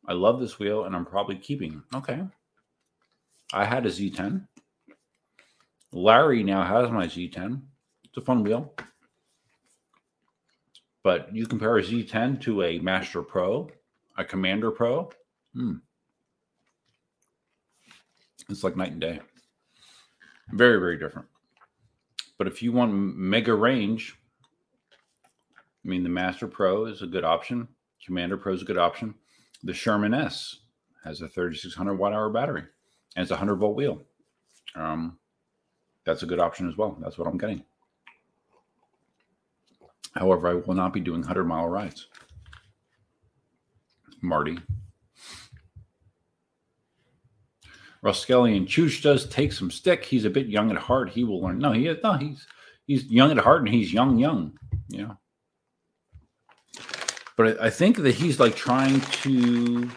I 0.07 0.15
love 0.15 0.41
this 0.41 0.59
wheel, 0.59 0.85
and 0.85 0.97
I'm 0.97 1.07
probably 1.07 1.37
keeping. 1.37 1.83
Okay. 1.95 2.23
I 3.53 3.65
had 3.65 3.87
a 3.87 3.91
Z10. 3.91 4.47
Larry 5.93 6.43
now 6.43 6.65
has 6.65 6.91
my 6.91 7.07
Z10. 7.07 7.61
It's 8.05 8.17
a 8.17 8.21
fun 8.21 8.43
wheel. 8.43 8.75
But 11.03 11.35
you 11.35 11.47
compare 11.47 11.77
a 11.77 11.83
Z10 11.83 12.41
to 12.43 12.63
a 12.63 12.79
Master 12.79 13.23
Pro, 13.23 13.71
a 14.17 14.25
Commander 14.25 14.71
Pro, 14.71 15.11
hmm. 15.55 15.75
it's 18.49 18.63
like 18.63 18.77
night 18.77 18.93
and 18.93 19.01
day. 19.01 19.21
Very, 20.51 20.79
very 20.79 20.99
different. 20.99 21.29
But 22.39 22.47
if 22.47 22.63
you 22.63 22.73
want 22.73 22.93
mega 22.93 23.55
range, 23.55 24.17
I 25.85 25.89
mean, 25.89 26.03
the 26.03 26.09
Master 26.09 26.47
Pro 26.47 26.87
is 26.87 27.03
a 27.03 27.07
good 27.07 27.25
option. 27.25 27.69
Commander 28.05 28.37
Pro 28.37 28.53
is 28.53 28.63
a 28.63 28.67
good 28.67 28.79
option. 28.79 29.15
The 29.63 29.73
Sherman 29.73 30.15
S 30.15 30.59
has 31.05 31.21
a 31.21 31.29
3600 31.29 31.95
watt 31.95 32.13
hour 32.13 32.31
battery 32.31 32.65
and 33.17 33.23
it's 33.23 33.31
a 33.31 33.35
100 33.35 33.57
volt 33.57 33.77
wheel. 33.77 34.03
Um, 34.75 35.19
that's 36.05 36.23
a 36.23 36.27
good 36.27 36.41
option 36.41 36.69
as 36.69 36.77
well. 36.77 36.97
That's 37.01 37.19
what 37.19 37.29
I'm 37.29 37.39
getting. 37.39 37.63
However, 40.15 40.49
I 40.49 40.55
will 40.55 40.75
not 40.75 40.93
be 40.93 41.01
doing 41.01 41.21
100 41.21 41.45
mile 41.45 41.69
rides. 41.69 42.09
Marty. 44.21 44.59
and 48.03 48.67
Chooch 48.67 49.03
does 49.03 49.27
take 49.27 49.53
some 49.53 49.71
stick. 49.71 50.05
He's 50.05 50.25
a 50.25 50.31
bit 50.31 50.49
young 50.49 50.71
at 50.71 50.77
heart. 50.77 51.11
He 51.11 51.25
will 51.25 51.41
learn. 51.41 51.59
No, 51.59 51.73
he 51.73 51.87
is 51.87 51.99
no, 52.03 52.15
he's 52.15 52.47
he's 52.87 53.05
young 53.07 53.31
at 53.31 53.39
heart 53.39 53.61
and 53.61 53.69
he's 53.69 53.93
young, 53.93 54.19
young. 54.19 54.59
Yeah. 54.89 55.13
But 57.43 57.61
I, 57.61 57.67
I 57.67 57.71
think 57.71 57.97
that 57.99 58.15
he's 58.15 58.39
like 58.39 58.55
trying 58.55 59.01
to 59.01 59.91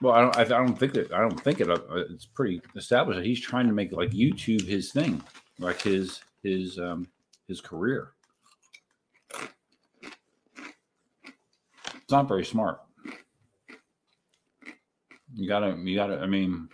well, 0.00 0.14
I 0.14 0.20
don't. 0.20 0.36
I, 0.36 0.44
don't 0.44 0.78
think 0.78 0.92
that. 0.94 1.12
I 1.12 1.20
don't 1.20 1.40
think 1.40 1.60
it. 1.60 1.70
Uh, 1.70 1.78
it's 2.10 2.26
pretty 2.26 2.60
established 2.76 3.18
that 3.18 3.26
he's 3.26 3.40
trying 3.40 3.66
to 3.66 3.72
make 3.72 3.92
like 3.92 4.10
YouTube 4.10 4.64
his 4.64 4.92
thing, 4.92 5.22
like 5.58 5.82
his 5.82 6.20
his 6.42 6.78
um 6.78 7.08
his 7.48 7.60
career. 7.60 8.12
It's 11.14 12.12
not 12.12 12.28
very 12.28 12.44
smart. 12.44 12.80
You 15.34 15.48
gotta. 15.48 15.76
You 15.82 15.96
gotta. 15.96 16.18
I 16.18 16.26
mean, 16.26 16.68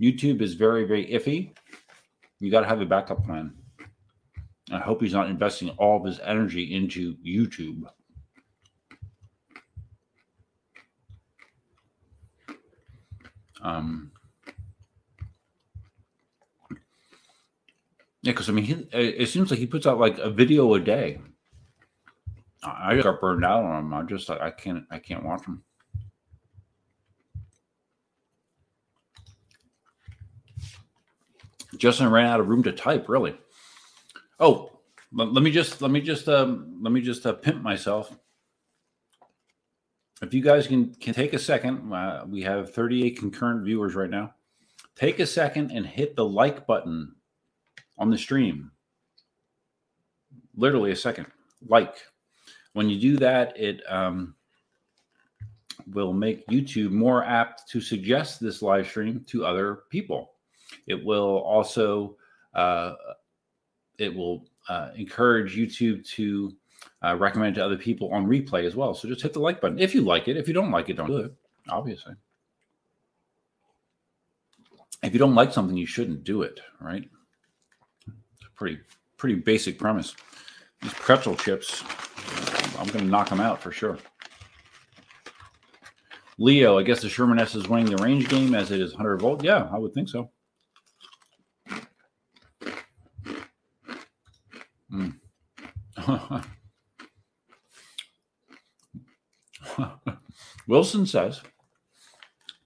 YouTube 0.00 0.40
is 0.40 0.54
very 0.54 0.84
very 0.84 1.06
iffy. 1.06 1.54
You 2.40 2.50
gotta 2.50 2.66
have 2.66 2.80
a 2.80 2.86
backup 2.86 3.24
plan. 3.24 3.54
I 4.70 4.78
hope 4.78 5.02
he's 5.02 5.12
not 5.12 5.28
investing 5.28 5.68
all 5.70 5.98
of 5.98 6.04
his 6.06 6.18
energy 6.20 6.74
into 6.74 7.16
YouTube. 7.16 7.82
Um, 13.62 14.10
yeah, 18.22 18.32
because 18.32 18.48
I 18.48 18.52
mean, 18.52 18.64
he, 18.64 18.74
it 18.92 19.28
seems 19.28 19.50
like 19.50 19.60
he 19.60 19.66
puts 19.66 19.86
out 19.86 19.98
like 19.98 20.18
a 20.18 20.30
video 20.30 20.74
a 20.74 20.80
day. 20.80 21.20
I 22.64 23.00
got 23.00 23.20
burned 23.20 23.44
out 23.44 23.64
on 23.64 23.86
him. 23.86 23.94
I 23.94 24.02
just 24.02 24.28
like 24.28 24.40
I 24.40 24.50
can't 24.50 24.84
I 24.90 24.98
can't 24.98 25.24
watch 25.24 25.44
him. 25.46 25.64
Justin 31.76 32.10
ran 32.10 32.26
out 32.26 32.38
of 32.38 32.48
room 32.48 32.62
to 32.62 32.72
type. 32.72 33.08
Really? 33.08 33.36
Oh, 34.38 34.70
let, 35.12 35.32
let 35.32 35.42
me 35.42 35.50
just 35.50 35.82
let 35.82 35.90
me 35.90 36.00
just 36.00 36.28
um, 36.28 36.78
let 36.80 36.92
me 36.92 37.00
just 37.00 37.26
uh, 37.26 37.32
pimp 37.32 37.62
myself 37.62 38.16
if 40.22 40.32
you 40.32 40.42
guys 40.42 40.66
can 40.66 40.94
can 40.94 41.14
take 41.14 41.34
a 41.34 41.38
second, 41.38 41.92
uh, 41.92 42.24
we 42.26 42.42
have 42.42 42.72
38 42.72 43.18
concurrent 43.18 43.64
viewers 43.64 43.94
right 43.94 44.10
now. 44.10 44.34
Take 44.96 45.20
a 45.20 45.26
second 45.26 45.70
and 45.70 45.86
hit 45.86 46.16
the 46.16 46.24
like 46.24 46.66
button 46.66 47.14
on 47.98 48.10
the 48.10 48.18
stream. 48.18 48.70
Literally 50.56 50.92
a 50.92 50.96
second. 50.96 51.26
Like. 51.66 51.96
When 52.72 52.88
you 52.88 52.98
do 52.98 53.16
that, 53.18 53.58
it 53.58 53.82
um, 53.88 54.34
will 55.92 56.12
make 56.12 56.46
YouTube 56.46 56.90
more 56.90 57.24
apt 57.24 57.68
to 57.70 57.80
suggest 57.80 58.40
this 58.40 58.62
live 58.62 58.86
stream 58.86 59.24
to 59.28 59.44
other 59.44 59.80
people. 59.90 60.32
It 60.86 61.04
will 61.04 61.38
also 61.40 62.16
uh, 62.54 62.94
it 63.98 64.14
will 64.14 64.46
uh, 64.68 64.90
encourage 64.96 65.56
YouTube 65.56 66.06
to 66.10 66.54
uh, 67.02 67.16
recommend 67.16 67.56
it 67.56 67.60
to 67.60 67.64
other 67.64 67.76
people 67.76 68.12
on 68.12 68.26
replay 68.26 68.64
as 68.64 68.76
well. 68.76 68.94
So 68.94 69.08
just 69.08 69.22
hit 69.22 69.32
the 69.32 69.40
like 69.40 69.60
button 69.60 69.78
if 69.78 69.94
you 69.94 70.02
like 70.02 70.28
it. 70.28 70.36
If 70.36 70.48
you 70.48 70.54
don't 70.54 70.70
like 70.70 70.88
it, 70.88 70.96
don't 70.96 71.08
do 71.08 71.18
it. 71.18 71.32
Obviously, 71.68 72.14
if 75.02 75.12
you 75.12 75.18
don't 75.18 75.34
like 75.34 75.52
something, 75.52 75.76
you 75.76 75.86
shouldn't 75.86 76.24
do 76.24 76.42
it. 76.42 76.60
Right? 76.80 77.08
It's 78.06 78.46
a 78.46 78.56
pretty 78.56 78.78
pretty 79.16 79.36
basic 79.36 79.78
premise. 79.78 80.14
These 80.80 80.94
pretzel 80.94 81.36
chips, 81.36 81.84
I'm 82.78 82.88
going 82.88 83.04
to 83.04 83.10
knock 83.10 83.28
them 83.28 83.40
out 83.40 83.62
for 83.62 83.70
sure. 83.70 83.98
Leo, 86.38 86.76
I 86.78 86.82
guess 86.82 87.02
the 87.02 87.08
Sherman 87.08 87.38
S 87.38 87.54
is 87.54 87.68
winning 87.68 87.94
the 87.94 88.02
range 88.02 88.28
game 88.28 88.54
as 88.54 88.72
it 88.72 88.80
is 88.80 88.94
100 88.94 89.20
volt. 89.20 89.44
Yeah, 89.44 89.68
I 89.72 89.78
would 89.78 89.94
think 89.94 90.08
so. 90.08 90.30
Mm. 94.92 95.14
Wilson 100.68 101.06
says, 101.06 101.40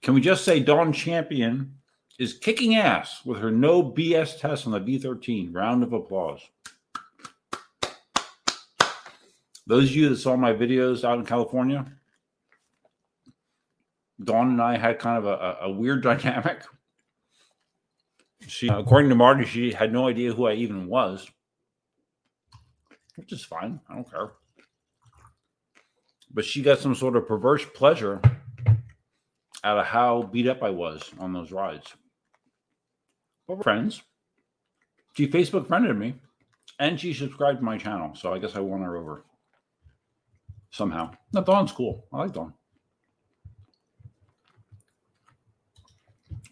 Can 0.01 0.13
we 0.13 0.21
just 0.21 0.43
say 0.43 0.59
Dawn 0.59 0.93
Champion 0.93 1.73
is 2.19 2.33
kicking 2.33 2.75
ass 2.75 3.21
with 3.25 3.39
her 3.39 3.51
no 3.51 3.83
BS 3.83 4.39
test 4.39 4.65
on 4.65 4.73
the 4.73 4.79
V13? 4.79 5.53
Round 5.53 5.83
of 5.83 5.93
applause. 5.93 6.41
Those 9.65 9.89
of 9.89 9.95
you 9.95 10.09
that 10.09 10.17
saw 10.17 10.35
my 10.37 10.53
videos 10.53 11.03
out 11.03 11.19
in 11.19 11.25
California, 11.25 11.85
Dawn 14.23 14.49
and 14.49 14.61
I 14.61 14.77
had 14.77 14.97
kind 14.97 15.17
of 15.17 15.25
a, 15.25 15.57
a 15.63 15.71
weird 15.71 16.03
dynamic. 16.03 16.63
She, 18.47 18.69
according 18.69 19.09
to 19.09 19.15
Marty, 19.15 19.45
she 19.45 19.73
had 19.73 19.91
no 19.91 20.07
idea 20.07 20.31
who 20.31 20.47
I 20.47 20.53
even 20.53 20.87
was, 20.87 21.29
which 23.17 23.33
is 23.33 23.43
fine. 23.43 23.81
I 23.89 23.95
don't 23.95 24.09
care 24.09 24.31
but 26.33 26.45
she 26.45 26.61
got 26.61 26.79
some 26.79 26.95
sort 26.95 27.15
of 27.15 27.27
perverse 27.27 27.65
pleasure 27.73 28.21
out 29.63 29.79
of 29.79 29.85
how 29.85 30.23
beat 30.23 30.47
up 30.47 30.63
I 30.63 30.69
was 30.69 31.11
on 31.19 31.33
those 31.33 31.51
rides. 31.51 31.93
But 33.47 33.63
friends. 33.63 34.01
She 35.15 35.27
Facebook 35.27 35.67
friended 35.67 35.97
me 35.97 36.15
and 36.79 36.99
she 36.99 37.13
subscribed 37.13 37.59
to 37.59 37.65
my 37.65 37.77
channel. 37.77 38.13
So 38.15 38.33
I 38.33 38.39
guess 38.39 38.55
I 38.55 38.59
won 38.59 38.81
her 38.81 38.97
over 38.97 39.23
somehow. 40.69 41.11
No, 41.33 41.41
Dawn's 41.41 41.71
cool. 41.71 42.05
I 42.13 42.19
like 42.19 42.33
Dawn. 42.33 42.53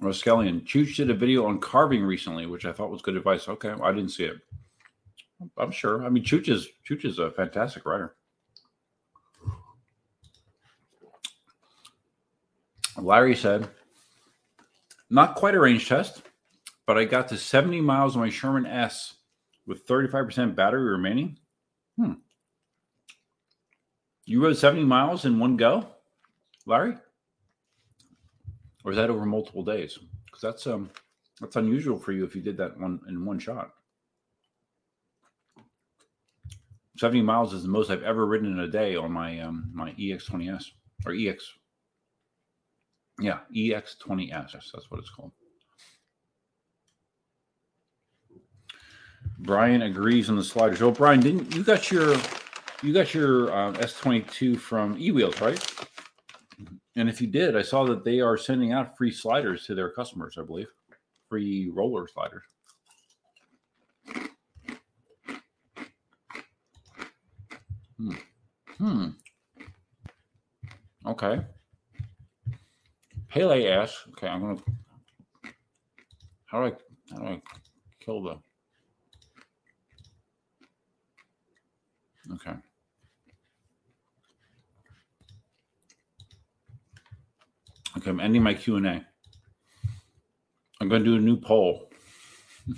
Roskelian. 0.01 0.63
Chooch 0.65 0.95
did 0.95 1.09
a 1.09 1.13
video 1.13 1.45
on 1.45 1.59
carving 1.59 2.03
recently, 2.03 2.45
which 2.45 2.65
I 2.65 2.71
thought 2.71 2.91
was 2.91 3.01
good 3.01 3.15
advice. 3.15 3.47
Okay, 3.47 3.69
I 3.81 3.91
didn't 3.91 4.11
see 4.11 4.25
it. 4.25 4.37
I'm 5.57 5.71
sure. 5.71 6.03
I 6.05 6.09
mean, 6.09 6.23
Chooch 6.23 6.49
is 6.49 6.67
Chooch 6.89 7.05
is 7.05 7.19
a 7.19 7.31
fantastic 7.31 7.85
writer. 7.85 8.15
Larry 12.97 13.35
said, 13.35 13.67
not 15.09 15.35
quite 15.35 15.55
a 15.55 15.59
range 15.59 15.87
test, 15.87 16.23
but 16.87 16.97
I 16.97 17.05
got 17.05 17.27
to 17.29 17.37
70 17.37 17.81
miles 17.81 18.15
on 18.15 18.21
my 18.21 18.29
Sherman 18.29 18.65
S 18.65 19.15
with 19.65 19.85
35% 19.87 20.55
battery 20.55 20.91
remaining. 20.91 21.37
Hmm. 21.97 22.13
You 24.25 24.43
rode 24.43 24.57
70 24.57 24.83
miles 24.83 25.25
in 25.25 25.39
one 25.39 25.57
go, 25.57 25.87
Larry? 26.65 26.95
Or 28.83 28.91
is 28.91 28.97
that 28.97 29.09
over 29.09 29.25
multiple 29.25 29.63
days? 29.63 29.97
Because 30.25 30.41
that's 30.41 30.67
um 30.67 30.89
That's 31.41 31.55
unusual 31.55 31.99
for 31.99 32.11
you 32.11 32.23
if 32.23 32.35
you 32.35 32.41
did 32.41 32.57
that 32.57 32.79
one 32.79 33.01
in 33.07 33.25
one 33.25 33.39
shot. 33.39 33.71
70 36.97 37.21
miles 37.23 37.53
is 37.53 37.63
the 37.63 37.69
most 37.69 37.91
I've 37.91 38.03
ever 38.03 38.25
ridden 38.25 38.53
in 38.53 38.59
a 38.59 38.67
day 38.67 38.95
on 38.95 39.11
my 39.11 39.39
um, 39.41 39.69
my 39.73 39.91
EX20S 39.93 40.71
or 41.05 41.13
EX. 41.13 41.51
Yeah, 43.19 43.39
EX20S. 43.55 44.51
That's 44.51 44.91
what 44.91 44.99
it's 44.99 45.09
called. 45.09 45.31
Brian 49.39 49.83
agrees 49.83 50.29
on 50.29 50.35
the 50.35 50.43
sliders. 50.43 50.81
Oh, 50.81 50.91
Brian, 50.91 51.19
didn't 51.19 51.53
you 51.55 51.63
got 51.63 51.91
your 51.91 52.15
you 52.81 52.93
got 52.93 53.13
your 53.13 53.55
um, 53.55 53.75
S22 53.75 54.59
from 54.59 54.95
eWheels, 54.97 55.41
right? 55.41 55.63
And 56.95 57.09
if 57.09 57.19
you 57.19 57.27
did, 57.27 57.55
I 57.57 57.61
saw 57.61 57.85
that 57.85 58.03
they 58.03 58.21
are 58.21 58.37
sending 58.37 58.71
out 58.71 58.97
free 58.97 59.11
sliders 59.11 59.65
to 59.65 59.75
their 59.75 59.89
customers. 59.89 60.37
I 60.39 60.43
believe 60.43 60.67
free 61.29 61.69
roller 61.73 62.07
sliders. 62.07 62.43
Hmm. 67.97 68.15
Hmm. 68.77 69.07
Okay. 71.05 71.41
Pele 73.35 73.67
asks, 73.67 74.07
okay, 74.11 74.27
I'm 74.27 74.39
gonna 74.39 74.61
how 76.45 76.61
do 76.61 76.67
I 76.67 76.73
how 77.11 77.17
do 77.17 77.25
I 77.25 77.41
kill 77.99 78.23
the 78.23 78.39
Okay. 82.33 82.53
Okay, 87.97 88.09
I'm 88.09 88.19
ending 88.19 88.41
my 88.41 88.53
Q&A. 88.53 89.05
I'm 90.81 90.89
going 90.89 91.03
to 91.03 91.05
do 91.05 91.15
a 91.15 91.19
new 91.19 91.37
poll. 91.37 91.91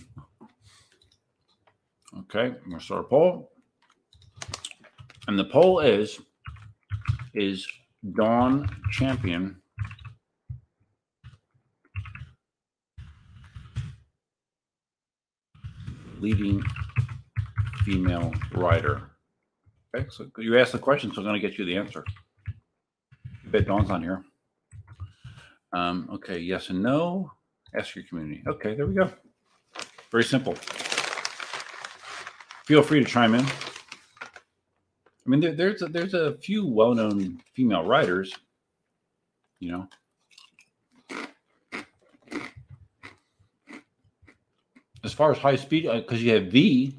okay, 2.19 2.47
I'm 2.47 2.69
going 2.69 2.79
to 2.79 2.85
start 2.85 3.05
a 3.05 3.07
poll. 3.07 3.51
And 5.27 5.39
the 5.39 5.45
poll 5.45 5.79
is 5.79 6.19
is 7.33 7.65
Dawn 8.15 8.69
Champion 8.91 9.61
leading 16.19 16.63
female 17.83 18.33
rider? 18.53 19.11
Okay, 19.95 20.07
so 20.09 20.29
you 20.37 20.57
asked 20.57 20.73
the 20.73 20.79
question, 20.79 21.11
so 21.11 21.21
I'm 21.21 21.27
going 21.27 21.39
to 21.39 21.47
get 21.47 21.57
you 21.57 21.65
the 21.65 21.77
answer. 21.77 22.03
Bet 23.45 23.65
Dawn's 23.65 23.89
on 23.89 24.01
here. 24.01 24.23
Um, 25.73 26.09
okay, 26.13 26.39
yes 26.39 26.69
and 26.69 26.81
no. 26.81 27.31
Ask 27.75 27.95
your 27.95 28.05
community. 28.05 28.43
Okay, 28.47 28.75
there 28.75 28.85
we 28.85 28.93
go. 28.93 29.11
Very 30.11 30.23
simple. 30.23 30.55
Feel 32.65 32.83
free 32.83 33.03
to 33.03 33.05
chime 33.09 33.35
in. 33.35 33.45
I 33.45 35.29
mean, 35.29 35.41
there, 35.41 35.53
there's 35.53 35.81
a, 35.81 35.87
there's 35.87 36.13
a 36.13 36.37
few 36.37 36.65
well-known 36.65 37.41
female 37.53 37.83
writers, 37.83 38.33
you 39.59 39.71
know. 39.71 39.87
Far 45.17 45.31
as 45.31 45.39
high 45.39 45.55
speed, 45.55 45.83
because 45.91 46.19
uh, 46.19 46.23
you 46.23 46.33
have 46.33 46.45
V. 46.45 46.95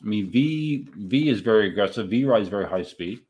I 0.00 0.06
mean, 0.06 0.30
V 0.30 0.86
V 0.96 1.28
is 1.28 1.40
very 1.40 1.68
aggressive. 1.68 2.08
V 2.08 2.24
rides 2.24 2.48
very 2.48 2.66
high 2.66 2.84
speed. 2.84 3.20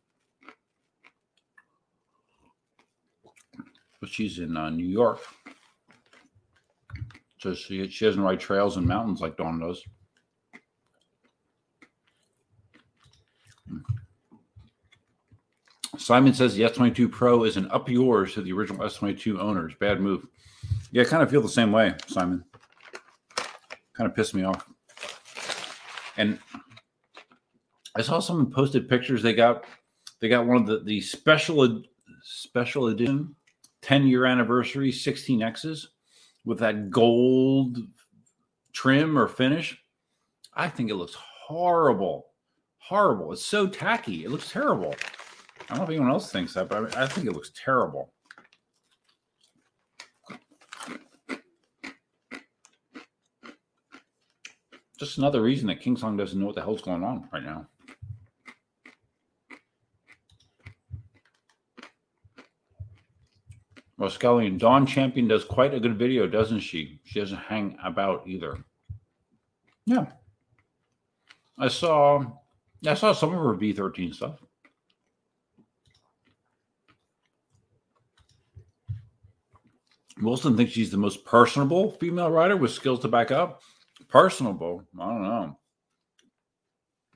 But 4.01 4.11
she's 4.11 4.39
in 4.39 4.55
uh, 4.57 4.69
New 4.69 4.87
York, 4.87 5.21
so 7.39 7.55
she 7.55 7.89
she 7.89 8.05
doesn't 8.05 8.23
ride 8.23 8.39
trails 8.39 8.77
and 8.77 8.87
mountains 8.87 9.23
like 9.23 9.39
Dawn 9.39 9.61
does. 9.61 9.83
Simon 15.97 16.35
says 16.35 16.55
the 16.55 16.65
S22 16.65 17.11
Pro 17.11 17.45
is 17.45 17.57
an 17.57 17.71
up 17.71 17.89
yours 17.89 18.35
to 18.35 18.43
the 18.43 18.53
original 18.53 18.85
S22 18.85 19.39
owners. 19.39 19.73
Bad 19.81 20.01
move. 20.01 20.27
Yeah, 20.91 21.03
I 21.03 21.07
kind 21.07 21.23
of 21.23 21.31
feel 21.31 21.41
the 21.41 21.49
same 21.49 21.73
way, 21.73 21.95
Simon. 22.09 22.45
Kind 23.97 24.11
of 24.11 24.17
pissed 24.17 24.35
me 24.35 24.45
off. 24.45 24.69
And 26.17 26.39
I 27.97 28.03
saw 28.03 28.19
someone 28.19 28.51
posted 28.51 28.89
pictures. 28.89 29.23
They 29.23 29.35
got 29.35 29.65
they 30.21 30.29
got 30.29 30.47
one 30.47 30.57
of 30.57 30.67
the 30.67 30.81
the 30.81 31.01
special 31.01 31.83
special 32.23 32.89
edition 32.89 33.35
10 33.83 34.07
year 34.07 34.25
anniversary 34.25 34.91
16Xs 34.91 35.89
with 36.47 36.59
that 36.59 36.91
gold 36.91 37.79
trim 38.73 39.19
or 39.19 39.29
finish. 39.29 39.79
I 40.55 40.69
think 40.69 40.91
it 40.91 40.95
looks 40.95 41.15
horrible. 41.15 42.29
Horrible. 42.79 43.33
It's 43.33 43.45
so 43.45 43.67
tacky. 43.67 44.25
It 44.25 44.31
looks 44.31 44.51
terrible. 44.51 44.95
I 45.63 45.67
don't 45.69 45.79
know 45.79 45.85
if 45.85 45.91
anyone 45.91 46.11
else 46.11 46.33
thinks 46.33 46.55
that, 46.55 46.69
but 46.69 46.97
I, 46.97 47.07
think 47.07 47.27
it 47.27 47.33
looks 47.33 47.51
terrible. 47.55 48.14
Just 55.05 55.19
another 55.19 55.43
reason 55.43 55.67
that 55.67 55.83
King 55.83 55.99
Song 55.99 56.17
doesn't 56.17 56.41
know 56.41 56.47
what 56.47 56.55
the 56.55 56.63
hell's 56.63 56.81
going 56.81 57.05
on 57.05 57.29
right 57.31 57.43
now. 57.43 57.67
Well, 63.99 64.09
Scully 64.09 64.47
and 64.47 64.59
Dawn 64.59 64.87
Champion 64.87 65.29
does 65.29 65.45
quite 65.45 65.75
a 65.75 65.79
good 65.79 65.99
video, 65.99 66.27
doesn't 66.27 66.61
she? 66.61 67.01
She 67.05 67.21
doesn't 67.21 67.37
hang 67.37 67.77
about 67.85 68.27
either. 68.27 68.65
Yeah. 69.85 70.07
I 71.59 71.69
saw 71.69 72.25
I 72.87 72.95
saw 72.95 73.13
some 73.13 73.35
of 73.35 73.41
her 73.41 73.55
V13 73.55 74.15
stuff. 74.15 74.43
Wilson 80.23 80.57
thinks 80.57 80.73
she's 80.73 80.91
the 80.91 80.97
most 80.97 81.27
personable 81.27 81.91
female 81.91 82.31
rider 82.31 82.57
with 82.57 82.71
skills 82.71 83.01
to 83.01 83.09
back 83.09 83.31
up. 83.31 83.61
Personable? 84.15 84.85
I 84.97 85.07
don't 85.09 85.23
know. 85.23 85.59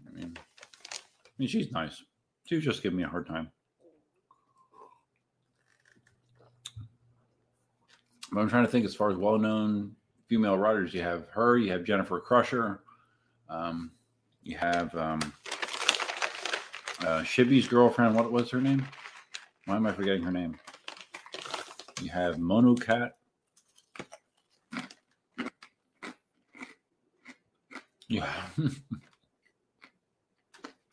I 0.05 0.19
mean, 0.19 0.37
I 0.37 1.31
mean 1.39 1.47
she's 1.47 1.71
nice. 1.71 2.03
She 2.49 2.57
was 2.57 2.65
just 2.65 2.83
giving 2.83 2.99
me 2.99 3.05
a 3.05 3.09
hard 3.09 3.29
time. 3.29 3.53
But 8.33 8.41
I'm 8.41 8.49
trying 8.49 8.65
to 8.65 8.71
think 8.71 8.85
as 8.85 8.97
far 8.97 9.13
as 9.13 9.17
well 9.17 9.39
known 9.39 9.95
female 10.27 10.59
writers. 10.59 10.93
You 10.93 11.03
have 11.03 11.29
her, 11.29 11.57
you 11.57 11.71
have 11.71 11.85
Jennifer 11.85 12.19
Crusher, 12.19 12.81
um, 13.49 13.93
you 14.43 14.57
have 14.59 14.93
um, 14.97 15.33
uh, 17.07 17.23
Shibby's 17.23 17.69
girlfriend. 17.69 18.17
What 18.17 18.33
was 18.33 18.51
her 18.51 18.61
name? 18.61 18.85
Why 19.67 19.77
am 19.77 19.87
I 19.87 19.93
forgetting 19.93 20.25
her 20.25 20.33
name? 20.33 20.59
You 22.03 22.11
have 22.11 22.39
Monocat. 22.39 23.13
Yeah. 28.09 28.33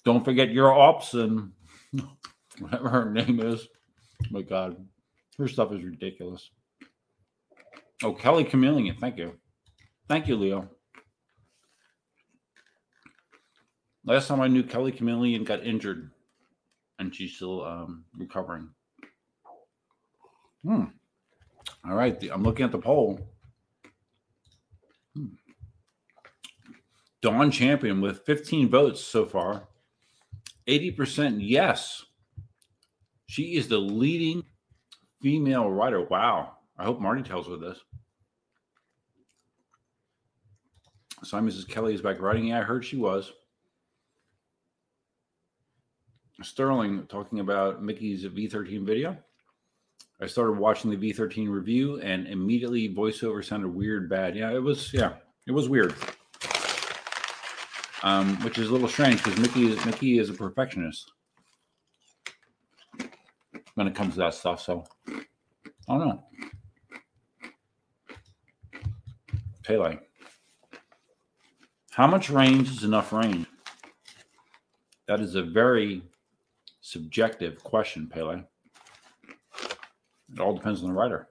Don't 0.03 0.23
forget 0.23 0.51
your 0.51 0.71
ops 0.71 1.13
and 1.13 1.51
whatever 2.59 2.89
her 2.89 3.09
name 3.11 3.39
is. 3.39 3.67
Oh 4.23 4.27
my 4.29 4.41
God, 4.41 4.77
her 5.37 5.47
stuff 5.47 5.71
is 5.73 5.83
ridiculous. 5.83 6.51
Oh, 8.03 8.13
Kelly 8.13 8.43
Chameleon. 8.43 8.97
Thank 8.99 9.17
you. 9.17 9.33
Thank 10.07 10.27
you, 10.27 10.35
Leo. 10.35 10.69
Last 14.05 14.27
time 14.27 14.41
I 14.41 14.47
knew 14.47 14.61
Kelly 14.63 14.91
Chameleon 14.91 15.43
got 15.43 15.65
injured 15.65 16.11
and 16.99 17.13
she's 17.13 17.35
still 17.35 17.65
um, 17.65 18.05
recovering. 18.15 18.69
Hmm. 20.63 20.83
All 21.87 21.95
right. 21.95 22.21
I'm 22.31 22.43
looking 22.43 22.65
at 22.65 22.71
the 22.71 22.77
poll. 22.77 23.19
Hmm. 25.15 25.25
Dawn 27.25 27.49
Champion 27.49 28.01
with 28.01 28.23
15 28.27 28.69
votes 28.69 29.03
so 29.03 29.25
far. 29.25 29.67
80% 30.67 31.37
yes. 31.39 32.05
She 33.25 33.55
is 33.55 33.67
the 33.67 33.79
leading 33.79 34.43
female 35.23 35.71
writer. 35.71 36.03
Wow. 36.03 36.57
I 36.77 36.83
hope 36.83 36.99
Marty 36.99 37.23
tells 37.23 37.47
her 37.47 37.57
this. 37.57 37.79
So 41.23 41.39
Mrs. 41.39 41.67
Kelly 41.67 41.95
is 41.95 42.01
back 42.01 42.21
writing. 42.21 42.49
Yeah, 42.49 42.59
I 42.59 42.61
heard 42.61 42.85
she 42.85 42.97
was. 42.97 43.33
Sterling 46.43 47.07
talking 47.07 47.39
about 47.39 47.81
Mickey's 47.81 48.23
V13 48.23 48.85
video. 48.85 49.17
I 50.21 50.27
started 50.27 50.59
watching 50.59 50.91
the 50.91 51.11
V13 51.11 51.49
review 51.49 51.99
and 52.01 52.27
immediately 52.27 52.93
voiceover 52.93 53.43
sounded 53.43 53.69
weird, 53.69 54.11
bad. 54.11 54.35
Yeah, 54.35 54.53
it 54.53 54.61
was. 54.61 54.93
Yeah, 54.93 55.13
it 55.47 55.53
was 55.53 55.67
weird. 55.67 55.95
Um, 58.05 58.37
which 58.43 58.59
is 58.59 58.69
a 58.69 58.71
little 58.71 58.87
strange 58.87 59.23
because 59.23 59.39
Mickey 59.39 59.71
is 59.71 59.83
Mickey 59.83 60.19
is 60.19 60.29
a 60.29 60.33
perfectionist 60.33 61.11
when 63.73 63.87
it 63.87 63.95
comes 63.95 64.13
to 64.13 64.19
that 64.19 64.35
stuff. 64.35 64.61
So 64.61 64.83
I 65.09 65.97
don't 65.97 66.07
know. 66.07 66.23
Pele. 69.63 69.97
How 71.93 72.05
much 72.05 72.29
range 72.29 72.69
is 72.69 72.83
enough 72.83 73.11
range? 73.11 73.47
That 75.07 75.19
is 75.19 75.33
a 75.33 75.41
very 75.41 76.03
subjective 76.81 77.63
question, 77.63 78.07
Pele. 78.07 78.43
It 80.31 80.39
all 80.39 80.53
depends 80.53 80.83
on 80.83 80.89
the 80.89 80.93
rider. 80.93 81.27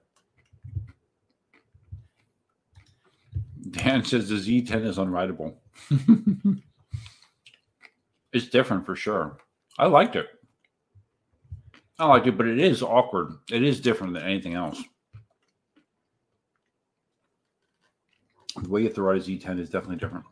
Dan 3.71 4.03
says 4.03 4.27
the 4.27 4.35
Z10 4.35 4.85
is 4.85 4.97
unrideable. 4.97 5.55
it's 8.33 8.47
different 8.47 8.85
for 8.85 8.95
sure. 8.95 9.37
I 9.77 9.87
liked 9.87 10.15
it. 10.15 10.27
I 11.97 12.07
liked 12.07 12.27
it, 12.27 12.37
but 12.37 12.47
it 12.47 12.59
is 12.59 12.81
awkward. 12.81 13.33
It 13.51 13.63
is 13.63 13.79
different 13.79 14.13
than 14.13 14.23
anything 14.23 14.53
else. 14.53 14.81
The 18.61 18.69
way 18.69 18.81
you 18.81 18.87
have 18.87 18.95
to 18.95 19.01
ride 19.01 19.17
a 19.17 19.19
Z10 19.19 19.59
is 19.59 19.69
definitely 19.69 19.97
different. 19.97 20.25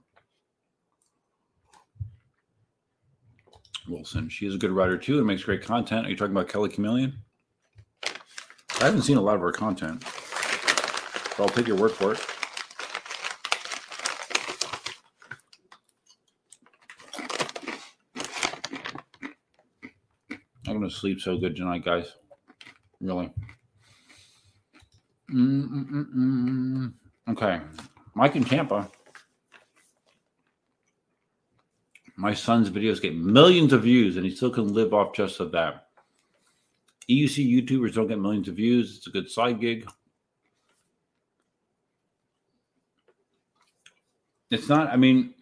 Wilson, 3.88 4.30
she 4.30 4.48
is 4.48 4.56
a 4.56 4.58
good 4.58 4.72
writer 4.72 4.98
too 4.98 5.18
and 5.18 5.28
makes 5.28 5.44
great 5.44 5.62
content. 5.62 6.08
Are 6.08 6.10
you 6.10 6.16
talking 6.16 6.32
about 6.32 6.48
Kelly 6.48 6.70
Chameleon? 6.70 7.18
I 8.80 8.86
haven't 8.86 9.02
seen 9.04 9.18
a 9.18 9.22
lot 9.22 9.36
of 9.36 9.42
her 9.42 9.52
content, 9.52 10.02
but 10.02 11.40
I'll 11.40 11.50
take 11.50 11.68
your 11.68 11.78
word 11.78 11.92
for 11.92 12.14
it. 12.14 12.26
I'm 20.66 20.80
going 20.80 20.83
to 20.83 20.83
sleep 20.94 21.20
so 21.20 21.38
good 21.38 21.56
tonight, 21.56 21.84
guys. 21.84 22.14
Really. 23.02 23.32
Mm-mm-mm. 25.32 26.94
Okay. 27.30 27.62
Mike 28.16 28.36
in 28.36 28.44
Tampa. 28.44 28.90
My 32.16 32.34
son's 32.34 32.70
videos 32.70 33.02
get 33.02 33.16
millions 33.16 33.74
of 33.74 33.84
views, 33.84 34.18
and 34.18 34.26
he 34.26 34.36
still 34.36 34.52
can 34.52 34.74
live 34.74 34.94
off 34.94 35.14
just 35.14 35.40
of 35.40 35.52
that. 35.52 35.88
EUC 37.10 37.66
YouTubers 37.66 37.96
don't 37.96 38.08
get 38.08 38.20
millions 38.20 38.48
of 38.48 38.56
views. 38.56 38.98
It's 38.98 39.08
a 39.08 39.10
good 39.10 39.30
side 39.30 39.60
gig. 39.60 39.90
It's 44.52 44.70
not, 44.70 44.90
I 44.90 44.98
mean, 44.98 45.34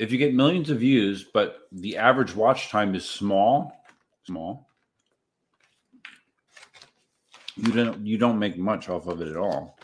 if 0.00 0.10
you 0.10 0.16
get 0.16 0.34
millions 0.34 0.70
of 0.70 0.78
views, 0.78 1.24
but 1.24 1.68
the 1.72 1.98
average 1.98 2.34
watch 2.34 2.70
time 2.70 2.94
is 2.94 3.06
small, 3.06 3.84
small, 4.24 4.66
you 7.56 7.70
don't 7.70 8.06
you 8.06 8.16
don't 8.16 8.38
make 8.38 8.56
much 8.56 8.88
off 8.88 9.06
of 9.06 9.20
it 9.20 9.28
at 9.28 9.36
all. 9.36 9.78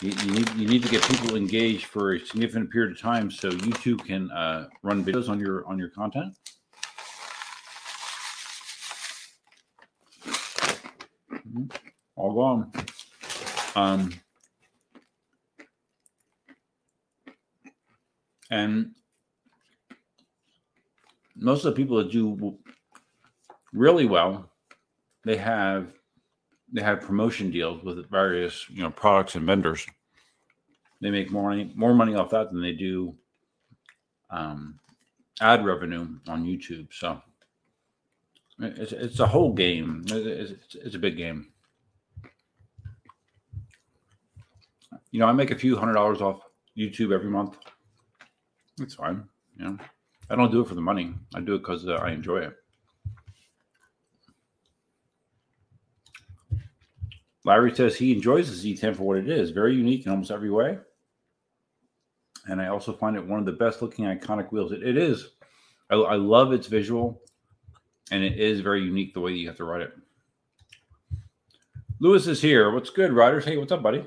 You, 0.00 0.10
you, 0.10 0.32
need 0.32 0.50
you 0.56 0.66
need 0.66 0.82
to 0.82 0.88
get 0.88 1.00
people 1.02 1.36
engaged 1.36 1.86
for 1.86 2.14
a 2.14 2.20
significant 2.20 2.72
period 2.72 2.90
of 2.90 3.00
time 3.00 3.30
so 3.30 3.50
YouTube 3.50 4.04
can 4.04 4.32
uh, 4.32 4.68
run 4.82 5.04
videos 5.04 5.28
on 5.28 5.38
your 5.38 5.64
on 5.66 5.78
your 5.78 5.90
content. 5.90 6.34
Mm-hmm. 11.30 11.66
All 12.16 12.34
gone. 12.34 12.72
Um, 13.76 14.12
and 18.50 18.92
most 21.36 21.64
of 21.64 21.74
the 21.74 21.80
people 21.80 21.96
that 21.98 22.10
do 22.10 22.58
really 23.72 24.06
well, 24.06 24.50
they 25.24 25.36
have 25.36 25.92
they 26.72 26.82
have 26.82 27.00
promotion 27.00 27.50
deals 27.50 27.82
with 27.82 28.10
various 28.10 28.68
you 28.70 28.82
know 28.82 28.90
products 28.90 29.34
and 29.34 29.46
vendors. 29.46 29.86
They 31.00 31.10
make 31.10 31.30
more 31.30 31.50
money 31.50 31.72
more 31.74 31.94
money 31.94 32.14
off 32.14 32.30
that 32.30 32.50
than 32.50 32.62
they 32.62 32.72
do 32.72 33.14
um, 34.30 34.78
ad 35.40 35.64
revenue 35.64 36.08
on 36.26 36.44
YouTube. 36.44 36.88
So 36.92 37.20
it's 38.58 38.92
it's 38.92 39.20
a 39.20 39.26
whole 39.26 39.52
game. 39.52 40.04
It's, 40.08 40.74
it's 40.74 40.94
a 40.94 40.98
big 40.98 41.16
game. 41.16 41.48
You 45.10 45.20
know, 45.20 45.26
I 45.26 45.32
make 45.32 45.50
a 45.50 45.58
few 45.58 45.76
hundred 45.76 45.94
dollars 45.94 46.20
off 46.20 46.40
YouTube 46.76 47.12
every 47.12 47.30
month. 47.30 47.56
It's 48.80 48.94
fine. 48.94 49.24
You 49.58 49.64
know, 49.64 49.78
I 50.28 50.34
don't 50.34 50.50
do 50.50 50.60
it 50.60 50.68
for 50.68 50.74
the 50.74 50.80
money. 50.80 51.14
I 51.34 51.40
do 51.40 51.54
it 51.54 51.58
because 51.58 51.86
uh, 51.86 51.94
I 51.94 52.10
enjoy 52.10 52.38
it. 52.38 52.56
Larry 57.44 57.72
says 57.74 57.94
he 57.94 58.12
enjoys 58.12 58.50
the 58.50 58.74
Z10 58.74 58.96
for 58.96 59.04
what 59.04 59.18
it 59.18 59.28
is, 59.28 59.50
very 59.50 59.74
unique 59.74 60.04
in 60.04 60.10
almost 60.10 60.32
every 60.32 60.50
way. 60.50 60.78
And 62.48 62.60
I 62.60 62.68
also 62.68 62.92
find 62.92 63.16
it 63.16 63.24
one 63.24 63.38
of 63.38 63.46
the 63.46 63.52
best 63.52 63.82
looking 63.82 64.04
iconic 64.04 64.50
wheels. 64.50 64.72
it, 64.72 64.82
it 64.82 64.96
is. 64.96 65.30
I, 65.88 65.94
I, 65.94 66.14
love 66.16 66.52
its 66.52 66.66
visual, 66.66 67.22
and 68.10 68.24
it 68.24 68.40
is 68.40 68.60
very 68.60 68.82
unique 68.82 69.14
the 69.14 69.20
way 69.20 69.30
you 69.32 69.46
have 69.46 69.56
to 69.58 69.64
ride 69.64 69.82
it. 69.82 69.92
Lewis 72.00 72.26
is 72.26 72.42
here. 72.42 72.72
What's 72.72 72.90
good, 72.90 73.12
riders? 73.12 73.44
Hey, 73.44 73.56
what's 73.56 73.70
up, 73.70 73.82
buddy? 73.82 74.04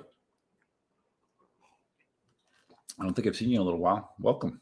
I 3.00 3.04
don't 3.04 3.14
think 3.14 3.28
I've 3.28 3.38
seen 3.38 3.50
you 3.50 3.56
in 3.56 3.62
a 3.62 3.66
little 3.66 3.80
while. 3.80 4.14
Welcome. 4.20 4.60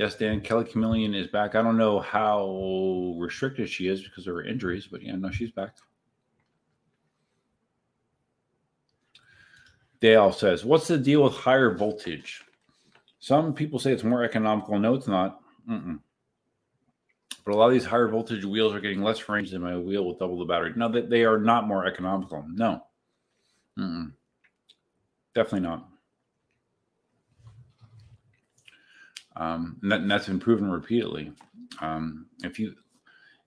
Yes, 0.00 0.14
Dan 0.14 0.40
Kelly 0.40 0.64
Chameleon 0.64 1.14
is 1.14 1.26
back. 1.26 1.54
I 1.54 1.60
don't 1.60 1.76
know 1.76 2.00
how 2.00 3.14
restricted 3.18 3.68
she 3.68 3.86
is 3.86 4.02
because 4.02 4.26
of 4.26 4.34
her 4.34 4.42
injuries, 4.42 4.88
but 4.90 5.02
yeah, 5.02 5.14
no, 5.14 5.30
she's 5.30 5.50
back. 5.50 5.76
Dale 10.00 10.32
says, 10.32 10.64
What's 10.64 10.88
the 10.88 10.96
deal 10.96 11.22
with 11.22 11.34
higher 11.34 11.76
voltage? 11.76 12.40
Some 13.18 13.52
people 13.52 13.78
say 13.78 13.92
it's 13.92 14.02
more 14.02 14.24
economical. 14.24 14.78
No, 14.78 14.94
it's 14.94 15.06
not. 15.06 15.42
Mm-mm. 15.68 15.98
But 17.44 17.52
a 17.52 17.58
lot 17.58 17.66
of 17.66 17.72
these 17.72 17.84
higher 17.84 18.08
voltage 18.08 18.46
wheels 18.46 18.74
are 18.74 18.80
getting 18.80 19.02
less 19.02 19.28
range 19.28 19.50
than 19.50 19.60
my 19.60 19.76
wheel 19.76 20.06
with 20.06 20.18
double 20.18 20.38
the 20.38 20.46
battery. 20.46 20.72
No, 20.76 20.90
that 20.92 21.10
they 21.10 21.26
are 21.26 21.38
not 21.38 21.68
more 21.68 21.84
economical. 21.84 22.42
No. 22.50 22.82
Mm-mm. 23.78 24.12
Definitely 25.34 25.68
not. 25.68 25.89
Um, 29.40 29.78
and, 29.82 29.90
that, 29.90 30.00
and, 30.02 30.10
that's 30.10 30.26
been 30.26 30.38
proven 30.38 30.70
repeatedly. 30.70 31.32
Um, 31.80 32.26
if 32.44 32.58
you 32.58 32.74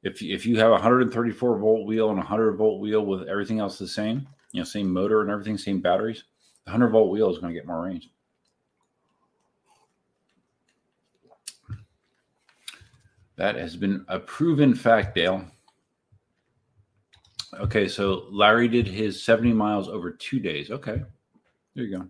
if 0.01 0.21
if 0.23 0.45
you 0.45 0.57
have 0.57 0.69
a 0.69 0.71
134 0.71 1.57
volt 1.59 1.85
wheel 1.85 2.09
and 2.09 2.17
a 2.17 2.21
100 2.21 2.53
volt 2.53 2.81
wheel 2.81 3.05
with 3.05 3.27
everything 3.29 3.59
else 3.59 3.77
the 3.77 3.87
same, 3.87 4.27
you 4.51 4.59
know, 4.59 4.65
same 4.65 4.91
motor 4.91 5.21
and 5.21 5.29
everything, 5.29 5.57
same 5.57 5.79
batteries, 5.79 6.23
the 6.65 6.71
100 6.71 6.89
volt 6.89 7.11
wheel 7.11 7.31
is 7.31 7.37
going 7.37 7.53
to 7.53 7.57
get 7.57 7.67
more 7.67 7.83
range. 7.83 8.09
That 13.35 13.55
has 13.55 13.75
been 13.75 14.03
a 14.07 14.19
proven 14.19 14.73
fact, 14.73 15.15
Dale. 15.15 15.45
Okay, 17.59 17.87
so 17.87 18.25
Larry 18.31 18.67
did 18.67 18.87
his 18.87 19.23
70 19.23 19.53
miles 19.53 19.87
over 19.87 20.11
two 20.11 20.39
days. 20.39 20.71
Okay, 20.71 21.03
there 21.75 21.85
you 21.85 21.99
go. 21.99 22.07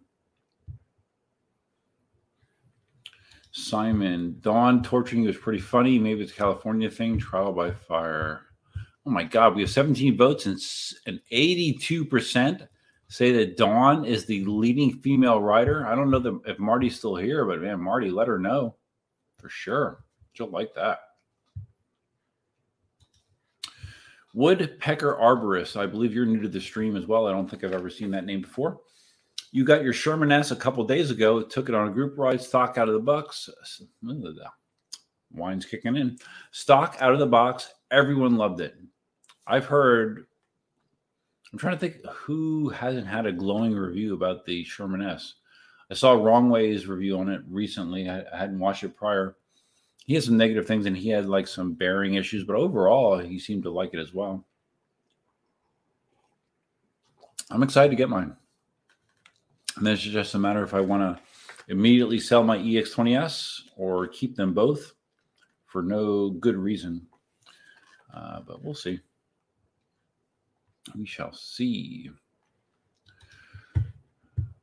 Simon, 3.53 4.35
Dawn 4.41 4.81
torturing 4.81 5.23
you 5.23 5.29
is 5.29 5.37
pretty 5.37 5.59
funny. 5.59 5.99
Maybe 5.99 6.23
it's 6.23 6.31
a 6.31 6.35
California 6.35 6.89
thing. 6.89 7.19
Trial 7.19 7.53
by 7.53 7.69
fire. 7.69 8.41
Oh 9.05 9.11
my 9.11 9.23
God, 9.23 9.55
we 9.55 9.61
have 9.61 9.69
17 9.69 10.17
votes 10.17 10.47
and, 10.47 10.59
and 11.05 11.19
82% 11.31 12.67
say 13.09 13.31
that 13.31 13.55
Dawn 13.55 14.05
is 14.05 14.25
the 14.25 14.43
leading 14.45 14.93
female 15.01 15.39
writer. 15.39 15.85
I 15.85 15.93
don't 15.93 16.09
know 16.09 16.19
the, 16.19 16.39
if 16.47 16.57
Marty's 16.57 16.97
still 16.97 17.15
here, 17.15 17.45
but 17.45 17.61
man, 17.61 17.79
Marty, 17.79 18.09
let 18.09 18.27
her 18.27 18.39
know 18.39 18.75
for 19.37 19.49
sure. 19.49 20.03
She'll 20.33 20.49
like 20.49 20.73
that. 20.73 20.99
Woodpecker 24.33 25.15
Arborist. 25.21 25.79
I 25.79 25.85
believe 25.85 26.11
you're 26.11 26.25
new 26.25 26.41
to 26.41 26.47
the 26.47 26.59
stream 26.59 26.95
as 26.95 27.05
well. 27.05 27.27
I 27.27 27.31
don't 27.31 27.47
think 27.47 27.63
I've 27.63 27.73
ever 27.73 27.91
seen 27.91 28.09
that 28.11 28.25
name 28.25 28.41
before. 28.41 28.79
You 29.53 29.63
got 29.63 29.83
your 29.83 29.93
Sherman 29.93 30.31
S 30.31 30.49
a 30.49 30.55
couple 30.55 30.83
days 30.83 31.11
ago. 31.11 31.43
Took 31.43 31.69
it 31.69 31.75
on 31.75 31.87
a 31.87 31.91
group 31.91 32.17
ride. 32.17 32.41
Stock 32.41 32.79
out 32.79 32.87
of 32.87 32.95
the 32.95 32.99
box. 32.99 33.47
Wine's 35.31 35.63
kicking 35.63 35.95
in. 35.95 36.17
Stock 36.49 36.97
out 36.99 37.13
of 37.13 37.19
the 37.19 37.27
box. 37.27 37.71
Everyone 37.91 38.35
loved 38.35 38.61
it. 38.61 38.73
I've 39.45 39.65
heard. 39.65 40.25
I'm 41.51 41.59
trying 41.59 41.75
to 41.75 41.79
think 41.79 42.03
who 42.07 42.69
hasn't 42.69 43.05
had 43.05 43.27
a 43.27 43.31
glowing 43.31 43.75
review 43.75 44.15
about 44.15 44.43
the 44.43 44.63
Sherman 44.63 45.03
S. 45.03 45.35
I 45.91 45.93
saw 45.93 46.13
Wrong 46.13 46.49
Way's 46.49 46.87
review 46.87 47.19
on 47.19 47.29
it 47.29 47.41
recently. 47.47 48.09
I, 48.09 48.21
I 48.33 48.37
hadn't 48.39 48.57
watched 48.57 48.83
it 48.83 48.97
prior. 48.97 49.35
He 50.07 50.15
has 50.15 50.25
some 50.25 50.35
negative 50.35 50.65
things, 50.65 50.87
and 50.87 50.97
he 50.97 51.09
had 51.09 51.27
like 51.27 51.47
some 51.47 51.73
bearing 51.73 52.15
issues, 52.15 52.43
but 52.43 52.55
overall, 52.55 53.19
he 53.19 53.37
seemed 53.37 53.61
to 53.63 53.71
like 53.71 53.93
it 53.93 53.99
as 53.99 54.15
well. 54.15 54.43
I'm 57.51 57.61
excited 57.61 57.91
to 57.91 57.95
get 57.95 58.09
mine. 58.09 58.35
And 59.75 59.85
then 59.85 59.93
it's 59.93 60.03
just 60.03 60.35
a 60.35 60.39
matter 60.39 60.63
if 60.63 60.73
I 60.73 60.81
want 60.81 61.01
to 61.01 61.23
immediately 61.71 62.19
sell 62.19 62.43
my 62.43 62.57
EX20S 62.57 63.61
or 63.75 64.07
keep 64.07 64.35
them 64.35 64.53
both 64.53 64.93
for 65.65 65.81
no 65.81 66.29
good 66.29 66.55
reason. 66.55 67.07
Uh, 68.13 68.41
but 68.45 68.63
we'll 68.63 68.75
see. 68.75 68.99
We 70.95 71.05
shall 71.05 71.33
see. 71.33 72.11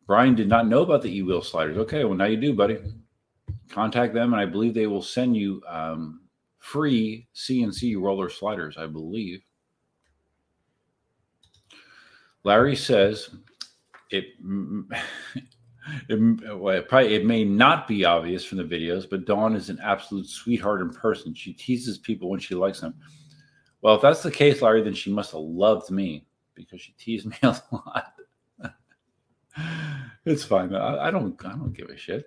Brian 0.06 0.34
did 0.34 0.48
not 0.48 0.68
know 0.68 0.82
about 0.82 1.02
the 1.02 1.16
e 1.16 1.22
wheel 1.22 1.42
sliders. 1.42 1.78
Okay, 1.78 2.04
well, 2.04 2.14
now 2.14 2.26
you 2.26 2.36
do, 2.36 2.52
buddy. 2.52 2.78
Contact 3.68 4.12
them, 4.12 4.32
and 4.32 4.40
I 4.40 4.46
believe 4.46 4.74
they 4.74 4.86
will 4.86 5.02
send 5.02 5.36
you 5.36 5.62
um, 5.68 6.22
free 6.58 7.26
CNC 7.34 8.00
roller 8.00 8.28
sliders, 8.28 8.76
I 8.76 8.86
believe. 8.86 9.42
Larry 12.42 12.74
says 12.74 13.30
it, 14.10 14.24
it, 16.08 16.58
well, 16.58 16.76
it, 16.76 16.88
probably 16.88 17.14
it 17.14 17.24
may 17.24 17.44
not 17.44 17.88
be 17.88 18.04
obvious 18.04 18.44
from 18.44 18.58
the 18.58 18.64
videos, 18.64 19.08
but 19.08 19.24
Dawn 19.24 19.54
is 19.54 19.70
an 19.70 19.78
absolute 19.82 20.26
sweetheart 20.26 20.80
in 20.80 20.90
person. 20.90 21.34
She 21.34 21.52
teases 21.52 21.98
people 21.98 22.28
when 22.30 22.40
she 22.40 22.54
likes 22.54 22.80
them. 22.80 22.94
Well, 23.82 23.94
if 23.96 24.02
that's 24.02 24.22
the 24.22 24.30
case, 24.30 24.62
Larry, 24.62 24.82
then 24.82 24.94
she 24.94 25.12
must 25.12 25.32
have 25.32 25.40
loved 25.40 25.90
me 25.90 26.26
because 26.54 26.80
she 26.80 26.92
teased 26.92 27.26
me 27.30 27.36
a 27.42 27.56
lot. 27.72 28.14
it's 30.24 30.44
fine. 30.44 30.74
I, 30.74 31.08
I, 31.08 31.10
don't. 31.10 31.42
I 31.44 31.50
don't 31.50 31.72
give 31.72 31.88
a 31.88 31.96
shit. 31.96 32.26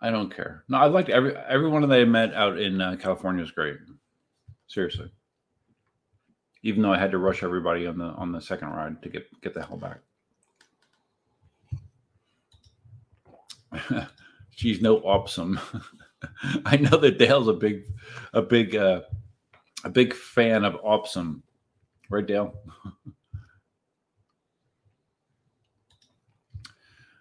I 0.00 0.10
don't 0.10 0.34
care. 0.34 0.64
No, 0.68 0.78
I 0.78 0.86
liked 0.86 1.08
every 1.08 1.34
everyone 1.34 1.88
that 1.88 1.98
I 1.98 2.04
met 2.04 2.34
out 2.34 2.58
in 2.58 2.78
uh, 2.80 2.96
California 2.96 3.40
was 3.40 3.52
great. 3.52 3.76
Seriously. 4.66 5.10
Even 6.64 6.82
though 6.82 6.92
I 6.92 6.98
had 6.98 7.12
to 7.12 7.18
rush 7.18 7.44
everybody 7.44 7.86
on 7.86 7.98
the 7.98 8.06
on 8.06 8.32
the 8.32 8.40
second 8.40 8.70
ride 8.70 9.00
to 9.02 9.08
get 9.08 9.40
get 9.42 9.54
the 9.54 9.64
hell 9.64 9.76
back. 9.76 10.00
She's 14.50 14.80
no 14.80 14.96
awesome. 14.98 15.60
I 16.64 16.76
know 16.76 16.96
that 16.98 17.18
Dale's 17.18 17.48
a 17.48 17.52
big, 17.52 17.84
a 18.32 18.40
big, 18.40 18.76
uh, 18.76 19.02
a 19.84 19.90
big 19.90 20.14
fan 20.14 20.64
of 20.64 20.76
Opsum, 20.84 21.42
right, 22.08 22.26
Dale? 22.26 22.54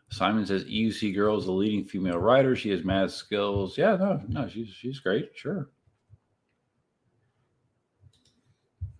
Simon 0.10 0.46
says 0.46 0.64
EUC 0.66 1.16
girl 1.16 1.38
is 1.40 1.48
a 1.48 1.52
leading 1.52 1.84
female 1.84 2.20
writer. 2.20 2.56
She 2.56 2.70
has 2.70 2.84
mad 2.84 3.10
skills. 3.10 3.78
Yeah, 3.78 3.96
no, 3.96 4.22
no, 4.28 4.48
she's 4.48 4.70
she's 4.70 5.00
great. 5.00 5.32
Sure. 5.34 5.70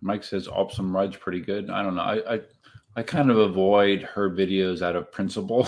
Mike 0.04 0.22
says 0.22 0.46
Opsum 0.46 0.94
rides 0.94 1.16
pretty 1.16 1.40
good. 1.40 1.70
I 1.70 1.82
don't 1.82 1.96
know. 1.96 2.02
I 2.02 2.34
I, 2.34 2.40
I 2.96 3.02
kind 3.02 3.30
of 3.30 3.38
avoid 3.38 4.02
her 4.02 4.30
videos 4.30 4.82
out 4.82 4.96
of 4.96 5.10
principle. 5.10 5.66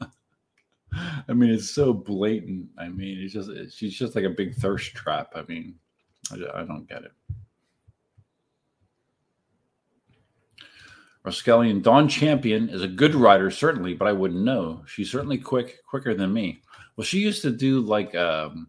I 1.28 1.32
mean, 1.32 1.50
it's 1.50 1.70
so 1.70 1.92
blatant. 1.92 2.68
I 2.76 2.88
mean, 2.88 3.20
it's 3.20 3.32
just 3.32 3.78
she's 3.78 3.96
just 3.96 4.16
like 4.16 4.24
a 4.24 4.30
big 4.30 4.56
thirst 4.56 4.94
trap. 4.94 5.32
I 5.36 5.42
mean, 5.42 5.76
I, 6.32 6.62
I 6.62 6.64
don't 6.64 6.88
get 6.88 7.04
it. 7.04 7.12
Roskelian 11.24 11.82
Dawn 11.82 12.08
Champion 12.08 12.70
is 12.70 12.82
a 12.82 12.88
good 12.88 13.14
rider, 13.14 13.50
certainly, 13.50 13.94
but 13.94 14.08
I 14.08 14.12
wouldn't 14.12 14.42
know. 14.42 14.82
She's 14.86 15.10
certainly 15.10 15.38
quick, 15.38 15.84
quicker 15.86 16.14
than 16.14 16.32
me. 16.32 16.62
Well, 16.96 17.04
she 17.04 17.20
used 17.20 17.42
to 17.42 17.50
do 17.50 17.80
like 17.80 18.14
um, 18.16 18.68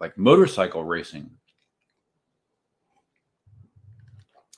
like 0.00 0.18
motorcycle 0.18 0.84
racing. 0.84 1.30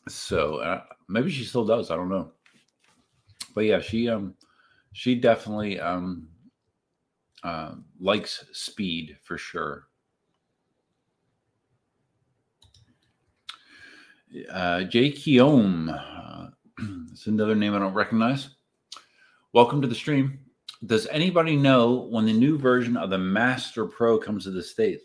So 0.09 0.57
uh, 0.57 0.83
maybe 1.09 1.31
she 1.31 1.45
still 1.45 1.65
does. 1.65 1.91
I 1.91 1.97
don't 1.97 2.09
know. 2.09 2.33
But 3.55 3.65
yeah, 3.65 3.81
she 3.81 4.09
um 4.09 4.35
she 4.93 5.15
definitely 5.15 5.79
um 5.79 6.29
uh, 7.43 7.75
likes 8.01 8.45
speed 8.53 9.17
for 9.23 9.37
sure. 9.37 9.89
Uh, 14.51 14.85
Jay 14.85 15.11
Keom, 15.11 15.89
uh, 15.91 16.51
it's 17.13 17.27
another 17.27 17.55
name 17.55 17.75
I 17.75 17.81
don't 17.81 17.95
recognize. 17.95 18.51
Welcome 19.53 19.83
to 19.83 19.89
the 19.89 19.95
stream. 19.95 20.39
Does 20.87 21.07
anybody 21.09 21.57
know 21.57 22.09
when 22.11 22.25
the 22.25 22.33
new 22.33 22.59
version 22.59 22.97
of 22.97 23.11
the 23.11 23.19
Master 23.19 23.85
Pro 23.87 24.19
comes 24.19 24.45
to 24.45 24.51
the 24.51 24.63
States? 24.63 25.05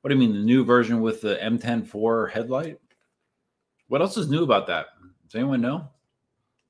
What 0.00 0.10
do 0.10 0.14
you 0.14 0.20
mean, 0.20 0.32
the 0.32 0.44
new 0.44 0.64
version 0.64 1.00
with 1.00 1.20
the 1.22 1.36
M10 1.36 2.30
headlight? 2.30 2.78
What 3.88 4.00
else 4.00 4.16
is 4.16 4.28
new 4.28 4.42
about 4.44 4.66
that? 4.68 4.86
Does 5.26 5.34
anyone 5.34 5.60
know? 5.60 5.88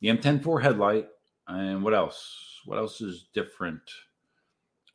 The 0.01 0.09
M10 0.09 0.63
headlight, 0.63 1.09
and 1.47 1.83
what 1.83 1.95
else? 1.95 2.61
What 2.65 2.79
else 2.79 3.01
is 3.01 3.27
different? 3.35 3.83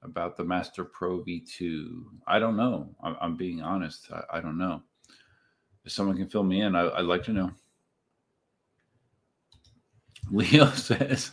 about 0.04 0.38
the 0.38 0.44
Master 0.44 0.84
Pro 0.84 1.24
V2? 1.24 2.04
I 2.28 2.40
don't 2.40 2.58
know. 2.58 2.90
I'm, 3.02 3.16
I'm 3.22 3.36
being 3.36 3.62
honest. 3.62 4.08
I, 4.12 4.38
I, 4.38 4.42
don't 4.42 4.58
know. 4.58 4.82
If 5.86 5.92
someone 5.92 6.18
can 6.18 6.30
fill 6.30 6.44
me 6.44 6.62
in, 6.62 6.76
I, 6.76 6.84
would 6.84 7.06
like 7.06 7.24
to 7.24 7.32
know. 7.32 7.52
Leo 10.32 10.68
says, 10.72 11.32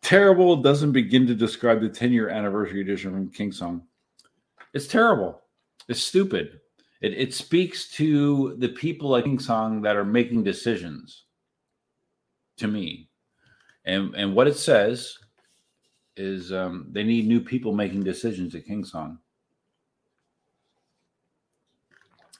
terrible 0.00 0.56
doesn't 0.56 0.92
begin 0.92 1.26
to 1.26 1.34
describe 1.34 1.80
the 1.80 1.88
10 1.88 2.12
year 2.12 2.28
anniversary 2.28 2.80
edition 2.80 3.12
from 3.12 3.30
King 3.30 3.52
Song. 3.52 3.82
It's 4.72 4.86
terrible. 4.86 5.40
It's 5.88 6.00
stupid. 6.02 6.60
It, 7.04 7.12
it 7.18 7.34
speaks 7.34 7.90
to 7.96 8.56
the 8.56 8.70
people 8.70 9.20
King 9.20 9.38
Song 9.38 9.82
that 9.82 9.94
are 9.94 10.06
making 10.06 10.42
decisions 10.42 11.24
to 12.56 12.66
me. 12.66 13.10
And, 13.84 14.14
and 14.14 14.34
what 14.34 14.46
it 14.46 14.56
says 14.56 15.18
is 16.16 16.50
um, 16.50 16.86
they 16.92 17.02
need 17.02 17.28
new 17.28 17.42
people 17.42 17.74
making 17.74 18.04
decisions 18.04 18.54
at 18.54 18.66
Kingsong 18.66 19.18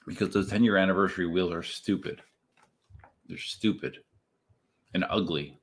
because 0.06 0.30
those 0.30 0.48
10 0.48 0.64
year 0.64 0.78
anniversary 0.78 1.26
wheels 1.26 1.52
are 1.52 1.62
stupid. 1.62 2.22
They're 3.28 3.36
stupid 3.36 3.98
and 4.94 5.04
ugly. 5.10 5.58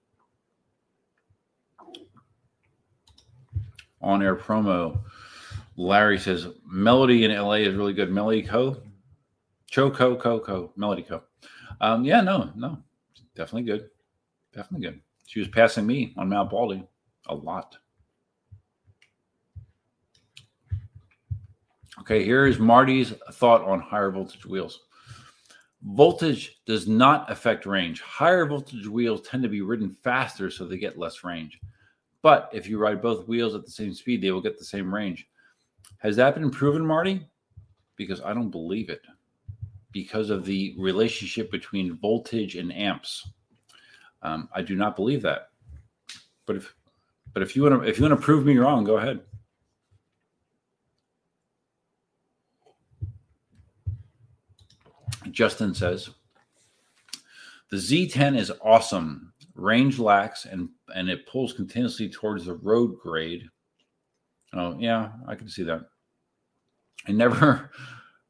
On 4.00 4.22
air 4.22 4.36
promo, 4.36 5.00
Larry 5.76 6.20
says 6.20 6.50
Melody 6.72 7.26
in 7.26 7.36
LA 7.36 7.54
is 7.54 7.74
really 7.74 7.94
good. 7.94 8.12
Melody 8.12 8.44
Co. 8.44 8.78
Choco 9.72 10.18
Coco 10.18 10.74
Melody 10.76 11.02
Co. 11.02 11.24
Um, 11.80 12.04
yeah, 12.04 12.22
no, 12.22 12.52
no, 12.56 12.78
definitely 13.36 13.64
good. 13.64 13.90
Definitely 14.54 14.86
good. 14.86 15.02
She 15.26 15.40
was 15.40 15.48
passing 15.48 15.88
me 15.88 16.14
on 16.18 16.30
Mount 16.30 16.52
Baldy 16.52 16.86
a 17.28 17.34
lot. 17.34 17.78
Okay, 22.02 22.24
here 22.24 22.48
is 22.48 22.60
Marty's 22.60 23.14
thought 23.34 23.64
on 23.64 23.80
higher 23.80 24.12
voltage 24.12 24.46
wheels. 24.46 24.82
Voltage 25.84 26.62
does 26.66 26.88
not 26.88 27.32
affect 27.32 27.66
range. 27.66 28.02
Higher 28.02 28.46
voltage 28.46 28.88
wheels 28.88 29.22
tend 29.22 29.42
to 29.44 29.50
be 29.50 29.62
ridden 29.62 29.90
faster, 29.90 30.52
so 30.52 30.66
they 30.66 30.78
get 30.78 31.00
less 31.00 31.24
range. 31.24 31.60
But 32.22 32.50
if 32.52 32.68
you 32.68 32.78
ride 32.78 33.02
both 33.02 33.28
wheels 33.28 33.56
at 33.56 33.66
the 33.66 33.72
same 33.72 33.94
speed, 33.94 34.22
they 34.22 34.32
will 34.32 34.42
get 34.42 34.60
the 34.60 34.66
same 34.66 34.94
range. 34.94 35.28
Has 36.00 36.18
that 36.18 36.36
been 36.36 36.52
proven, 36.52 36.86
Marty? 36.86 37.26
Because 37.96 38.22
I 38.22 38.34
don't 38.34 38.52
believe 38.52 38.90
it. 38.90 39.02
Because 39.92 40.30
of 40.30 40.46
the 40.46 40.76
relationship 40.78 41.52
between 41.52 41.98
voltage 41.98 42.56
and 42.56 42.74
amps, 42.74 43.28
um, 44.22 44.48
I 44.54 44.62
do 44.62 44.76
not 44.76 44.96
believe 44.96 45.22
that. 45.24 45.50
But 46.46 46.56
if, 46.56 46.74
but 47.34 47.44
if 47.44 47.56
you 47.56 47.64
want 47.64 47.82
to, 47.82 47.90
if 47.90 47.98
you 47.98 48.04
want 48.06 48.20
to 48.20 48.26
prove 48.26 48.46
me 48.46 48.58
wrong, 48.58 48.84
go 48.84 48.98
ahead. 48.98 49.22
Justin 55.30 55.74
says 55.74 56.10
the 57.70 57.78
Z10 57.78 58.38
is 58.38 58.52
awesome. 58.62 59.34
Range 59.56 59.98
lacks 60.00 60.46
and 60.46 60.70
and 60.96 61.10
it 61.10 61.28
pulls 61.28 61.54
continuously 61.54 62.10
towards 62.10 62.46
the 62.46 62.56
road 62.56 62.98
grade. 63.00 63.50
Oh 64.54 64.78
yeah, 64.80 65.12
I 65.28 65.36
can 65.36 65.48
see 65.48 65.64
that. 65.64 65.82
I 67.08 67.12
never 67.12 67.72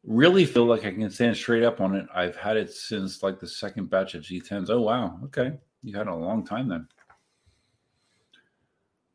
really 0.03 0.45
feel 0.45 0.65
like 0.65 0.86
I 0.86 0.91
can 0.91 1.10
stand 1.10 1.36
straight 1.36 1.64
up 1.64 1.82
on 1.82 1.95
it. 1.95 2.07
I've 2.14 2.36
had 2.36 2.57
it 2.57 2.72
since 2.72 3.23
like 3.23 3.40
the 3.40 3.48
second 3.48 3.90
batch 3.90 4.15
of 4.15 4.23
Z10s. 4.23 4.69
Oh 4.69 4.82
wow, 4.82 5.19
okay, 5.26 5.53
you 5.84 5.95
had 5.95 6.07
a 6.07 6.15
long 6.15 6.45
time 6.45 6.68
then. 6.68 6.88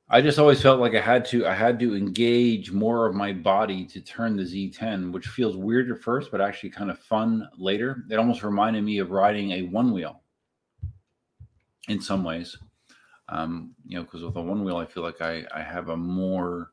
I 0.08 0.20
just 0.20 0.38
always 0.38 0.62
felt 0.62 0.78
like 0.78 0.94
I 0.94 1.00
had 1.00 1.24
to 1.26 1.46
I 1.46 1.54
had 1.54 1.80
to 1.80 1.96
engage 1.96 2.70
more 2.70 3.06
of 3.06 3.16
my 3.16 3.32
body 3.32 3.84
to 3.86 4.00
turn 4.00 4.36
the 4.36 4.44
Z10, 4.44 5.10
which 5.10 5.26
feels 5.26 5.56
weird 5.56 5.90
at 5.90 6.00
first, 6.00 6.30
but 6.30 6.40
actually 6.40 6.70
kind 6.70 6.90
of 6.90 6.98
fun 7.00 7.48
later. 7.58 8.04
It 8.08 8.16
almost 8.16 8.44
reminded 8.44 8.84
me 8.84 8.98
of 8.98 9.10
riding 9.10 9.50
a 9.52 9.62
one 9.62 9.92
wheel 9.92 10.22
in 11.88 12.00
some 12.00 12.22
ways. 12.22 12.56
Um, 13.28 13.74
you 13.84 13.96
know, 13.96 14.04
because 14.04 14.22
with 14.22 14.36
a 14.36 14.42
one 14.42 14.62
wheel, 14.62 14.76
I 14.76 14.86
feel 14.86 15.02
like 15.02 15.20
I, 15.20 15.44
I 15.52 15.60
have 15.60 15.88
a 15.88 15.96
more 15.96 16.70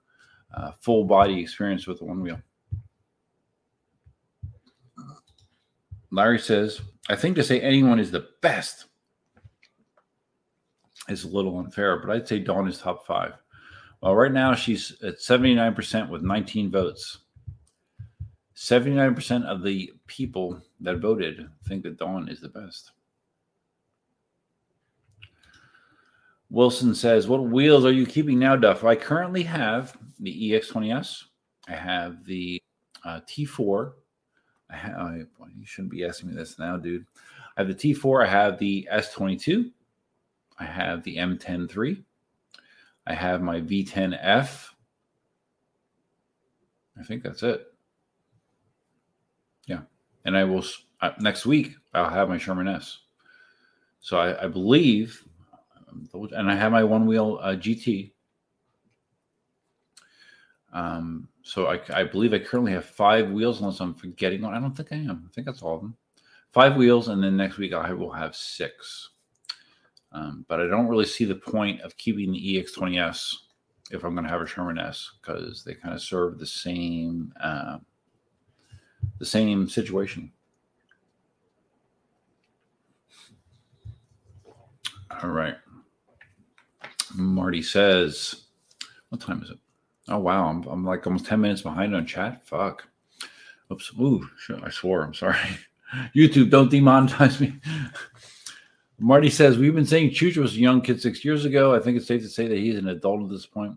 uh, 0.55 0.71
full 0.79 1.03
body 1.03 1.41
experience 1.41 1.87
with 1.87 1.97
the 1.97 2.05
one 2.05 2.21
wheel. 2.21 2.39
Larry 6.13 6.37
says, 6.37 6.79
I 7.09 7.15
think 7.15 7.35
to 7.37 7.43
say 7.43 7.59
anyone 7.59 7.99
is 7.99 8.11
the 8.11 8.27
best 8.43 8.85
is 11.09 11.23
a 11.23 11.27
little 11.27 11.57
unfair, 11.57 11.99
but 11.99 12.11
I'd 12.11 12.27
say 12.27 12.37
Dawn 12.37 12.67
is 12.67 12.77
top 12.77 13.07
five. 13.07 13.33
Well, 13.99 14.13
right 14.13 14.31
now 14.31 14.53
she's 14.53 14.95
at 15.01 15.17
79% 15.17 16.09
with 16.09 16.21
19 16.21 16.69
votes. 16.69 17.17
79% 18.55 19.43
of 19.45 19.63
the 19.63 19.91
people 20.05 20.61
that 20.81 20.99
voted 20.99 21.49
think 21.67 21.81
that 21.81 21.97
Dawn 21.97 22.29
is 22.29 22.39
the 22.39 22.49
best. 22.49 22.91
Wilson 26.51 26.93
says, 26.93 27.27
"What 27.27 27.49
wheels 27.49 27.83
are 27.85 27.91
you 27.91 28.05
keeping 28.05 28.37
now, 28.37 28.55
Duff?" 28.55 28.83
I 28.83 28.95
currently 28.95 29.41
have 29.41 29.97
the 30.19 30.51
EX20s. 30.51 31.23
I 31.67 31.73
have 31.73 32.23
the 32.25 32.61
uh, 33.03 33.21
T4. 33.21 33.93
I 34.97 35.01
I, 35.01 35.25
you 35.57 35.65
shouldn't 35.65 35.91
be 35.91 36.05
asking 36.05 36.29
me 36.29 36.35
this 36.35 36.57
now, 36.57 36.77
dude. 36.77 37.05
I 37.55 37.61
have 37.61 37.67
the 37.67 37.75
T4. 37.93 38.25
I 38.25 38.29
have 38.29 38.57
the 38.57 38.87
S22. 38.91 39.71
I 40.59 40.65
have 40.65 41.03
the 41.03 41.17
M10 41.17 42.03
I 43.05 43.13
have 43.13 43.41
my 43.41 43.59
V10F. 43.59 44.69
I 46.97 47.03
think 47.03 47.23
that's 47.23 47.43
it. 47.43 47.73
Yeah. 49.65 49.81
And 50.25 50.37
I 50.37 50.43
will, 50.43 50.63
uh, 51.01 51.11
next 51.19 51.45
week, 51.45 51.75
I'll 51.93 52.09
have 52.09 52.29
my 52.29 52.37
Sherman 52.37 52.67
S. 52.67 52.99
So 53.99 54.17
I, 54.17 54.45
I 54.45 54.47
believe, 54.47 55.23
and 56.13 56.51
I 56.51 56.55
have 56.55 56.71
my 56.71 56.83
one 56.83 57.05
wheel 57.05 57.39
uh, 57.41 57.55
GT. 57.55 58.11
Um, 60.71 61.27
so 61.43 61.67
I, 61.67 61.79
I 61.93 62.05
believe 62.05 62.33
I 62.33 62.39
currently 62.39 62.71
have 62.71 62.85
five 62.85 63.29
wheels, 63.29 63.59
unless 63.59 63.81
I'm 63.81 63.93
forgetting 63.93 64.41
one. 64.41 64.53
I 64.53 64.59
don't 64.61 64.75
think 64.75 64.93
I 64.93 64.95
am. 64.95 65.25
I 65.29 65.33
think 65.33 65.45
that's 65.45 65.61
all 65.61 65.75
of 65.75 65.81
them. 65.81 65.95
Five 66.51 66.77
wheels, 66.77 67.09
and 67.09 67.21
then 67.21 67.35
next 67.35 67.57
week 67.57 67.73
I 67.73 67.93
will 67.93 68.11
have 68.11 68.35
six. 68.35 69.09
Um, 70.13 70.45
but 70.47 70.61
I 70.61 70.67
don't 70.67 70.87
really 70.87 71.05
see 71.05 71.25
the 71.25 71.35
point 71.35 71.81
of 71.81 71.97
keeping 71.97 72.31
the 72.31 72.39
EX20S 72.39 73.35
if 73.91 74.05
I'm 74.05 74.13
going 74.13 74.23
to 74.23 74.29
have 74.29 74.41
a 74.41 74.47
Sherman 74.47 74.79
S 74.79 75.11
because 75.21 75.63
they 75.63 75.73
kind 75.73 75.93
of 75.93 76.01
serve 76.01 76.39
the 76.39 76.45
same 76.45 77.33
uh, 77.41 77.79
the 79.19 79.25
same 79.25 79.67
situation. 79.67 80.31
All 85.21 85.29
right. 85.29 85.57
Marty 87.15 87.61
says, 87.61 88.45
"What 89.09 89.19
time 89.19 89.43
is 89.43 89.49
it? 89.49 89.59
Oh 90.09 90.19
wow, 90.19 90.47
I'm, 90.47 90.63
I'm 90.63 90.85
like 90.85 91.05
almost 91.07 91.25
ten 91.25 91.41
minutes 91.41 91.61
behind 91.61 91.95
on 91.95 92.05
chat. 92.05 92.45
Fuck. 92.45 92.87
Oops. 93.71 93.91
Ooh, 93.99 94.27
I 94.63 94.69
swore. 94.69 95.03
I'm 95.03 95.13
sorry. 95.13 95.37
YouTube, 96.15 96.49
don't 96.49 96.71
demonetize 96.71 97.39
me." 97.39 97.55
Marty 98.99 99.29
says, 99.29 99.57
We've 99.57 99.75
been 99.75 99.85
saying 99.85 100.11
Chooch 100.11 100.37
was 100.37 100.55
a 100.55 100.59
young 100.59 100.81
kid 100.81 101.01
six 101.01 101.25
years 101.25 101.45
ago. 101.45 101.75
I 101.75 101.79
think 101.79 101.97
it's 101.97 102.07
safe 102.07 102.21
to 102.21 102.29
say 102.29 102.47
that 102.47 102.57
he's 102.57 102.77
an 102.77 102.87
adult 102.87 103.23
at 103.23 103.29
this 103.29 103.45
point. 103.45 103.75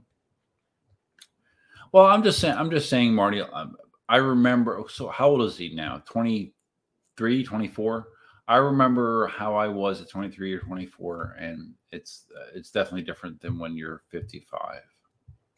Well, 1.92 2.06
I'm 2.06 2.22
just 2.22 2.38
saying, 2.38 2.56
I'm 2.56 2.70
just 2.70 2.88
saying, 2.88 3.14
Marty, 3.14 3.40
um, 3.40 3.76
I 4.08 4.18
remember. 4.18 4.82
So, 4.88 5.08
how 5.08 5.30
old 5.30 5.42
is 5.42 5.56
he 5.56 5.74
now? 5.74 6.02
23, 6.06 7.42
24? 7.42 8.08
I 8.48 8.56
remember 8.58 9.26
how 9.26 9.56
I 9.56 9.66
was 9.66 10.00
at 10.00 10.08
23 10.08 10.52
or 10.52 10.60
24, 10.60 11.36
and 11.40 11.72
it's 11.90 12.26
uh, 12.36 12.50
it's 12.54 12.70
definitely 12.70 13.02
different 13.02 13.40
than 13.40 13.58
when 13.58 13.76
you're 13.76 14.02
55. 14.10 14.82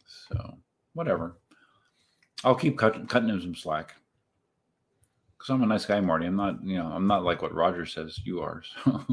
So, 0.08 0.58
whatever. 0.94 1.38
I'll 2.44 2.54
keep 2.54 2.78
cutting 2.78 3.06
cutting 3.06 3.28
him 3.28 3.40
some 3.40 3.54
slack 3.54 3.94
because 5.36 5.50
I'm 5.50 5.62
a 5.62 5.66
nice 5.66 5.84
guy, 5.84 6.00
Marty. 6.00 6.26
I'm 6.26 6.36
not, 6.36 6.64
you 6.64 6.78
know, 6.78 6.86
I'm 6.86 7.06
not 7.06 7.24
like 7.24 7.42
what 7.42 7.54
Roger 7.54 7.86
says 7.86 8.20
you 8.24 8.40
are. 8.40 8.62
So. 8.84 9.04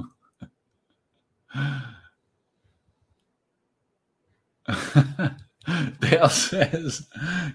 Dale 6.00 6.30
says 6.30 7.08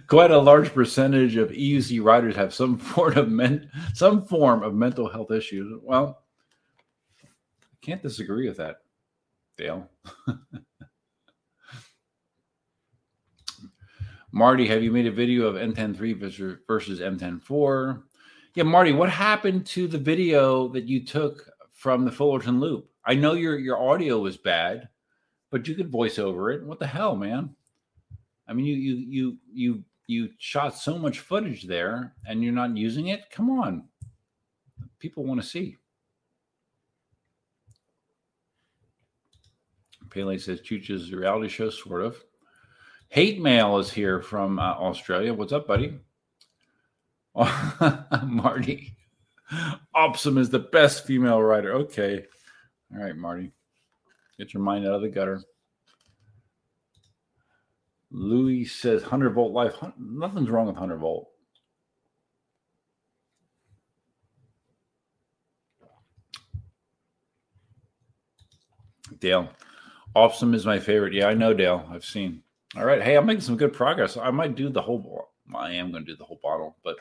quite 0.09 0.31
a 0.31 0.39
large 0.39 0.73
percentage 0.75 1.37
of 1.37 1.51
EUC 1.51 2.03
riders 2.03 2.37
have 2.37 2.53
some 2.55 2.77
form 2.79 3.17
of 3.17 3.29
men, 3.29 3.71
some 3.95 4.25
form 4.25 4.63
of 4.63 4.75
mental 4.75 5.09
health 5.09 5.31
issues. 5.31 5.73
Well, 5.83 6.23
I 7.23 7.77
can't 7.81 8.03
disagree 8.03 8.49
with 8.49 8.59
that, 8.59 8.83
Dale. 9.57 9.89
Marty, 14.33 14.67
have 14.69 14.83
you 14.83 14.93
made 14.93 15.07
a 15.07 15.13
video 15.13 15.47
of 15.47 15.57
M10.3 15.57 16.61
versus 16.67 17.01
M10.4? 17.01 18.03
Yeah, 18.55 18.63
Marty, 18.65 18.93
what 18.93 19.11
happened 19.11 19.67
to 19.67 19.89
the 19.89 19.99
video 19.99 20.69
that 20.69 20.85
you 20.85 21.05
took 21.05 21.51
from 21.73 22.05
the 22.05 22.13
Fullerton 22.13 22.61
Loop? 22.61 22.89
I 23.05 23.15
know 23.15 23.33
your 23.33 23.59
your 23.59 23.79
audio 23.79 24.19
was 24.19 24.37
bad, 24.37 24.89
but 25.51 25.67
you 25.67 25.75
could 25.75 25.91
voice 25.91 26.19
over 26.19 26.51
it. 26.51 26.65
What 26.65 26.79
the 26.79 26.87
hell, 26.87 27.17
man? 27.17 27.55
I 28.47 28.53
mean, 28.53 28.67
you 28.67 28.75
you 28.75 28.97
you 28.97 29.39
you 29.53 29.85
you 30.07 30.29
shot 30.39 30.77
so 30.77 30.99
much 30.99 31.21
footage 31.21 31.65
there, 31.65 32.15
and 32.27 32.43
you're 32.43 32.53
not 32.53 32.77
using 32.77 33.09
it. 33.09 33.31
Come 33.31 33.51
on, 33.51 33.89
people 34.99 35.25
want 35.25 35.41
to 35.41 35.47
see. 35.47 35.77
Pele 40.11 40.39
says 40.39 40.61
Chooch's 40.61 41.13
reality 41.13 41.49
show, 41.49 41.71
sort 41.71 42.03
of. 42.03 42.23
Hate 43.11 43.41
mail 43.41 43.79
is 43.79 43.91
here 43.91 44.23
from 44.23 44.61
uh, 44.61 44.63
Australia. 44.63 45.35
What's 45.35 45.53
up, 45.53 45.67
buddy? 45.67 45.99
Marty. 48.25 48.97
Opsum 49.93 50.39
is 50.39 50.49
the 50.49 50.61
best 50.61 51.07
female 51.07 51.43
writer. 51.43 51.73
Okay. 51.73 52.25
All 52.95 53.03
right, 53.03 53.17
Marty. 53.17 53.51
Get 54.39 54.55
your 54.55 54.63
mind 54.63 54.87
out 54.87 54.95
of 54.95 55.03
the 55.03 55.09
gutter. 55.09 55.43
Louis 58.13 58.65
says 58.65 59.03
100 59.03 59.31
volt 59.31 59.53
life. 59.53 59.75
Nothing's 59.99 60.49
wrong 60.49 60.67
with 60.67 60.77
100 60.77 60.99
volt. 60.99 61.31
Dale, 69.19 69.51
Opsum 70.15 70.55
is 70.55 70.65
my 70.65 70.79
favorite. 70.79 71.13
Yeah, 71.13 71.27
I 71.27 71.35
know, 71.35 71.53
Dale. 71.53 71.85
I've 71.91 72.05
seen. 72.05 72.45
All 72.77 72.85
right. 72.85 73.03
Hey, 73.03 73.17
I'm 73.17 73.27
making 73.27 73.41
some 73.43 73.57
good 73.57 73.73
progress. 73.73 74.17
I 74.17 74.31
might 74.31 74.55
do 74.55 74.69
the 74.69 74.83
whole. 74.83 75.29
I 75.55 75.73
am 75.73 75.91
going 75.91 76.05
to 76.05 76.13
do 76.13 76.17
the 76.17 76.25
whole 76.25 76.39
bottle, 76.43 76.77
but 76.85 76.97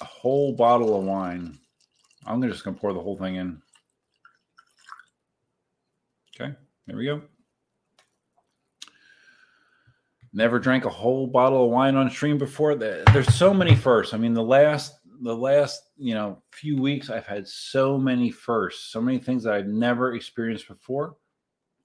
a 0.00 0.04
whole 0.04 0.54
bottle 0.54 0.98
of 0.98 1.04
wine. 1.04 1.58
I'm 2.26 2.42
just 2.42 2.64
going 2.64 2.74
to 2.74 2.80
pour 2.80 2.94
the 2.94 3.00
whole 3.00 3.16
thing 3.16 3.36
in. 3.36 3.60
Okay, 6.40 6.54
there 6.86 6.96
we 6.96 7.04
go. 7.04 7.22
Never 10.32 10.58
drank 10.58 10.84
a 10.84 10.90
whole 10.90 11.28
bottle 11.28 11.66
of 11.66 11.70
wine 11.70 11.94
on 11.94 12.10
stream 12.10 12.38
before. 12.38 12.74
There's 12.74 13.32
so 13.34 13.54
many 13.54 13.76
firsts. 13.76 14.14
I 14.14 14.16
mean, 14.16 14.34
the 14.34 14.42
last 14.42 14.94
the 15.22 15.36
last 15.36 15.90
you 15.96 16.14
know 16.14 16.42
few 16.50 16.80
weeks, 16.80 17.08
I've 17.08 17.26
had 17.26 17.46
so 17.46 17.96
many 17.96 18.30
firsts, 18.30 18.90
so 18.90 19.00
many 19.00 19.18
things 19.18 19.44
that 19.44 19.54
I've 19.54 19.66
never 19.66 20.14
experienced 20.14 20.66
before. 20.66 21.16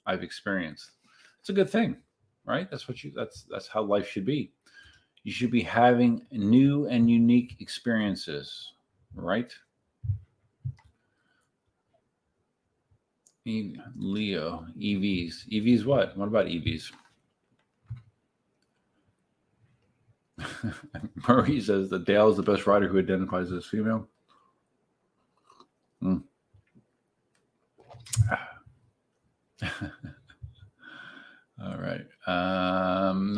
I've 0.05 0.23
experienced. 0.23 0.91
It's 1.39 1.49
a 1.49 1.53
good 1.53 1.69
thing, 1.69 1.97
right? 2.49 2.69
That's 2.69 2.87
what 2.87 3.03
you. 3.03 3.13
That's 3.15 3.45
that's 3.49 3.67
how 3.67 3.83
life 3.83 4.09
should 4.09 4.25
be. 4.25 4.51
You 5.23 5.31
should 5.31 5.51
be 5.51 5.61
having 5.61 6.25
new 6.31 6.87
and 6.87 7.09
unique 7.09 7.57
experiences, 7.59 8.73
right? 9.13 9.53
Leo, 13.45 14.65
EVs. 14.77 15.47
EVs 15.51 15.85
what? 15.85 16.15
What 16.17 16.27
about 16.27 16.45
EVs? 16.47 16.91
Murray 21.27 21.59
says 21.59 21.89
that 21.89 22.05
Dale 22.05 22.29
is 22.29 22.37
the 22.37 22.43
best 22.43 22.67
rider 22.67 22.87
who 22.87 22.99
identifies 22.99 23.51
as 23.51 23.65
female. 23.65 24.07
Hmm. 26.01 26.17
All 31.61 31.77
right. 31.77 32.05
Um. 32.29 33.35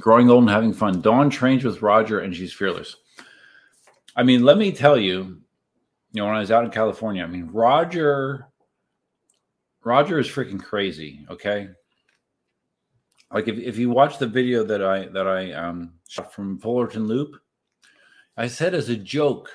Growing 0.00 0.28
old 0.28 0.42
and 0.42 0.50
having 0.50 0.72
fun. 0.72 1.00
Dawn 1.00 1.30
trains 1.30 1.64
with 1.64 1.80
Roger 1.80 2.18
and 2.20 2.34
she's 2.34 2.52
fearless. 2.52 2.96
I 4.16 4.22
mean, 4.22 4.42
let 4.42 4.58
me 4.58 4.72
tell 4.72 4.98
you, 4.98 5.40
you 6.12 6.20
know, 6.20 6.26
when 6.26 6.34
I 6.34 6.40
was 6.40 6.50
out 6.50 6.64
in 6.64 6.70
California, 6.70 7.22
I 7.22 7.26
mean, 7.26 7.48
Roger, 7.52 8.48
Roger 9.84 10.18
is 10.18 10.28
freaking 10.28 10.62
crazy. 10.62 11.24
Okay. 11.30 11.68
Like 13.32 13.48
if, 13.48 13.58
if 13.58 13.78
you 13.78 13.88
watch 13.90 14.18
the 14.18 14.26
video 14.26 14.64
that 14.64 14.84
I, 14.84 15.06
that 15.06 15.26
I, 15.26 15.52
um, 15.52 15.94
shot 16.08 16.34
from 16.34 16.58
Fullerton 16.58 17.06
Loop, 17.06 17.36
I 18.36 18.48
said 18.48 18.74
as 18.74 18.88
a 18.88 18.96
joke, 18.96 19.50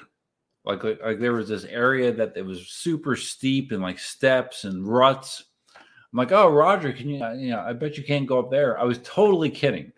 like, 0.63 0.83
like, 0.83 1.01
like 1.03 1.19
there 1.19 1.33
was 1.33 1.49
this 1.49 1.65
area 1.65 2.13
that 2.13 2.33
it 2.35 2.45
was 2.45 2.67
super 2.67 3.15
steep 3.15 3.71
and 3.71 3.81
like 3.81 3.99
steps 3.99 4.63
and 4.63 4.87
ruts. 4.87 5.43
I'm 6.11 6.17
like, 6.17 6.31
oh, 6.31 6.49
Roger, 6.49 6.91
can 6.91 7.09
you, 7.09 7.17
you 7.35 7.51
know, 7.51 7.59
I 7.59 7.73
bet 7.73 7.97
you 7.97 8.03
can't 8.03 8.27
go 8.27 8.39
up 8.39 8.49
there. 8.49 8.79
I 8.79 8.83
was 8.83 8.99
totally 9.03 9.49
kidding. 9.49 9.91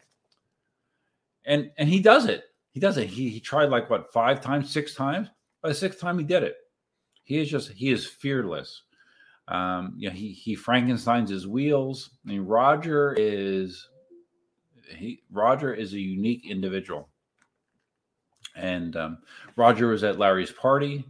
And, 1.46 1.72
and 1.78 1.88
he 1.88 2.00
does 2.00 2.26
it. 2.26 2.44
He 2.72 2.80
does 2.80 2.98
it. 2.98 3.08
He, 3.08 3.30
he 3.30 3.40
tried 3.40 3.70
like 3.70 3.90
what, 3.90 4.12
five 4.12 4.42
times, 4.42 4.70
six 4.70 4.94
times 4.94 5.30
by 5.62 5.70
the 5.70 5.76
sixth 5.76 6.00
time, 6.00 6.18
he 6.18 6.26
did 6.26 6.44
it. 6.44 6.58
He 7.24 7.40
is 7.40 7.50
just 7.50 7.72
he 7.72 7.92
is 7.92 8.06
fearless. 8.06 8.84
Um, 9.48 9.94
you 9.98 10.10
know, 10.10 10.16
he 10.16 10.32
he 10.32 10.56
Frankenstein's 10.56 11.30
his 11.30 11.48
wheels. 11.48 12.12
I 12.26 12.30
mean, 12.30 12.42
Roger 12.42 13.14
is 13.18 13.88
he 14.96 15.22
Roger 15.32 15.74
is 15.74 15.94
a 15.94 16.00
unique 16.00 16.50
individual. 16.50 17.10
And 18.56 18.96
um, 18.98 19.20
Roger 19.56 19.88
was 19.88 20.04
at 20.04 20.20
Larry's 20.20 20.52
party. 20.52 21.06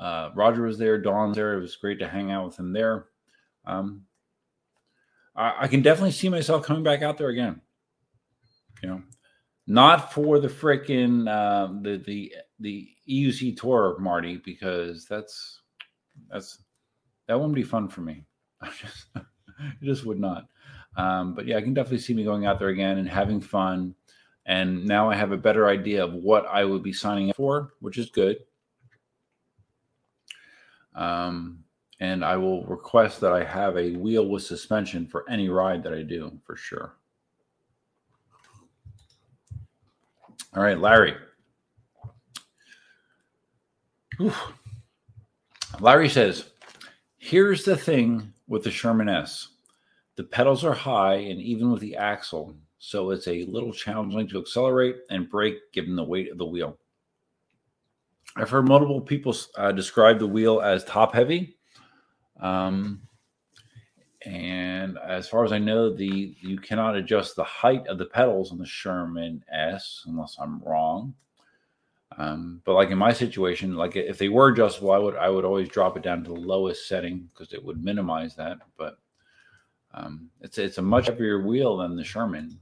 Uh, 0.00 0.30
Roger 0.34 0.62
was 0.62 0.78
there, 0.78 0.98
Dawn's 0.98 1.36
there. 1.36 1.54
It 1.54 1.60
was 1.60 1.76
great 1.76 1.98
to 1.98 2.08
hang 2.08 2.30
out 2.30 2.46
with 2.46 2.58
him 2.58 2.72
there. 2.72 3.06
Um, 3.66 4.04
I, 5.38 5.54
I 5.60 5.68
can 5.68 5.82
definitely 5.82 6.10
see 6.10 6.28
myself 6.28 6.64
coming 6.66 6.82
back 6.82 7.02
out 7.02 7.16
there 7.16 7.28
again. 7.28 7.60
You 8.82 8.88
know, 8.88 9.02
not 9.66 10.12
for 10.12 10.40
the 10.40 10.48
freaking 10.48 11.28
uh, 11.28 11.80
the 11.80 11.98
the 11.98 12.34
the 12.58 12.88
EUC 13.08 13.56
tour, 13.56 13.96
Marty, 13.98 14.36
because 14.36 15.06
that's 15.06 15.62
that's 16.28 16.62
that 17.26 17.38
wouldn't 17.38 17.54
be 17.54 17.62
fun 17.62 17.88
for 17.88 18.00
me. 18.00 18.24
I 18.60 18.70
just 18.70 19.06
it 19.16 19.84
just 19.84 20.04
would 20.04 20.18
not. 20.18 20.48
Um, 20.96 21.34
but 21.34 21.46
yeah, 21.46 21.56
I 21.56 21.62
can 21.62 21.74
definitely 21.74 21.98
see 21.98 22.14
me 22.14 22.24
going 22.24 22.44
out 22.44 22.58
there 22.58 22.68
again 22.68 22.98
and 22.98 23.08
having 23.08 23.40
fun. 23.40 23.94
And 24.46 24.84
now 24.86 25.10
I 25.10 25.14
have 25.14 25.30
a 25.30 25.36
better 25.36 25.68
idea 25.68 26.04
of 26.04 26.14
what 26.14 26.46
I 26.46 26.64
would 26.64 26.82
be 26.82 26.92
signing 26.92 27.30
up 27.30 27.36
for, 27.36 27.74
which 27.80 27.98
is 27.98 28.10
good. 28.10 28.38
Um, 30.94 31.64
and 32.00 32.24
I 32.24 32.36
will 32.36 32.64
request 32.64 33.20
that 33.20 33.32
I 33.32 33.44
have 33.44 33.76
a 33.76 33.92
wheel 33.92 34.28
with 34.28 34.42
suspension 34.42 35.06
for 35.06 35.28
any 35.28 35.48
ride 35.48 35.82
that 35.82 35.92
I 35.92 36.02
do 36.02 36.38
for 36.44 36.56
sure. 36.56 36.94
All 40.54 40.62
right, 40.62 40.78
Larry. 40.78 41.14
Larry 45.80 46.08
says, 46.08 46.50
Here's 47.18 47.64
the 47.64 47.76
thing 47.76 48.32
with 48.46 48.64
the 48.64 48.70
Sherman 48.70 49.08
S. 49.08 49.48
The 50.16 50.24
pedals 50.24 50.64
are 50.64 50.72
high, 50.72 51.14
and 51.14 51.40
even 51.40 51.70
with 51.70 51.80
the 51.80 51.96
axle, 51.96 52.56
so 52.78 53.10
it's 53.10 53.28
a 53.28 53.44
little 53.44 53.72
challenging 53.72 54.28
to 54.28 54.40
accelerate 54.40 54.96
and 55.10 55.28
brake 55.28 55.58
given 55.72 55.94
the 55.94 56.04
weight 56.04 56.30
of 56.30 56.38
the 56.38 56.46
wheel. 56.46 56.78
I've 58.36 58.50
heard 58.50 58.68
multiple 58.68 59.00
people 59.00 59.36
uh, 59.56 59.72
describe 59.72 60.18
the 60.18 60.26
wheel 60.26 60.60
as 60.60 60.84
top 60.84 61.14
heavy. 61.14 61.57
Um, 62.40 63.02
and 64.22 64.98
as 64.98 65.28
far 65.28 65.44
as 65.44 65.52
I 65.52 65.58
know, 65.58 65.92
the 65.94 66.34
you 66.40 66.58
cannot 66.58 66.96
adjust 66.96 67.36
the 67.36 67.44
height 67.44 67.86
of 67.86 67.98
the 67.98 68.06
pedals 68.06 68.50
on 68.50 68.58
the 68.58 68.66
Sherman 68.66 69.44
S 69.52 70.02
unless 70.06 70.36
I'm 70.40 70.60
wrong. 70.60 71.14
Um, 72.16 72.62
but 72.64 72.74
like 72.74 72.90
in 72.90 72.98
my 72.98 73.12
situation, 73.12 73.76
like 73.76 73.94
if 73.94 74.18
they 74.18 74.28
were 74.28 74.48
adjustable, 74.48 74.90
I 74.90 74.98
would 74.98 75.16
I 75.16 75.28
would 75.28 75.44
always 75.44 75.68
drop 75.68 75.96
it 75.96 76.02
down 76.02 76.24
to 76.24 76.30
the 76.30 76.40
lowest 76.40 76.88
setting 76.88 77.28
because 77.32 77.52
it 77.52 77.64
would 77.64 77.82
minimize 77.82 78.34
that. 78.36 78.58
But 78.76 78.98
um, 79.94 80.30
it's 80.40 80.58
it's 80.58 80.78
a 80.78 80.82
much 80.82 81.06
heavier 81.06 81.46
wheel 81.46 81.76
than 81.76 81.96
the 81.96 82.04
Sherman. 82.04 82.58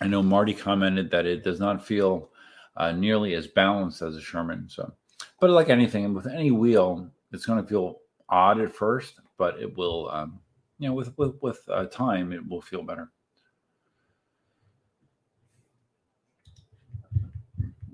I 0.00 0.06
know 0.06 0.22
Marty 0.22 0.54
commented 0.54 1.10
that 1.10 1.26
it 1.26 1.44
does 1.44 1.60
not 1.60 1.84
feel 1.84 2.30
uh, 2.76 2.92
nearly 2.92 3.34
as 3.34 3.46
balanced 3.46 4.02
as 4.02 4.16
a 4.16 4.20
Sherman. 4.20 4.68
So, 4.68 4.92
but 5.38 5.50
like 5.50 5.68
anything, 5.68 6.14
with 6.14 6.26
any 6.26 6.50
wheel, 6.50 7.10
it's 7.30 7.46
going 7.46 7.62
to 7.62 7.68
feel 7.68 7.98
odd 8.32 8.60
at 8.60 8.74
first, 8.74 9.20
but 9.36 9.60
it 9.60 9.76
will, 9.76 10.10
um, 10.10 10.40
you 10.78 10.88
know, 10.88 10.94
with 10.94 11.16
with 11.18 11.36
with 11.42 11.60
uh, 11.68 11.86
time, 11.86 12.32
it 12.32 12.44
will 12.48 12.62
feel 12.62 12.82
better. 12.82 13.10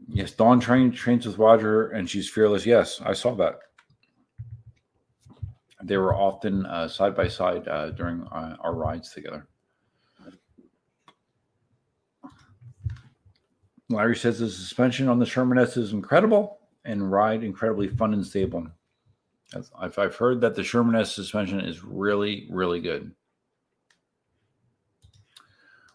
Yes, 0.08 0.32
Dawn 0.32 0.58
train, 0.58 0.90
trains 0.90 1.26
with 1.26 1.36
Roger, 1.36 1.88
and 1.88 2.08
she's 2.08 2.30
fearless. 2.30 2.64
Yes, 2.64 3.02
I 3.04 3.12
saw 3.12 3.34
that. 3.34 3.58
They 5.82 5.96
were 5.96 6.14
often 6.14 6.64
uh, 6.66 6.88
side 6.88 7.14
by 7.14 7.28
side 7.28 7.68
uh, 7.68 7.90
during 7.90 8.22
uh, 8.22 8.56
our 8.60 8.74
rides 8.74 9.12
together. 9.12 9.46
Larry 13.90 14.16
says 14.16 14.38
the 14.38 14.50
suspension 14.50 15.08
on 15.08 15.18
the 15.18 15.26
Sherman 15.26 15.58
S 15.58 15.76
is 15.76 15.92
incredible 15.92 16.58
and 16.84 17.10
ride 17.10 17.42
incredibly 17.42 17.88
fun 17.88 18.12
and 18.12 18.26
stable. 18.26 18.66
I've, 19.54 19.98
I've 19.98 20.16
heard 20.16 20.40
that 20.42 20.54
the 20.54 20.64
Sherman 20.64 20.94
S 20.94 21.14
suspension 21.14 21.60
is 21.60 21.82
really, 21.82 22.46
really 22.50 22.80
good. 22.80 23.12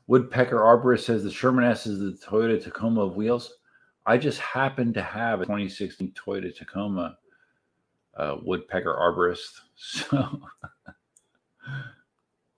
Woodpecker 0.07 0.57
Arborist 0.57 1.03
says 1.03 1.23
the 1.23 1.31
Sherman 1.31 1.63
S 1.63 1.87
is 1.87 1.99
the 1.99 2.25
Toyota 2.25 2.61
Tacoma 2.61 3.01
of 3.01 3.15
wheels. 3.15 3.53
I 4.05 4.17
just 4.17 4.39
happen 4.39 4.93
to 4.93 5.01
have 5.01 5.41
a 5.41 5.45
2016 5.45 6.13
Toyota 6.13 6.55
Tacoma 6.55 7.17
uh, 8.17 8.37
Woodpecker 8.43 8.93
Arborist, 8.93 9.61
so 9.75 10.41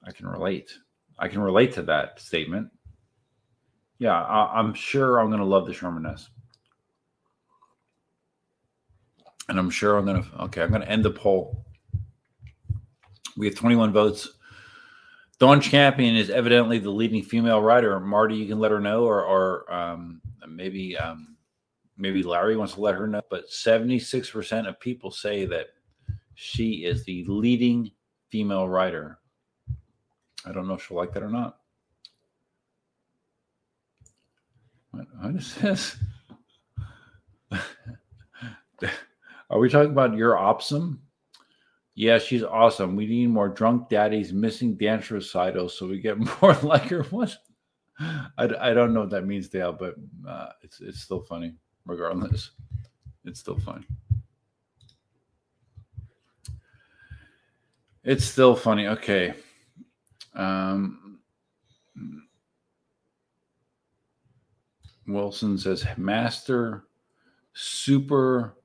I 0.04 0.12
can 0.12 0.28
relate. 0.28 0.72
I 1.20 1.28
can 1.28 1.42
relate 1.42 1.72
to 1.74 1.82
that 1.84 2.20
statement. 2.20 2.70
Yeah, 4.00 4.22
I, 4.22 4.60
am 4.60 4.74
sure 4.74 5.20
I'm 5.20 5.28
going 5.28 5.40
to 5.40 5.46
love 5.46 5.66
the 5.66 5.74
Sherman 5.74 6.06
S. 6.06 6.30
And 9.48 9.60
I'm 9.60 9.70
sure 9.70 9.98
I'm 9.98 10.06
going 10.06 10.24
to, 10.24 10.42
okay, 10.44 10.62
I'm 10.62 10.70
going 10.70 10.82
to 10.82 10.90
end 10.90 11.06
the 11.06 11.12
poll. 11.12 11.66
We 13.38 13.46
have 13.48 13.56
21 13.56 13.92
votes. 13.92 14.30
Dawn 15.40 15.60
Champion 15.60 16.16
is 16.16 16.30
evidently 16.30 16.80
the 16.80 16.90
leading 16.90 17.22
female 17.22 17.62
rider. 17.62 18.00
Marty, 18.00 18.36
you 18.36 18.48
can 18.48 18.60
let 18.60 18.72
her 18.72 18.80
know, 18.80 19.04
or, 19.04 19.24
or 19.24 19.74
um, 19.74 20.22
maybe 20.48 20.98
um, 20.98 21.36
maybe 21.98 22.24
Larry 22.24 22.56
wants 22.56 22.76
to 22.76 22.82
let 22.82 22.96
her 22.96 23.08
know. 23.08 23.22
But 23.30 23.50
76% 23.50 24.68
of 24.68 24.80
people 24.80 25.12
say 25.12 25.46
that 25.46 25.68
she 26.36 26.86
is 26.86 27.04
the 27.04 27.26
leading 27.28 27.92
female 28.30 28.68
rider. 28.68 29.20
I 30.46 30.52
don't 30.52 30.68
know 30.68 30.76
if 30.76 30.86
she'll 30.86 30.98
like 30.98 31.14
that 31.14 31.24
or 31.24 31.30
not. 31.30 31.58
What, 34.92 35.08
what 35.20 35.36
is 35.36 35.56
this? 35.56 35.98
Are 39.56 39.60
we 39.60 39.70
talking 39.70 39.92
about 39.92 40.18
your 40.18 40.38
Opsum? 40.38 41.00
Yeah, 41.94 42.20
she's 42.20 42.44
awesome. 42.44 42.98
We 42.98 43.08
need 43.08 43.28
more 43.28 43.48
drunk 43.48 43.88
daddies 43.88 44.34
missing 44.34 44.76
dance 44.76 45.10
recitals 45.10 45.78
so 45.78 45.88
we 45.88 46.02
get 46.02 46.18
more 46.42 46.56
like 46.56 46.90
her. 46.90 47.04
What? 47.04 47.34
I, 47.98 48.50
I 48.60 48.74
don't 48.74 48.94
know 48.94 49.00
what 49.00 49.12
that 49.12 49.26
means, 49.26 49.48
Dale, 49.48 49.72
but 49.72 49.96
uh, 50.28 50.50
it's 50.62 50.82
it's 50.82 51.00
still 51.00 51.22
funny 51.22 51.54
regardless. 51.86 52.52
It's 53.24 53.40
still 53.40 53.58
funny. 53.58 53.88
It's 58.04 58.26
still 58.26 58.58
funny. 58.58 58.88
Okay. 58.88 59.36
Um, 60.34 61.20
Wilson 65.08 65.58
says 65.58 65.88
Master 65.96 66.88
Super 67.54 68.58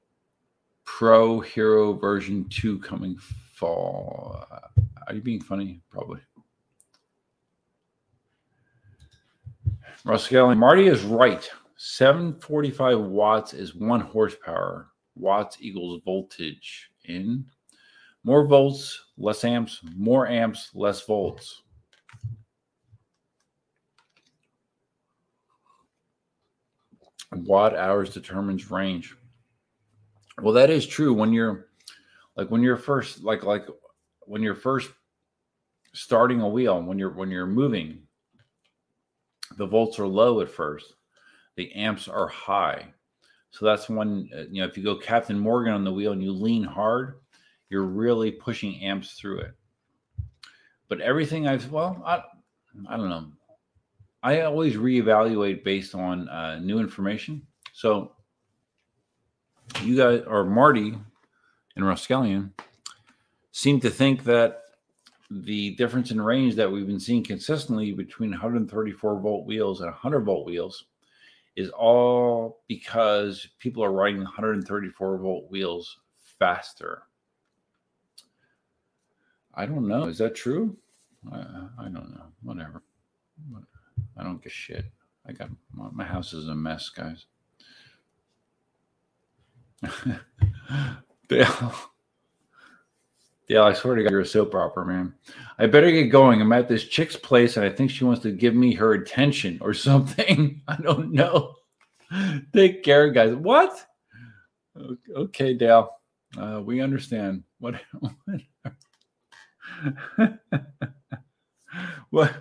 Pro 0.99 1.41
Hero 1.41 1.95
version 1.95 2.45
2 2.51 2.79
coming 2.81 3.17
fall. 3.17 4.45
Are 5.07 5.15
you 5.15 5.23
being 5.23 5.41
funny? 5.41 5.81
Probably. 5.91 6.21
Russ 10.05 10.31
Marty 10.31 10.89
is 10.89 11.03
right. 11.03 11.49
745 11.77 13.01
watts 13.01 13.55
is 13.55 13.75
one 13.75 14.01
horsepower. 14.01 14.89
Watts 15.15 15.59
equals 15.61 16.03
voltage 16.05 16.91
in 17.05 17.47
more 18.25 18.47
volts, 18.47 19.01
less 19.17 19.45
amps, 19.45 19.81
more 19.97 20.27
amps, 20.27 20.71
less 20.75 21.01
volts. 21.07 21.63
watt 27.33 27.77
hours 27.77 28.13
determines 28.13 28.71
range. 28.71 29.17
Well, 30.43 30.55
that 30.55 30.71
is 30.71 30.87
true. 30.87 31.13
When 31.13 31.33
you're 31.33 31.67
like 32.37 32.51
when 32.51 32.63
you're 32.63 32.77
first 32.77 33.23
like 33.23 33.43
like 33.43 33.67
when 34.23 34.43
you're 34.43 34.55
first 34.55 34.91
starting 35.93 36.41
a 36.41 36.49
wheel 36.49 36.81
when 36.83 36.99
you're 36.99 37.11
when 37.11 37.31
you're 37.31 37.47
moving 37.47 37.99
the 39.57 39.67
volts 39.67 39.99
are 39.99 40.07
low 40.07 40.41
at 40.41 40.51
first. 40.51 40.95
The 41.57 41.73
amps 41.73 42.07
are 42.07 42.29
high. 42.29 42.95
So 43.51 43.67
that's 43.67 43.89
when 43.89 44.31
uh, 44.35 44.43
you 44.51 44.63
know 44.63 44.67
if 44.67 44.77
you 44.77 44.85
go 44.85 44.97
captain 44.97 45.39
morgan 45.39 45.73
on 45.73 45.85
the 45.85 45.93
wheel 45.93 46.13
and 46.13 46.23
you 46.23 46.33
lean 46.33 46.63
hard 46.63 47.17
you're 47.69 47.85
really 47.85 48.31
pushing 48.31 48.81
amps 48.83 49.15
through 49.15 49.41
it. 49.41 49.55
But 50.89 51.01
everything 51.01 51.49
i've 51.49 51.71
well 51.71 52.03
i, 52.07 52.23
I 52.89 52.97
don't 52.97 53.09
know. 53.09 53.27
I 54.23 54.43
always 54.43 54.77
reevaluate 54.77 55.65
based 55.65 55.95
on 55.95 56.29
uh, 56.29 56.59
new 56.59 56.79
information. 56.79 57.47
So 57.73 58.13
you 59.83 59.97
guys, 59.97 60.23
or 60.27 60.45
Marty 60.45 60.99
and 61.77 61.85
Roskelian, 61.85 62.51
seem 63.53 63.81
to 63.81 63.91
think 63.91 64.25
that 64.25 64.63
the 65.31 65.75
difference 65.77 66.11
in 66.11 66.21
range 66.21 66.57
that 66.57 66.71
we've 66.71 66.87
been 66.87 67.01
seeing 67.01 67.23
consistently 67.23 67.93
between 67.93 68.31
134 68.31 69.21
volt 69.21 69.47
wheels 69.47 69.81
and 69.81 69.91
100 69.91 70.21
volt 70.21 70.47
wheels 70.47 70.85
is 71.57 71.71
all 71.71 72.61
because 72.69 73.47
people 73.59 73.85
are 73.85 73.93
riding 73.93 74.23
134 74.23 75.19
volt 75.19 75.51
wheels 75.51 75.99
faster. 76.39 77.03
I 79.55 79.67
don't 79.67 79.87
know. 79.87 80.05
Is 80.05 80.19
that 80.19 80.35
true? 80.35 80.77
I, 81.31 81.39
I 81.79 81.85
don't 81.85 82.11
know. 82.15 82.27
Whatever. 82.43 82.83
I 84.17 84.23
don't 84.23 84.43
give 84.43 84.53
shit. 84.53 84.87
I 85.27 85.33
got 85.33 85.51
my 85.73 86.05
house 86.05 86.33
is 86.33 86.49
a 86.49 86.55
mess, 86.55 86.89
guys. 86.89 87.27
Dale. 91.29 91.75
Dale, 93.49 93.65
I 93.65 93.73
swear 93.73 93.97
to 93.97 94.03
God, 94.03 94.13
you're 94.13 94.21
a 94.21 94.27
soap 94.27 94.55
opera, 94.55 94.87
man. 94.87 95.15
I 95.59 95.67
better 95.67 95.91
get 95.91 96.05
going. 96.05 96.41
I'm 96.41 96.53
at 96.53 96.69
this 96.69 96.85
chick's 96.85 97.17
place 97.17 97.57
and 97.57 97.67
I 97.67 97.71
think 97.71 97.91
she 97.91 98.05
wants 98.05 98.23
to 98.23 98.31
give 98.31 98.55
me 98.55 98.75
her 98.75 98.93
attention 98.95 99.59
or 99.61 99.75
something. 99.75 100.63
I 100.69 100.77
don't 100.77 101.13
know. 101.13 101.55
Take 102.53 102.83
care, 102.83 103.11
guys. 103.11 103.35
What? 103.35 103.87
Okay, 105.17 105.55
Dale. 105.55 105.91
Uh, 106.39 106.63
we 106.65 106.81
understand. 106.81 107.45
What? 107.61 107.79
what? 112.11 112.33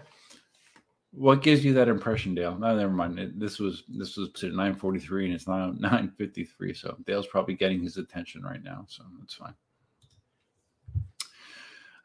What 1.20 1.44
gives 1.44 1.66
you 1.66 1.74
that 1.74 1.90
impression, 1.90 2.34
Dale? 2.34 2.58
No, 2.58 2.74
never 2.78 2.94
mind. 2.94 3.34
This 3.36 3.60
was 3.60 3.84
this 3.90 4.16
was 4.16 4.30
at 4.42 4.54
nine 4.54 4.74
forty 4.74 5.00
three, 5.00 5.26
and 5.26 5.34
it's 5.34 5.50
now 5.50 5.74
nine 5.78 6.14
fifty 6.18 6.46
three. 6.46 6.74
So 6.74 6.96
Dale's 7.06 7.28
probably 7.28 7.56
getting 7.56 7.84
his 7.84 7.98
attention 7.98 8.42
right 8.42 8.64
now. 8.64 8.86
So 8.88 9.04
that's 9.20 9.34
fine. 9.34 9.54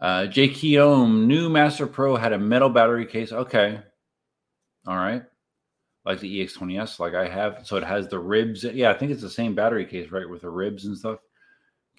Uh, 0.01 0.27
J. 0.27 0.49
Keom, 0.49 1.27
new 1.27 1.49
Master 1.49 1.87
Pro 1.87 2.17
had 2.17 2.33
a 2.33 2.39
metal 2.39 2.69
battery 2.69 3.07
case. 3.07 3.31
Okay, 3.31 3.81
all 4.85 4.97
right, 4.97 5.23
like 6.05 6.19
the 6.19 6.45
EX20s, 6.45 6.99
like 6.99 7.15
I 7.15 7.29
have. 7.29 7.65
So 7.65 7.77
it 7.77 7.85
has 7.85 8.09
the 8.09 8.19
ribs. 8.19 8.65
Yeah, 8.65 8.91
I 8.91 8.95
think 8.95 9.13
it's 9.13 9.23
the 9.23 9.31
same 9.31 9.55
battery 9.55 9.87
case, 9.87 10.11
right, 10.11 10.29
with 10.29 10.43
the 10.43 10.51
ribs 10.51 10.87
and 10.87 10.99
stuff. 10.99 11.21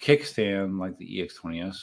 Kickstand 0.02 0.78
like 0.78 0.98
the 0.98 1.18
EX20s. 1.18 1.78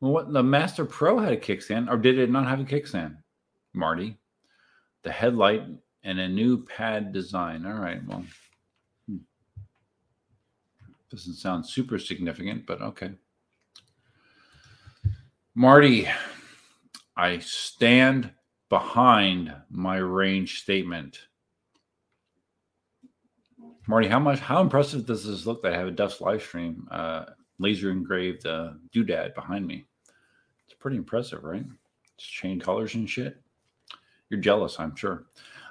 Well, 0.00 0.12
what 0.12 0.32
the 0.32 0.42
Master 0.42 0.86
Pro 0.86 1.18
had 1.18 1.34
a 1.34 1.36
kickstand, 1.36 1.90
or 1.90 1.98
did 1.98 2.18
it 2.18 2.30
not 2.30 2.48
have 2.48 2.60
a 2.60 2.64
kickstand? 2.64 3.18
Marty, 3.76 4.16
the 5.02 5.12
headlight 5.12 5.62
and 6.02 6.18
a 6.18 6.28
new 6.28 6.64
pad 6.64 7.12
design. 7.12 7.66
All 7.66 7.74
right, 7.74 8.00
well, 8.06 8.24
hmm. 9.08 9.16
doesn't 11.10 11.34
sound 11.34 11.66
super 11.66 11.98
significant, 11.98 12.66
but 12.66 12.80
okay. 12.80 13.12
Marty, 15.54 16.08
I 17.16 17.38
stand 17.38 18.30
behind 18.68 19.54
my 19.70 19.96
range 19.96 20.60
statement. 20.60 21.20
Marty, 23.86 24.08
how 24.08 24.18
much, 24.18 24.40
how 24.40 24.60
impressive 24.60 25.06
does 25.06 25.24
this 25.24 25.46
look 25.46 25.62
that 25.62 25.72
I 25.72 25.76
have 25.78 25.88
a 25.88 25.92
Duff's 25.92 26.20
live 26.20 26.42
stream, 26.42 26.88
uh, 26.90 27.26
laser 27.58 27.90
engraved 27.90 28.46
uh, 28.46 28.72
doodad 28.94 29.34
behind 29.34 29.66
me? 29.66 29.86
It's 30.66 30.74
pretty 30.74 30.96
impressive, 30.96 31.44
right? 31.44 31.64
It's 32.16 32.26
chain 32.26 32.60
colors 32.60 32.94
and 32.94 33.08
shit. 33.08 33.40
You're 34.28 34.40
jealous, 34.40 34.78
I'm 34.78 34.96
sure. 34.96 35.26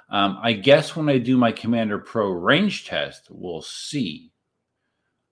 Um, 0.08 0.38
I 0.40 0.52
guess 0.52 0.94
when 0.94 1.08
I 1.08 1.18
do 1.18 1.36
my 1.36 1.52
Commander 1.52 1.98
Pro 1.98 2.30
range 2.30 2.86
test, 2.86 3.28
we'll 3.30 3.62
see. 3.62 4.32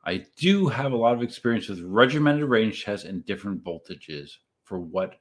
I 0.04 0.26
do 0.36 0.66
have 0.66 0.92
a 0.92 0.96
lot 0.96 1.14
of 1.14 1.22
experience 1.22 1.68
with 1.68 1.80
regimented 1.80 2.44
range 2.44 2.84
tests 2.84 3.06
and 3.06 3.24
different 3.24 3.64
voltages 3.64 4.30
for 4.64 4.78
what 4.78 5.16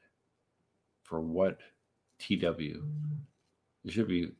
for 1.04 1.22
what 1.22 1.60
TW. 2.20 2.84
It 3.86 3.92
should 3.92 4.08
be 4.08 4.32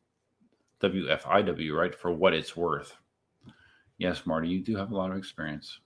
WFIW, 0.80 1.76
right? 1.76 1.94
For 1.94 2.10
what 2.10 2.34
it's 2.34 2.56
worth. 2.56 2.96
Yes, 3.98 4.26
Marty, 4.26 4.48
you 4.48 4.60
do 4.60 4.76
have 4.76 4.90
a 4.90 4.96
lot 4.96 5.10
of 5.10 5.16
experience. 5.16 5.78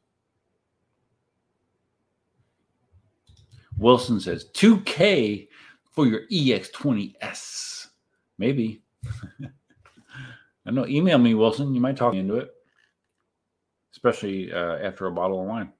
Wilson 3.76 4.18
says 4.18 4.46
2K 4.54 5.48
for 5.98 6.06
your 6.06 6.28
EX20S. 6.30 7.88
Maybe. 8.38 8.84
I 10.64 10.70
know. 10.70 10.86
Email 10.86 11.18
me, 11.18 11.34
Wilson. 11.34 11.74
You 11.74 11.80
might 11.80 11.96
talk 11.96 12.12
me 12.12 12.20
into 12.20 12.36
it, 12.36 12.52
especially 13.90 14.52
uh, 14.52 14.76
after 14.76 15.06
a 15.06 15.10
bottle 15.10 15.40
of 15.40 15.48
wine. 15.48 15.72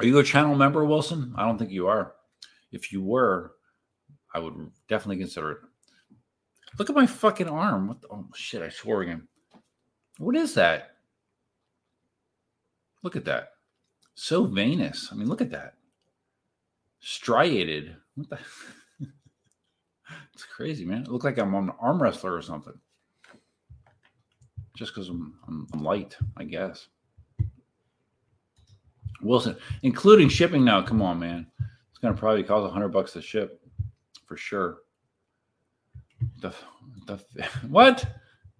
Are 0.00 0.04
you 0.04 0.18
a 0.18 0.24
channel 0.24 0.56
member, 0.56 0.84
Wilson? 0.84 1.32
I 1.36 1.46
don't 1.46 1.56
think 1.56 1.70
you 1.70 1.86
are. 1.86 2.14
If 2.72 2.90
you 2.90 3.00
were, 3.00 3.52
I 4.34 4.40
would 4.40 4.72
definitely 4.88 5.18
consider 5.18 5.52
it. 5.52 5.58
Look 6.80 6.90
at 6.90 6.96
my 6.96 7.06
fucking 7.06 7.48
arm. 7.48 7.86
What 7.86 8.00
the, 8.00 8.08
oh 8.10 8.26
shit, 8.34 8.60
I 8.60 8.70
swore 8.70 9.02
again. 9.02 9.28
What 10.18 10.34
is 10.34 10.52
that? 10.54 10.96
Look 13.04 13.14
at 13.14 13.26
that. 13.26 13.50
So 14.22 14.44
venous. 14.44 15.08
I 15.10 15.14
mean, 15.14 15.28
look 15.28 15.40
at 15.40 15.50
that. 15.52 15.76
Striated. 17.00 17.96
What 18.16 18.28
the? 18.28 18.38
it's 20.34 20.44
crazy, 20.44 20.84
man. 20.84 21.04
It 21.04 21.08
looked 21.08 21.24
like 21.24 21.38
I'm 21.38 21.54
an 21.54 21.72
arm 21.80 22.02
wrestler 22.02 22.34
or 22.34 22.42
something. 22.42 22.78
Just 24.76 24.94
because 24.94 25.08
I'm, 25.08 25.38
I'm, 25.48 25.66
I'm 25.72 25.82
light, 25.82 26.18
I 26.36 26.44
guess. 26.44 26.88
Wilson, 29.22 29.56
including 29.84 30.28
shipping 30.28 30.66
now. 30.66 30.82
Come 30.82 31.00
on, 31.00 31.18
man. 31.18 31.46
It's 31.88 31.98
going 31.98 32.12
to 32.14 32.20
probably 32.20 32.42
cost 32.42 32.68
a 32.68 32.70
hundred 32.70 32.90
bucks 32.90 33.14
to 33.14 33.22
ship 33.22 33.62
for 34.26 34.36
sure. 34.36 34.80
The, 36.42 36.52
the 37.06 37.18
what? 37.70 38.04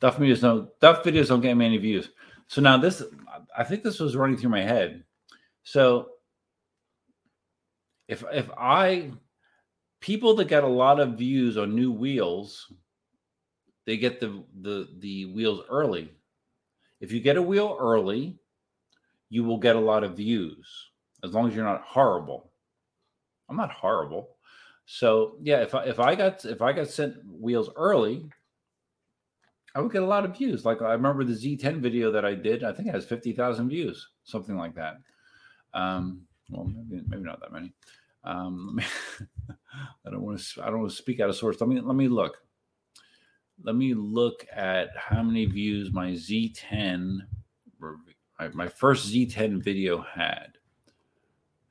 Duff 0.00 0.16
videos 0.16 0.42
no 0.42 0.70
Duff 0.80 1.04
videos 1.04 1.28
don't 1.28 1.42
get 1.42 1.54
many 1.54 1.76
views. 1.76 2.08
So 2.46 2.62
now 2.62 2.78
this, 2.78 3.02
I 3.54 3.62
think 3.62 3.82
this 3.82 4.00
was 4.00 4.16
running 4.16 4.38
through 4.38 4.48
my 4.48 4.62
head. 4.62 5.04
So 5.62 6.10
if 8.08 8.24
if 8.32 8.50
I 8.58 9.12
people 10.00 10.34
that 10.36 10.48
get 10.48 10.64
a 10.64 10.68
lot 10.68 11.00
of 11.00 11.18
views 11.18 11.56
on 11.56 11.74
new 11.74 11.92
wheels, 11.92 12.72
they 13.86 13.96
get 13.96 14.20
the 14.20 14.42
the 14.62 14.88
the 14.98 15.26
wheels 15.26 15.62
early. 15.70 16.10
If 17.00 17.12
you 17.12 17.20
get 17.20 17.36
a 17.36 17.42
wheel 17.42 17.76
early, 17.80 18.38
you 19.30 19.44
will 19.44 19.58
get 19.58 19.76
a 19.76 19.80
lot 19.80 20.04
of 20.04 20.16
views 20.16 20.90
as 21.22 21.32
long 21.32 21.48
as 21.48 21.54
you're 21.54 21.64
not 21.64 21.82
horrible. 21.82 22.50
I'm 23.48 23.56
not 23.56 23.70
horrible. 23.70 24.36
So 24.86 25.36
yeah, 25.42 25.62
if 25.62 25.74
I 25.74 25.84
if 25.84 26.00
I 26.00 26.14
got 26.14 26.44
if 26.44 26.62
I 26.62 26.72
got 26.72 26.88
sent 26.88 27.16
wheels 27.24 27.70
early, 27.76 28.28
I 29.74 29.80
would 29.80 29.92
get 29.92 30.02
a 30.02 30.06
lot 30.06 30.24
of 30.24 30.36
views. 30.36 30.64
Like 30.64 30.82
I 30.82 30.92
remember 30.92 31.24
the 31.24 31.32
Z10 31.32 31.80
video 31.80 32.10
that 32.10 32.24
I 32.24 32.34
did. 32.34 32.64
I 32.64 32.72
think 32.72 32.88
it 32.88 32.94
has 32.94 33.04
fifty 33.04 33.32
thousand 33.32 33.68
views, 33.68 34.08
something 34.24 34.56
like 34.56 34.74
that. 34.74 34.96
Um, 35.74 36.22
well, 36.48 36.64
maybe, 36.64 37.02
maybe 37.06 37.22
not 37.22 37.40
that 37.40 37.52
many. 37.52 37.72
Um, 38.24 38.80
I 40.06 40.10
don't 40.10 40.22
want 40.22 40.38
to. 40.38 40.62
I 40.62 40.66
don't 40.66 40.80
want 40.80 40.90
to 40.90 40.96
speak 40.96 41.20
out 41.20 41.28
of 41.28 41.36
source. 41.36 41.60
Let 41.60 41.68
me 41.68 41.80
let 41.80 41.96
me 41.96 42.08
look. 42.08 42.38
Let 43.62 43.76
me 43.76 43.94
look 43.94 44.46
at 44.54 44.88
how 44.96 45.22
many 45.22 45.44
views 45.44 45.92
my 45.92 46.12
Z10 46.12 47.20
my, 48.40 48.48
my 48.48 48.68
first 48.68 49.12
Z10 49.12 49.62
video 49.62 50.00
had. 50.02 50.56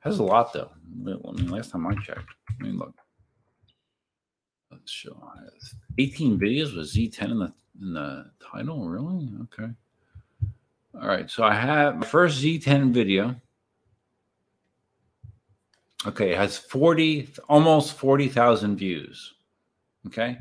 Has 0.00 0.18
a 0.18 0.22
lot 0.22 0.52
though. 0.52 0.70
I 0.72 1.32
mean, 1.32 1.48
last 1.48 1.72
time 1.72 1.86
I 1.86 1.94
checked. 1.94 2.30
I 2.48 2.62
mean, 2.62 2.78
look. 2.78 2.94
Let's 4.70 4.90
show. 4.90 5.20
18 5.98 6.38
videos 6.38 6.74
with 6.74 6.92
Z10 6.92 7.30
in 7.30 7.38
the 7.40 7.52
in 7.82 7.92
the 7.92 8.30
title. 8.40 8.88
Really? 8.88 9.28
Okay. 9.42 9.70
All 11.00 11.08
right. 11.08 11.28
So 11.28 11.42
I 11.44 11.54
have 11.54 11.96
my 11.96 12.06
first 12.06 12.42
Z10 12.42 12.92
video. 12.92 13.36
Okay, 16.06 16.30
it 16.30 16.36
has 16.36 16.56
40, 16.56 17.28
almost 17.48 17.94
40,000 17.94 18.76
views. 18.76 19.34
Okay 20.06 20.38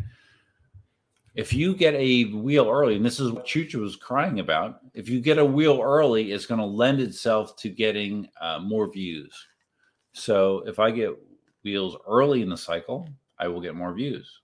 if 1.40 1.54
you 1.54 1.74
get 1.74 1.94
a 1.96 2.26
wheel 2.26 2.70
early, 2.70 2.98
and 2.98 3.06
this 3.06 3.20
is 3.20 3.32
what 3.32 3.46
Chucha 3.46 3.76
was 3.76 3.96
crying 3.96 4.42
about, 4.42 4.82
if 4.94 5.08
you 5.08 5.22
get 5.22 5.38
a 5.38 5.46
wheel 5.46 5.80
early, 5.82 6.34
it's 6.34 6.46
going 6.46 6.60
to 6.60 6.66
lend 6.66 7.00
itself 7.00 7.56
to 7.58 7.70
getting 7.70 8.28
uh, 8.42 8.60
more 8.60 8.92
views. 8.92 9.34
So 10.12 10.64
if 10.68 10.80
I 10.80 10.92
get 10.92 11.18
wheels 11.64 11.96
early 12.06 12.42
in 12.42 12.50
the 12.50 12.58
cycle, 12.58 13.08
I 13.38 13.48
will 13.48 13.62
get 13.62 13.74
more 13.74 13.94
views. 13.94 14.42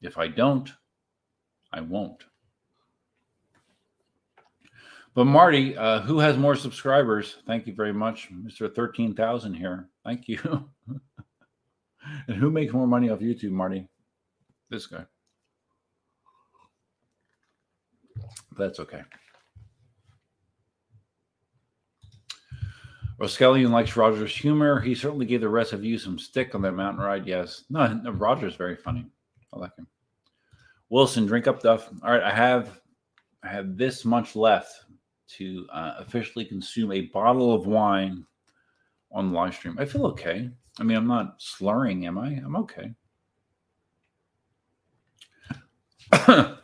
If 0.00 0.16
I 0.16 0.28
don't, 0.28 0.70
I 1.72 1.80
won't. 1.80 2.22
But 5.14 5.24
Marty, 5.24 5.76
uh, 5.76 6.00
who 6.00 6.20
has 6.20 6.36
more 6.36 6.54
subscribers? 6.54 7.38
Thank 7.46 7.66
you 7.66 7.74
very 7.74 7.92
much, 7.92 8.28
Mr. 8.32 8.72
13,000 8.72 9.54
here. 9.54 9.88
Thank 10.04 10.28
you. 10.28 10.38
and 12.28 12.36
who 12.36 12.50
makes 12.50 12.72
more 12.72 12.86
money 12.86 13.10
off 13.10 13.18
YouTube, 13.18 13.50
Marty? 13.50 13.88
This 14.70 14.86
guy. 14.86 15.04
That's 18.56 18.78
okay. 18.78 19.02
Roskelian 23.20 23.70
likes 23.70 23.96
Roger's 23.96 24.34
humor. 24.34 24.80
He 24.80 24.94
certainly 24.94 25.26
gave 25.26 25.40
the 25.40 25.48
rest 25.48 25.72
of 25.72 25.84
you 25.84 25.98
some 25.98 26.18
stick 26.18 26.54
on 26.54 26.62
that 26.62 26.72
mountain 26.72 27.02
ride. 27.02 27.26
Yes. 27.26 27.64
No, 27.68 27.92
no 27.92 28.12
Roger's 28.12 28.54
very 28.54 28.76
funny. 28.76 29.04
I 29.52 29.58
like 29.58 29.76
him. 29.76 29.86
Wilson, 30.88 31.26
drink 31.26 31.46
up 31.46 31.60
Duff. 31.60 31.90
All 32.02 32.12
right, 32.12 32.22
I 32.22 32.30
have 32.30 32.80
I 33.42 33.48
have 33.48 33.76
this 33.76 34.04
much 34.04 34.36
left 34.36 34.84
to 35.36 35.66
uh, 35.72 35.94
officially 35.98 36.44
consume 36.44 36.92
a 36.92 37.02
bottle 37.02 37.54
of 37.54 37.66
wine 37.66 38.24
on 39.12 39.32
live 39.32 39.54
stream. 39.54 39.76
I 39.78 39.84
feel 39.84 40.06
okay. 40.06 40.50
I 40.78 40.82
mean, 40.82 40.96
I'm 40.96 41.06
not 41.06 41.40
slurring, 41.40 42.06
am 42.06 42.18
I? 42.18 42.28
I'm 42.28 42.56
okay. 42.56 42.94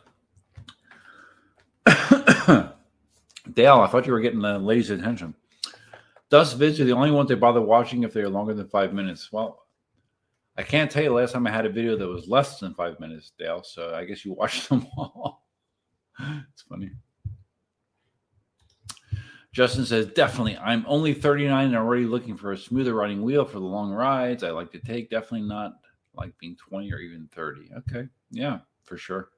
Dale, 3.52 3.80
I 3.80 3.86
thought 3.86 4.06
you 4.06 4.12
were 4.12 4.20
getting 4.20 4.40
the 4.40 4.58
ladies' 4.58 4.90
attention. 4.90 5.34
Thus, 6.28 6.54
vids 6.54 6.80
are 6.80 6.84
the 6.84 6.92
only 6.92 7.10
ones 7.10 7.28
they 7.28 7.36
bother 7.36 7.60
watching 7.60 8.02
if 8.02 8.12
they 8.12 8.20
are 8.20 8.28
longer 8.28 8.54
than 8.54 8.68
five 8.68 8.92
minutes. 8.92 9.30
Well, 9.32 9.66
I 10.56 10.62
can't 10.62 10.90
tell 10.90 11.02
you 11.02 11.12
last 11.12 11.32
time 11.32 11.46
I 11.46 11.50
had 11.50 11.66
a 11.66 11.70
video 11.70 11.96
that 11.96 12.08
was 12.08 12.28
less 12.28 12.58
than 12.58 12.74
five 12.74 12.98
minutes, 12.98 13.32
Dale. 13.38 13.62
So 13.62 13.94
I 13.94 14.04
guess 14.04 14.24
you 14.24 14.32
watched 14.38 14.68
them 14.68 14.86
all. 14.96 15.46
it's 16.18 16.62
funny. 16.62 16.90
Justin 19.56 19.86
says, 19.86 20.08
definitely. 20.08 20.54
I'm 20.58 20.84
only 20.86 21.14
39 21.14 21.68
and 21.68 21.74
already 21.74 22.04
looking 22.04 22.36
for 22.36 22.52
a 22.52 22.58
smoother 22.58 22.92
riding 22.92 23.22
wheel 23.22 23.46
for 23.46 23.58
the 23.58 23.64
long 23.64 23.90
rides 23.90 24.44
I 24.44 24.50
like 24.50 24.70
to 24.72 24.78
take. 24.78 25.08
Definitely 25.08 25.48
not 25.48 25.76
like 26.12 26.36
being 26.38 26.56
20 26.56 26.92
or 26.92 26.98
even 26.98 27.26
30. 27.34 27.70
Okay. 27.78 28.06
Yeah, 28.30 28.58
for 28.84 28.98
sure. 28.98 29.30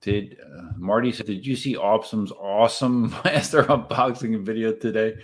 Did 0.00 0.38
uh, 0.42 0.72
Marty 0.78 1.12
said, 1.12 1.26
Did 1.26 1.46
you 1.46 1.56
see 1.56 1.76
Awesome's 1.76 2.32
awesome 2.32 3.10
master 3.26 3.64
unboxing 3.64 4.42
video 4.42 4.72
today? 4.72 5.18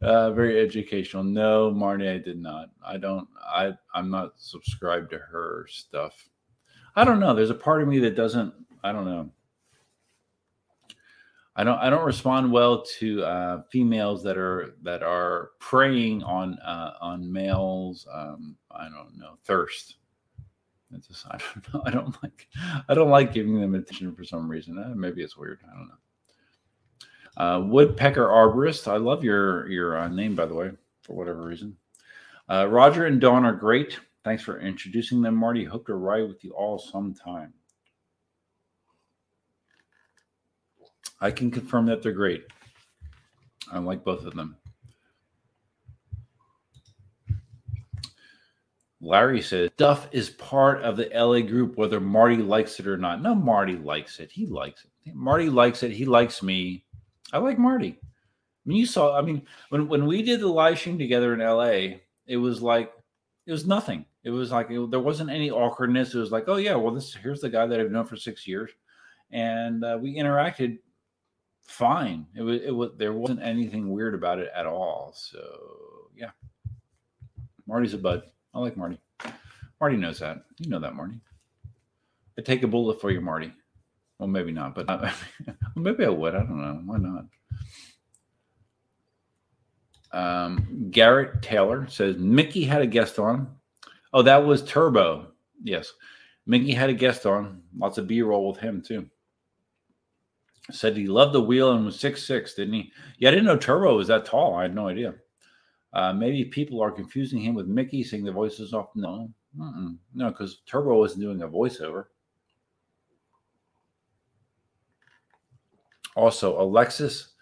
Uh, 0.00 0.30
very 0.30 0.60
educational. 0.60 1.24
No, 1.24 1.68
Marty, 1.72 2.08
I 2.08 2.18
did 2.18 2.40
not. 2.40 2.68
I 2.86 2.96
don't. 2.96 3.26
I 3.44 3.72
I'm 3.92 4.08
not 4.08 4.34
subscribed 4.36 5.10
to 5.10 5.18
her 5.18 5.66
stuff. 5.68 6.28
I 6.94 7.04
don't 7.04 7.18
know. 7.18 7.34
There's 7.34 7.50
a 7.50 7.54
part 7.54 7.82
of 7.82 7.88
me 7.88 7.98
that 7.98 8.14
doesn't. 8.14 8.54
I 8.84 8.92
don't 8.92 9.04
know. 9.04 9.30
I 11.56 11.62
don't. 11.62 11.78
I 11.78 11.88
don't 11.88 12.04
respond 12.04 12.50
well 12.50 12.82
to 12.98 13.22
uh, 13.22 13.62
females 13.70 14.22
that 14.24 14.36
are 14.36 14.74
that 14.82 15.02
are 15.02 15.50
preying 15.60 16.22
on 16.24 16.58
uh, 16.58 16.94
on 17.00 17.32
males. 17.32 18.06
Um, 18.12 18.56
I 18.72 18.84
don't 18.84 19.16
know 19.16 19.38
thirst. 19.44 19.96
It's 20.92 21.08
just, 21.08 21.26
I 21.26 21.38
don't 21.38 21.74
know. 21.74 21.82
I 21.86 21.90
don't 21.90 22.22
like. 22.22 22.48
I 22.88 22.94
don't 22.94 23.10
like 23.10 23.32
giving 23.32 23.60
them 23.60 23.74
attention 23.74 24.14
for 24.14 24.24
some 24.24 24.48
reason. 24.48 24.78
Uh, 24.78 24.94
maybe 24.96 25.22
it's 25.22 25.36
weird. 25.36 25.60
I 25.64 25.76
don't 25.76 25.88
know. 25.88 25.94
Uh, 27.36 27.60
Woodpecker 27.68 28.26
arborist. 28.26 28.90
I 28.90 28.96
love 28.96 29.22
your 29.22 29.68
your 29.68 29.96
uh, 29.96 30.08
name, 30.08 30.34
by 30.34 30.46
the 30.46 30.54
way, 30.54 30.70
for 31.02 31.14
whatever 31.14 31.42
reason. 31.42 31.76
Uh, 32.48 32.66
Roger 32.68 33.06
and 33.06 33.20
Dawn 33.20 33.44
are 33.44 33.54
great. 33.54 33.98
Thanks 34.24 34.42
for 34.42 34.60
introducing 34.60 35.22
them, 35.22 35.34
Marty. 35.34 35.64
Hope 35.64 35.86
to 35.86 35.94
ride 35.94 36.28
with 36.28 36.42
you 36.44 36.52
all 36.52 36.78
sometime. 36.78 37.52
I 41.20 41.30
can 41.30 41.50
confirm 41.50 41.86
that 41.86 42.02
they're 42.02 42.12
great. 42.12 42.44
I 43.70 43.78
like 43.78 44.04
both 44.04 44.24
of 44.24 44.34
them. 44.34 44.56
Larry 49.00 49.42
says 49.42 49.70
Duff 49.76 50.08
is 50.12 50.30
part 50.30 50.82
of 50.82 50.96
the 50.96 51.10
LA 51.14 51.40
group, 51.40 51.76
whether 51.76 52.00
Marty 52.00 52.38
likes 52.38 52.80
it 52.80 52.86
or 52.86 52.96
not. 52.96 53.20
No, 53.20 53.34
Marty 53.34 53.76
likes 53.76 54.18
it. 54.18 54.32
He 54.32 54.46
likes 54.46 54.84
it. 54.84 55.14
Marty 55.14 55.50
likes 55.50 55.82
it. 55.82 55.92
He 55.92 56.06
likes 56.06 56.42
me. 56.42 56.84
I 57.32 57.38
like 57.38 57.58
Marty. 57.58 57.98
I 58.00 58.06
mean, 58.64 58.78
you 58.78 58.86
saw. 58.86 59.16
I 59.16 59.20
mean, 59.20 59.42
when 59.68 59.88
when 59.88 60.06
we 60.06 60.22
did 60.22 60.40
the 60.40 60.48
live 60.48 60.78
stream 60.78 60.98
together 60.98 61.34
in 61.34 61.40
LA, 61.40 61.98
it 62.26 62.38
was 62.38 62.62
like 62.62 62.92
it 63.46 63.52
was 63.52 63.66
nothing. 63.66 64.06
It 64.22 64.30
was 64.30 64.50
like 64.50 64.70
it, 64.70 64.90
there 64.90 65.00
wasn't 65.00 65.30
any 65.30 65.50
awkwardness. 65.50 66.14
It 66.14 66.18
was 66.18 66.32
like, 66.32 66.44
oh 66.48 66.56
yeah, 66.56 66.74
well 66.74 66.94
this 66.94 67.12
here's 67.14 67.42
the 67.42 67.50
guy 67.50 67.66
that 67.66 67.78
I've 67.78 67.90
known 67.90 68.06
for 68.06 68.16
six 68.16 68.46
years, 68.46 68.70
and 69.30 69.84
uh, 69.84 69.98
we 70.00 70.16
interacted 70.16 70.78
fine. 71.64 72.26
It 72.34 72.42
was 72.42 72.60
it 72.62 72.70
was 72.70 72.90
there 72.96 73.12
wasn't 73.12 73.42
anything 73.42 73.90
weird 73.90 74.14
about 74.14 74.38
it 74.38 74.50
at 74.54 74.66
all. 74.66 75.12
So 75.16 75.40
yeah, 76.16 76.30
Marty's 77.66 77.94
a 77.94 77.98
bud. 77.98 78.22
I 78.54 78.60
like 78.60 78.76
Marty. 78.76 79.00
Marty 79.80 79.96
knows 79.96 80.20
that. 80.20 80.44
You 80.58 80.70
know 80.70 80.80
that, 80.80 80.94
Marty. 80.94 81.20
I 82.38 82.42
take 82.42 82.62
a 82.62 82.68
bullet 82.68 83.00
for 83.00 83.10
you, 83.10 83.20
Marty. 83.20 83.52
Well, 84.18 84.28
maybe 84.28 84.52
not, 84.52 84.74
but 84.74 84.88
uh, 84.88 85.10
maybe 85.76 86.04
I 86.04 86.08
would. 86.08 86.34
I 86.34 86.38
don't 86.38 86.60
know. 86.60 86.82
Why 86.84 86.98
not? 86.98 87.24
Um, 90.12 90.88
Garrett 90.90 91.42
Taylor 91.42 91.88
says 91.88 92.16
Mickey 92.18 92.64
had 92.64 92.82
a 92.82 92.86
guest 92.86 93.18
on. 93.18 93.48
Oh, 94.12 94.22
that 94.22 94.46
was 94.46 94.62
Turbo. 94.62 95.32
Yes, 95.62 95.92
Mickey 96.46 96.72
had 96.72 96.90
a 96.90 96.94
guest 96.94 97.26
on. 97.26 97.62
Lots 97.76 97.98
of 97.98 98.06
B 98.06 98.22
roll 98.22 98.48
with 98.48 98.60
him 98.60 98.80
too. 98.80 99.06
Said 100.70 100.96
he 100.96 101.06
loved 101.06 101.34
the 101.34 101.42
wheel 101.42 101.72
and 101.72 101.84
was 101.84 102.00
six 102.00 102.22
six, 102.22 102.54
didn't 102.54 102.74
he? 102.74 102.92
Yeah, 103.18 103.28
I 103.28 103.32
didn't 103.32 103.46
know 103.46 103.56
Turbo 103.56 103.96
was 103.96 104.08
that 104.08 104.24
tall. 104.24 104.54
I 104.54 104.62
had 104.62 104.74
no 104.74 104.88
idea. 104.88 105.14
Uh, 105.92 106.12
maybe 106.12 106.44
people 106.46 106.82
are 106.82 106.90
confusing 106.90 107.38
him 107.38 107.54
with 107.54 107.66
Mickey, 107.66 108.02
saying 108.02 108.24
the 108.24 108.32
voices 108.32 108.72
off. 108.72 108.88
No, 108.94 109.30
Mm-mm. 109.58 109.96
no, 110.14 110.30
because 110.30 110.62
Turbo 110.66 110.98
wasn't 110.98 111.20
doing 111.20 111.42
a 111.42 111.48
voiceover. 111.48 112.06
Also, 116.16 116.60
Alexis 116.60 117.34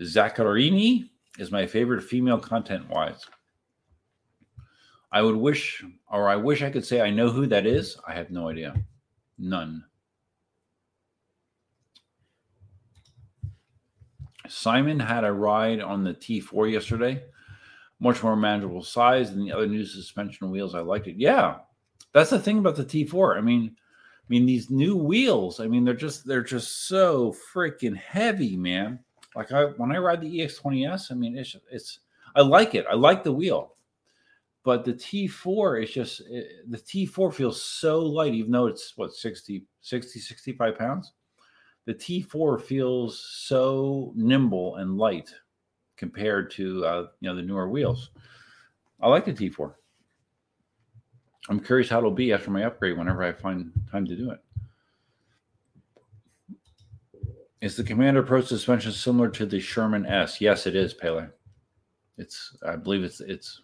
Zaccarini 0.00 1.08
is 1.38 1.50
my 1.50 1.66
favorite 1.66 2.02
female 2.02 2.38
content 2.38 2.88
wise. 2.88 3.26
I 5.10 5.22
would 5.22 5.36
wish, 5.36 5.82
or 6.10 6.28
I 6.28 6.36
wish 6.36 6.62
I 6.62 6.70
could 6.70 6.84
say 6.84 7.00
I 7.00 7.10
know 7.10 7.30
who 7.30 7.46
that 7.46 7.66
is. 7.66 7.96
I 8.06 8.14
have 8.14 8.30
no 8.30 8.48
idea. 8.48 8.74
None. 9.38 9.84
Simon 14.48 14.98
had 14.98 15.24
a 15.24 15.32
ride 15.32 15.80
on 15.80 16.04
the 16.04 16.14
T4 16.14 16.70
yesterday. 16.70 17.22
Much 18.00 18.22
more 18.22 18.36
manageable 18.36 18.82
size 18.82 19.30
than 19.30 19.44
the 19.44 19.52
other 19.52 19.66
new 19.66 19.84
suspension 19.84 20.50
wheels. 20.50 20.74
I 20.74 20.80
liked 20.80 21.08
it. 21.08 21.16
Yeah, 21.16 21.58
that's 22.12 22.30
the 22.30 22.38
thing 22.38 22.58
about 22.58 22.76
the 22.76 22.84
T4. 22.84 23.36
I 23.36 23.40
mean, 23.40 23.74
I 23.76 24.26
mean 24.28 24.46
these 24.46 24.70
new 24.70 24.96
wheels. 24.96 25.60
I 25.60 25.66
mean 25.66 25.84
they're 25.84 25.94
just 25.94 26.26
they're 26.26 26.42
just 26.42 26.86
so 26.86 27.34
freaking 27.52 27.96
heavy, 27.96 28.56
man. 28.56 29.00
Like 29.34 29.52
I 29.52 29.64
when 29.64 29.92
I 29.92 29.98
ride 29.98 30.20
the 30.20 30.40
EX20s, 30.40 31.10
I 31.10 31.14
mean 31.14 31.36
it's 31.36 31.56
it's 31.70 32.00
I 32.36 32.42
like 32.42 32.74
it. 32.74 32.86
I 32.90 32.94
like 32.94 33.24
the 33.24 33.32
wheel, 33.32 33.74
but 34.64 34.84
the 34.84 34.92
T4 34.92 35.82
is 35.82 35.90
just 35.90 36.20
it, 36.28 36.70
the 36.70 36.78
T4 36.78 37.34
feels 37.34 37.62
so 37.62 38.00
light, 38.00 38.34
even 38.34 38.52
though 38.52 38.66
it's 38.66 38.96
what 38.96 39.12
60 39.12 39.64
60 39.80 40.20
65 40.20 40.78
pounds 40.78 41.12
the 41.88 41.94
T4 41.94 42.60
feels 42.60 43.18
so 43.18 44.12
nimble 44.14 44.76
and 44.76 44.98
light 44.98 45.32
compared 45.96 46.50
to 46.50 46.84
uh, 46.84 47.06
you 47.18 47.30
know 47.30 47.34
the 47.34 47.40
newer 47.40 47.70
wheels. 47.70 48.10
I 49.00 49.08
like 49.08 49.24
the 49.24 49.32
T4. 49.32 49.72
I'm 51.48 51.58
curious 51.58 51.88
how 51.88 51.96
it'll 51.96 52.10
be 52.10 52.30
after 52.30 52.50
my 52.50 52.64
upgrade 52.64 52.98
whenever 52.98 53.22
I 53.22 53.32
find 53.32 53.72
time 53.90 54.04
to 54.04 54.14
do 54.14 54.32
it. 54.32 54.44
Is 57.62 57.74
the 57.74 57.84
Commander 57.84 58.22
Pro 58.22 58.42
suspension 58.42 58.92
similar 58.92 59.30
to 59.30 59.46
the 59.46 59.58
Sherman 59.58 60.04
S? 60.04 60.42
Yes, 60.42 60.66
it 60.66 60.76
is, 60.76 60.92
Pele. 60.92 61.28
It's 62.18 62.54
I 62.66 62.76
believe 62.76 63.02
it's 63.02 63.22
it's 63.22 63.62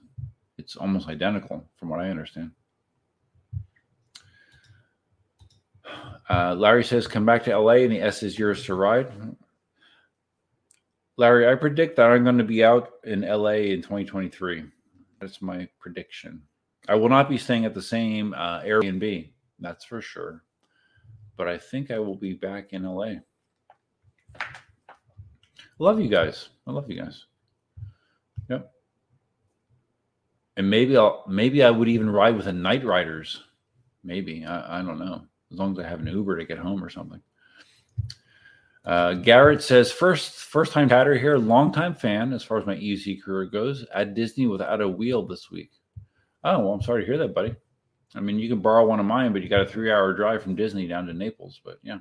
it's 0.57 0.77
almost 0.77 1.09
identical 1.09 1.63
from 1.77 1.91
what 1.91 2.01
I 2.01 2.09
understand. 2.09 2.53
Uh, 6.29 6.55
Larry 6.55 6.85
says, 6.85 7.07
come 7.07 7.27
back 7.27 7.45
to 7.45 7.57
LA 7.57 7.73
and 7.73 7.93
the 7.93 8.01
S 8.01 8.23
is 8.23 8.39
yours 8.39 8.65
to 8.65 8.75
ride. 8.75 9.13
Larry, 11.17 11.49
I 11.49 11.55
predict 11.55 11.97
that 11.97 12.11
I'm 12.11 12.25
going 12.25 12.39
to 12.39 12.45
be 12.45 12.65
out 12.65 12.93
in 13.05 13.21
LA 13.21 13.71
in 13.71 13.83
2023. 13.83 14.65
That's 15.21 15.43
my 15.43 15.69
prediction. 15.79 16.43
I 16.89 16.95
will 16.97 17.09
not 17.09 17.29
be 17.29 17.39
staying 17.39 17.67
at 17.67 17.75
the 17.75 17.83
same 17.83 18.35
uh, 18.35 18.63
Airbnb, 18.63 19.31
that's 19.61 19.85
for 19.85 20.01
sure. 20.01 20.43
But 21.37 21.49
I 21.49 21.59
think 21.59 21.91
I 21.91 21.99
will 21.99 22.17
be 22.17 22.33
back 22.33 22.73
in 22.73 22.85
LA. 22.85 23.15
Love 25.79 26.01
you 26.01 26.09
guys. 26.09 26.49
I 26.67 26.73
love 26.73 26.91
you 26.91 27.01
guys. 27.01 27.27
Yep. 28.49 28.71
And 30.57 30.71
maybe 30.71 30.97
I'll 30.97 31.25
maybe 31.27 31.65
I 31.65 31.71
would 31.71 31.89
even 31.89 32.09
ride 32.09 32.37
with 32.37 32.45
the 32.45 32.53
Night 32.53 32.85
Riders. 32.85 33.43
Maybe 34.05 34.45
I, 34.45 34.79
I 34.79 34.83
don't 34.83 34.99
know 34.99 35.25
as 35.53 35.59
long 35.59 35.73
as 35.73 35.85
I 35.85 35.89
have 35.89 36.01
an 36.01 36.07
Uber 36.07 36.39
to 36.39 36.45
get 36.45 36.59
home 36.59 36.83
or 36.83 36.91
something. 36.91 37.21
Uh, 38.85 39.15
Garrett 39.15 39.63
says 39.63 39.91
first 39.91 40.33
first 40.33 40.73
time 40.73 40.89
chatter 40.89 41.17
here, 41.17 41.39
long 41.39 41.73
time 41.73 41.95
fan 41.95 42.33
as 42.33 42.43
far 42.43 42.59
as 42.59 42.67
my 42.67 42.77
EUC 42.77 43.23
career 43.23 43.47
goes. 43.47 43.87
At 43.95 44.15
Disney 44.15 44.47
without 44.47 44.83
a 44.83 44.89
wheel 44.89 45.27
this 45.27 45.51
week. 45.51 45.71
Oh 46.43 46.59
well, 46.61 46.73
I'm 46.75 46.83
sorry 46.83 47.03
to 47.03 47.07
hear 47.07 47.19
that, 47.19 47.35
buddy. 47.35 47.57
I 48.15 48.21
mean, 48.21 48.39
you 48.39 48.49
can 48.49 48.61
borrow 48.61 48.87
one 48.87 49.01
of 49.01 49.07
mine, 49.07 49.33
but 49.33 49.43
you 49.43 49.49
got 49.49 49.63
a 49.63 49.67
three 49.67 49.91
hour 49.91 50.13
drive 50.13 50.43
from 50.43 50.55
Disney 50.55 50.87
down 50.87 51.07
to 51.07 51.15
Naples. 51.15 51.61
But 51.65 51.79
yeah. 51.83 51.99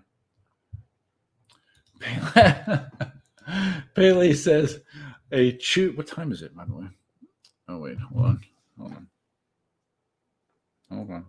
Bailey 3.95 4.33
says 4.33 4.81
a 5.31 5.53
chew. 5.53 5.93
What 5.93 6.07
time 6.07 6.33
is 6.33 6.41
it, 6.41 6.55
by 6.55 6.65
the 6.65 6.75
way? 6.75 6.87
Oh 7.69 7.77
wait, 7.77 7.97
hold 7.97 8.25
on, 8.25 8.41
hold 8.77 8.91
on, 8.91 9.07
hold 10.91 11.11
on. 11.11 11.25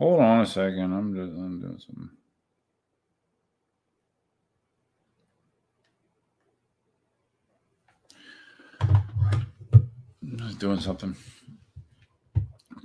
Hold 0.00 0.20
on 0.20 0.40
a 0.40 0.46
second. 0.46 0.94
I'm 0.94 1.14
just 1.14 1.32
I'm 1.38 1.60
doing 1.60 1.78
something. 1.78 2.10
doing 10.58 10.80
something. 10.80 11.14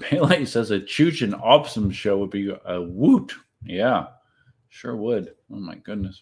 Pele 0.02 0.46
says 0.46 0.72
a 0.72 0.80
Chooch 0.80 1.22
and 1.22 1.36
Awesome 1.36 1.90
show 1.90 2.18
would 2.18 2.32
be 2.32 2.54
a 2.66 2.82
woot. 2.82 3.34
Yeah, 3.64 4.08
sure 4.68 4.98
would. 4.98 5.36
Oh 5.52 5.56
my 5.56 5.76
goodness. 5.76 6.22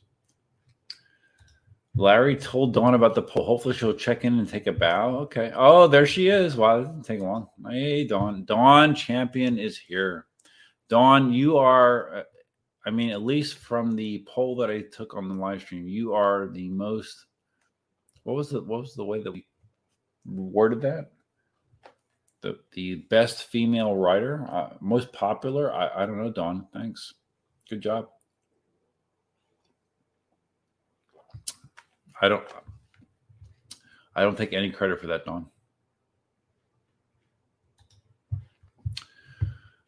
Larry 1.96 2.36
told 2.36 2.74
Dawn 2.74 2.94
about 2.94 3.16
the 3.16 3.22
poll. 3.24 3.46
Hopefully, 3.46 3.74
she'll 3.74 3.94
check 3.94 4.26
in 4.26 4.38
and 4.38 4.48
take 4.48 4.68
a 4.68 4.72
bow. 4.72 5.18
Okay. 5.22 5.52
Oh, 5.56 5.88
there 5.88 6.06
she 6.06 6.28
is. 6.28 6.56
Wow, 6.56 6.80
it 6.80 6.84
didn't 6.84 7.04
take 7.04 7.22
long. 7.22 7.48
Hey, 7.68 8.06
Dawn. 8.06 8.46
Dawn 8.46 8.94
Champion 8.94 9.58
is 9.58 9.78
here. 9.78 10.28
Dawn, 10.94 11.34
you 11.34 11.58
are, 11.58 12.18
uh, 12.18 12.24
I 12.86 12.92
mean, 12.92 13.10
at 13.10 13.24
least 13.24 13.58
from 13.58 13.96
the 13.96 14.24
poll 14.28 14.56
that 14.58 14.70
I 14.70 14.82
took 14.82 15.16
on 15.16 15.28
the 15.28 15.34
live 15.34 15.62
stream, 15.62 15.88
you 15.88 16.14
are 16.14 16.50
the 16.54 16.70
most. 16.70 17.26
What 18.22 18.36
was 18.36 18.52
the 18.52 18.62
what 18.62 18.82
was 18.82 18.94
the 18.94 19.04
way 19.04 19.20
that 19.24 19.32
we 19.32 19.44
worded 20.24 20.82
that? 20.82 21.10
The 22.42 22.60
the 22.74 23.08
best 23.10 23.46
female 23.46 23.96
writer, 23.96 24.46
uh, 24.52 24.76
most 24.82 25.12
popular. 25.14 25.74
I, 25.74 26.04
I 26.04 26.06
don't 26.06 26.22
know, 26.22 26.32
Don. 26.32 26.68
Thanks. 26.72 27.16
Good 27.68 27.82
job. 27.82 28.10
I 32.22 32.30
don't 32.30 32.44
I 34.16 34.22
don't 34.22 34.38
take 34.38 34.54
any 34.54 34.70
credit 34.70 35.02
for 35.02 35.08
that, 35.08 35.26
Don. 35.26 35.48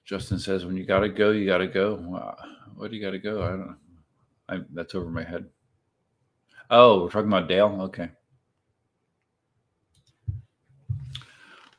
Justin 0.05 0.39
says, 0.39 0.65
"When 0.65 0.77
you 0.77 0.85
gotta 0.85 1.09
go, 1.09 1.31
you 1.31 1.45
gotta 1.45 1.67
go." 1.67 1.97
what 2.75 2.91
do 2.91 2.97
you 2.97 3.03
gotta 3.03 3.19
go? 3.19 3.43
I 3.43 3.49
don't 3.49 3.59
know. 3.59 3.75
I, 4.47 4.59
that's 4.73 4.95
over 4.95 5.09
my 5.09 5.23
head. 5.23 5.45
Oh, 6.69 7.03
we're 7.03 7.09
talking 7.09 7.27
about 7.27 7.47
Dale. 7.47 7.77
Okay. 7.83 8.09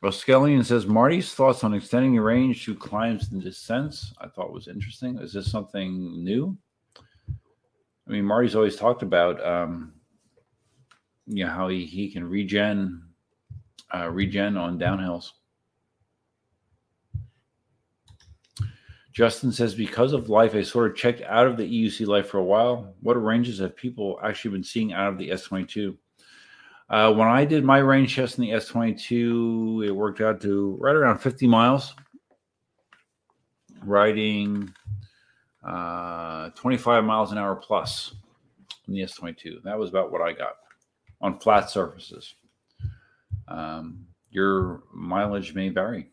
Roskelian 0.03 0.63
says 0.63 0.85
Marty's 0.85 1.33
thoughts 1.33 1.63
on 1.63 1.73
extending 1.73 2.13
your 2.13 2.23
range 2.23 2.63
to 2.65 2.75
climbs 2.75 3.31
and 3.31 3.41
descents. 3.41 4.13
I 4.19 4.27
thought 4.27 4.53
was 4.53 4.67
interesting. 4.67 5.17
Is 5.17 5.33
this 5.33 5.49
something 5.49 6.23
new? 6.23 6.55
I 7.27 8.11
mean, 8.11 8.23
Marty's 8.23 8.55
always 8.55 8.75
talked 8.75 9.01
about 9.01 9.43
um, 9.45 9.93
you 11.25 11.45
know 11.45 11.51
how 11.51 11.67
he, 11.67 11.85
he 11.85 12.09
can 12.09 12.23
regen 12.23 13.03
uh, 13.93 14.09
regen 14.09 14.55
on 14.55 14.79
downhills. 14.79 15.31
Justin 19.17 19.51
says, 19.51 19.73
because 19.73 20.13
of 20.13 20.29
life, 20.29 20.53
I 20.53 20.61
sort 20.61 20.91
of 20.91 20.95
checked 20.95 21.23
out 21.23 21.47
of 21.47 21.57
the 21.57 21.63
EUC 21.63 22.05
life 22.05 22.27
for 22.27 22.37
a 22.37 22.43
while. 22.43 22.93
What 23.01 23.13
ranges 23.15 23.57
have 23.57 23.75
people 23.75 24.19
actually 24.23 24.51
been 24.51 24.63
seeing 24.63 24.93
out 24.93 25.11
of 25.11 25.17
the 25.17 25.29
S22? 25.29 25.97
Uh, 26.87 27.11
when 27.15 27.27
I 27.27 27.43
did 27.43 27.65
my 27.65 27.79
range 27.79 28.15
test 28.15 28.37
in 28.37 28.43
the 28.43 28.51
S22, 28.51 29.87
it 29.87 29.91
worked 29.91 30.21
out 30.21 30.39
to 30.41 30.77
right 30.79 30.95
around 30.95 31.17
50 31.17 31.47
miles, 31.47 31.95
riding 33.83 34.71
uh, 35.67 36.51
25 36.51 37.03
miles 37.03 37.31
an 37.31 37.39
hour 37.39 37.55
plus 37.55 38.13
in 38.87 38.93
the 38.93 38.99
S22. 39.01 39.63
That 39.63 39.79
was 39.79 39.89
about 39.89 40.11
what 40.11 40.21
I 40.21 40.31
got 40.31 40.57
on 41.21 41.39
flat 41.39 41.71
surfaces. 41.71 42.35
Um, 43.47 44.05
your 44.29 44.83
mileage 44.93 45.55
may 45.55 45.69
vary. 45.69 46.11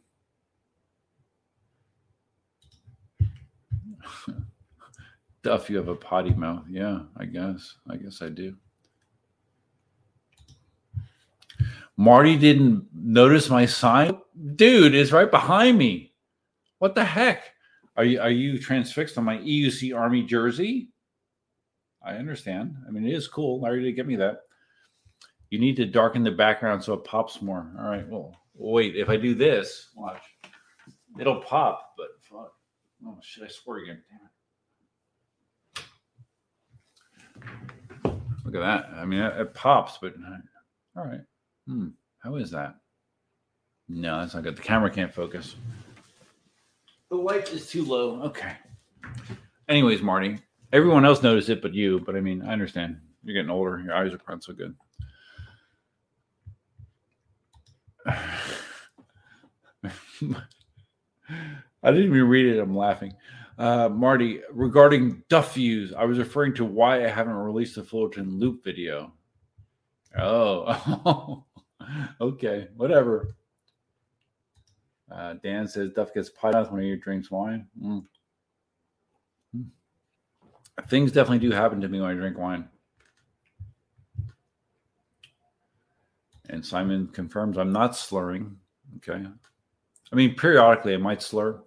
Duff, 5.43 5.69
you 5.69 5.77
have 5.77 5.89
a 5.89 5.95
potty 5.95 6.33
mouth. 6.33 6.65
Yeah, 6.69 7.01
I 7.17 7.27
guess. 7.27 7.77
I 7.89 7.97
guess 7.97 8.23
I 8.23 8.31
do. 8.31 8.57
Marty 11.97 12.37
didn't 12.37 12.87
notice 12.93 13.51
my 13.51 13.67
sign. 13.67 14.19
Dude, 14.57 14.95
it's 14.95 15.13
right 15.13 15.31
behind 15.31 15.79
me. 15.79 16.13
What 16.79 16.95
the 16.95 17.05
heck? 17.05 17.45
Are 17.97 18.05
you 18.05 18.21
are 18.21 18.31
you 18.31 18.59
transfixed 18.59 19.17
on 19.17 19.25
my 19.25 19.39
EUC 19.39 19.97
Army 19.97 20.23
jersey? 20.23 20.89
I 22.05 22.15
understand. 22.15 22.75
I 22.87 22.91
mean, 22.91 23.07
it 23.07 23.15
is 23.15 23.29
cool. 23.29 23.61
Larry 23.61 23.83
did 23.85 23.93
get 23.93 24.07
me 24.07 24.17
that. 24.17 24.41
You 25.51 25.59
need 25.61 25.77
to 25.77 25.87
darken 25.87 26.25
the 26.25 26.33
background 26.33 26.83
so 26.83 26.95
it 26.95 27.05
pops 27.05 27.41
more. 27.41 27.73
All 27.79 27.89
right. 27.89 28.07
Well, 28.09 28.35
wait. 28.55 28.97
If 28.97 29.09
I 29.09 29.17
do 29.17 29.35
this, 29.35 29.91
watch. 29.95 30.23
It'll 31.21 31.41
pop, 31.41 31.95
but. 31.97 32.09
Oh 33.07 33.19
shit! 33.23 33.45
I 33.45 33.49
swear 33.49 33.79
again. 33.79 34.03
Damn 34.11 34.27
it. 34.27 34.33
Look 38.45 38.55
at 38.55 38.61
that. 38.61 38.91
I 38.97 39.05
mean, 39.05 39.21
it, 39.21 39.41
it 39.41 39.55
pops, 39.55 39.99
but 40.01 40.15
all 40.97 41.05
right. 41.05 41.21
Hmm. 41.67 41.89
How 42.21 42.37
is 42.37 42.51
that? 42.53 42.77
No, 43.89 44.21
that's 44.21 44.35
not 44.35 44.45
good. 44.45 44.57
The 44.57 44.63
camera 44.63 44.91
can't 44.91 45.13
focus. 45.13 45.57
The 47.11 47.17
light 47.17 47.53
is 47.53 47.69
too 47.69 47.85
low. 47.85 48.23
Okay. 48.23 48.53
Anyways, 49.69 50.01
Marty, 50.01 50.39
everyone 50.73 51.05
else 51.05 51.23
noticed 51.23 51.51
it, 51.51 51.61
but 51.61 51.75
you. 51.75 52.01
But 52.01 52.17
I 52.17 52.21
mean, 52.21 52.41
I 52.43 52.53
understand. 52.53 52.99
You're 53.23 53.35
getting 53.35 53.51
older. 53.51 53.79
Your 53.81 53.95
eyes 53.95 54.13
are 54.13 54.21
not 54.29 54.43
so 54.43 54.55
good. 54.55 54.75
I 61.85 61.91
didn't 61.91 62.07
even 62.07 62.29
read 62.29 62.47
it. 62.47 62.61
I'm 62.61 62.77
laughing. 62.77 63.13
Uh, 63.59 63.89
Marty, 63.89 64.41
regarding 64.51 65.23
duff 65.29 65.55
views, 65.55 65.93
I 65.93 66.05
was 66.05 66.19
referring 66.19 66.55
to 66.55 66.65
why 66.65 67.05
I 67.05 67.09
haven't 67.09 67.35
released 67.35 67.77
the 67.77 67.85
Fullerton 67.85 68.41
loop 68.41 68.65
video. 68.65 69.13
Oh, 70.19 71.45
okay, 72.21 72.69
whatever. 72.77 73.37
Uh, 75.11 75.35
Dan 75.35 75.69
says 75.69 75.91
Duff 75.91 76.15
gets 76.15 76.31
pied 76.31 76.55
when 76.73 76.83
he 76.83 76.97
drinks 76.97 77.31
wine. 77.31 77.67
Mm. 77.81 78.05
Mm. 79.57 79.67
Things 80.89 81.13
definitely 81.13 81.47
do 81.47 81.55
happen 81.55 81.81
to 81.81 81.89
me 81.89 82.01
when 82.01 82.11
I 82.11 82.15
drink 82.15 82.39
wine. 82.39 82.69
And 86.49 86.65
Simon 86.65 87.07
confirms 87.09 87.59
I'm 87.59 87.73
not 87.73 87.97
slurring. 87.97 88.57
Okay. 88.97 89.25
I 90.13 90.17
mean, 90.17 90.35
periodically 90.35 90.95
I 90.95 90.99
might 90.99 91.23
slur. 91.23 91.63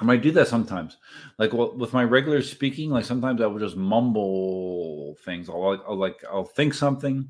I 0.00 0.04
might 0.04 0.22
do 0.22 0.30
that 0.32 0.48
sometimes. 0.48 0.98
Like 1.38 1.52
well, 1.52 1.76
with 1.76 1.92
my 1.92 2.04
regular 2.04 2.42
speaking, 2.42 2.90
like 2.90 3.04
sometimes 3.04 3.40
I 3.40 3.46
will 3.46 3.58
just 3.58 3.76
mumble 3.76 5.16
things. 5.24 5.48
I'll, 5.48 5.82
I'll 5.88 5.96
like 5.96 6.22
I'll 6.30 6.44
think 6.44 6.74
something, 6.74 7.28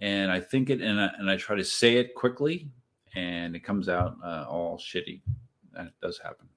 and 0.00 0.30
I 0.30 0.40
think 0.40 0.70
it, 0.70 0.80
and 0.80 1.00
I, 1.00 1.10
and 1.18 1.30
I 1.30 1.36
try 1.36 1.56
to 1.56 1.64
say 1.64 1.96
it 1.96 2.14
quickly, 2.14 2.68
and 3.14 3.54
it 3.54 3.60
comes 3.60 3.88
out 3.88 4.16
uh, 4.24 4.46
all 4.48 4.78
shitty. 4.78 5.20
That 5.72 5.92
does 6.02 6.18
happen. 6.18 6.48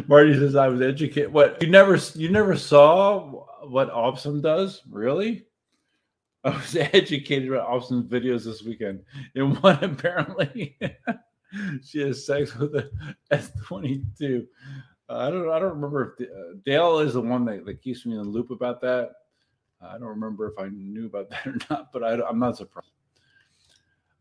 Marty 0.07 0.34
says 0.34 0.55
I 0.55 0.68
was 0.68 0.81
educated. 0.81 1.31
What 1.31 1.61
you 1.61 1.69
never 1.69 1.97
you 2.15 2.30
never 2.30 2.57
saw 2.57 3.45
what 3.68 3.89
Awesome 3.89 4.41
does? 4.41 4.81
Really? 4.89 5.46
I 6.47 6.55
was 6.55 6.75
educated 6.93 7.49
about 7.49 7.67
Awesom's 7.67 8.09
videos 8.09 8.45
this 8.45 8.63
weekend. 8.63 9.01
In 9.35 9.55
one, 9.55 9.83
apparently, 9.83 10.77
she 11.83 11.99
has 11.99 12.25
sex 12.25 12.55
with 12.55 12.75
a 12.75 12.89
S 13.31 13.51
twenty 13.65 14.03
two. 14.17 14.47
I 15.09 15.29
don't 15.29 15.49
I 15.49 15.59
don't 15.59 15.75
remember 15.75 16.15
if 16.19 16.27
uh, 16.27 16.57
Dale 16.65 16.99
is 16.99 17.13
the 17.13 17.21
one 17.21 17.45
that, 17.45 17.65
that 17.65 17.81
keeps 17.81 18.05
me 18.05 18.13
in 18.13 18.23
the 18.23 18.29
loop 18.29 18.51
about 18.51 18.81
that. 18.81 19.11
I 19.81 19.93
don't 19.93 20.07
remember 20.07 20.47
if 20.47 20.57
I 20.57 20.69
knew 20.69 21.05
about 21.05 21.29
that 21.31 21.45
or 21.45 21.57
not, 21.69 21.91
but 21.91 22.03
I, 22.03 22.13
I'm 22.25 22.39
not 22.39 22.57
surprised. 22.57 22.91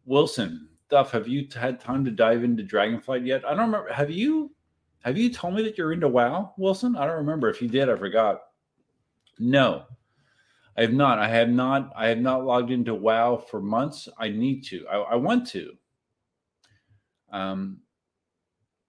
Wilson, 0.04 0.68
Duff, 0.88 1.12
have 1.12 1.28
you 1.28 1.48
had 1.54 1.80
time 1.80 2.04
to 2.04 2.10
dive 2.10 2.44
into 2.44 2.62
Dragonflight 2.62 3.26
yet? 3.26 3.44
I 3.44 3.50
don't 3.50 3.66
remember. 3.66 3.92
Have 3.92 4.10
you? 4.10 4.50
Have 5.04 5.16
you 5.16 5.32
told 5.32 5.54
me 5.54 5.62
that 5.62 5.78
you're 5.78 5.92
into 5.92 6.08
WoW, 6.08 6.52
Wilson? 6.58 6.96
I 6.96 7.06
don't 7.06 7.18
remember. 7.18 7.48
If 7.48 7.62
you 7.62 7.68
did, 7.68 7.88
I 7.88 7.94
forgot. 7.94 8.40
No, 9.38 9.84
I 10.76 10.82
have 10.82 10.92
not. 10.92 11.18
I 11.18 11.28
have 11.28 11.48
not. 11.48 11.92
I 11.96 12.08
have 12.08 12.18
not 12.18 12.44
logged 12.44 12.70
into 12.70 12.94
WoW 12.94 13.36
for 13.36 13.60
months. 13.60 14.08
I 14.18 14.28
need 14.28 14.64
to. 14.66 14.86
I, 14.88 14.96
I 14.96 15.14
want 15.16 15.46
to. 15.48 15.72
Um, 17.32 17.78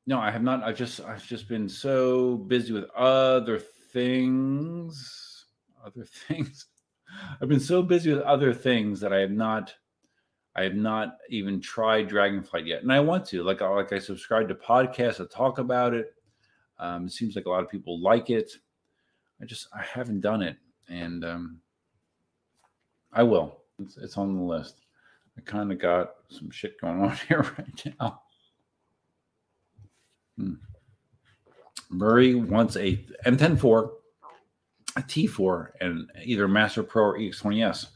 no, 0.06 0.20
I 0.20 0.32
have 0.32 0.44
not. 0.44 0.64
I've 0.64 0.78
just. 0.78 1.02
I've 1.02 1.26
just 1.26 1.48
been 1.48 1.70
so 1.70 2.38
busy 2.38 2.74
with 2.74 2.90
other 2.96 3.60
things. 3.60 5.46
Other 5.86 6.06
things. 6.28 6.66
I've 7.42 7.50
been 7.50 7.60
so 7.60 7.82
busy 7.82 8.14
with 8.14 8.22
other 8.24 8.54
things 8.54 9.00
that 9.00 9.14
I 9.14 9.20
have 9.20 9.32
not 9.32 9.74
I 10.58 10.64
have 10.64 10.76
not 10.76 11.18
even 11.30 11.62
tried 11.62 12.10
Dragonflight 12.10 12.66
yet, 12.66 12.82
and 12.82 12.92
I 12.92 13.00
want 13.00 13.26
to. 13.28 13.44
Like, 13.44 13.62
like 13.62 13.94
I 13.94 14.00
subscribe 14.00 14.48
to 14.48 14.56
podcasts 14.56 15.18
that 15.18 15.30
talk 15.30 15.60
about 15.60 15.94
it. 15.94 16.16
Um, 16.80 17.06
it 17.06 17.12
seems 17.12 17.36
like 17.36 17.46
a 17.46 17.50
lot 17.50 17.64
of 17.64 17.70
people 17.70 18.02
like 18.02 18.32
it. 18.32 18.52
I 19.40 19.46
just 19.46 19.68
I 19.72 19.84
haven't 19.84 20.22
done 20.22 20.42
it, 20.42 20.58
and 20.90 21.24
um, 21.24 21.62
I 23.18 23.24
will. 23.24 23.58
It's, 23.80 23.98
it's 23.98 24.18
on 24.18 24.36
the 24.36 24.44
list. 24.44 24.76
I 25.38 25.42
kind 25.42 25.72
of 25.72 25.80
got 25.80 26.12
some 26.30 26.52
shit 26.52 26.80
going 26.80 27.02
on 27.02 27.18
here 27.28 27.42
right 27.58 27.96
now. 28.00 28.22
Hmm. 30.38 30.54
Murray 31.90 32.36
wants 32.36 32.76
a 32.76 33.04
M104 33.26 33.90
a 34.98 35.02
T4 35.02 35.70
and 35.80 36.10
either 36.24 36.48
Master 36.48 36.84
Pro 36.84 37.04
or 37.04 37.18
EX20S. 37.18 37.88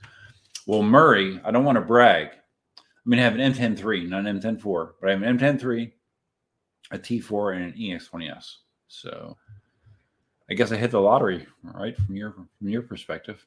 Well, 0.68 0.84
Murray, 0.84 1.42
I 1.44 1.52
don't 1.52 1.66
want 1.66 1.78
to 1.78 1.82
brag. 1.82 2.28
I 2.28 2.82
mean, 3.06 3.20
I 3.20 3.24
have 3.24 3.38
an 3.38 3.54
M10 3.54 3.78
3, 3.78 4.06
not 4.08 4.26
an 4.26 4.40
M10 4.40 4.62
4, 4.62 4.96
but 5.02 5.10
I 5.10 5.14
have 5.14 5.24
an 5.24 5.38
M10 5.38 5.60
3, 5.60 5.94
a 6.92 6.98
T4, 7.00 7.56
and 7.56 7.66
an 7.66 7.80
EX20S. 7.80 8.56
So 8.88 9.38
I 10.50 10.54
guess 10.54 10.72
I 10.72 10.78
hit 10.78 10.92
the 10.92 11.02
lottery, 11.02 11.48
right? 11.64 11.98
From 11.98 12.16
your 12.16 12.34
from 12.34 12.70
your 12.70 12.82
perspective. 12.84 13.46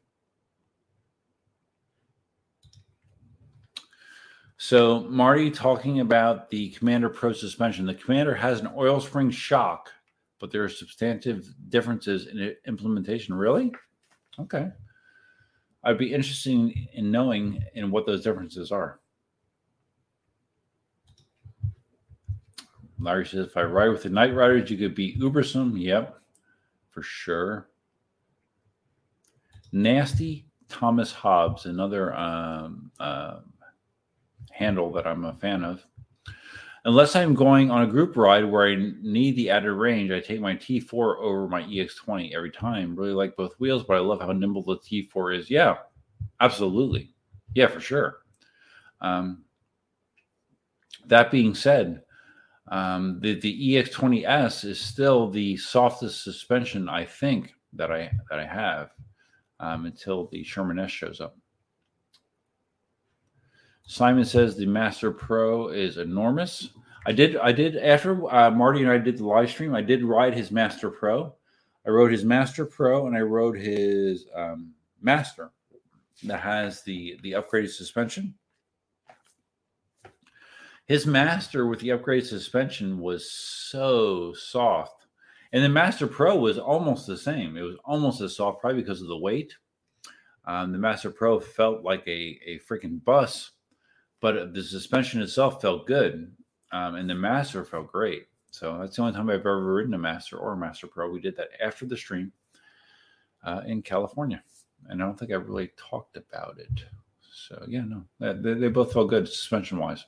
So 4.67 5.01
Marty 5.11 5.51
talking 5.51 6.01
about 6.01 6.49
the 6.49 6.71
Commander 6.71 7.11
Pro 7.11 7.35
suspension. 7.35 7.85
The 7.85 7.93
Commander 7.93 8.35
has 8.35 8.61
an 8.61 8.71
oil 8.75 8.99
spring 8.99 9.31
shock, 9.31 9.91
but 10.39 10.51
there 10.51 10.65
are 10.65 10.71
substantive 10.71 11.47
differences 11.69 12.29
in 12.29 12.57
implementation. 12.67 13.35
Really? 13.35 13.75
Okay. 14.41 14.71
I'd 15.83 15.99
be 15.99 16.15
interested 16.15 16.73
in 16.95 17.11
knowing 17.11 17.63
in 17.75 17.91
what 17.91 18.07
those 18.07 18.25
differences 18.25 18.73
are. 18.73 19.01
Larry 22.99 23.27
says, 23.27 23.45
if 23.45 23.59
I 23.59 23.65
ride 23.65 23.91
with 23.91 24.05
the 24.05 24.09
Night 24.09 24.35
Riders, 24.35 24.71
you 24.71 24.79
could 24.79 24.95
be 24.95 25.15
Ubersome. 25.19 25.79
Yep, 25.79 26.19
for 26.89 27.03
sure. 27.03 27.69
Nasty 29.73 30.47
Thomas 30.71 31.13
Hobbs, 31.13 31.67
another 31.67 32.15
um, 32.17 32.91
uh, 32.99 33.41
handle 34.55 34.93
that 34.93 35.07
I'm 35.07 35.25
a 35.25 35.35
fan 35.35 35.65
of. 35.65 35.85
Unless 36.87 37.17
I'm 37.17 37.35
going 37.35 37.71
on 37.71 37.83
a 37.83 37.87
group 37.87 38.17
ride 38.17 38.45
where 38.45 38.69
I 38.69 38.93
need 39.03 39.37
the 39.37 39.51
added 39.51 39.73
range, 39.73 40.11
I 40.11 40.21
take 40.21 40.41
my 40.41 40.55
T4 40.55 41.19
over 41.19 41.49
my 41.49 41.63
EX20 41.63 42.35
every 42.35 42.51
time. 42.51 42.95
Really 42.95 43.15
like 43.15 43.37
both 43.37 43.59
wheels, 43.59 43.85
but 43.85 43.97
I 43.97 44.01
love 44.01 44.21
how 44.21 44.33
nimble 44.33 44.63
the 44.63 44.77
T4 44.77 45.39
is. 45.39 45.51
Yeah, 45.51 45.77
absolutely. 46.41 47.15
Yeah, 47.55 47.69
for 47.69 47.81
sure. 47.81 48.19
Um, 49.01 49.45
that 51.07 51.31
being 51.31 51.55
said, 51.55 52.03
um, 52.69 53.19
the 53.21 53.39
the 53.41 53.75
EX20S 53.75 54.65
is 54.65 54.81
still 54.81 55.31
the 55.31 55.57
softest 55.57 56.23
suspension 56.23 56.89
I 56.89 57.05
think 57.05 57.55
that 57.75 57.91
I 57.91 58.11
that 58.31 58.39
I 58.39 58.47
have 58.47 58.91
um, 59.61 59.87
until 59.87 60.29
the 60.29 60.43
Sherman 60.45 60.79
S 60.79 60.91
shows 60.91 61.21
up. 61.21 61.37
Simon 63.87 64.25
says 64.25 64.57
the 64.57 64.67
Master 64.67 65.11
Pro 65.11 65.69
is 65.69 65.99
enormous. 65.99 66.71
I 67.07 67.13
did 67.13 67.37
I 67.37 67.53
did 67.53 67.77
after 67.77 68.33
uh, 68.35 68.51
Marty 68.51 68.83
and 68.83 68.91
I 68.91 68.99
did 68.99 69.19
the 69.19 69.27
live 69.27 69.51
stream. 69.51 69.75
I 69.75 69.83
did 69.83 70.05
ride 70.05 70.35
his 70.35 70.51
Master 70.51 70.91
Pro. 70.91 71.35
I 71.87 71.91
rode 71.91 72.13
his 72.13 72.25
Master 72.25 72.65
Pro 72.65 73.07
and 73.07 73.17
I 73.17 73.21
rode 73.21 73.59
his 73.59 74.27
um, 74.35 74.73
Master 75.03 75.51
that 76.23 76.41
has 76.41 76.83
the 76.83 77.19
the 77.23 77.33
upgraded 77.33 77.71
suspension. 77.71 78.35
His 80.87 81.07
master 81.07 81.67
with 81.67 81.81
the 81.81 81.89
upgraded 81.89 82.27
suspension 82.27 83.01
was 83.01 83.31
so 83.31 84.35
soft. 84.35 85.07
And 85.53 85.65
the 85.65 85.69
Master 85.69 86.07
Pro 86.07 86.37
was 86.37 86.59
almost 86.59 87.07
the 87.07 87.17
same. 87.17 87.57
It 87.57 87.63
was 87.63 87.77
almost 87.85 88.21
as 88.21 88.37
soft, 88.37 88.61
probably 88.61 88.83
because 88.83 89.01
of 89.01 89.09
the 89.09 89.17
weight. 89.17 89.55
Um, 90.47 90.73
the 90.73 90.79
Master 90.79 91.11
Pro 91.11 91.41
felt 91.41 91.85
like 91.85 92.07
a, 92.07 92.39
a 92.45 92.61
freaking 92.69 93.03
bus, 93.03 93.53
but 94.25 94.55
the 94.55 94.63
suspension 94.63 95.21
itself 95.21 95.61
felt 95.61 95.87
good. 95.87 96.33
Um, 96.73 96.95
and 96.95 97.11
the 97.11 97.15
Master 97.15 97.63
felt 97.63 97.93
great. 97.93 98.27
So 98.51 98.79
that's 98.79 98.97
the 98.97 99.03
only 99.03 99.13
time 99.13 99.29
I've 99.29 99.41
ever 99.41 99.75
ridden 99.75 99.93
a 99.93 99.99
Master 99.99 100.39
or 100.39 100.55
a 100.55 100.57
Master 100.57 100.87
Pro. 100.87 101.11
We 101.11 101.21
did 101.21 101.37
that 101.37 101.51
after 101.63 101.85
the 101.85 101.95
stream 101.95 102.33
uh, 103.45 103.61
in 103.67 103.83
California. 103.83 104.43
And 104.89 105.03
I 105.03 105.05
don't 105.05 105.19
think 105.19 105.31
I 105.31 105.35
really 105.35 105.73
talked 105.77 106.17
about 106.17 106.59
it. 106.59 106.85
So, 107.35 107.63
yeah, 107.69 107.83
no, 107.83 108.03
they, 108.19 108.55
they 108.55 108.69
both 108.69 108.95
felt 108.95 109.11
good 109.11 109.29
suspension 109.29 109.77
wise. 109.77 110.07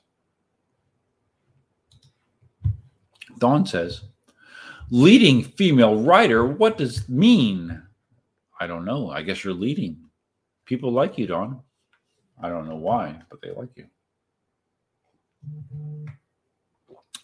Dawn 3.37 3.67
says, 3.67 4.01
leading 4.89 5.43
female 5.43 6.01
writer, 6.01 6.43
what 6.43 6.79
does 6.79 7.07
mean? 7.07 7.83
I 8.59 8.65
don't 8.65 8.83
know. 8.83 9.11
I 9.11 9.21
guess 9.21 9.43
you're 9.43 9.53
leading. 9.53 10.09
People 10.65 10.91
like 10.91 11.19
you, 11.19 11.27
Dawn. 11.27 11.61
I 12.41 12.49
don't 12.49 12.67
know 12.67 12.77
why, 12.77 13.21
but 13.29 13.43
they 13.43 13.51
like 13.51 13.69
you. 13.75 13.85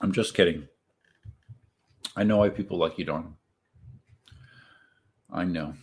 I'm 0.01 0.11
just 0.11 0.33
kidding. 0.33 0.67
I 2.15 2.23
know 2.23 2.37
why 2.37 2.49
people 2.49 2.77
like 2.77 2.97
you, 2.97 3.05
Don. 3.05 3.35
I 5.31 5.43
know. 5.45 5.73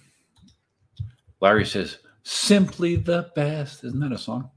Larry 1.41 1.65
says, 1.65 1.99
simply 2.23 2.97
the 2.97 3.31
best. 3.35 3.83
Isn't 3.83 4.01
that 4.01 4.13
a 4.13 4.19
song? 4.19 4.51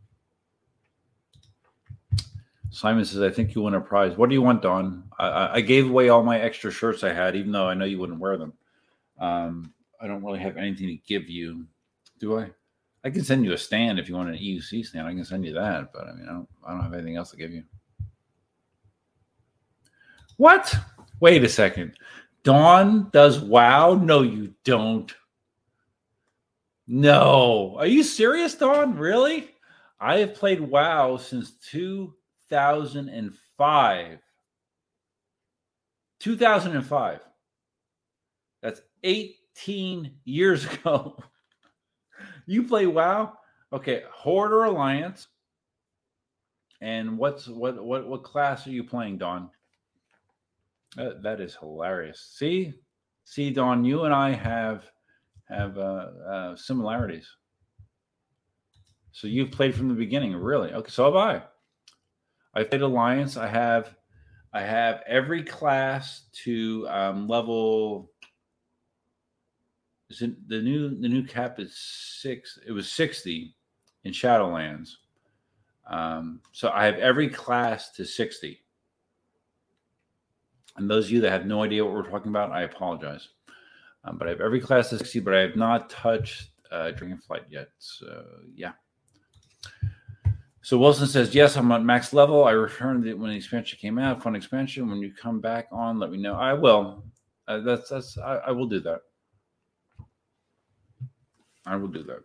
Simon 2.70 3.06
says, 3.06 3.22
I 3.22 3.30
think 3.30 3.56
you 3.56 3.62
win 3.62 3.76
a 3.76 3.82
prize. 3.82 4.18
What 4.18 4.30
do 4.30 4.36
you 4.36 4.42
want, 4.42 4.62
Don? 4.64 5.04
I, 5.20 5.58
I, 5.58 5.62
gave 5.62 5.88
away 5.88 6.10
all 6.10 6.24
my 6.24 6.40
extra 6.40 6.72
shirts 6.72 7.04
I 7.04 7.14
had, 7.14 7.36
even 7.36 7.52
though 7.52 7.68
I 7.68 7.76
know 7.76 7.86
you 7.86 8.00
wouldn't 8.00 8.20
wear 8.20 8.36
them. 8.36 8.54
Um, 9.20 9.74
I 10.02 10.08
don't 10.08 10.24
really 10.24 10.40
have 10.40 10.58
anything 10.58 10.88
to 10.88 10.98
give 11.08 11.30
you, 11.30 11.66
do 12.20 12.40
I? 12.40 12.50
I 13.04 13.10
can 13.10 13.24
send 13.24 13.44
you 13.44 13.54
a 13.54 13.58
stand 13.58 13.98
if 14.00 14.08
you 14.08 14.16
want 14.16 14.30
an 14.30 14.36
EUC 14.36 14.86
stand. 14.86 15.08
I 15.08 15.14
can 15.14 15.26
send 15.26 15.46
you 15.46 15.54
that, 15.54 15.92
but 15.94 16.08
I 16.08 16.14
mean, 16.14 16.28
I 16.30 16.34
don't, 16.34 16.48
I 16.66 16.72
don't 16.72 16.84
have 16.84 16.94
anything 16.94 17.18
else 17.18 17.32
to 17.32 17.38
give 17.38 17.52
you. 17.52 17.64
What? 20.38 20.74
Wait 21.20 21.44
a 21.44 21.50
second. 21.50 21.98
Dawn 22.44 23.10
does 23.12 23.40
WoW? 23.40 23.96
No, 23.96 24.22
you 24.22 24.54
don't. 24.64 25.12
No. 26.88 27.76
Are 27.78 27.88
you 27.88 28.04
serious, 28.04 28.56
Dawn? 28.56 28.98
Really? 28.98 29.50
I 30.00 30.20
have 30.20 30.36
played 30.36 30.62
WoW 30.62 31.18
since 31.18 31.52
2005. 31.72 34.20
2005. 36.20 37.20
That's 38.62 38.82
18 39.04 40.12
years 40.26 40.66
ago. 40.74 41.18
You 42.46 42.64
play 42.64 42.86
WoW? 42.86 43.34
Okay, 43.72 44.04
Horde 44.12 44.54
or 44.54 44.66
Alliance? 44.66 45.28
And 46.82 47.18
what's 47.18 47.48
what 47.48 47.84
what 47.84 48.08
what 48.08 48.24
class 48.24 48.68
are 48.68 48.72
you 48.72 48.84
playing, 48.84 49.18
Don? 49.18 49.50
That 50.96 51.40
is 51.40 51.56
hilarious. 51.56 52.34
See, 52.36 52.74
see, 53.24 53.50
Don, 53.50 53.84
you 53.86 54.04
and 54.04 54.14
I 54.14 54.32
have 54.32 54.86
have 55.46 55.78
uh, 55.78 55.82
uh, 55.82 56.56
similarities. 56.56 57.28
So 59.12 59.28
you've 59.28 59.52
played 59.52 59.76
from 59.76 59.88
the 59.88 59.94
beginning, 59.94 60.36
really? 60.36 60.74
Okay, 60.74 60.90
so 60.90 61.06
have 61.06 61.16
I. 61.16 61.44
I 62.54 62.64
played 62.64 62.82
Alliance. 62.82 63.38
I 63.38 63.48
have 63.48 63.96
I 64.54 64.62
have 64.62 65.02
every 65.08 65.44
class 65.44 66.26
to 66.44 66.88
um, 66.90 67.28
level. 67.28 68.12
The 70.20 70.62
new 70.62 70.90
the 71.00 71.08
new 71.08 71.24
cap 71.24 71.60
is 71.60 71.76
six? 71.76 72.60
It 72.66 72.72
was 72.72 72.92
sixty 72.92 73.56
in 74.04 74.12
Shadowlands. 74.12 74.90
Um, 75.90 76.42
so 76.52 76.72
I 76.74 76.86
have 76.86 76.96
every 76.96 77.30
class 77.30 77.92
to 77.92 78.06
sixty. 78.06 78.62
And 80.76 80.90
those 80.90 81.06
of 81.06 81.12
you 81.12 81.22
that 81.22 81.32
have 81.32 81.46
no 81.46 81.64
idea 81.64 81.86
what 81.86 81.94
we're 81.94 82.10
talking 82.10 82.30
about, 82.30 82.52
I 82.52 82.64
apologize. 82.64 83.30
Um, 84.06 84.18
but 84.18 84.28
I 84.28 84.32
have 84.32 84.42
every 84.42 84.60
class 84.60 84.90
to 84.90 84.98
60, 84.98 85.20
but 85.20 85.34
I 85.34 85.40
have 85.42 85.56
not 85.56 85.90
touched 85.90 86.50
uh, 86.72 86.92
Dragonflight 86.96 87.44
yet. 87.50 87.70
So, 87.78 88.26
yeah. 88.56 88.72
So 90.62 90.78
Wilson 90.78 91.08
says, 91.08 91.36
Yes, 91.36 91.58
I'm 91.58 91.72
at 91.72 91.84
max 91.84 92.14
level. 92.14 92.46
I 92.46 92.52
returned 92.52 93.06
it 93.06 93.18
when 93.18 93.30
the 93.30 93.36
expansion 93.36 93.78
came 93.80 94.00
out. 94.00 94.24
Fun 94.24 94.36
expansion. 94.36 94.90
When 94.90 95.00
you 95.00 95.14
come 95.14 95.40
back 95.40 95.68
on, 95.72 96.00
let 96.00 96.10
me 96.10 96.18
know. 96.18 96.36
I 96.36 96.54
will. 96.54 97.04
Uh, 97.48 97.60
that's 97.60 97.90
that's 97.90 98.18
I, 98.18 98.36
I, 98.48 98.52
will 98.52 98.68
do 98.68 98.80
that. 98.80 99.02
I 101.66 101.76
will 101.76 101.88
do 101.88 102.04
that. 102.04 102.24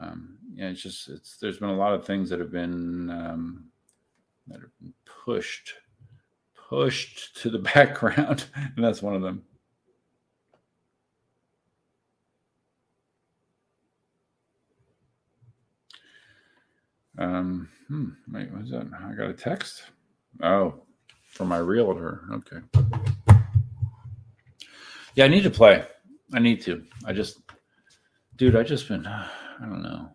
Um, 0.00 0.38
yeah, 0.54 0.68
it's 0.68 0.82
just 0.82 1.08
it's 1.08 1.36
there's 1.36 1.58
been 1.58 1.68
a 1.68 1.76
lot 1.76 1.94
of 1.94 2.04
things 2.06 2.30
that 2.30 2.40
have 2.40 2.50
been 2.52 3.10
um, 3.10 3.66
that 4.48 4.60
have 4.60 4.78
been 4.80 4.94
pushed 5.24 5.74
pushed 6.54 7.36
to 7.42 7.50
the 7.50 7.58
background, 7.74 8.46
and 8.54 8.84
that's 8.84 9.02
one 9.02 9.14
of 9.14 9.22
them. 9.22 9.44
Um, 17.18 17.68
hmm, 17.88 18.08
wait, 18.32 18.50
what's 18.52 18.70
that? 18.70 18.86
I 19.04 19.14
got 19.14 19.28
a 19.30 19.34
text. 19.34 19.82
Oh, 20.42 20.74
from 21.24 21.48
my 21.48 21.58
realtor. 21.58 22.22
Okay. 22.32 22.58
Yeah, 25.14 25.26
I 25.26 25.28
need 25.28 25.42
to 25.42 25.50
play. 25.50 25.84
I 26.32 26.38
need 26.38 26.62
to. 26.62 26.84
I 27.04 27.12
just, 27.12 27.41
dude, 28.36 28.56
I 28.56 28.62
just 28.62 28.88
been, 28.88 29.06
I 29.06 29.28
don't 29.60 29.82
know. 29.82 30.10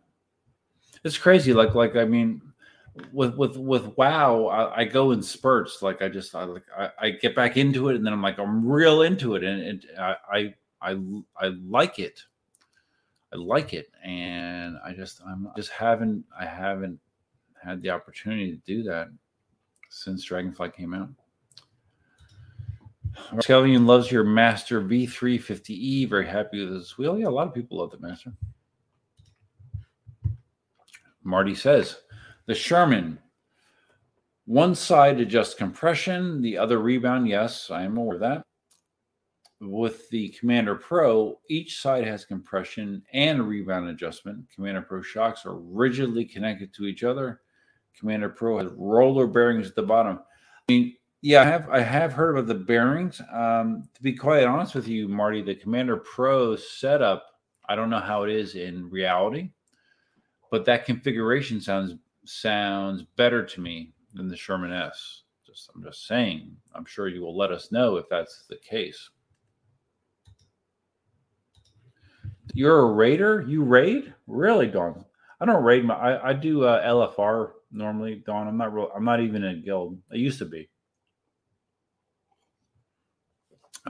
It's 1.04 1.18
crazy. 1.18 1.54
Like, 1.54 1.76
like 1.76 1.96
I 1.96 2.06
mean, 2.06 2.42
with 3.14 3.36
with 3.36 3.58
with 3.58 3.98
WoW, 3.98 4.48
I, 4.48 4.80
I 4.80 4.84
go 4.86 5.12
in 5.12 5.22
spurts. 5.22 5.82
Like 5.82 6.02
I 6.02 6.10
just, 6.10 6.36
I 6.36 6.44
like, 6.44 6.64
I, 6.78 6.90
I, 7.00 7.10
get 7.12 7.36
back 7.36 7.58
into 7.58 7.90
it, 7.90 7.96
and 7.96 8.06
then 8.06 8.14
I'm 8.14 8.22
like, 8.22 8.40
I'm 8.40 8.68
real 8.68 9.04
into 9.04 9.36
it, 9.36 9.44
and, 9.44 9.62
and 9.62 9.86
I, 10.00 10.16
I, 10.32 10.54
I 10.82 11.22
I 11.40 11.48
like 11.68 12.00
it. 12.00 12.24
I 13.32 13.38
like 13.38 13.74
it, 13.74 13.90
and 14.04 14.78
I 14.84 14.94
just 14.94 15.22
I'm 15.26 15.50
just 15.56 15.72
haven't 15.72 16.26
I 16.38 16.46
haven't 16.46 17.00
had 17.62 17.82
the 17.82 17.90
opportunity 17.90 18.52
to 18.52 18.58
do 18.66 18.84
that 18.84 19.10
since 19.90 20.28
Dragonflight 20.28 20.74
came 20.74 20.94
out. 20.94 21.10
Skellion 23.36 23.86
loves 23.86 24.12
your 24.12 24.24
Master 24.24 24.82
V350E. 24.82 26.10
Very 26.10 26.28
happy 26.28 26.64
with 26.64 26.74
this 26.74 26.98
wheel. 26.98 27.18
Yeah, 27.18 27.28
a 27.28 27.30
lot 27.30 27.48
of 27.48 27.54
people 27.54 27.78
love 27.78 27.92
the 27.92 28.00
Master. 28.00 28.32
Marty 31.24 31.56
says 31.56 31.98
the 32.46 32.56
Sherman. 32.56 33.20
One 34.46 34.76
side 34.76 35.20
adjusts 35.20 35.56
compression, 35.56 36.42
the 36.42 36.58
other 36.58 36.80
rebound. 36.80 37.28
Yes, 37.28 37.70
I 37.70 37.84
am 37.84 37.98
aware 37.98 38.16
of 38.16 38.22
that. 38.22 38.44
With 39.60 40.10
the 40.10 40.30
Commander 40.30 40.76
Pro, 40.76 41.40
each 41.50 41.82
side 41.82 42.06
has 42.06 42.24
compression 42.24 43.04
and 43.12 43.46
rebound 43.46 43.90
adjustment. 43.90 44.46
Commander 44.54 44.82
Pro 44.82 45.02
shocks 45.02 45.46
are 45.46 45.56
rigidly 45.56 46.24
connected 46.24 46.74
to 46.76 46.86
each 46.86 47.04
other. 47.04 47.42
Commander 48.00 48.30
Pro 48.30 48.60
has 48.60 48.72
roller 48.78 49.28
bearings 49.28 49.68
at 49.68 49.76
the 49.76 49.84
bottom. 49.84 50.20
I 50.70 50.72
mean, 50.72 50.97
yeah, 51.22 51.42
I 51.42 51.46
have 51.46 51.70
I 51.70 51.80
have 51.82 52.14
heard 52.14 52.38
about 52.38 52.48
the 52.48 52.56
bearings. 52.56 53.22
Um, 53.34 53.90
to 53.94 54.02
be 54.04 54.14
quite 54.14 54.44
honest 54.44 54.76
with 54.76 54.88
you, 54.88 55.08
Marty, 55.08 55.42
the 55.42 55.56
Commander 55.56 55.98
Pro 55.98 56.56
setup, 56.56 57.26
I 57.68 57.76
don't 57.76 57.90
know 57.90 58.00
how 58.00 58.24
it 58.24 58.30
is 58.32 58.56
in 58.56 58.90
reality, 58.90 59.52
but 60.52 60.66
that 60.66 60.86
configuration 60.86 61.60
sounds 61.60 61.96
sounds 62.26 63.04
better 63.16 63.44
to 63.46 63.62
me 63.62 63.94
than 64.14 64.28
the 64.28 64.38
Sherman 64.38 64.72
S. 64.72 65.24
Just 65.46 65.70
I'm 65.76 65.84
just 65.84 66.06
saying. 66.08 66.56
I'm 66.76 66.86
sure 66.86 67.08
you 67.08 67.22
will 67.22 67.38
let 67.38 67.52
us 67.52 67.72
know 67.72 67.98
if 67.98 68.08
that's 68.10 68.46
the 68.48 68.58
case. 68.58 69.10
You're 72.54 72.80
a 72.80 72.94
raider? 72.94 73.44
You 73.48 73.64
raid? 73.64 74.14
Really, 74.28 74.68
Don? 74.68 75.04
I 75.40 75.46
don't 75.46 75.64
raid 75.64 75.84
my. 75.84 75.96
I, 75.96 76.30
I 76.30 76.34
do 76.34 76.64
uh, 76.64 76.84
LFR 76.86 77.52
normally, 77.72 78.24
Don. 78.26 78.48
I'm 78.48 78.58
not 78.58 78.74
real. 78.74 78.92
I'm 78.96 79.04
not 79.04 79.20
even 79.20 79.44
in 79.44 79.58
a 79.58 79.62
guild. 79.62 79.98
I 80.12 80.16
used 80.16 80.40
to 80.40 80.46
be. 80.46 80.70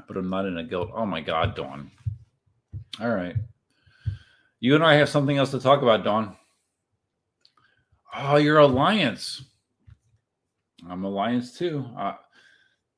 But 0.08 0.18
I'm 0.18 0.30
not 0.30 0.46
in 0.46 0.58
a 0.58 0.64
guild. 0.64 0.92
Oh 0.94 1.06
my 1.06 1.22
God, 1.22 1.56
Dawn. 1.56 1.92
All 3.00 3.10
right. 3.10 3.36
You 4.60 4.76
and 4.76 4.84
I 4.84 4.96
have 4.96 5.10
something 5.10 5.38
else 5.38 5.52
to 5.52 5.60
talk 5.60 5.82
about, 5.82 6.04
Dawn. 6.04 6.36
Oh, 8.16 8.38
your 8.38 8.58
alliance. 8.60 9.44
I'm 10.90 11.04
alliance 11.04 11.58
too. 11.58 11.86
Uh, 11.98 12.16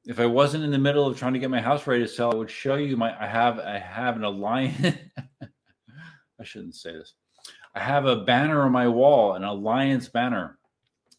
if 0.06 0.20
I 0.20 0.26
wasn't 0.26 0.64
in 0.64 0.72
the 0.72 0.78
middle 0.78 1.06
of 1.06 1.18
trying 1.18 1.34
to 1.34 1.40
get 1.40 1.50
my 1.50 1.62
house 1.62 1.86
ready 1.86 2.04
to 2.04 2.10
sell, 2.10 2.32
I 2.32 2.36
would 2.36 2.50
show 2.50 2.76
you 2.76 2.98
my. 2.98 3.16
I 3.22 3.28
have. 3.28 3.60
I 3.60 3.78
have 3.78 4.16
an 4.16 4.24
alliance. 4.24 4.98
I 6.40 6.44
shouldn't 6.44 6.76
say 6.76 6.94
this. 6.94 7.14
I 7.76 7.82
have 7.82 8.06
a 8.06 8.18
banner 8.24 8.62
on 8.64 8.72
my 8.72 8.88
wall, 8.88 9.36
an 9.36 9.44
alliance 9.44 10.08
banner. 10.08 10.58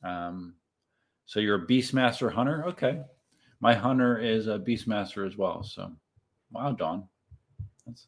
Um, 0.02 0.54
so 1.26 1.40
you're 1.40 1.62
a 1.62 1.66
Beastmaster 1.66 2.32
hunter, 2.32 2.64
okay? 2.68 3.02
My 3.60 3.74
hunter 3.74 4.18
is 4.18 4.46
a 4.46 4.58
beastmaster 4.58 5.26
as 5.26 5.36
well. 5.36 5.62
So, 5.62 5.92
wow, 6.50 6.72
Don. 6.72 7.06
That's 7.86 8.06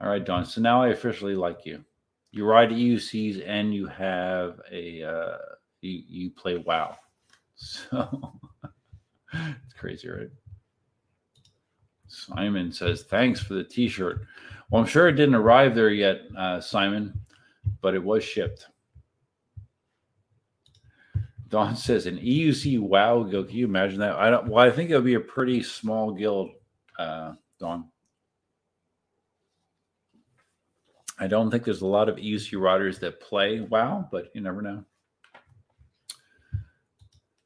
all 0.00 0.08
right, 0.08 0.24
Don. 0.24 0.44
So 0.44 0.60
now 0.60 0.82
I 0.82 0.88
officially 0.88 1.36
like 1.36 1.64
you. 1.64 1.84
You 2.32 2.44
ride 2.44 2.70
EUCs 2.70 3.46
and 3.46 3.72
you 3.72 3.86
have 3.86 4.60
a 4.70 5.02
uh, 5.02 5.36
you 5.80 6.02
you 6.06 6.30
play 6.30 6.56
WoW. 6.56 6.96
So 7.56 8.40
it's 9.32 9.74
crazy, 9.78 10.08
right? 10.08 10.30
Simon 12.08 12.72
says 12.72 13.04
thanks 13.04 13.40
for 13.40 13.54
the 13.54 13.62
T-shirt. 13.62 14.22
Well, 14.70 14.82
I'm 14.82 14.88
sure 14.88 15.08
it 15.08 15.12
didn't 15.12 15.36
arrive 15.36 15.74
there 15.74 15.90
yet, 15.90 16.22
uh, 16.36 16.60
Simon, 16.60 17.18
but 17.80 17.94
it 17.94 18.02
was 18.02 18.24
shipped. 18.24 18.66
Don 21.54 21.76
says 21.76 22.06
an 22.06 22.18
EUC 22.18 22.80
WoW 22.80 23.22
guild. 23.22 23.46
Can 23.46 23.56
you 23.56 23.64
imagine 23.64 24.00
that? 24.00 24.16
I 24.16 24.28
don't. 24.28 24.48
Well, 24.48 24.66
I 24.66 24.72
think 24.72 24.90
it 24.90 24.96
would 24.96 25.04
be 25.04 25.14
a 25.14 25.20
pretty 25.20 25.62
small 25.62 26.10
guild, 26.10 26.50
uh, 26.98 27.34
Don. 27.60 27.90
I 31.16 31.28
don't 31.28 31.52
think 31.52 31.62
there's 31.62 31.82
a 31.82 31.86
lot 31.86 32.08
of 32.08 32.16
EUC 32.16 32.60
riders 32.60 32.98
that 32.98 33.20
play 33.20 33.60
WoW, 33.60 34.08
but 34.10 34.32
you 34.34 34.40
never 34.40 34.62
know. 34.62 34.84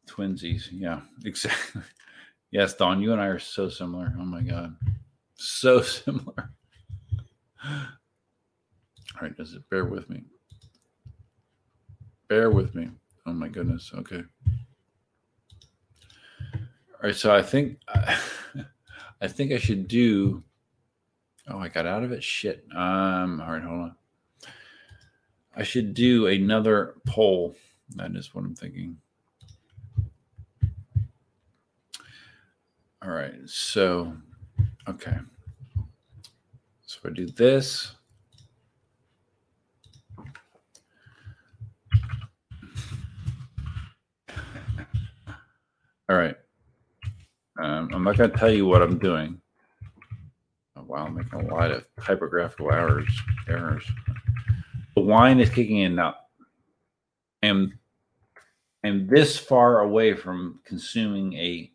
Twinsies, 0.06 0.68
yeah, 0.72 1.02
exactly. 1.26 1.82
Yes, 2.50 2.72
Don, 2.72 3.02
you 3.02 3.12
and 3.12 3.20
I 3.20 3.26
are 3.26 3.38
so 3.38 3.68
similar. 3.68 4.14
Oh 4.18 4.24
my 4.24 4.40
god, 4.40 4.74
so 5.34 5.82
similar. 5.82 6.50
All 7.62 9.20
right, 9.20 9.36
does 9.36 9.52
it 9.52 9.68
bear 9.68 9.84
with 9.84 10.08
me? 10.08 10.22
Bear 12.30 12.50
with 12.50 12.74
me. 12.74 12.88
Oh 13.28 13.32
my 13.34 13.48
goodness. 13.48 13.92
Okay. 13.94 14.22
All 16.94 17.00
right. 17.02 17.14
So 17.14 17.34
I 17.34 17.42
think 17.42 17.78
I 19.20 19.28
think 19.28 19.52
I 19.52 19.58
should 19.58 19.86
do. 19.86 20.42
Oh, 21.46 21.58
I 21.58 21.68
got 21.68 21.84
out 21.84 22.04
of 22.04 22.12
it. 22.12 22.24
Shit. 22.24 22.64
Um. 22.74 23.42
All 23.42 23.52
right. 23.52 23.62
Hold 23.62 23.80
on. 23.80 23.94
I 25.54 25.62
should 25.62 25.92
do 25.92 26.26
another 26.28 26.94
poll. 27.06 27.54
That 27.96 28.16
is 28.16 28.34
what 28.34 28.44
I'm 28.46 28.54
thinking. 28.54 28.96
All 33.02 33.10
right. 33.10 33.34
So, 33.44 34.14
okay. 34.88 35.18
So 36.86 37.00
I 37.04 37.10
do 37.10 37.26
this. 37.26 37.92
All 46.08 46.16
right. 46.16 46.36
Um, 47.60 47.90
I'm 47.92 48.04
not 48.04 48.16
going 48.16 48.30
to 48.30 48.36
tell 48.36 48.50
you 48.50 48.66
what 48.66 48.82
I'm 48.82 48.98
doing. 48.98 49.40
Oh, 50.76 50.84
wow, 50.86 51.06
I'm 51.06 51.14
making 51.14 51.40
a 51.40 51.54
lot 51.54 51.70
of 51.70 51.84
typographical 52.02 52.72
errors. 52.72 53.10
Errors. 53.48 53.84
The 54.94 55.02
wine 55.02 55.40
is 55.40 55.50
kicking 55.50 55.78
in 55.78 55.96
now. 55.96 56.14
I 57.42 57.46
am 57.46 57.78
this 59.06 59.36
far 59.38 59.80
away 59.80 60.14
from 60.14 60.60
consuming 60.64 61.34
a 61.34 61.70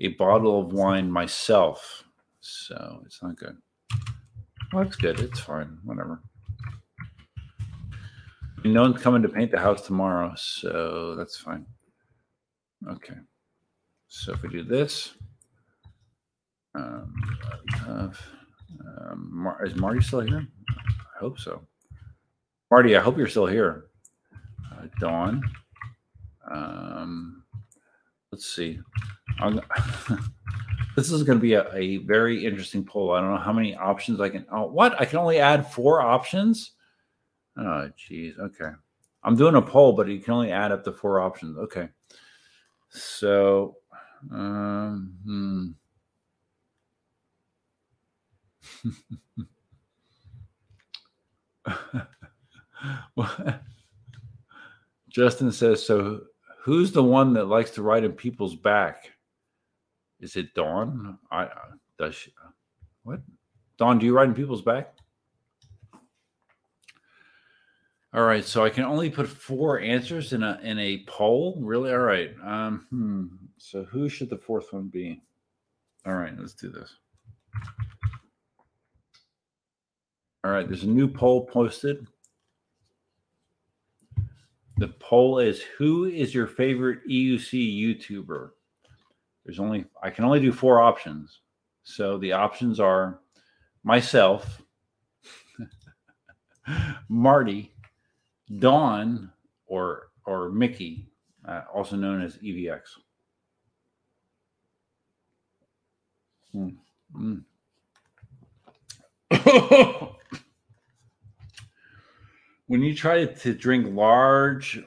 a 0.00 0.08
bottle 0.08 0.60
of 0.60 0.72
wine 0.72 1.10
myself, 1.10 2.02
so 2.40 3.00
it's 3.06 3.22
not 3.22 3.36
good. 3.36 3.56
Well, 4.72 4.82
that's 4.84 4.96
good. 4.96 5.20
It's 5.20 5.38
fine. 5.38 5.78
Whatever. 5.84 6.20
No 8.64 8.82
one's 8.82 9.00
coming 9.00 9.22
to 9.22 9.28
paint 9.28 9.52
the 9.52 9.60
house 9.60 9.86
tomorrow, 9.86 10.32
so 10.36 11.14
that's 11.16 11.36
fine. 11.36 11.64
Okay. 12.88 13.14
So 14.08 14.32
if 14.32 14.42
we 14.42 14.48
do 14.48 14.62
this, 14.62 15.14
um, 16.74 17.14
um, 17.88 19.28
Mar- 19.30 19.64
is 19.64 19.76
Marty 19.76 20.00
still 20.00 20.20
here? 20.20 20.46
I 20.68 21.18
hope 21.18 21.38
so. 21.38 21.62
Marty, 22.70 22.96
I 22.96 23.00
hope 23.00 23.16
you're 23.16 23.28
still 23.28 23.46
here. 23.46 23.86
Uh, 24.72 24.86
Dawn. 24.98 25.42
Um, 26.50 27.44
let's 28.32 28.54
see. 28.54 28.80
this 30.96 31.10
is 31.10 31.22
going 31.22 31.38
to 31.38 31.42
be 31.42 31.54
a, 31.54 31.72
a, 31.74 31.98
very 31.98 32.44
interesting 32.44 32.84
poll. 32.84 33.12
I 33.12 33.20
don't 33.20 33.30
know 33.30 33.40
how 33.40 33.52
many 33.52 33.74
options 33.76 34.20
I 34.20 34.28
can. 34.28 34.46
Oh, 34.52 34.66
what? 34.66 35.00
I 35.00 35.04
can 35.04 35.18
only 35.18 35.38
add 35.38 35.72
four 35.72 36.00
options? 36.00 36.72
Oh, 37.58 37.88
geez. 37.96 38.34
Okay. 38.38 38.70
I'm 39.22 39.36
doing 39.36 39.54
a 39.54 39.62
poll, 39.62 39.92
but 39.92 40.08
you 40.08 40.20
can 40.20 40.34
only 40.34 40.52
add 40.52 40.72
up 40.72 40.84
to 40.84 40.92
four 40.92 41.20
options. 41.20 41.56
Okay. 41.56 41.88
So, 42.94 43.76
um, 44.30 45.14
hmm. 45.24 45.70
Justin 55.08 55.50
says, 55.50 55.84
so 55.84 56.20
who's 56.60 56.92
the 56.92 57.02
one 57.02 57.32
that 57.32 57.46
likes 57.46 57.70
to 57.72 57.82
ride 57.82 58.04
in 58.04 58.12
people's 58.12 58.54
back? 58.54 59.10
Is 60.20 60.36
it 60.36 60.54
Dawn? 60.54 61.18
I 61.30 61.48
does 61.98 62.14
she 62.14 62.32
what? 63.02 63.20
Dawn, 63.76 63.98
do 63.98 64.06
you 64.06 64.14
ride 64.14 64.28
in 64.28 64.34
people's 64.34 64.62
back? 64.62 64.93
All 68.14 68.22
right, 68.22 68.44
so 68.44 68.64
I 68.64 68.70
can 68.70 68.84
only 68.84 69.10
put 69.10 69.26
four 69.26 69.80
answers 69.80 70.32
in 70.32 70.44
a 70.44 70.60
in 70.62 70.78
a 70.78 71.04
poll. 71.08 71.58
Really? 71.60 71.90
All 71.90 71.98
right. 71.98 72.30
Um, 72.44 72.86
hmm. 72.90 73.26
So 73.58 73.82
who 73.82 74.08
should 74.08 74.30
the 74.30 74.38
fourth 74.38 74.72
one 74.72 74.86
be? 74.86 75.20
All 76.06 76.14
right, 76.14 76.32
let's 76.38 76.54
do 76.54 76.68
this. 76.68 76.94
All 80.44 80.52
right, 80.52 80.68
there's 80.68 80.84
a 80.84 80.88
new 80.88 81.08
poll 81.08 81.44
posted. 81.46 82.06
The 84.76 84.88
poll 85.00 85.40
is 85.40 85.62
who 85.76 86.04
is 86.04 86.32
your 86.32 86.46
favorite 86.46 87.00
EUC 87.08 87.98
YouTuber? 87.98 88.50
There's 89.44 89.58
only 89.58 89.86
I 90.04 90.10
can 90.10 90.24
only 90.24 90.40
do 90.40 90.52
four 90.52 90.80
options. 90.80 91.40
So 91.82 92.16
the 92.18 92.32
options 92.32 92.78
are 92.78 93.18
myself, 93.82 94.62
Marty, 97.08 97.73
Dawn, 98.58 99.30
or 99.66 100.08
or 100.26 100.50
Mickey, 100.50 101.08
uh, 101.46 101.62
also 101.72 101.96
known 101.96 102.22
as 102.22 102.36
EVX. 102.38 102.80
Hmm. 106.52 106.68
Mm. 107.16 107.44
when 112.66 112.82
you 112.82 112.94
try 112.94 113.24
to 113.24 113.54
drink 113.54 113.94
large 113.94 114.82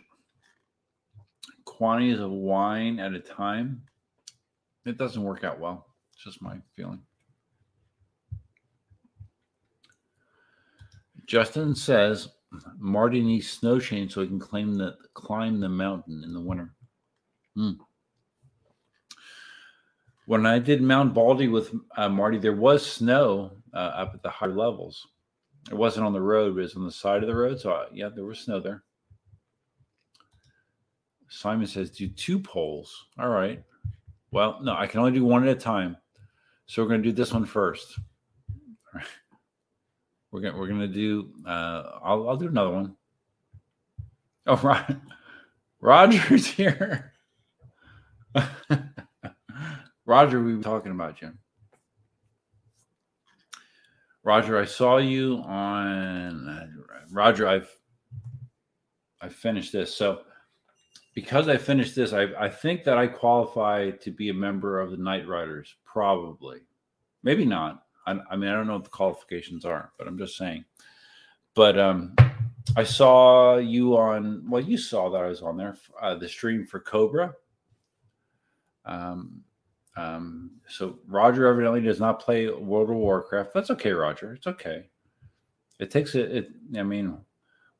quantities 1.65 2.19
of 2.19 2.31
wine 2.31 2.99
at 2.99 3.13
a 3.13 3.19
time, 3.19 3.83
it 4.85 4.97
doesn't 4.97 5.21
work 5.21 5.43
out 5.43 5.59
well. 5.59 5.85
It's 6.13 6.23
just 6.23 6.41
my 6.41 6.57
feeling. 6.75 7.01
Justin 11.25 11.75
says 11.75 12.29
Marty 12.77 13.21
needs 13.21 13.49
snow 13.49 13.79
chain 13.79 14.09
so 14.09 14.21
he 14.21 14.27
can 14.27 14.39
claim 14.39 14.75
the 14.75 14.95
climb 15.13 15.59
the 15.59 15.69
mountain 15.69 16.23
in 16.23 16.33
the 16.33 16.41
winter. 16.41 16.73
Hmm. 17.55 17.71
When 20.25 20.45
I 20.45 20.59
did 20.59 20.81
Mount 20.81 21.13
Baldy 21.13 21.47
with 21.47 21.73
uh, 21.95 22.09
Marty, 22.09 22.37
there 22.37 22.55
was 22.55 22.85
snow 22.85 23.51
uh, 23.73 23.77
up 23.77 24.13
at 24.13 24.23
the 24.23 24.29
higher 24.29 24.49
levels. 24.49 25.07
It 25.69 25.75
wasn't 25.75 26.05
on 26.05 26.13
the 26.13 26.21
road, 26.21 26.55
but 26.55 26.59
it 26.59 26.63
was 26.63 26.75
on 26.75 26.85
the 26.85 26.91
side 26.91 27.23
of 27.23 27.27
the 27.27 27.35
road. 27.35 27.59
So, 27.59 27.71
uh, 27.71 27.85
yeah, 27.93 28.09
there 28.13 28.25
was 28.25 28.39
snow 28.39 28.59
there. 28.59 28.83
Simon 31.29 31.67
says, 31.67 31.91
do 31.91 32.07
two 32.07 32.39
polls. 32.39 33.07
All 33.19 33.29
right. 33.29 33.63
Well, 34.31 34.59
no, 34.61 34.73
I 34.75 34.87
can 34.87 34.99
only 34.99 35.11
do 35.13 35.25
one 35.25 35.47
at 35.47 35.55
a 35.55 35.59
time. 35.59 35.97
So 36.65 36.81
we're 36.81 36.89
going 36.89 37.03
to 37.03 37.09
do 37.09 37.15
this 37.15 37.33
one 37.33 37.45
first. 37.45 37.97
We're 40.37 40.51
gonna 40.51 40.57
we're 40.59 40.67
gonna 40.67 40.87
do. 40.87 41.31
Uh, 41.47 41.97
I'll 42.03 42.29
I'll 42.29 42.37
do 42.37 42.47
another 42.47 42.69
one. 42.69 42.95
Oh. 44.45 44.85
Roger's 45.81 46.45
here. 46.45 47.11
Roger, 50.05 50.43
we 50.43 50.55
were 50.55 50.61
talking 50.61 50.91
about 50.91 51.23
you. 51.23 51.33
Roger, 54.23 54.59
I 54.59 54.65
saw 54.65 54.97
you 54.97 55.37
on 55.37 56.47
uh, 56.47 56.67
Roger. 57.09 57.47
I've 57.47 57.75
I 59.19 59.29
finished 59.29 59.73
this. 59.73 59.91
So 59.91 60.21
because 61.15 61.49
I 61.49 61.57
finished 61.57 61.95
this, 61.95 62.13
I, 62.13 62.27
I 62.39 62.47
think 62.47 62.83
that 62.83 62.99
I 62.99 63.07
qualify 63.07 63.89
to 63.89 64.11
be 64.11 64.29
a 64.29 64.35
member 64.35 64.79
of 64.81 64.91
the 64.91 64.97
Night 64.97 65.27
Riders. 65.27 65.75
Probably, 65.83 66.59
maybe 67.23 67.43
not. 67.43 67.86
I, 68.07 68.17
I 68.31 68.35
mean, 68.35 68.49
I 68.49 68.53
don't 68.53 68.67
know 68.67 68.73
what 68.73 68.85
the 68.85 68.89
qualifications 68.89 69.65
are, 69.65 69.91
but 69.97 70.07
I'm 70.07 70.17
just 70.17 70.37
saying. 70.37 70.65
But 71.53 71.77
um, 71.77 72.15
I 72.75 72.83
saw 72.83 73.57
you 73.57 73.97
on. 73.97 74.49
Well, 74.49 74.63
you 74.63 74.77
saw 74.77 75.09
that 75.09 75.23
I 75.23 75.27
was 75.27 75.41
on 75.41 75.57
there. 75.57 75.77
Uh, 76.01 76.15
the 76.15 76.29
stream 76.29 76.65
for 76.65 76.79
Cobra. 76.79 77.33
Um, 78.85 79.41
um, 79.97 80.51
so 80.67 80.99
Roger 81.07 81.47
evidently 81.47 81.81
does 81.81 81.99
not 81.99 82.21
play 82.21 82.49
World 82.49 82.89
of 82.89 82.95
Warcraft. 82.95 83.53
That's 83.53 83.71
okay, 83.71 83.91
Roger. 83.91 84.33
It's 84.33 84.47
okay. 84.47 84.87
It 85.79 85.91
takes 85.91 86.15
it. 86.15 86.31
it 86.31 86.49
I 86.77 86.83
mean, 86.83 87.17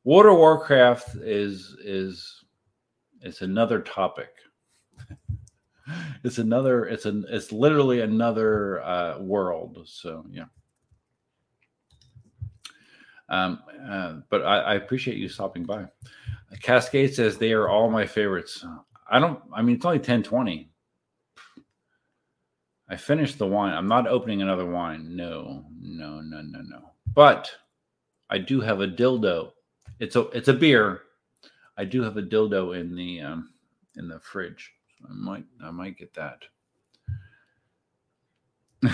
World 0.04 0.26
of 0.26 0.36
Warcraft 0.36 1.16
is 1.16 1.76
is 1.82 2.44
it's 3.22 3.40
another 3.40 3.80
topic. 3.80 4.30
It's 6.24 6.38
another. 6.38 6.86
It's 6.86 7.06
an. 7.06 7.24
It's 7.28 7.52
literally 7.52 8.00
another 8.00 8.82
uh, 8.82 9.18
world. 9.18 9.80
So 9.86 10.24
yeah. 10.30 10.44
Um, 13.28 13.60
uh, 13.88 14.14
but 14.30 14.42
I, 14.42 14.58
I, 14.60 14.74
appreciate 14.76 15.18
you 15.18 15.28
stopping 15.28 15.64
by. 15.64 15.84
Cascade 16.62 17.14
says 17.14 17.36
they 17.36 17.52
are 17.52 17.68
all 17.68 17.90
my 17.90 18.06
favorites. 18.06 18.64
I 19.10 19.18
don't. 19.18 19.40
I 19.52 19.60
mean, 19.60 19.76
it's 19.76 19.84
only 19.84 19.98
ten 19.98 20.22
twenty. 20.22 20.70
I 22.88 22.96
finished 22.96 23.38
the 23.38 23.46
wine. 23.46 23.74
I'm 23.74 23.88
not 23.88 24.06
opening 24.06 24.40
another 24.40 24.64
wine. 24.64 25.14
No, 25.14 25.66
no, 25.78 26.20
no, 26.20 26.40
no, 26.40 26.60
no. 26.62 26.92
But 27.14 27.50
I 28.30 28.38
do 28.38 28.60
have 28.60 28.80
a 28.80 28.88
dildo. 28.88 29.52
It's 30.00 30.16
a 30.16 30.22
it's 30.28 30.48
a 30.48 30.54
beer. 30.54 31.02
I 31.76 31.84
do 31.84 32.02
have 32.02 32.16
a 32.16 32.22
dildo 32.22 32.78
in 32.80 32.94
the 32.94 33.20
um, 33.20 33.50
in 33.96 34.08
the 34.08 34.20
fridge. 34.20 34.72
I 35.04 35.12
might 35.12 35.44
I 35.62 35.70
might 35.70 35.98
get 35.98 36.14
that. 36.14 36.42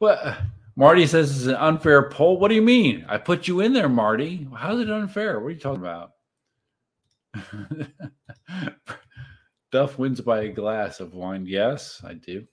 well, 0.00 0.36
Marty 0.76 1.06
says 1.06 1.36
it's 1.36 1.46
an 1.46 1.56
unfair 1.56 2.08
poll. 2.08 2.38
What 2.38 2.48
do 2.48 2.54
you 2.54 2.62
mean? 2.62 3.04
I 3.08 3.18
put 3.18 3.48
you 3.48 3.60
in 3.60 3.72
there, 3.72 3.88
Marty. 3.88 4.46
How's 4.56 4.80
it 4.80 4.90
unfair? 4.90 5.40
What 5.40 5.48
are 5.48 5.50
you 5.50 5.58
talking 5.58 5.82
about? 5.82 6.12
Duff 9.72 9.98
wins 9.98 10.20
by 10.20 10.42
a 10.42 10.48
glass 10.48 11.00
of 11.00 11.14
wine. 11.14 11.46
Yes, 11.46 12.00
I 12.04 12.14
do. 12.14 12.46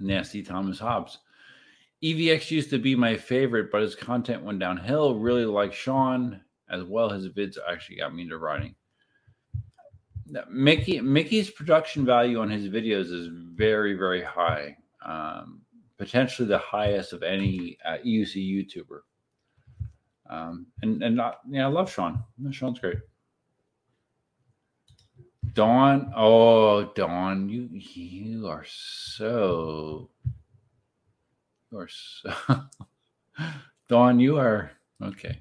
Nasty 0.00 0.42
Thomas 0.42 0.78
Hobbs. 0.78 1.18
EVX 2.02 2.50
used 2.50 2.70
to 2.70 2.78
be 2.78 2.94
my 2.94 3.16
favorite, 3.16 3.70
but 3.70 3.82
his 3.82 3.94
content 3.94 4.42
went 4.42 4.58
downhill. 4.58 5.14
Really 5.14 5.46
like 5.46 5.72
Sean 5.72 6.40
as 6.70 6.82
well. 6.84 7.10
His 7.10 7.28
vids 7.28 7.56
actually 7.70 7.96
got 7.96 8.14
me 8.14 8.22
into 8.22 8.38
writing. 8.38 8.74
Mickey 10.50 11.00
Mickey's 11.00 11.50
production 11.50 12.04
value 12.04 12.40
on 12.40 12.50
his 12.50 12.68
videos 12.68 13.12
is 13.12 13.28
very 13.54 13.94
very 13.94 14.22
high, 14.22 14.76
um, 15.04 15.60
potentially 15.98 16.48
the 16.48 16.58
highest 16.58 17.12
of 17.12 17.22
any 17.22 17.78
uh, 17.84 17.98
EUC 18.04 18.34
YouTuber. 18.36 19.00
Um, 20.28 20.66
and 20.82 21.02
and 21.02 21.16
not, 21.16 21.40
yeah, 21.48 21.66
I 21.66 21.68
love 21.68 21.92
Sean. 21.92 22.24
Sean's 22.50 22.80
great. 22.80 22.98
Dawn, 25.52 26.12
oh 26.16 26.92
Dawn, 26.94 27.48
you 27.48 27.68
you 27.70 28.48
are 28.48 28.64
so 28.66 30.10
you 31.70 31.78
are 31.78 31.88
so 31.88 32.32
Dawn, 33.88 34.18
you 34.18 34.38
are 34.38 34.72
okay. 35.02 35.40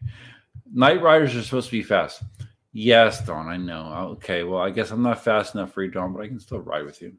Night 0.78 1.02
riders 1.02 1.34
are 1.38 1.42
supposed 1.42 1.68
to 1.68 1.72
be 1.72 1.82
fast. 1.82 2.22
Yes, 2.74 3.26
Dawn, 3.26 3.48
I 3.48 3.56
know. 3.56 3.84
Uh, 3.86 4.06
okay, 4.08 4.44
well, 4.44 4.62
I 4.62 4.70
guess 4.70 4.92
I'm 4.92 5.02
not 5.02 5.24
fast 5.24 5.56
enough 5.56 5.72
for 5.72 5.82
you, 5.82 5.90
Dawn, 5.90 6.12
but 6.12 6.22
I 6.22 6.28
can 6.28 6.38
still 6.38 6.60
ride 6.60 6.84
with 6.84 7.02
you. 7.02 7.14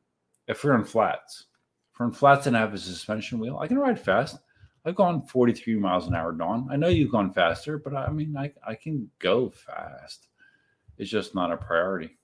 If 0.47 0.63
we're 0.63 0.75
on 0.75 0.85
flats, 0.85 1.47
if 1.91 1.99
we're 1.99 2.05
on 2.05 2.13
flats 2.13 2.47
and 2.47 2.55
I 2.55 2.61
have 2.61 2.75
a 2.75 2.79
suspension 2.79 3.39
wheel, 3.39 3.59
I 3.59 3.67
can 3.67 3.79
ride 3.79 3.99
fast. 3.99 4.37
I've 4.85 4.95
gone 4.95 5.27
43 5.27 5.77
miles 5.77 6.07
an 6.07 6.15
hour, 6.15 6.33
Dawn. 6.33 6.69
I 6.71 6.77
know 6.77 6.89
you've 6.89 7.11
gone 7.11 7.33
faster, 7.33 7.79
but 7.79 7.97
I 7.97 8.11
mean, 8.11 8.37
I, 8.37 8.53
I 8.63 8.75
can 8.75 9.11
go 9.21 9.49
fast. 9.49 10.29
It's 10.99 11.11
just 11.11 11.35
not 11.35 11.51
a 11.51 11.57
priority. 11.57 12.19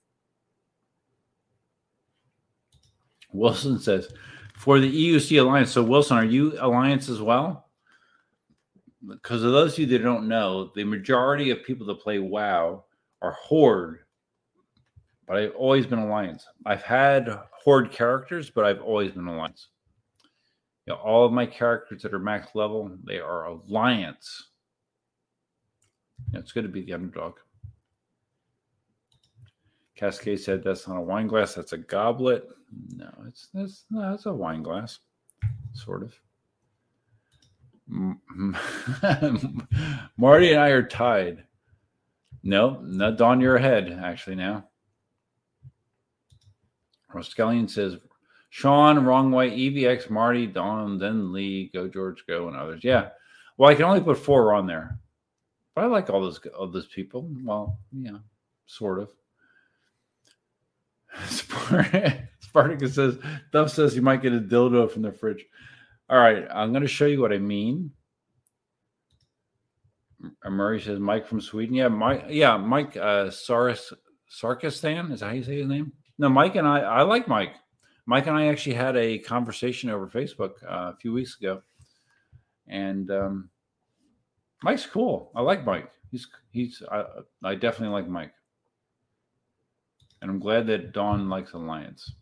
Wilson 3.31 3.79
says, 3.79 4.07
for 4.55 4.79
the 4.79 5.15
EUC 5.15 5.41
Alliance. 5.41 5.71
So, 5.71 5.81
Wilson, 5.81 6.15
are 6.15 6.23
you 6.23 6.55
Alliance 6.59 7.09
as 7.09 7.23
well? 7.23 7.69
Because 9.07 9.43
of 9.43 9.51
those 9.51 9.73
of 9.73 9.79
you 9.79 9.85
that 9.87 10.03
don't 10.03 10.27
know, 10.27 10.71
the 10.75 10.83
majority 10.83 11.49
of 11.49 11.63
people 11.63 11.85
that 11.87 11.99
play 11.99 12.19
WoW 12.19 12.85
are 13.21 13.33
Horde, 13.33 13.99
but 15.27 15.37
I've 15.37 15.55
always 15.55 15.85
been 15.85 15.99
Alliance. 15.99 16.45
I've 16.65 16.83
had 16.83 17.39
Horde 17.51 17.91
characters, 17.91 18.49
but 18.49 18.65
I've 18.65 18.81
always 18.81 19.11
been 19.11 19.27
Alliance. 19.27 19.69
You 20.85 20.93
know, 20.93 20.99
all 20.99 21.25
of 21.25 21.31
my 21.31 21.45
characters 21.45 22.01
that 22.01 22.13
are 22.13 22.19
max 22.19 22.55
level, 22.55 22.91
they 23.03 23.19
are 23.19 23.45
Alliance. 23.45 24.49
You 26.27 26.33
know, 26.33 26.39
it's 26.39 26.51
good 26.51 26.63
to 26.63 26.69
be 26.69 26.83
the 26.83 26.93
underdog. 26.93 27.35
Cascade 29.95 30.39
said 30.39 30.63
that's 30.63 30.87
not 30.87 30.97
a 30.97 31.01
wine 31.01 31.27
glass, 31.27 31.53
that's 31.53 31.73
a 31.73 31.77
goblet. 31.77 32.49
No, 32.95 33.09
it's 33.27 33.47
that's 33.53 33.85
no, 33.91 34.13
it's 34.13 34.25
a 34.25 34.33
wine 34.33 34.63
glass, 34.63 34.99
sort 35.73 36.03
of. 36.03 36.13
Marty 40.17 40.51
and 40.51 40.59
I 40.59 40.69
are 40.69 40.83
tied. 40.83 41.43
No, 42.43 42.79
no, 42.81 43.15
Don, 43.15 43.41
you're 43.41 43.55
ahead 43.55 43.99
actually 44.03 44.35
now. 44.35 44.67
Roskellian 47.13 47.69
says, 47.69 47.97
Sean, 48.49 49.03
wrong 49.03 49.31
way, 49.31 49.51
EVX, 49.51 50.09
Marty, 50.09 50.47
Don, 50.47 50.97
then 50.97 51.31
Lee, 51.31 51.69
Go 51.73 51.87
George, 51.87 52.25
Go, 52.27 52.47
and 52.47 52.57
others. 52.57 52.83
Yeah. 52.83 53.09
Well, 53.57 53.69
I 53.69 53.75
can 53.75 53.85
only 53.85 54.01
put 54.01 54.17
four 54.17 54.53
on 54.53 54.67
there, 54.67 54.97
but 55.75 55.83
I 55.83 55.87
like 55.87 56.09
all 56.09 56.21
those 56.21 56.39
all 56.57 56.67
those 56.67 56.87
people. 56.87 57.29
Well, 57.43 57.77
yeah, 57.91 58.17
sort 58.65 58.99
of. 58.99 59.09
Spartacus 62.39 62.95
says, 62.95 63.17
Duff 63.51 63.71
says 63.71 63.95
you 63.95 64.01
might 64.01 64.21
get 64.21 64.33
a 64.33 64.39
dildo 64.39 64.91
from 64.91 65.01
the 65.01 65.11
fridge. 65.11 65.45
All 66.13 66.19
right, 66.19 66.45
I'm 66.53 66.71
going 66.71 66.83
to 66.83 66.87
show 66.87 67.07
you 67.07 67.19
what 67.19 67.33
I 67.33 67.39
mean. 67.39 67.89
Murray 70.45 70.79
says 70.79 70.99
Mike 70.99 71.25
from 71.25 71.41
Sweden. 71.41 71.73
Yeah, 71.73 71.87
Mike. 71.87 72.25
Yeah, 72.29 72.55
Mike 72.55 72.95
uh, 72.95 73.31
Saris 73.31 73.91
Sarkistan 74.29 75.11
is 75.11 75.21
that 75.21 75.25
how 75.29 75.33
you 75.33 75.43
say 75.43 75.57
his 75.57 75.67
name? 75.67 75.91
No, 76.19 76.29
Mike 76.29 76.55
and 76.55 76.67
I. 76.67 76.81
I 76.81 77.01
like 77.01 77.27
Mike. 77.27 77.55
Mike 78.05 78.27
and 78.27 78.37
I 78.37 78.45
actually 78.45 78.75
had 78.75 78.95
a 78.95 79.17
conversation 79.17 79.89
over 79.89 80.07
Facebook 80.07 80.51
uh, 80.69 80.91
a 80.93 80.97
few 81.01 81.13
weeks 81.13 81.35
ago, 81.41 81.63
and 82.67 83.09
um, 83.09 83.49
Mike's 84.61 84.85
cool. 84.85 85.31
I 85.35 85.41
like 85.41 85.65
Mike. 85.65 85.89
He's 86.11 86.27
he's 86.51 86.83
I, 86.91 87.05
I 87.43 87.55
definitely 87.55 87.95
like 87.95 88.07
Mike, 88.07 88.33
and 90.21 90.29
I'm 90.29 90.39
glad 90.39 90.67
that 90.67 90.93
Dawn 90.93 91.27
likes 91.27 91.53
Alliance. 91.53 92.13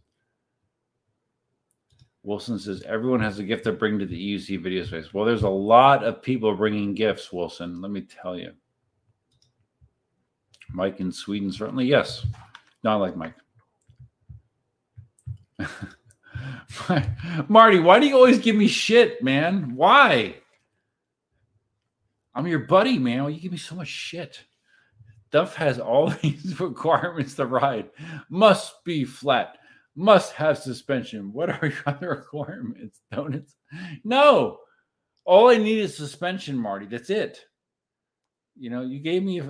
Wilson 2.24 2.60
says 2.60 2.84
everyone 2.84 3.20
has 3.22 3.40
a 3.40 3.44
gift 3.44 3.64
to 3.64 3.72
bring 3.72 3.98
to 4.00 4.06
the 4.06 4.36
EUC 4.36 4.62
video 4.62 4.84
space. 4.86 5.14
Well, 5.14 5.26
there's 5.26 5.44
a 5.44 5.50
lot 5.50 6.04
of 6.04 6.22
people 6.22 6.56
bringing 6.56 6.94
gifts, 6.94 7.34
Wilson. 7.34 7.82
Let 7.82 7.92
me 7.92 8.02
tell 8.02 8.38
you. 8.38 8.52
Mike 10.74 11.00
in 11.00 11.12
Sweden, 11.12 11.52
certainly 11.52 11.86
yes. 11.86 12.26
Not 12.84 12.98
like 12.98 13.16
Mike. 13.18 13.34
Marty, 17.48 17.80
why 17.80 18.00
do 18.00 18.08
you 18.08 18.16
always 18.16 18.40
give 18.40 18.56
me 18.56 18.68
shit, 18.68 19.24
man? 19.24 19.76
Why? 19.76 20.36
I'm 22.34 22.48
your 22.48 22.60
buddy, 22.60 22.98
man. 22.98 23.32
You 23.34 23.40
give 23.40 23.52
me 23.52 23.58
so 23.58 23.76
much 23.76 23.90
shit? 23.90 24.44
Duff 25.32 25.56
has 25.56 25.80
all 25.80 26.10
these 26.22 26.60
requirements 26.60 27.36
to 27.36 27.46
ride. 27.46 27.90
Must 28.30 28.84
be 28.84 29.04
flat. 29.06 29.58
Must 29.96 30.34
have 30.34 30.58
suspension. 30.58 31.34
What 31.34 31.50
are 31.50 31.68
your 31.68 31.78
other 31.86 32.10
requirements? 32.10 33.02
Donuts? 33.12 33.56
No. 34.04 34.60
All 35.26 35.50
I 35.50 35.58
need 35.58 35.80
is 35.80 35.96
suspension, 35.96 36.58
Marty. 36.58 36.86
That's 36.86 37.10
it. 37.10 37.40
You 38.58 38.70
know, 38.70 38.82
you 38.82 39.00
gave 39.00 39.24
me 39.24 39.42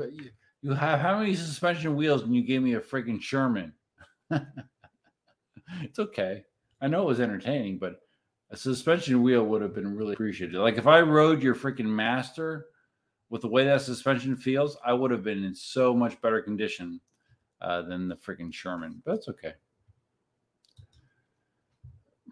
you 0.61 0.73
have 0.73 0.99
how 0.99 1.19
many 1.19 1.35
suspension 1.35 1.95
wheels 1.95 2.23
and 2.23 2.35
you 2.35 2.43
gave 2.43 2.61
me 2.61 2.75
a 2.75 2.79
freaking 2.79 3.21
Sherman. 3.21 3.73
it's 4.29 5.99
okay. 5.99 6.43
I 6.81 6.87
know 6.87 7.03
it 7.03 7.07
was 7.07 7.19
entertaining, 7.19 7.79
but 7.79 7.99
a 8.51 8.57
suspension 8.57 9.23
wheel 9.23 9.45
would 9.45 9.61
have 9.61 9.73
been 9.73 9.95
really 9.95 10.13
appreciated. 10.13 10.55
Like 10.55 10.77
if 10.77 10.87
I 10.87 11.01
rode 11.01 11.41
your 11.41 11.55
freaking 11.55 11.85
master 11.85 12.67
with 13.29 13.41
the 13.41 13.47
way 13.47 13.65
that 13.65 13.81
suspension 13.81 14.35
feels, 14.35 14.77
I 14.85 14.93
would 14.93 15.11
have 15.11 15.23
been 15.23 15.43
in 15.43 15.55
so 15.55 15.95
much 15.95 16.21
better 16.21 16.41
condition 16.41 16.99
uh, 17.61 17.83
than 17.83 18.07
the 18.07 18.15
freaking 18.15 18.53
Sherman. 18.53 19.01
But 19.05 19.13
that's 19.13 19.29
okay. 19.29 19.53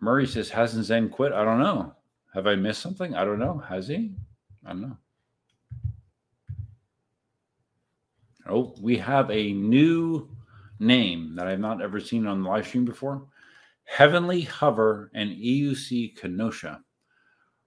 Murray 0.02 0.26
says, 0.26 0.50
hasn't 0.50 0.86
Zen 0.86 1.10
quit? 1.10 1.34
I 1.34 1.44
don't 1.44 1.60
know. 1.60 1.94
Have 2.34 2.48
I 2.48 2.56
missed 2.56 2.82
something? 2.82 3.16
I 3.16 3.26
don't 3.26 3.40
know. 3.40 3.58
Has 3.58 3.88
he? 3.88 4.12
I 4.66 4.70
don't 4.70 4.82
know. 4.82 4.98
Oh, 8.48 8.76
we 8.82 8.98
have 8.98 9.30
a 9.30 9.54
new 9.54 10.30
name 10.80 11.36
that 11.36 11.48
I've 11.48 11.60
not 11.60 11.82
ever 11.82 12.00
seen 12.00 12.26
on 12.26 12.42
the 12.42 12.50
live 12.50 12.68
stream 12.68 12.86
before. 12.86 13.28
Heavenly 13.84 14.42
Hover 14.42 15.12
and 15.14 15.32
EUC 15.32 16.16
Kenosha. 16.16 16.82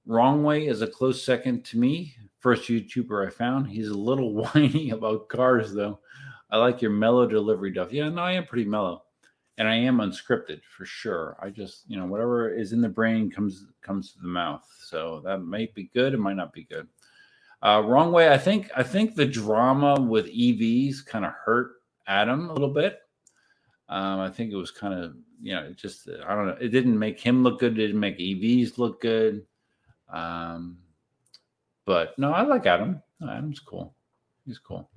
Wrong 0.06 0.42
Way 0.42 0.66
is 0.66 0.82
a 0.82 0.86
close 0.86 1.22
second 1.22 1.64
to 1.66 1.78
me. 1.78 2.14
First 2.40 2.68
YouTuber 2.68 3.26
I 3.26 3.30
found. 3.30 3.68
He's 3.68 3.88
a 3.88 3.94
little 3.94 4.34
whiny 4.54 4.90
about 4.90 5.28
cars, 5.28 5.72
though. 5.72 6.00
I 6.50 6.56
like 6.56 6.82
your 6.82 6.90
mellow 6.90 7.26
delivery, 7.26 7.72
Duff. 7.72 7.92
Yeah, 7.92 8.08
no, 8.08 8.22
I 8.22 8.32
am 8.32 8.46
pretty 8.46 8.68
mellow, 8.68 9.04
and 9.62 9.70
I 9.70 9.76
am 9.76 9.98
unscripted 9.98 10.60
for 10.64 10.84
sure. 10.84 11.36
I 11.40 11.48
just, 11.48 11.84
you 11.86 11.96
know, 11.96 12.04
whatever 12.04 12.52
is 12.52 12.72
in 12.72 12.80
the 12.80 12.88
brain 12.88 13.30
comes 13.30 13.66
comes 13.80 14.12
to 14.12 14.18
the 14.20 14.26
mouth. 14.26 14.68
So 14.84 15.22
that 15.24 15.38
might 15.38 15.72
be 15.72 15.84
good. 15.94 16.14
It 16.14 16.18
might 16.18 16.34
not 16.34 16.52
be 16.52 16.64
good. 16.64 16.88
Uh, 17.62 17.80
wrong 17.86 18.10
way. 18.10 18.32
I 18.32 18.38
think. 18.38 18.72
I 18.76 18.82
think 18.82 19.14
the 19.14 19.24
drama 19.24 20.00
with 20.00 20.26
EVs 20.26 21.06
kind 21.06 21.24
of 21.24 21.30
hurt 21.30 21.74
Adam 22.08 22.50
a 22.50 22.52
little 22.52 22.74
bit. 22.74 23.02
Um, 23.88 24.18
I 24.18 24.30
think 24.30 24.50
it 24.50 24.56
was 24.56 24.72
kind 24.72 24.94
of, 24.94 25.14
you 25.40 25.54
know, 25.54 25.72
just 25.74 26.08
I 26.26 26.34
don't 26.34 26.48
know. 26.48 26.56
It 26.60 26.70
didn't 26.70 26.98
make 26.98 27.20
him 27.20 27.44
look 27.44 27.60
good. 27.60 27.74
It 27.74 27.86
didn't 27.86 28.00
make 28.00 28.18
EVs 28.18 28.78
look 28.78 29.00
good. 29.00 29.46
Um, 30.12 30.78
but 31.84 32.18
no, 32.18 32.32
I 32.32 32.42
like 32.42 32.66
Adam. 32.66 33.00
Adam's 33.22 33.60
cool. 33.60 33.94
He's 34.44 34.58
cool. 34.58 34.90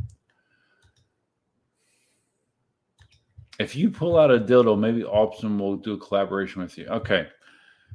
If 3.60 3.76
you 3.76 3.90
pull 3.90 4.18
out 4.18 4.32
a 4.32 4.40
dildo, 4.40 4.78
maybe 4.78 5.04
Option 5.04 5.58
will 5.58 5.78
do 5.78 5.94
a 5.94 5.98
collaboration 5.98 6.62
with 6.62 6.78
you. 6.78 6.88
Okay. 6.88 7.28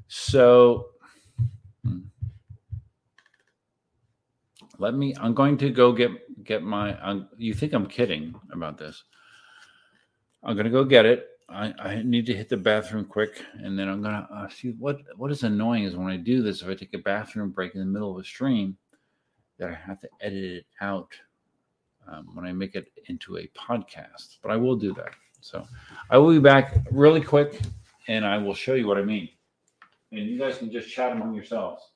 So 0.09 0.87
hmm. 1.85 2.01
let 4.81 4.95
me 4.95 5.15
i'm 5.20 5.35
going 5.35 5.57
to 5.59 5.70
go 5.70 5.93
get 5.93 6.11
get 6.43 6.62
my 6.62 6.99
I'm, 7.01 7.28
you 7.37 7.55
think 7.55 7.74
i'm 7.74 7.87
kidding 7.87 8.35
about 8.51 8.78
this 8.78 9.05
i'm 10.43 10.57
going 10.57 10.65
to 10.65 10.70
go 10.70 10.85
get 10.85 11.07
it 11.07 11.27
I, 11.49 11.74
I 11.78 12.03
need 12.03 12.27
to 12.27 12.35
hit 12.35 12.49
the 12.49 12.57
bathroom 12.57 13.05
quick 13.05 13.45
and 13.62 13.78
then 13.78 13.89
i'm 13.89 14.03
going 14.03 14.15
to 14.15 14.35
uh, 14.35 14.49
see 14.49 14.70
what 14.78 14.99
what 15.16 15.31
is 15.31 15.43
annoying 15.43 15.85
is 15.85 15.97
when 15.97 16.09
i 16.09 16.16
do 16.16 16.43
this 16.43 16.62
if 16.62 16.69
i 16.69 16.74
take 16.74 16.95
a 16.95 16.99
bathroom 16.99 17.51
break 17.51 17.74
in 17.74 17.81
the 17.81 17.87
middle 17.87 18.12
of 18.12 18.20
a 18.20 18.24
stream 18.24 18.77
that 19.59 19.69
i 19.69 19.74
have 19.74 20.01
to 20.01 20.09
edit 20.23 20.45
it 20.45 20.66
out 20.81 21.12
um, 22.09 22.35
when 22.35 22.47
i 22.47 22.53
make 22.53 22.74
it 22.74 22.91
into 23.07 23.37
a 23.37 23.49
podcast 23.49 24.39
but 24.43 24.51
i 24.51 24.57
will 24.57 24.77
do 24.77 24.95
that 24.95 25.11
so 25.40 25.66
i 26.10 26.18
will 26.18 26.30
be 26.32 26.38
back 26.38 26.76
really 26.90 27.20
quick 27.20 27.60
and 28.08 28.24
i 28.24 28.36
will 28.38 28.54
show 28.54 28.74
you 28.74 28.86
what 28.86 28.98
i 28.98 29.02
mean. 29.02 29.28
And 30.12 30.26
you 30.26 30.38
guys 30.38 30.58
can 30.58 30.72
just 30.72 30.90
chat 30.90 31.12
among 31.12 31.34
yourselves 31.34 31.90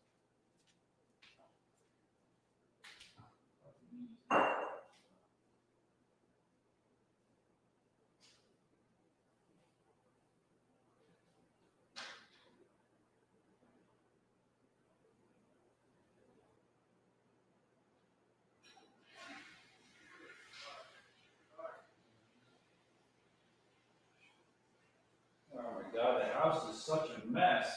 God, 25.94 26.20
the 26.20 26.33
house 26.44 26.68
is 26.74 26.82
such 26.82 27.08
a 27.10 27.26
mess. 27.26 27.74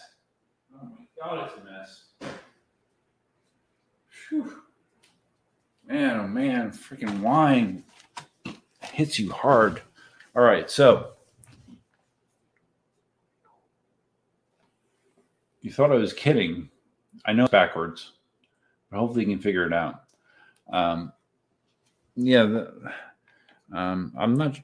Oh 0.76 0.86
my 0.86 1.06
God, 1.22 1.50
it's 1.50 1.62
a 1.62 1.72
mess. 1.72 2.06
Whew. 4.30 4.62
Man, 5.88 6.20
oh 6.20 6.28
man, 6.28 6.72
freaking 6.72 7.22
wine 7.22 7.84
hits 8.82 9.18
you 9.18 9.32
hard. 9.32 9.82
All 10.36 10.44
right, 10.44 10.70
so 10.70 11.12
you 15.62 15.72
thought 15.72 15.92
I 15.92 15.96
was 15.96 16.14
kidding. 16.14 16.70
I 17.26 17.32
know 17.34 17.48
backwards, 17.48 18.12
but 18.92 19.00
hopefully 19.00 19.26
you 19.26 19.32
can 19.32 19.42
figure 19.42 19.66
it 19.66 19.74
out. 19.74 20.04
Um, 20.72 21.14
yeah, 22.16 22.44
the, 22.44 22.92
um, 23.74 24.14
I'm 24.18 24.36
not. 24.36 24.60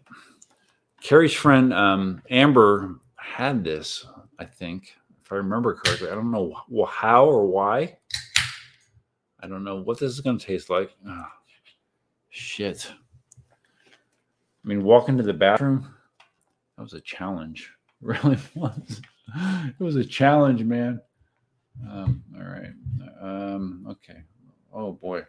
Carrie's 1.02 1.34
friend 1.34 1.74
um, 1.74 2.22
Amber 2.30 2.96
had 3.24 3.64
this, 3.64 4.06
I 4.38 4.46
think, 4.46 4.96
if 5.24 5.32
I 5.32 5.36
remember 5.36 5.74
correctly. 5.74 6.10
I 6.10 6.16
don't 6.16 6.32
know 6.32 6.54
how 6.86 7.26
or 7.26 7.48
why. 7.48 7.98
I 9.40 9.48
don't 9.48 9.64
know 9.64 9.78
what 9.82 10.00
this 10.00 10.12
is 10.12 10.22
going 10.22 10.38
to 10.38 10.46
taste 10.46 10.70
like. 10.70 10.96
Oh, 11.08 11.26
shit. 12.30 12.92
I 13.40 14.68
mean, 14.68 14.84
walk 14.84 15.10
into 15.10 15.24
the 15.24 15.34
bathroom, 15.34 15.94
that 16.78 16.84
was 16.84 16.94
a 16.94 17.02
challenge. 17.02 17.72
It 18.02 18.08
really 18.24 18.38
was. 18.56 19.02
It 19.36 19.84
was 19.84 19.96
a 19.96 20.06
challenge, 20.06 20.64
man. 20.64 21.02
Um, 21.90 22.24
all 22.38 22.44
right. 22.44 22.74
Um, 23.22 23.86
okay. 23.90 24.22
Oh, 24.74 24.92
boy. 24.92 25.24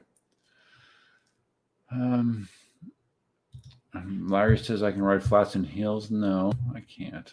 Um, 1.91 2.49
Larry 3.95 4.59
says 4.59 4.83
I 4.83 4.91
can 4.91 5.03
ride 5.03 5.23
flats 5.23 5.55
and 5.55 5.65
heels. 5.65 6.11
No, 6.11 6.53
I 6.75 6.81
can't. 6.81 7.33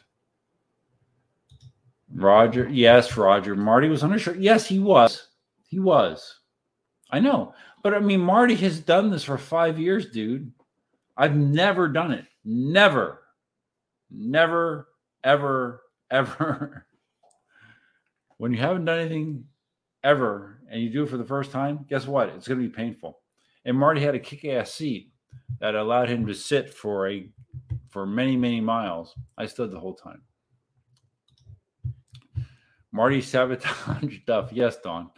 Roger, 2.14 2.68
yes, 2.70 3.16
Roger. 3.16 3.56
Marty 3.56 3.88
was 3.90 4.04
unsure. 4.04 4.36
Yes, 4.36 4.68
he 4.68 4.80
was. 4.80 5.28
He 5.68 5.80
was. 5.80 6.40
I 7.10 7.20
know. 7.20 7.54
But 7.84 7.94
I 7.94 8.00
mean, 8.00 8.22
Marty 8.22 8.56
has 8.56 8.80
done 8.80 9.10
this 9.10 9.24
for 9.24 9.38
five 9.38 9.80
years, 9.80 10.10
dude. 10.12 10.52
I've 11.18 11.36
never 11.36 11.88
done 11.88 12.12
it. 12.12 12.26
Never. 12.44 13.22
Never, 14.10 14.88
ever, 15.24 15.82
ever. 16.12 16.86
when 18.38 18.52
you 18.52 18.60
haven't 18.60 18.86
done 18.86 19.00
anything 19.00 19.46
ever 20.04 20.60
and 20.70 20.82
you 20.82 20.90
do 20.90 21.04
it 21.04 21.10
for 21.10 21.18
the 21.18 21.24
first 21.26 21.52
time, 21.52 21.86
guess 21.90 22.08
what? 22.08 22.30
It's 22.30 22.48
going 22.48 22.60
to 22.60 22.68
be 22.68 22.74
painful. 22.74 23.20
And 23.66 23.78
Marty 23.78 24.02
had 24.02 24.16
a 24.16 24.20
kick 24.20 24.46
ass 24.46 24.74
seat 24.74 25.12
that 25.60 25.76
allowed 25.76 26.10
him 26.10 26.26
to 26.28 26.34
sit 26.34 26.74
for 26.74 27.08
a 27.08 27.30
for 27.90 28.06
many, 28.06 28.36
many 28.36 28.62
miles. 28.62 29.16
I 29.38 29.46
stood 29.46 29.72
the 29.72 29.80
whole 29.80 29.94
time. 29.94 30.22
Marty 32.92 33.22
sabotage 33.22 34.18
stuff. 34.22 34.50
Yes, 34.52 34.78
Don. 34.84 35.10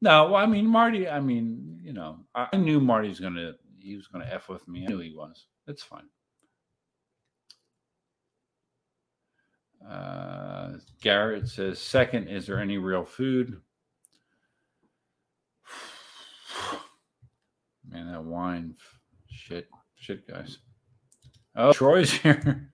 No, 0.00 0.30
well, 0.30 0.36
I 0.36 0.46
mean 0.46 0.66
Marty. 0.66 1.08
I 1.08 1.20
mean, 1.20 1.78
you 1.82 1.92
know, 1.92 2.18
I 2.34 2.56
knew 2.56 2.80
Marty's 2.80 3.20
gonna 3.20 3.52
he 3.80 3.96
was 3.96 4.08
gonna 4.08 4.28
f 4.30 4.48
with 4.48 4.66
me. 4.66 4.84
I 4.84 4.86
knew 4.88 4.98
he 4.98 5.14
was. 5.14 5.46
It's 5.66 5.82
fine. 5.82 6.08
Uh, 9.88 10.74
Garrett 11.02 11.48
says, 11.48 11.80
second, 11.80 12.28
is 12.28 12.46
there 12.46 12.60
any 12.60 12.78
real 12.78 13.04
food? 13.04 13.60
Man, 17.88 18.12
that 18.12 18.22
wine. 18.22 18.76
Shit. 19.28 19.68
Shit, 19.96 20.28
guys. 20.28 20.58
Oh, 21.56 21.72
Troy's 21.72 22.12
here. 22.22 22.72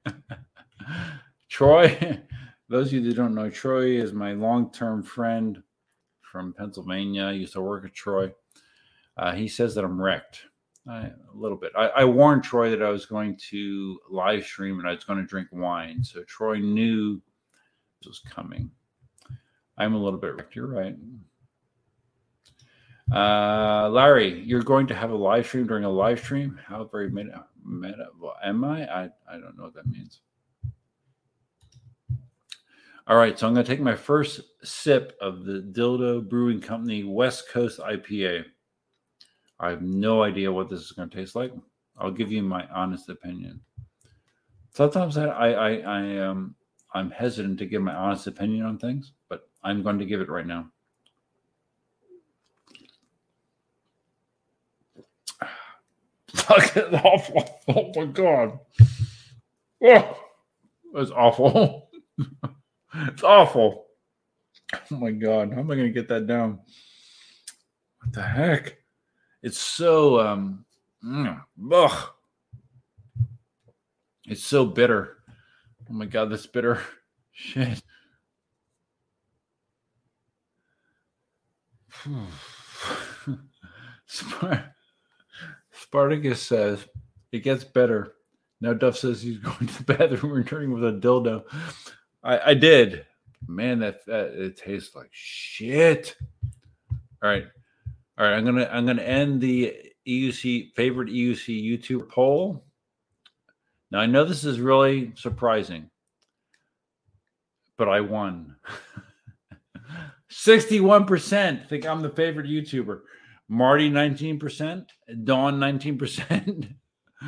Troy, 1.49 2.21
those 2.69 2.89
of 2.89 2.93
you 2.95 3.01
that 3.03 3.17
don't 3.17 3.35
know, 3.35 3.51
Troy 3.51 4.01
is 4.01 4.13
my 4.13 4.33
long 4.33 4.71
term 4.71 5.03
friend 5.03 5.63
from 6.21 6.53
Pennsylvania. 6.53 7.25
I 7.25 7.33
used 7.33 7.55
to 7.55 7.63
work 7.63 7.85
at 7.85 7.95
Troy. 7.95 8.33
Uh, 9.17 9.33
he 9.33 9.49
says 9.49 9.75
that 9.75 9.85
I'm 9.85 10.01
wrecked. 10.01 10.43
I, 10.89 11.07
a 11.07 11.13
little 11.35 11.57
bit. 11.57 11.73
I, 11.77 11.89
I, 11.89 12.05
warned 12.05 12.45
Troy 12.45 12.71
that 12.71 12.83
I 12.83 12.89
was 12.89 13.05
going 13.05 13.37
to 13.51 13.99
live 14.11 14.45
stream 14.45 14.79
and 14.79 14.89
I 14.89 14.93
was 14.93 15.05
going 15.05 15.19
to 15.19 15.27
drink 15.27 15.49
wine. 15.53 16.03
So 16.03 16.23
Troy 16.23 16.59
knew 16.59 17.21
this 18.01 18.09
was 18.09 18.21
coming. 18.21 18.71
I'm 19.77 19.95
a 19.95 19.99
little 19.99 20.19
bit 20.19 20.35
wrecked. 20.37 20.57
You're 20.57 20.67
right. 20.67 20.97
Uh, 23.13 23.89
Larry, 23.91 24.41
you're 24.41 24.63
going 24.63 24.87
to 24.87 24.95
have 24.95 25.11
a 25.11 25.17
live 25.17 25.47
stream 25.47 25.67
during 25.67 25.85
a 25.85 25.91
live 25.91 26.21
stream. 26.21 26.59
How 26.65 26.85
very 26.85 27.11
meta, 27.11 27.45
meta 27.65 28.07
well, 28.19 28.37
am 28.43 28.65
I? 28.65 28.87
I? 28.87 29.03
I 29.31 29.33
don't 29.33 29.57
know 29.57 29.65
what 29.65 29.75
that 29.75 29.87
means. 29.87 30.21
All 33.09 33.17
right, 33.17 33.39
so 33.39 33.47
I'm 33.47 33.55
going 33.55 33.65
to 33.65 33.73
take 33.73 33.81
my 33.81 33.95
first 33.95 34.43
sip 34.63 35.17
of 35.23 35.47
the 35.47 35.63
Dildo 35.73 36.29
Brewing 36.29 36.61
Company 36.61 37.05
West 37.05 37.49
Coast 37.49 37.81
IPA. 37.81 38.45
I 39.59 39.71
have 39.71 39.81
no 39.81 40.23
idea 40.23 40.53
what 40.53 40.69
this 40.69 40.81
is 40.81 40.93
going 40.93 41.09
to 41.09 41.17
taste 41.17 41.35
like. 41.35 41.51
I'll 41.97 42.11
give 42.11 42.31
you 42.31 42.43
my 42.43 42.67
honest 42.67 43.09
opinion. 43.09 43.63
Sometimes 44.75 45.17
I, 45.17 45.25
I, 45.25 45.73
I, 45.77 46.19
um, 46.19 46.55
I'm 46.93 47.11
hesitant 47.11 47.59
to 47.61 47.67
give 47.67 47.81
my 47.81 47.95
honest 47.95 48.27
opinion 48.27 48.67
on 48.67 48.77
things, 48.77 49.13
but 49.31 49.49
I'm 49.65 49.83
going 49.83 49.99
to 49.99 50.05
give 50.05 50.21
it 50.21 50.29
right 50.29 50.47
now. 50.47 50.71
Awful. 56.51 57.61
Oh 57.69 57.91
my 57.97 58.05
god. 58.05 58.59
Oh, 60.95 61.01
it's 61.01 61.11
awful. 61.11 61.89
it's 63.07 63.23
awful. 63.23 63.87
Oh 64.75 64.97
my 64.97 65.11
god. 65.11 65.53
How 65.53 65.61
am 65.61 65.71
I 65.71 65.77
gonna 65.77 65.91
get 65.91 66.09
that 66.09 66.27
down? 66.27 66.61
What 68.01 68.13
the 68.13 68.23
heck? 68.23 68.79
It's 69.43 69.59
so 69.59 70.21
um 70.21 70.65
mm, 71.05 71.41
ugh. 71.73 72.11
It's 74.27 74.45
so 74.45 74.67
bitter. 74.67 75.19
Oh 75.91 75.95
my 75.95 76.07
god, 76.07 76.31
this 76.31 76.47
bitter 76.47 76.83
shit. 77.33 77.83
Spartacus 85.71 86.43
says 86.43 86.87
it 87.33 87.41
gets 87.41 87.65
better. 87.65 88.15
Now 88.61 88.75
Duff 88.75 88.97
says 88.97 89.23
he's 89.23 89.39
going 89.43 89.67
to 89.67 89.85
the 89.85 89.97
bathroom 89.97 90.33
returning 90.33 90.73
with 90.73 90.85
a 90.85 90.93
dildo. 90.93 91.45
I, 92.23 92.51
I 92.51 92.55
did. 92.55 93.05
Man, 93.47 93.79
that, 93.81 94.05
that 94.07 94.33
it 94.35 94.57
tastes 94.57 94.95
like 94.95 95.11
shit. 95.13 96.17
All 97.23 97.31
right. 97.31 97.47
All 98.19 98.27
right. 98.27 98.35
I'm 98.35 98.45
gonna 98.45 98.69
I'm 98.71 98.87
gonna 98.87 99.03
end 99.03 99.41
the 99.41 99.75
EUC 100.07 100.75
favorite 100.75 101.09
EUC 101.09 101.63
YouTube 101.65 102.09
poll. 102.09 102.65
Now 103.91 104.01
I 104.01 104.07
know 104.07 104.25
this 104.25 104.45
is 104.45 104.61
really 104.61 105.13
surprising, 105.15 105.91
but 107.77 107.89
I 107.89 108.01
won. 108.01 108.57
61% 110.31 111.69
think 111.69 111.87
I'm 111.87 112.01
the 112.01 112.11
favorite 112.11 112.47
YouTuber. 112.47 113.01
Marty 113.49 113.91
19%, 113.91 114.87
Dawn 115.25 115.59
19%, 115.59 116.75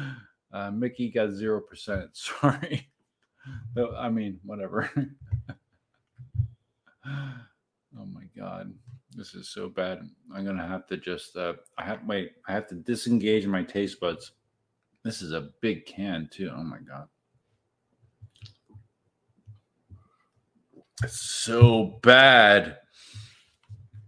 uh, 0.53 0.71
Mickey 0.71 1.11
got 1.11 1.31
0%. 1.31 2.09
Sorry. 2.13 2.90
I 3.99 4.09
mean, 4.09 4.41
whatever. 4.45 4.91
oh 7.07 8.07
my 8.07 8.25
God. 8.37 8.73
This 9.17 9.35
is 9.35 9.49
so 9.49 9.69
bad. 9.69 10.09
I'm 10.35 10.45
to 10.57 10.67
have 10.67 10.87
to 10.87 10.97
just, 10.97 11.37
uh, 11.37 11.55
I 11.77 11.85
have, 11.85 12.07
wait, 12.07 12.33
I 12.47 12.53
have 12.53 12.69
to 12.69 12.77
disengage 12.77 13.47
my 13.47 13.63
taste 13.63 13.99
buds. 14.01 14.33
This 15.03 15.23
is 15.23 15.33
a 15.33 15.51
big 15.61 15.87
can 15.87 16.29
too. 16.31 16.51
Oh 16.55 16.63
my 16.63 16.79
God. 16.79 17.09
It's 21.03 21.21
so 21.21 21.99
bad. 22.03 22.77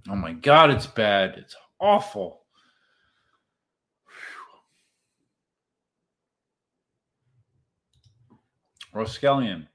Oh 0.09 0.17
my 0.17 0.33
God, 0.33 0.71
it's 0.71 0.87
bad. 0.87 1.37
It's 1.39 1.57
awful. 1.81 2.42
Roskelion. 8.95 9.67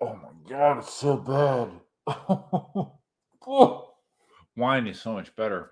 Oh 0.00 0.14
my 0.14 0.48
god, 0.48 0.78
it's 0.78 0.92
so 0.92 1.16
bad. 1.16 1.70
Wine 4.56 4.86
is 4.86 5.00
so 5.00 5.12
much 5.12 5.34
better. 5.36 5.70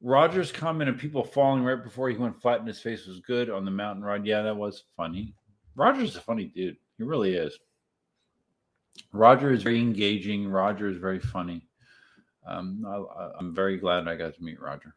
Rogers' 0.00 0.52
comment 0.52 0.90
of 0.90 0.98
people 0.98 1.24
falling 1.24 1.62
right 1.62 1.82
before 1.82 2.08
he 2.08 2.16
went 2.16 2.40
flat 2.40 2.60
in 2.60 2.66
his 2.66 2.80
face 2.80 3.06
was 3.06 3.20
good 3.20 3.50
on 3.50 3.64
the 3.64 3.70
mountain 3.70 4.04
ride. 4.04 4.26
Yeah, 4.26 4.42
that 4.42 4.56
was 4.56 4.84
funny. 4.96 5.34
Rogers 5.76 6.10
is 6.10 6.16
a 6.16 6.20
funny 6.20 6.46
dude. 6.46 6.76
He 6.98 7.04
really 7.04 7.34
is. 7.34 7.56
Roger 9.12 9.52
is 9.52 9.62
very 9.62 9.78
engaging. 9.78 10.48
Roger 10.48 10.88
is 10.88 10.98
very 10.98 11.20
funny 11.20 11.66
um, 12.46 12.84
I, 12.86 13.38
am 13.38 13.54
very 13.54 13.76
glad 13.76 14.08
I 14.08 14.16
got 14.16 14.34
to 14.34 14.42
meet 14.42 14.60
Roger. 14.60 14.94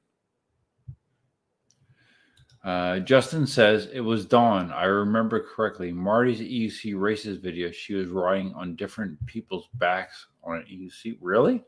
Uh, 2.65 2.97
Justin 2.97 3.45
says 3.45 3.89
it 3.93 3.99
was 3.99 4.25
Dawn. 4.25 4.71
I 4.71 4.85
remember 4.85 5.39
correctly. 5.39 5.91
Marty's 5.91 6.41
EUC 6.41 6.99
races 6.99 7.37
video. 7.37 7.69
She 7.69 7.93
was 7.93 8.07
riding 8.07 8.55
on 8.55 8.75
different 8.75 9.23
people's 9.27 9.67
backs 9.75 10.25
on 10.43 10.57
an 10.57 10.63
EUC. 10.63 11.19
Really? 11.21 11.63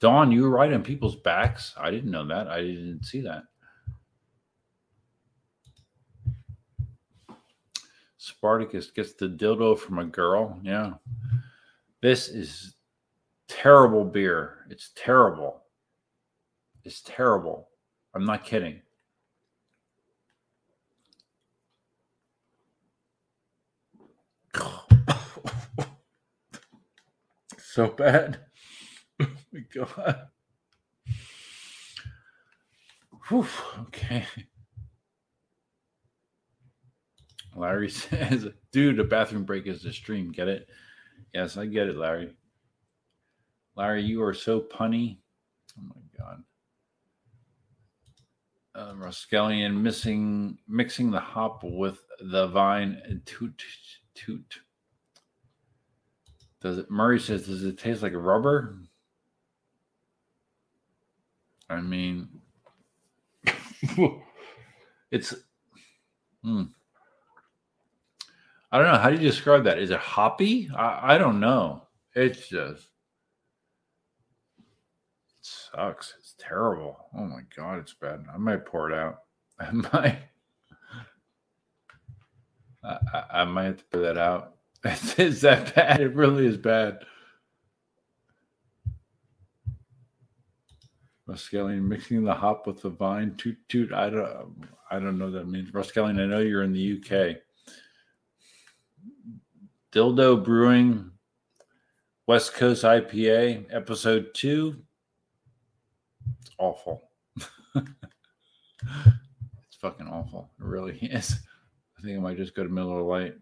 Dawn, 0.00 0.32
you 0.32 0.42
were 0.42 0.50
riding 0.50 0.74
on 0.74 0.82
people's 0.82 1.14
backs? 1.14 1.74
I 1.78 1.92
didn't 1.92 2.10
know 2.10 2.26
that. 2.26 2.48
I 2.48 2.60
didn't 2.60 3.04
see 3.04 3.20
that. 3.20 3.44
Spartacus 8.16 8.90
gets 8.90 9.12
the 9.12 9.28
dildo 9.28 9.78
from 9.78 10.00
a 10.00 10.04
girl. 10.04 10.58
Yeah. 10.64 10.94
This 12.00 12.28
is 12.28 12.74
terrible 13.46 14.04
beer. 14.04 14.66
It's 14.70 14.90
terrible. 14.96 15.62
It's 16.82 17.00
terrible. 17.02 17.68
I'm 18.12 18.24
not 18.24 18.44
kidding. 18.44 18.80
so 27.58 27.88
bad. 27.88 28.40
Oh 29.20 29.26
my 29.52 29.60
god. 29.74 30.28
Whew, 33.28 33.46
okay. 33.82 34.26
Larry 37.54 37.90
says, 37.90 38.48
dude, 38.72 38.98
a 39.00 39.04
bathroom 39.04 39.44
break 39.44 39.66
is 39.66 39.84
a 39.84 39.92
stream. 39.92 40.32
Get 40.32 40.48
it? 40.48 40.68
Yes, 41.32 41.56
I 41.56 41.66
get 41.66 41.88
it, 41.88 41.96
Larry. 41.96 42.34
Larry, 43.76 44.02
you 44.02 44.22
are 44.22 44.34
so 44.34 44.60
punny. 44.60 45.18
Oh 45.78 45.82
my 45.94 46.02
god. 46.18 46.42
Uh, 48.74 48.94
Roskelion 48.94 49.80
missing 49.80 50.58
mixing 50.68 51.10
the 51.10 51.20
hop 51.20 51.62
with 51.64 51.98
the 52.20 52.46
vine 52.48 53.00
and 53.04 53.24
toot 53.26 53.62
toot. 54.14 54.60
Does 56.60 56.78
it 56.78 56.90
Murray 56.90 57.18
says, 57.18 57.46
does 57.46 57.64
it 57.64 57.78
taste 57.78 58.02
like 58.02 58.12
rubber? 58.14 58.78
I 61.68 61.80
mean 61.80 62.28
it's 65.10 65.34
hmm. 66.42 66.64
I 68.72 68.78
don't 68.78 68.86
know. 68.86 68.98
How 68.98 69.10
do 69.10 69.16
you 69.16 69.28
describe 69.28 69.64
that? 69.64 69.78
Is 69.78 69.90
it 69.90 69.98
hoppy? 69.98 70.70
I, 70.76 71.14
I 71.14 71.18
don't 71.18 71.40
know. 71.40 71.88
It's 72.14 72.48
just 72.48 72.88
sucks. 75.40 76.14
It's 76.18 76.34
terrible. 76.38 76.96
Oh 77.16 77.24
my 77.24 77.40
god, 77.56 77.78
it's 77.78 77.94
bad. 77.94 78.24
I 78.32 78.36
might 78.36 78.64
pour 78.64 78.90
it 78.90 78.96
out. 78.96 79.20
I 79.60 79.70
might. 79.72 80.18
I, 82.82 83.24
I, 83.32 83.44
might 83.44 83.64
have 83.64 83.78
to 83.78 83.84
pour 83.84 84.00
that 84.02 84.18
out. 84.18 84.54
It's 84.84 85.42
that 85.42 85.74
bad. 85.74 86.00
It 86.00 86.14
really 86.14 86.46
is 86.46 86.56
bad. 86.56 87.00
Ruskellian 91.28 91.82
mixing 91.82 92.24
the 92.24 92.34
hop 92.34 92.66
with 92.66 92.80
the 92.82 92.88
vine. 92.88 93.34
Toot 93.36 93.56
toot. 93.68 93.92
I 93.92 94.10
don't. 94.10 94.66
I 94.90 94.98
don't 94.98 95.18
know 95.18 95.26
what 95.26 95.34
that 95.34 95.48
means. 95.48 95.70
Ruskellian, 95.70 96.20
I 96.20 96.26
know 96.26 96.40
you're 96.40 96.64
in 96.64 96.72
the 96.72 96.98
UK. 96.98 97.36
Dildo 99.92 100.42
Brewing 100.42 101.10
West 102.26 102.54
Coast 102.54 102.84
IPA, 102.84 103.66
episode 103.70 104.28
two. 104.34 104.76
It's 106.40 106.50
awful. 106.58 107.10
it's 107.74 107.86
fucking 109.80 110.08
awful. 110.08 110.50
It 110.58 110.64
really 110.64 110.96
is. 111.02 111.40
I 112.00 112.06
think 112.06 112.16
I 112.16 112.20
might 112.20 112.38
just 112.38 112.54
go 112.54 112.62
to 112.62 112.68
Miller 112.68 113.02
Lite. 113.02 113.34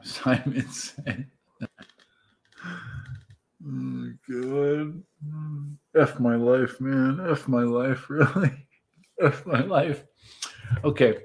Simon 0.02 0.68
said. 0.70 1.26
oh, 3.64 4.10
good. 4.26 5.02
F 5.94 6.18
my 6.18 6.34
life, 6.34 6.80
man. 6.80 7.24
F 7.30 7.46
my 7.46 7.62
life, 7.62 8.06
really. 8.10 8.66
F 9.22 9.46
my 9.46 9.60
life. 9.60 10.04
Okay. 10.82 11.18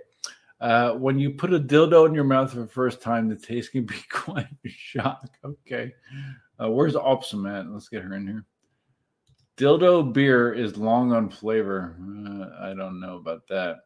Uh, 0.59 0.91
when 0.93 1.17
you 1.17 1.31
put 1.31 1.53
a 1.53 1.59
dildo 1.59 2.07
in 2.07 2.13
your 2.13 2.23
mouth 2.23 2.51
for 2.51 2.59
the 2.59 2.67
first 2.67 3.01
time, 3.01 3.27
the 3.27 3.35
taste 3.35 3.71
can 3.71 3.85
be 3.85 3.95
quite 4.11 4.45
a 4.63 4.69
shock. 4.69 5.27
Okay. 5.43 5.91
Uh, 6.61 6.69
where's 6.69 6.95
Opsum 6.95 7.47
at? 7.47 7.67
Let's 7.67 7.89
get 7.89 8.03
her 8.03 8.13
in 8.13 8.27
here. 8.27 8.45
Dildo 9.57 10.13
beer 10.13 10.53
is 10.53 10.77
long 10.77 11.11
on 11.11 11.29
flavor. 11.29 11.97
Uh, 11.99 12.67
I 12.67 12.75
don't 12.75 12.99
know 12.99 13.17
about 13.17 13.47
that. 13.49 13.77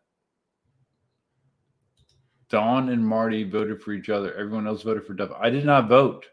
Dawn 2.49 2.89
and 2.89 3.05
Marty 3.05 3.43
voted 3.43 3.81
for 3.81 3.93
each 3.93 4.09
other. 4.09 4.33
Everyone 4.35 4.67
else 4.67 4.83
voted 4.83 5.05
for 5.05 5.13
Duff. 5.13 5.31
I 5.39 5.49
did 5.49 5.65
not 5.65 5.89
vote. 5.89 6.25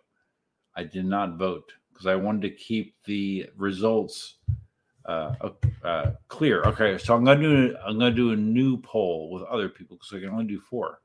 I 0.77 0.85
did 0.85 1.05
not 1.05 1.37
vote 1.37 1.73
because 1.93 2.07
I 2.07 2.17
wanted 2.17 2.43
to 2.43 2.51
keep 2.51 2.95
the 3.05 3.49
results 3.57 4.37
uh, 5.07 5.35
uh, 5.85 6.13
clear. 6.29 6.63
Okay, 6.63 6.99
so 6.99 7.15
I'm 7.15 7.25
gonna 7.25 7.41
do 7.41 7.77
I'm 7.85 7.99
gonna 7.99 8.15
do 8.15 8.33
a 8.33 8.37
new 8.37 8.77
poll 8.79 9.31
with 9.31 9.43
other 9.45 9.69
people 9.69 9.97
because 9.97 10.17
I 10.17 10.21
can 10.21 10.31
only 10.31 10.45
do 10.45 10.61
four. 10.61 11.01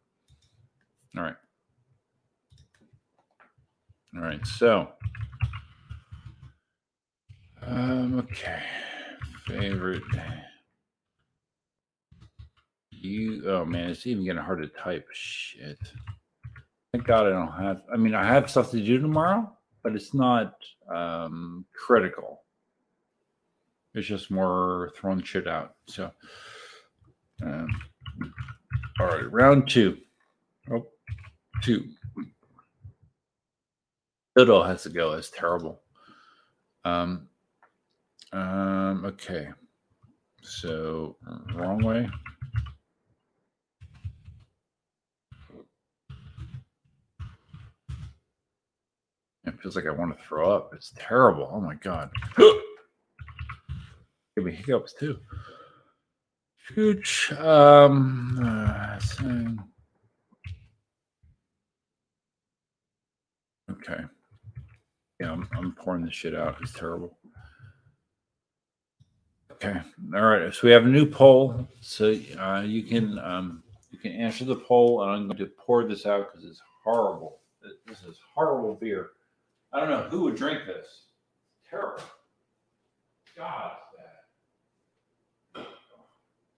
All 1.18 1.24
right. 1.24 1.36
All 4.16 4.22
right. 4.22 4.46
So, 4.46 4.90
um, 7.62 8.20
okay. 8.20 8.62
Favorite. 9.46 10.04
You. 13.02 13.44
Oh 13.48 13.66
man, 13.66 13.90
it's 13.90 14.08
even 14.08 14.26
getting 14.26 14.42
hard 14.42 14.62
to 14.62 14.68
type. 14.68 15.08
Shit. 15.12 15.80
Thank 16.92 17.06
God 17.06 17.28
I 17.28 17.30
don't 17.30 17.52
have. 17.52 17.82
I 17.94 17.98
mean, 17.98 18.16
I 18.16 18.26
have 18.26 18.50
stuff 18.50 18.72
to 18.72 18.84
do 18.84 19.00
tomorrow, 19.00 19.52
but 19.84 19.96
it's 19.96 20.14
not 20.14 20.56
um, 20.94 21.66
critical. 21.74 22.44
It's 23.94 24.08
just 24.08 24.32
more 24.32 24.94
throwing 24.96 25.24
shit 25.24 25.48
out. 25.48 25.76
So, 25.88 26.12
um, 27.44 27.68
all 29.00 29.08
right, 29.08 29.32
round 29.32 29.68
two. 29.70 29.98
Oh, 30.72 30.88
two. 31.62 31.90
Dodo 34.36 34.64
has 34.64 34.84
to 34.84 34.90
go. 34.90 35.14
It's 35.14 35.32
terrible. 35.32 35.82
Um, 36.86 37.28
um, 38.34 39.04
okay. 39.06 39.50
So, 40.44 41.18
wrong 41.56 41.84
way. 41.84 42.08
It 49.58 49.64
feels 49.64 49.76
like 49.76 49.88
I 49.88 49.92
want 49.92 50.16
to 50.16 50.24
throw 50.24 50.52
up. 50.52 50.72
It's 50.76 50.94
terrible. 51.00 51.50
Oh 51.52 51.60
my 51.60 51.74
God. 51.76 52.12
give 52.38 52.54
me 54.44 54.52
hiccups 54.52 54.94
too. 54.94 55.18
Huge. 56.76 57.34
Um, 57.40 58.40
uh, 58.44 59.00
okay. 63.72 64.04
Yeah, 65.20 65.32
I'm, 65.32 65.50
I'm 65.54 65.72
pouring 65.72 66.06
this 66.06 66.14
shit 66.14 66.36
out. 66.36 66.58
It's 66.62 66.74
terrible. 66.74 67.18
Okay. 69.54 69.82
All 70.14 70.22
right. 70.22 70.54
So 70.54 70.68
we 70.68 70.72
have 70.72 70.86
a 70.86 70.90
new 70.90 71.08
poll. 71.08 71.68
So 71.82 72.16
uh, 72.38 72.62
you 72.62 72.84
can 72.84 73.18
um, 73.18 73.64
you 73.90 73.98
can 73.98 74.12
answer 74.12 74.46
the 74.46 74.58
poll, 74.58 75.02
and 75.02 75.12
I'm 75.12 75.26
going 75.26 75.38
to 75.40 75.48
pour 75.58 75.88
this 75.88 76.06
out 76.06 76.32
because 76.32 76.48
it's 76.48 76.62
horrible. 76.84 77.40
This 77.88 78.04
is 78.04 78.20
horrible 78.36 78.76
beer. 78.76 79.10
I 79.78 79.82
don't 79.82 79.90
know 79.90 80.10
who 80.10 80.24
would 80.24 80.36
drink 80.36 80.62
this. 80.66 80.88
Terrible. 81.70 82.02
God. 83.38 83.74
That. 85.56 85.68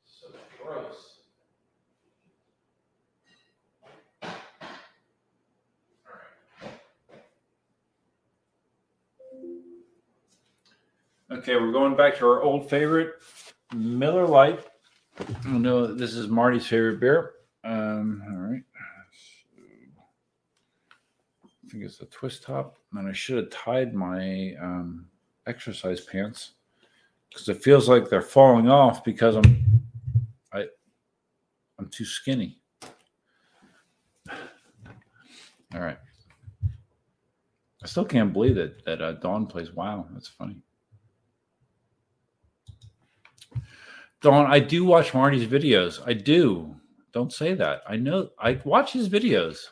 So 0.06 0.28
gross. 0.64 1.18
Okay, 11.30 11.56
we're 11.58 11.74
going 11.74 11.98
back 11.98 12.18
to 12.20 12.26
our 12.26 12.42
old 12.42 12.70
favorite, 12.70 13.16
Miller 13.76 14.26
Lite. 14.28 14.66
I 15.44 15.50
know 15.50 15.94
this 15.94 16.14
is 16.14 16.30
Marty's 16.30 16.66
favorite 16.66 17.02
beer. 17.02 17.34
Um, 17.66 18.24
all 18.32 18.38
right. 18.38 18.62
I 21.70 21.72
think 21.72 21.84
it's 21.84 22.02
a 22.02 22.06
twist 22.06 22.42
top. 22.42 22.80
And 22.96 23.08
I 23.08 23.14
should 23.14 23.38
have 23.38 23.52
tied 23.52 23.94
my 23.94 24.56
um, 24.60 25.06
exercise 25.46 26.02
pants 26.02 26.54
because 27.30 27.48
it 27.48 27.62
feels 27.62 27.88
like 27.88 28.10
they're 28.10 28.24
falling 28.24 28.68
off 28.68 29.04
because 29.04 29.36
I'm 29.36 29.84
I 30.52 30.66
I'm 31.78 31.88
too 31.90 32.06
skinny. 32.06 32.60
All 34.32 35.82
right. 35.82 36.00
I 37.84 37.88
still 37.88 38.06
can't 38.06 38.34
believe 38.34 38.56
that 38.56 38.84
that 38.86 39.04
uh, 39.04 39.12
Dawn 39.14 39.46
plays 39.46 39.72
WoW. 39.72 40.08
That's 40.12 40.28
funny. 40.28 40.58
Dawn, 44.22 44.48
I 44.52 44.60
do 44.60 44.86
watch 44.86 45.14
Marty's 45.14 45.46
videos. 45.46 46.02
I 46.04 46.14
do. 46.14 46.76
Don't 47.14 47.32
say 47.32 47.54
that. 47.54 47.84
I 47.88 47.96
know 47.96 48.30
I 48.40 48.60
watch 48.66 48.92
his 48.92 49.08
videos, 49.08 49.68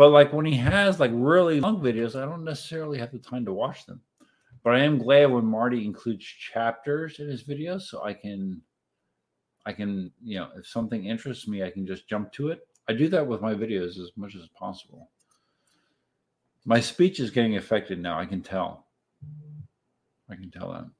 but 0.00 0.12
like 0.12 0.32
when 0.32 0.46
he 0.46 0.56
has 0.56 0.98
like 0.98 1.10
really 1.12 1.60
long 1.60 1.78
videos, 1.78 2.16
I 2.16 2.24
don't 2.24 2.42
necessarily 2.42 2.98
have 2.98 3.12
the 3.12 3.18
time 3.18 3.44
to 3.44 3.52
watch 3.52 3.84
them. 3.84 4.00
But 4.64 4.76
I 4.76 4.78
am 4.78 4.96
glad 4.96 5.30
when 5.30 5.44
Marty 5.44 5.84
includes 5.84 6.24
chapters 6.24 7.18
in 7.18 7.28
his 7.28 7.44
videos, 7.44 7.82
so 7.82 8.02
I 8.02 8.14
can 8.14 8.62
I 9.66 9.74
can, 9.74 10.10
you 10.24 10.38
know, 10.38 10.48
if 10.56 10.66
something 10.66 11.04
interests 11.04 11.46
me, 11.46 11.62
I 11.62 11.68
can 11.68 11.86
just 11.86 12.08
jump 12.08 12.32
to 12.32 12.48
it. 12.48 12.66
I 12.88 12.94
do 12.94 13.08
that 13.08 13.26
with 13.26 13.42
my 13.42 13.52
videos 13.52 14.00
as 14.00 14.10
much 14.16 14.34
as 14.36 14.48
possible. 14.58 15.10
My 16.64 16.80
speech 16.80 17.20
is 17.20 17.30
getting 17.30 17.58
affected 17.58 17.98
now. 18.00 18.18
I 18.18 18.24
can 18.24 18.40
tell. 18.40 18.86
I 20.30 20.34
can 20.34 20.50
tell 20.50 20.90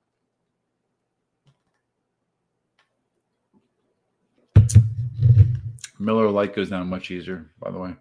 that. 4.53 4.75
Miller 5.99 6.29
Lite 6.29 6.55
goes 6.55 6.69
down 6.69 6.87
much 6.87 7.11
easier, 7.11 7.51
by 7.61 7.71
the 7.71 7.79
way. 7.79 7.95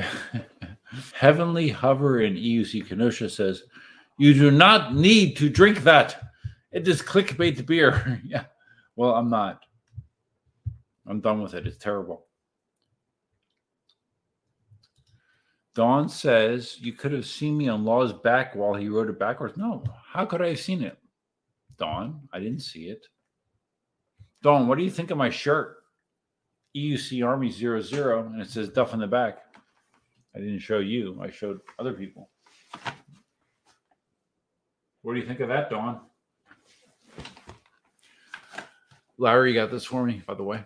Heavenly 1.12 1.68
Hover 1.68 2.20
in 2.22 2.34
EUC 2.34 2.86
Kenosha 2.88 3.28
says, 3.28 3.62
You 4.18 4.34
do 4.34 4.50
not 4.50 4.94
need 4.94 5.36
to 5.36 5.48
drink 5.48 5.82
that. 5.84 6.20
It 6.70 6.86
is 6.88 7.02
clickbait 7.02 7.64
beer. 7.66 8.20
yeah. 8.24 8.44
Well, 8.96 9.14
I'm 9.14 9.30
not. 9.30 9.60
I'm 11.06 11.20
done 11.20 11.42
with 11.42 11.54
it. 11.54 11.66
It's 11.66 11.78
terrible. 11.78 12.26
Dawn 15.74 16.08
says 16.08 16.76
you 16.80 16.92
could 16.92 17.12
have 17.12 17.26
seen 17.26 17.56
me 17.56 17.68
on 17.68 17.84
Law's 17.84 18.12
back 18.12 18.54
while 18.54 18.74
he 18.74 18.88
wrote 18.88 19.08
it 19.08 19.18
backwards. 19.18 19.56
No, 19.56 19.82
how 20.06 20.26
could 20.26 20.42
I 20.42 20.48
have 20.48 20.60
seen 20.60 20.82
it? 20.82 20.98
Dawn, 21.78 22.28
I 22.32 22.40
didn't 22.40 22.60
see 22.60 22.88
it. 22.88 23.06
Dawn, 24.42 24.68
what 24.68 24.76
do 24.76 24.84
you 24.84 24.90
think 24.90 25.10
of 25.10 25.16
my 25.16 25.30
shirt? 25.30 25.76
EUC 26.76 27.26
Army 27.26 27.50
00, 27.50 28.26
and 28.26 28.40
it 28.40 28.50
says 28.50 28.68
Duff 28.68 28.92
in 28.92 29.00
the 29.00 29.06
back. 29.06 29.38
I 30.34 30.38
didn't 30.38 30.60
show 30.60 30.78
you, 30.78 31.18
I 31.20 31.30
showed 31.30 31.60
other 31.78 31.92
people. 31.92 32.30
What 35.02 35.14
do 35.14 35.20
you 35.20 35.26
think 35.26 35.40
of 35.40 35.48
that, 35.48 35.68
Dawn? 35.68 36.00
Larry 39.18 39.54
got 39.54 39.70
this 39.70 39.84
for 39.84 40.04
me, 40.04 40.22
by 40.26 40.34
the 40.34 40.42
way. 40.42 40.64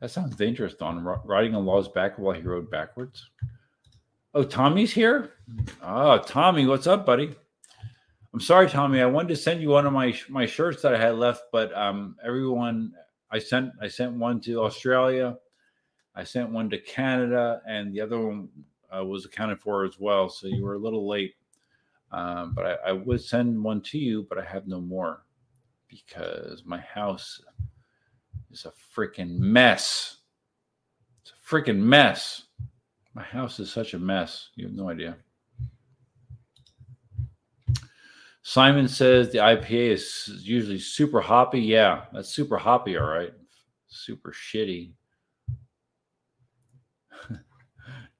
That 0.00 0.10
sounds 0.10 0.36
dangerous, 0.36 0.74
Don. 0.74 1.02
Riding 1.24 1.54
a 1.54 1.60
law's 1.60 1.88
back 1.88 2.18
while 2.18 2.34
he 2.34 2.42
rode 2.42 2.70
backwards. 2.70 3.30
Oh, 4.34 4.42
Tommy's 4.42 4.92
here? 4.92 5.34
Oh, 5.82 6.18
Tommy, 6.18 6.66
what's 6.66 6.86
up, 6.86 7.06
buddy? 7.06 7.34
I'm 8.34 8.40
sorry, 8.40 8.68
Tommy. 8.68 9.00
I 9.00 9.06
wanted 9.06 9.28
to 9.28 9.36
send 9.36 9.62
you 9.62 9.68
one 9.68 9.86
of 9.86 9.92
my 9.92 10.12
my 10.28 10.44
shirts 10.44 10.82
that 10.82 10.94
I 10.94 10.98
had 10.98 11.14
left, 11.14 11.44
but 11.52 11.72
um, 11.74 12.16
everyone 12.22 12.92
I 13.30 13.38
sent 13.38 13.70
I 13.80 13.86
sent 13.86 14.12
one 14.14 14.40
to 14.40 14.60
Australia, 14.62 15.36
I 16.14 16.24
sent 16.24 16.50
one 16.50 16.70
to 16.70 16.78
Canada, 16.78 17.60
and 17.66 17.92
the 17.92 18.00
other 18.00 18.18
one 18.18 18.48
uh, 18.96 19.04
was 19.04 19.24
accounted 19.24 19.60
for 19.60 19.84
as 19.84 19.98
well. 19.98 20.28
So 20.28 20.46
you 20.46 20.62
were 20.64 20.74
a 20.74 20.78
little 20.78 21.08
late. 21.08 21.34
Um, 22.12 22.52
but 22.54 22.64
I, 22.64 22.90
I, 22.90 22.92
would 22.92 23.20
send 23.20 23.62
one 23.62 23.80
to 23.82 23.98
you, 23.98 24.24
but 24.28 24.38
I 24.38 24.44
have 24.44 24.68
no 24.68 24.80
more 24.80 25.24
because 25.88 26.62
my 26.64 26.78
house 26.78 27.40
is 28.52 28.66
a 28.66 28.72
freaking 28.96 29.36
mess. 29.36 30.18
It's 31.22 31.32
a 31.32 31.54
freaking 31.54 31.78
mess. 31.78 32.42
My 33.14 33.24
house 33.24 33.58
is 33.58 33.72
such 33.72 33.94
a 33.94 33.98
mess. 33.98 34.50
You 34.54 34.66
have 34.66 34.76
no 34.76 34.90
idea. 34.90 35.16
Simon 38.42 38.86
says 38.86 39.32
the 39.32 39.38
IPA 39.38 39.90
is 39.90 40.28
usually 40.42 40.78
super 40.78 41.20
hoppy. 41.20 41.60
Yeah, 41.60 42.04
that's 42.12 42.28
super 42.28 42.58
hoppy, 42.58 42.96
all 42.96 43.06
right. 43.06 43.32
Super 43.88 44.32
shitty. 44.32 44.92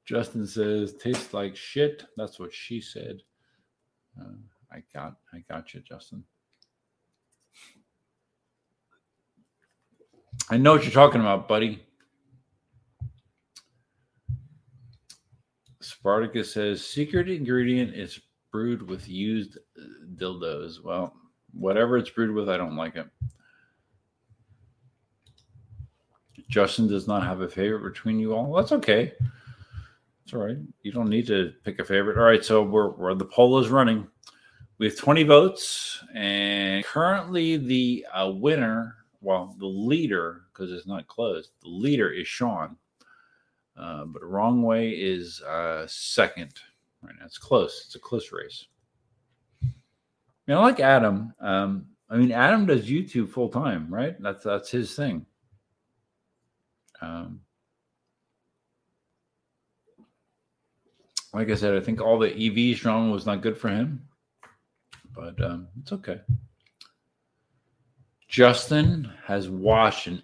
Justin 0.04 0.46
says 0.46 0.94
tastes 0.94 1.32
like 1.32 1.56
shit. 1.56 2.04
That's 2.16 2.38
what 2.38 2.52
she 2.52 2.80
said. 2.80 3.22
Uh, 4.20 4.34
I 4.72 4.82
got, 4.92 5.16
I 5.32 5.42
got 5.48 5.72
you, 5.72 5.80
Justin. 5.80 6.24
I 10.50 10.56
know 10.58 10.72
what 10.72 10.82
you're 10.82 10.92
talking 10.92 11.20
about, 11.20 11.48
buddy. 11.48 11.82
Spartacus 15.80 16.52
says 16.52 16.84
secret 16.84 17.28
ingredient 17.28 17.94
is 17.94 18.20
brewed 18.50 18.82
with 18.82 19.08
used 19.08 19.58
uh, 19.78 19.82
dildos. 20.16 20.82
Well, 20.82 21.14
whatever 21.52 21.96
it's 21.96 22.10
brewed 22.10 22.34
with, 22.34 22.48
I 22.48 22.56
don't 22.56 22.76
like 22.76 22.96
it. 22.96 23.06
Justin 26.48 26.86
does 26.86 27.08
not 27.08 27.24
have 27.24 27.40
a 27.40 27.48
favorite 27.48 27.92
between 27.92 28.18
you 28.18 28.34
all. 28.34 28.52
That's 28.54 28.72
okay. 28.72 29.12
It's 30.24 30.32
all 30.32 30.40
right. 30.40 30.56
You 30.82 30.92
don't 30.92 31.10
need 31.10 31.26
to 31.26 31.52
pick 31.64 31.78
a 31.78 31.84
favorite. 31.84 32.16
All 32.16 32.24
right, 32.24 32.44
so 32.44 32.62
we're, 32.62 32.90
we're 32.92 33.14
the 33.14 33.26
poll 33.26 33.58
is 33.58 33.68
running. 33.68 34.06
We 34.78 34.86
have 34.86 34.96
20 34.96 35.22
votes, 35.24 36.02
and 36.14 36.84
currently 36.84 37.58
the 37.58 38.06
uh, 38.12 38.30
winner, 38.34 38.96
well, 39.20 39.54
the 39.58 39.66
leader, 39.66 40.42
because 40.52 40.72
it's 40.72 40.86
not 40.86 41.06
closed, 41.06 41.50
the 41.62 41.68
leader 41.68 42.10
is 42.10 42.26
Sean. 42.26 42.76
Uh, 43.76 44.04
but 44.04 44.24
wrong 44.24 44.62
way 44.62 44.90
is 44.90 45.40
uh, 45.42 45.84
second 45.86 46.54
right 47.02 47.14
now. 47.18 47.26
It's 47.26 47.38
close. 47.38 47.84
It's 47.86 47.94
a 47.96 48.00
close 48.00 48.32
race. 48.32 48.66
You 49.62 49.72
know, 50.54 50.60
like 50.60 50.80
Adam. 50.80 51.32
Um, 51.40 51.86
I 52.08 52.16
mean, 52.16 52.32
Adam 52.32 52.66
does 52.66 52.88
YouTube 52.88 53.30
full 53.30 53.48
time, 53.48 53.92
right? 53.92 54.20
That's 54.20 54.44
that's 54.44 54.70
his 54.70 54.94
thing. 54.94 55.26
Um, 57.00 57.40
like 61.34 61.50
I 61.50 61.54
said, 61.54 61.74
I 61.74 61.80
think 61.80 62.00
all 62.00 62.18
the 62.18 62.30
eWheels 62.30 62.78
drama 62.78 63.10
was 63.10 63.26
not 63.26 63.42
good 63.42 63.58
for 63.58 63.68
him, 63.68 64.06
but 65.12 65.42
um, 65.42 65.68
it's 65.80 65.92
okay. 65.92 66.20
Justin 68.28 69.12
has 69.24 69.48
watched 69.48 70.06
and 70.06 70.22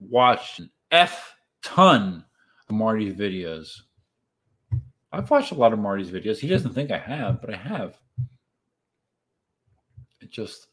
watched 0.00 0.58
an 0.58 0.70
F 0.90 1.34
ton 1.62 2.24
of 2.68 2.74
Marty's 2.74 3.14
videos. 3.14 3.82
I've 5.12 5.30
watched 5.30 5.52
a 5.52 5.56
lot 5.56 5.72
of 5.72 5.78
Marty's 5.78 6.10
videos. 6.10 6.38
He 6.38 6.48
doesn't 6.48 6.74
think 6.74 6.90
I 6.90 6.98
have, 6.98 7.40
but 7.40 7.54
I 7.54 7.56
have. 7.56 7.96
It 10.20 10.30
just 10.30 10.66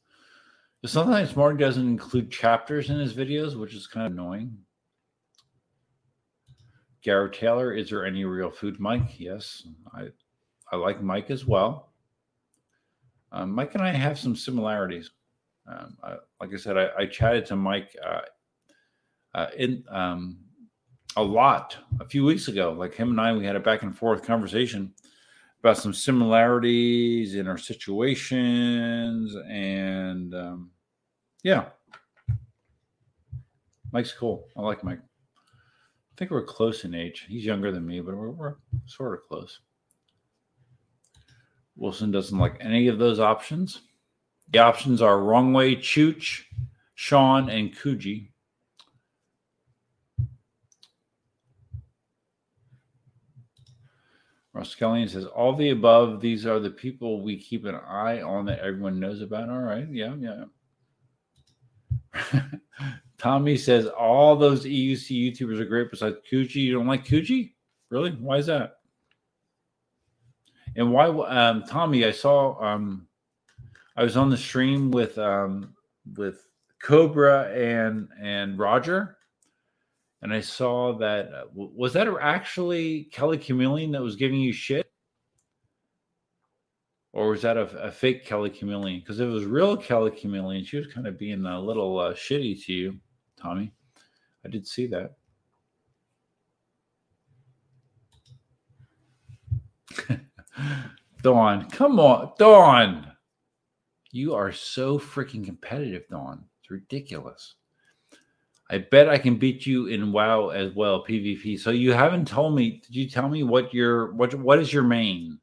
sometimes 0.86 1.36
Marty 1.36 1.58
doesn't 1.58 1.88
include 1.88 2.32
chapters 2.32 2.90
in 2.90 3.00
his 3.00 3.14
videos, 3.14 3.56
which 3.56 3.74
is 3.74 3.88
kind 3.88 4.08
of 4.08 4.14
annoying. 4.14 4.58
Garrett 7.06 7.34
Taylor, 7.34 7.72
is 7.72 7.92
there 7.92 8.04
any 8.04 8.26
real 8.26 8.50
food, 8.50 8.80
Mike? 8.80 9.20
Yes, 9.20 9.68
I 9.94 10.08
I 10.72 10.76
like 10.76 11.04
Mike 11.04 11.30
as 11.30 11.46
well. 11.46 11.92
Um, 13.32 13.52
Mike 13.52 13.76
and 13.76 13.84
I 13.84 13.92
have 13.92 14.18
some 14.18 14.36
similarities. 14.36 15.12
Um, 15.68 15.98
I, 16.04 16.16
like 16.42 16.52
I 16.52 16.58
said, 16.58 16.78
I, 16.78 16.90
I 16.98 17.06
chatted 17.06 17.46
to 17.46 17.56
Mike 17.56 17.96
uh, 18.04 18.22
uh, 19.36 19.48
in 19.56 19.84
um, 19.90 20.40
a 21.16 21.22
lot 21.24 21.78
a 22.00 22.06
few 22.06 22.26
weeks 22.26 22.48
ago. 22.48 22.74
Like 22.74 22.96
him 22.96 23.12
and 23.12 23.22
I, 23.22 23.34
we 23.34 23.46
had 23.46 23.56
a 23.56 23.60
back 23.60 23.84
and 23.84 23.96
forth 23.96 24.24
conversation 24.24 24.92
about 25.60 25.78
some 25.78 25.94
similarities 25.94 27.36
in 27.36 27.48
our 27.48 27.60
situations, 27.60 29.36
and 29.48 30.34
um, 30.34 30.72
yeah, 31.44 31.66
Mike's 33.92 34.12
cool. 34.12 34.48
I 34.58 34.62
like 34.62 34.84
Mike. 34.84 35.02
I 36.16 36.18
think 36.18 36.32
we're 36.32 36.46
close 36.46 36.86
in 36.86 36.96
age. 36.96 37.26
He's 37.28 37.44
younger 37.44 37.74
than 37.74 37.86
me, 37.86 38.00
but 38.00 38.16
we're, 38.16 38.30
we're 38.30 38.56
sort 38.86 39.16
of 39.16 39.28
close. 39.28 39.60
Wilson 41.76 42.10
doesn't 42.10 42.40
like 42.40 42.56
any 42.62 42.88
of 42.88 43.00
those 43.00 43.20
options. 43.20 43.82
The 44.52 44.60
options 44.60 45.02
are 45.02 45.20
Wrong 45.20 45.52
Way, 45.52 45.76
Chooch, 45.76 46.44
Sean, 46.94 47.50
and 47.50 47.76
Kuji. 47.76 48.30
Roskelian 54.56 55.10
says, 55.10 55.26
All 55.26 55.54
the 55.54 55.72
above, 55.72 56.22
these 56.22 56.46
are 56.46 56.62
the 56.62 56.70
people 56.70 57.22
we 57.22 57.38
keep 57.38 57.66
an 57.66 57.76
eye 57.76 58.22
on 58.22 58.46
that 58.46 58.60
everyone 58.60 59.02
knows 59.02 59.22
about. 59.22 59.50
All 59.50 59.60
right. 59.60 59.86
Yeah. 59.92 60.16
Yeah. 60.16 60.46
Tommy 63.18 63.58
says, 63.58 63.88
All 63.88 64.36
those 64.36 64.66
EUC 64.66 65.32
YouTubers 65.32 65.60
are 65.60 65.66
great 65.66 65.92
besides 65.92 66.18
Kuji. 66.32 66.56
You 66.56 66.74
don't 66.74 66.88
like 66.88 67.06
Kuji? 67.06 67.54
Really? 67.90 68.12
Why 68.12 68.38
is 68.38 68.46
that? 68.48 68.78
And 70.76 70.92
why, 70.92 71.08
um, 71.08 71.64
Tommy, 71.64 72.06
I 72.06 72.12
saw, 72.12 72.62
um, 72.62 73.08
I 73.96 74.04
was 74.04 74.18
on 74.18 74.30
the 74.30 74.38
stream 74.38 74.92
with, 74.92 75.18
um, 75.18 75.74
with 76.18 76.48
Cobra 76.82 77.50
and, 77.54 78.10
and 78.22 78.60
Roger 78.60 79.18
and 80.26 80.34
I 80.34 80.42
saw 80.42 80.98
that 80.98 81.32
uh, 81.32 81.44
was 81.54 81.94
that 81.94 82.08
actually 82.20 83.04
Kelly 83.12 83.38
Chameleon 83.38 83.92
that 83.92 84.02
was 84.02 84.16
giving 84.16 84.40
you 84.40 84.52
shit, 84.52 84.90
or 87.14 87.30
was 87.30 87.44
that 87.44 87.58
a, 87.58 87.68
a 87.78 87.92
fake 87.92 88.26
Kelly 88.26 88.50
Chameleon? 88.50 89.02
Because 89.02 89.20
if 89.20 89.28
it 89.28 89.32
was 89.32 89.46
real 89.46 89.78
Kelly 89.78 90.10
Chameleon, 90.10 90.66
she 90.66 90.78
was 90.78 90.88
kind 90.88 91.06
of 91.06 91.20
being 91.20 91.46
a 91.46 91.60
little 91.60 92.00
uh, 92.00 92.14
shitty 92.14 92.66
to 92.66 92.74
you, 92.74 93.00
Tommy. 93.38 93.72
I 94.44 94.50
did 94.50 94.68
see 94.68 94.88
that. 94.88 95.16
Dawn, 101.22 101.70
come 101.70 102.00
on, 102.00 102.32
Dawn. 102.38 103.12
You 104.12 104.34
are 104.36 104.52
so 104.52 105.00
freaking 105.00 105.44
competitive, 105.44 106.04
Dawn. 106.10 106.46
It's 106.62 106.72
ridiculous. 106.72 107.56
I 108.70 108.80
bet 108.80 109.10
I 109.10 109.18
can 109.18 109.38
beat 109.38 109.66
you 109.66 109.88
in 109.88 110.12
WoW 110.12 110.50
as 110.50 110.74
well, 110.74 111.06
PvP. 111.06 111.60
So 111.60 111.70
you 111.72 111.94
haven't 111.94 112.28
told 112.28 112.56
me. 112.56 112.82
Did 112.86 112.96
you 112.96 113.10
tell 113.10 113.30
me 113.30 113.44
what 113.44 113.74
your 113.74 114.14
what 114.14 114.34
what 114.36 114.60
is 114.60 114.74
your 114.74 114.84
main? 114.84 115.40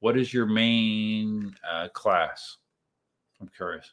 What 0.00 0.18
is 0.18 0.32
your 0.32 0.46
main 0.46 1.54
uh, 1.68 1.88
class? 1.88 2.58
I'm 3.40 3.48
curious. 3.56 3.92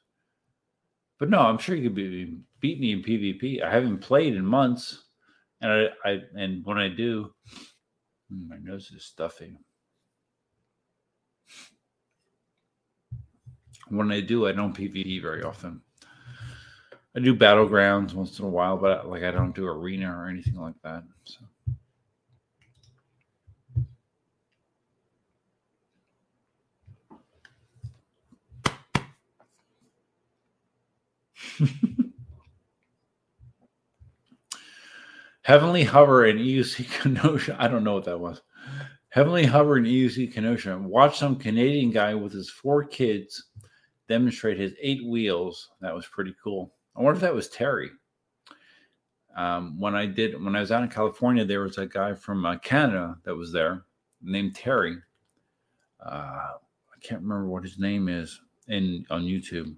But 1.24 1.30
no, 1.30 1.40
I'm 1.40 1.58
sure 1.58 1.74
you 1.74 1.84
could 1.84 1.96
be, 1.96 2.38
beat 2.60 2.82
me 2.82 2.92
in 2.92 3.02
PvP. 3.02 3.64
I 3.64 3.72
haven't 3.72 4.00
played 4.00 4.36
in 4.36 4.46
months, 4.46 5.06
and 5.62 5.72
I, 5.72 5.86
I 6.04 6.20
and 6.36 6.66
when 6.66 6.78
I 6.78 6.90
do, 6.90 7.34
hmm, 8.30 8.50
my 8.50 8.58
nose 8.62 8.92
is 8.94 9.06
stuffy. 9.06 9.56
When 13.88 14.12
I 14.12 14.20
do, 14.20 14.48
I 14.48 14.52
don't 14.52 14.76
PvP 14.76 15.22
very 15.22 15.44
often. 15.44 15.80
I 17.16 17.22
do 17.22 17.34
battlegrounds 17.34 18.14
once 18.14 18.38
in 18.40 18.44
a 18.44 18.50
while, 18.50 18.76
but 18.76 19.08
like 19.08 19.24
I 19.24 19.32
don't 19.32 19.56
do 19.56 19.66
arena 19.66 20.14
or 20.14 20.28
anything 20.28 20.60
like 20.60 20.76
that. 20.84 21.04
So. 21.24 21.40
Heavenly 35.44 35.84
Hover 35.84 36.26
and 36.26 36.40
EUC 36.40 36.90
Kenosha. 37.02 37.56
I 37.60 37.68
don't 37.68 37.84
know 37.84 37.94
what 37.94 38.06
that 38.06 38.20
was. 38.20 38.42
Heavenly 39.10 39.46
Hover 39.46 39.76
and 39.76 39.86
EUC 39.86 40.34
Kenosha. 40.34 40.78
Watch 40.78 41.20
some 41.20 41.36
Canadian 41.36 41.92
guy 41.92 42.16
with 42.16 42.32
his 42.32 42.50
four 42.50 42.84
kids 42.84 43.44
demonstrate 44.08 44.60
his 44.60 44.74
eight 44.82 45.06
wheels. 45.06 45.70
That 45.82 45.96
was 45.96 46.06
pretty 46.08 46.36
cool. 46.44 46.74
I 46.96 47.02
wonder 47.02 47.16
if 47.16 47.22
that 47.22 47.34
was 47.34 47.50
Terry. 47.50 47.90
Um, 49.36 49.80
when 49.80 49.96
I 49.96 50.06
did 50.06 50.42
when 50.44 50.56
I 50.56 50.60
was 50.60 50.72
out 50.72 50.84
in 50.84 50.90
California, 50.90 51.44
there 51.44 51.62
was 51.62 51.78
a 51.78 51.88
guy 51.88 52.14
from 52.14 52.46
uh, 52.46 52.58
Canada 52.58 53.18
that 53.24 53.36
was 53.36 53.52
there 53.52 53.86
named 54.22 54.56
Terry. 54.56 54.98
Uh, 56.06 56.52
I 56.54 57.00
can't 57.02 57.22
remember 57.22 57.48
what 57.48 57.64
his 57.64 57.80
name 57.80 58.08
is 58.08 58.40
in 58.68 59.06
on 59.10 59.24
YouTube, 59.24 59.76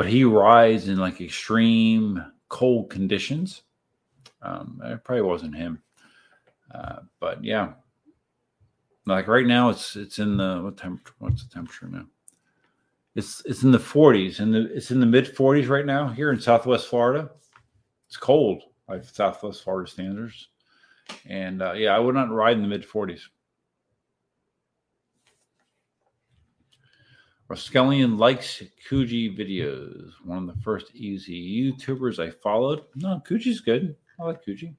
but 0.00 0.08
he 0.08 0.24
rides 0.24 0.88
in 0.88 0.96
like 0.96 1.20
extreme 1.20 2.24
cold 2.48 2.88
conditions. 2.88 3.64
Um, 4.40 4.80
it 4.82 5.04
probably 5.04 5.20
wasn't 5.20 5.54
him, 5.54 5.82
uh, 6.74 7.00
but 7.18 7.44
yeah, 7.44 7.72
like 9.04 9.28
right 9.28 9.44
now 9.44 9.68
it's 9.68 9.96
it's 9.96 10.18
in 10.18 10.38
the 10.38 10.62
what 10.64 10.78
temperature? 10.78 11.12
What's 11.18 11.44
the 11.44 11.52
temperature 11.52 11.86
now? 11.86 12.06
It's 13.14 13.42
it's 13.44 13.62
in 13.62 13.72
the 13.72 13.78
40s 13.78 14.40
and 14.40 14.56
it's 14.56 14.90
in 14.90 15.00
the 15.00 15.04
mid 15.06 15.36
40s 15.36 15.68
right 15.68 15.84
now 15.84 16.08
here 16.08 16.32
in 16.32 16.40
Southwest 16.40 16.86
Florida. 16.86 17.32
It's 18.06 18.16
cold 18.16 18.62
by 18.88 19.02
Southwest 19.02 19.64
Florida 19.64 19.90
standards, 19.90 20.48
and 21.26 21.60
uh, 21.60 21.74
yeah, 21.74 21.94
I 21.94 21.98
would 21.98 22.14
not 22.14 22.30
ride 22.30 22.56
in 22.56 22.62
the 22.62 22.68
mid 22.68 22.88
40s. 22.88 23.20
Raskellian 27.50 28.16
likes 28.16 28.62
Kuji 28.88 29.36
videos. 29.36 30.12
One 30.24 30.48
of 30.48 30.54
the 30.54 30.62
first 30.62 30.94
easy 30.94 31.72
YouTubers 31.72 32.24
I 32.24 32.30
followed. 32.30 32.84
No, 32.94 33.20
Kuji's 33.28 33.58
good. 33.60 33.96
I 34.20 34.24
like 34.24 34.44
Kuji. 34.44 34.76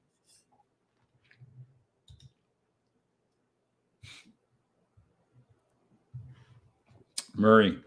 Murray. 7.34 7.78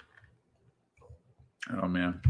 Oh 1.82 1.88
man. 1.88 2.22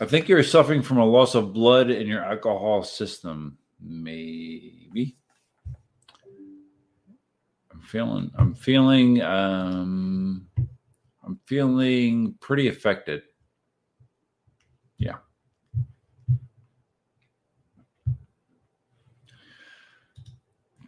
I 0.00 0.06
think 0.06 0.28
you're 0.28 0.42
suffering 0.42 0.82
from 0.82 0.98
a 0.98 1.06
loss 1.06 1.36
of 1.36 1.52
blood 1.52 1.88
in 1.88 2.08
your 2.08 2.24
alcohol 2.24 2.82
system. 2.82 3.58
Maybe. 3.80 5.16
I'm 7.72 7.80
feeling 7.82 8.32
I'm 8.36 8.54
feeling 8.56 9.22
um 9.22 10.48
I'm 11.24 11.40
feeling 11.46 12.34
pretty 12.40 12.68
affected. 12.68 13.22
Yeah. 14.98 15.16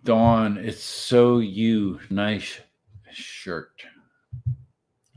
Dawn, 0.04 0.58
it's 0.58 0.82
so 0.82 1.38
you. 1.38 1.98
Nice 2.10 2.60
shirt. 3.12 3.82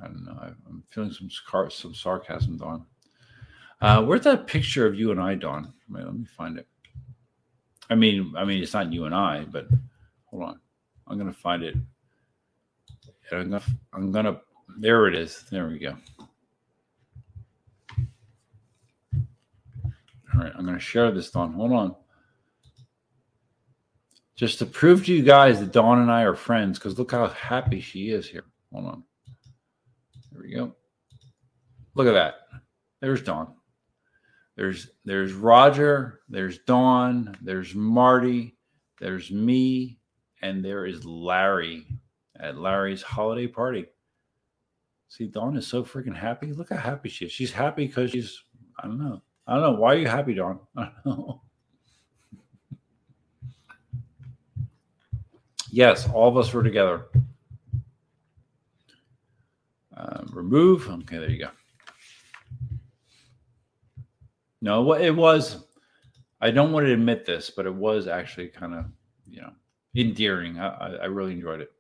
I 0.02 0.08
don't 0.08 0.26
know. 0.26 0.38
I'm 0.68 0.84
feeling 0.90 1.12
some 1.12 1.30
scar- 1.30 1.70
some 1.70 1.94
sarcasm, 1.94 2.58
Dawn. 2.58 2.86
Uh, 3.82 4.04
where's 4.04 4.24
that 4.24 4.48
picture 4.48 4.86
of 4.86 4.96
you 4.96 5.12
and 5.12 5.20
I, 5.20 5.36
Dawn? 5.36 5.74
Wait, 5.90 6.06
let 6.06 6.16
me 6.16 6.26
find 6.26 6.58
it. 6.58 6.68
I 7.90 7.96
mean, 7.96 8.34
I 8.38 8.46
mean, 8.46 8.62
it's 8.62 8.74
not 8.74 8.94
you 8.94 9.06
and 9.06 9.16
I, 9.16 9.46
but 9.46 9.68
hold 10.26 10.44
on. 10.44 10.60
I'm 11.08 11.18
gonna 11.18 11.34
find 11.34 11.64
it. 11.64 11.76
I'm 13.32 13.50
gonna, 13.50 13.64
I'm 13.94 14.12
gonna. 14.12 14.42
There 14.78 15.08
it 15.08 15.16
is. 15.16 15.44
There 15.50 15.68
we 15.68 15.80
go. 15.80 15.96
All 20.34 20.42
right, 20.42 20.54
I'm 20.56 20.66
gonna 20.66 20.80
share 20.80 21.12
this, 21.12 21.32
Dawn. 21.32 21.54
Hold 21.54 21.74
on. 21.74 21.96
Just 24.36 24.60
to 24.60 24.66
prove 24.66 25.06
to 25.06 25.14
you 25.14 25.22
guys 25.22 25.60
that 25.60 25.74
Dawn 25.74 26.00
and 26.00 26.12
I 26.12 26.22
are 26.22 26.36
friends, 26.36 26.80
because 26.80 26.98
look 26.98 27.12
how 27.12 27.28
happy 27.28 27.82
she 27.82 28.12
is 28.12 28.28
here. 28.30 28.46
Hold 28.72 28.86
on. 28.86 29.04
There 30.32 30.42
we 30.42 30.54
go. 30.54 30.76
Look 31.96 32.08
at 32.08 32.14
that. 32.14 32.36
There's 33.02 33.22
Dawn. 33.22 33.54
There's 34.56 34.90
there's 35.04 35.34
Roger, 35.34 36.22
there's 36.30 36.60
Dawn, 36.60 37.38
there's 37.42 37.74
Marty, 37.76 38.58
there's 39.00 39.32
me, 39.32 40.00
and 40.42 40.64
there 40.64 40.86
is 40.86 41.06
Larry 41.06 41.86
at 42.40 42.58
Larry's 42.58 43.02
holiday 43.02 43.48
party. 43.48 43.86
See, 45.10 45.28
Dawn 45.28 45.58
is 45.58 45.68
so 45.68 45.84
freaking 45.84 46.16
happy. 46.16 46.54
Look 46.54 46.70
how 46.70 46.78
happy 46.78 47.10
she 47.10 47.26
is. 47.26 47.32
She's 47.32 47.52
happy 47.52 47.88
because 47.88 48.12
she's 48.12 48.44
I 48.82 48.88
don't 48.88 49.00
know. 49.00 49.22
I 49.48 49.56
don't 49.56 49.64
know. 49.64 49.80
Why 49.80 49.96
are 49.96 49.98
you 49.98 50.08
happy, 50.08 50.36
Dawn? 50.36 50.60
I 50.78 50.92
don't 51.04 51.18
know. 51.18 51.42
yes, 55.72 56.08
all 56.08 56.30
of 56.30 56.38
us 56.38 56.54
were 56.54 56.64
together. 56.64 57.08
Uh, 59.98 60.24
remove. 60.32 60.88
Okay, 60.88 61.18
there 61.18 61.30
you 61.30 61.40
go. 61.40 61.50
No, 64.62 64.94
it 64.94 65.16
was, 65.16 65.66
I 66.42 66.52
don't 66.52 66.72
want 66.72 66.86
to 66.86 66.94
admit 66.94 67.26
this, 67.26 67.50
but 67.50 67.66
it 67.66 67.74
was 67.74 68.08
actually 68.08 68.50
kind 68.50 68.74
of, 68.74 68.86
you 69.28 69.42
know, 69.42 69.52
endearing. 69.96 70.60
I, 70.60 70.98
I 70.98 71.06
really 71.06 71.32
enjoyed 71.32 71.62
it. 71.62 71.72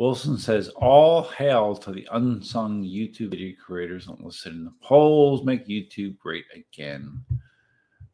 Wilson 0.00 0.38
says, 0.38 0.70
All 0.76 1.24
hail 1.24 1.76
to 1.76 1.92
the 1.92 2.08
unsung 2.12 2.82
YouTube 2.82 3.32
video 3.32 3.54
creators 3.62 4.08
enlisted 4.08 4.54
in 4.54 4.64
the 4.64 4.72
polls. 4.80 5.44
Make 5.44 5.68
YouTube 5.68 6.16
great 6.16 6.46
again. 6.54 7.22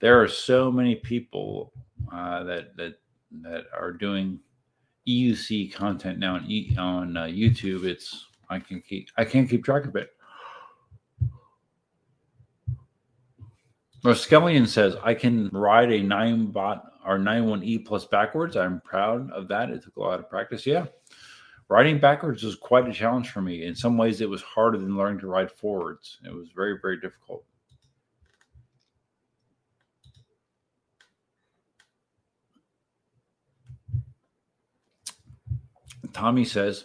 There 0.01 0.21
are 0.21 0.27
so 0.27 0.73
many 0.73 0.97
people 0.97 1.73
uh, 2.13 2.43
that 2.43 2.77
that 2.77 2.99
that 3.43 3.67
are 3.73 3.93
doing 3.93 4.41
EUC 5.07 5.73
content 5.75 6.19
now 6.19 6.35
on, 6.35 6.51
e, 6.51 6.75
on 6.77 7.17
uh, 7.17 7.27
YouTube. 7.27 7.85
It's 7.85 8.31
I 8.51 8.59
can 8.59 8.81
keep 8.81 9.09
I 9.17 9.25
can't 9.25 9.49
keep 9.49 9.65
track 9.65 9.85
of 9.85 9.95
it. 9.95 10.11
Skellion 14.05 14.67
says 14.67 14.97
I 15.05 15.15
can 15.15 15.51
ride 15.51 15.93
a 15.93 16.01
Ninebot 16.01 16.83
or 17.07 17.17
nine 17.17 17.47
one 17.47 17.63
E 17.63 17.79
plus 17.79 18.07
backwards. 18.07 18.57
I'm 18.57 18.81
proud 18.81 19.31
of 19.31 19.47
that. 19.49 19.71
It 19.71 19.85
took 19.85 19.95
a 19.95 20.01
lot 20.01 20.19
of 20.19 20.29
practice. 20.29 20.67
Yeah. 20.67 20.87
Riding 21.69 21.99
backwards 21.99 22.45
was 22.45 22.55
quite 22.55 22.87
a 22.89 22.93
challenge 22.93 23.31
for 23.31 23.43
me. 23.43 23.65
In 23.65 23.75
some 23.75 23.99
ways, 23.99 24.21
it 24.21 24.31
was 24.31 24.43
harder 24.43 24.79
than 24.79 24.97
learning 24.97 25.19
to 25.21 25.27
ride 25.27 25.51
forwards. 25.51 26.19
It 26.25 26.33
was 26.33 26.49
very, 26.55 26.79
very 26.81 27.01
difficult. 27.01 27.45
Tommy 36.13 36.45
says, 36.45 36.85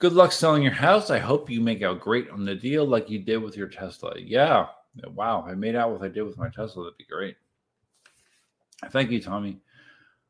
Good 0.00 0.12
luck 0.12 0.32
selling 0.32 0.64
your 0.64 0.72
house. 0.72 1.08
I 1.10 1.18
hope 1.18 1.48
you 1.48 1.60
make 1.60 1.82
out 1.82 2.00
great 2.00 2.28
on 2.30 2.44
the 2.44 2.56
deal 2.56 2.84
like 2.84 3.08
you 3.08 3.20
did 3.20 3.38
with 3.38 3.56
your 3.56 3.68
Tesla. 3.68 4.14
Yeah. 4.18 4.66
Wow. 5.06 5.46
I 5.48 5.54
made 5.54 5.76
out 5.76 5.92
what 5.92 6.02
I 6.02 6.08
did 6.08 6.22
with 6.22 6.36
my 6.36 6.48
Tesla. 6.48 6.82
That'd 6.82 6.98
be 6.98 7.04
great. 7.04 7.36
Thank 8.90 9.12
you, 9.12 9.22
Tommy. 9.22 9.60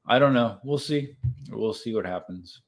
I 0.07 0.19
don't 0.19 0.35
know. 0.35 0.59
We'll 0.63 0.79
see. 0.79 1.17
We'll 1.51 1.73
see 1.73 1.95
what 1.95 2.05
happens 2.05 2.61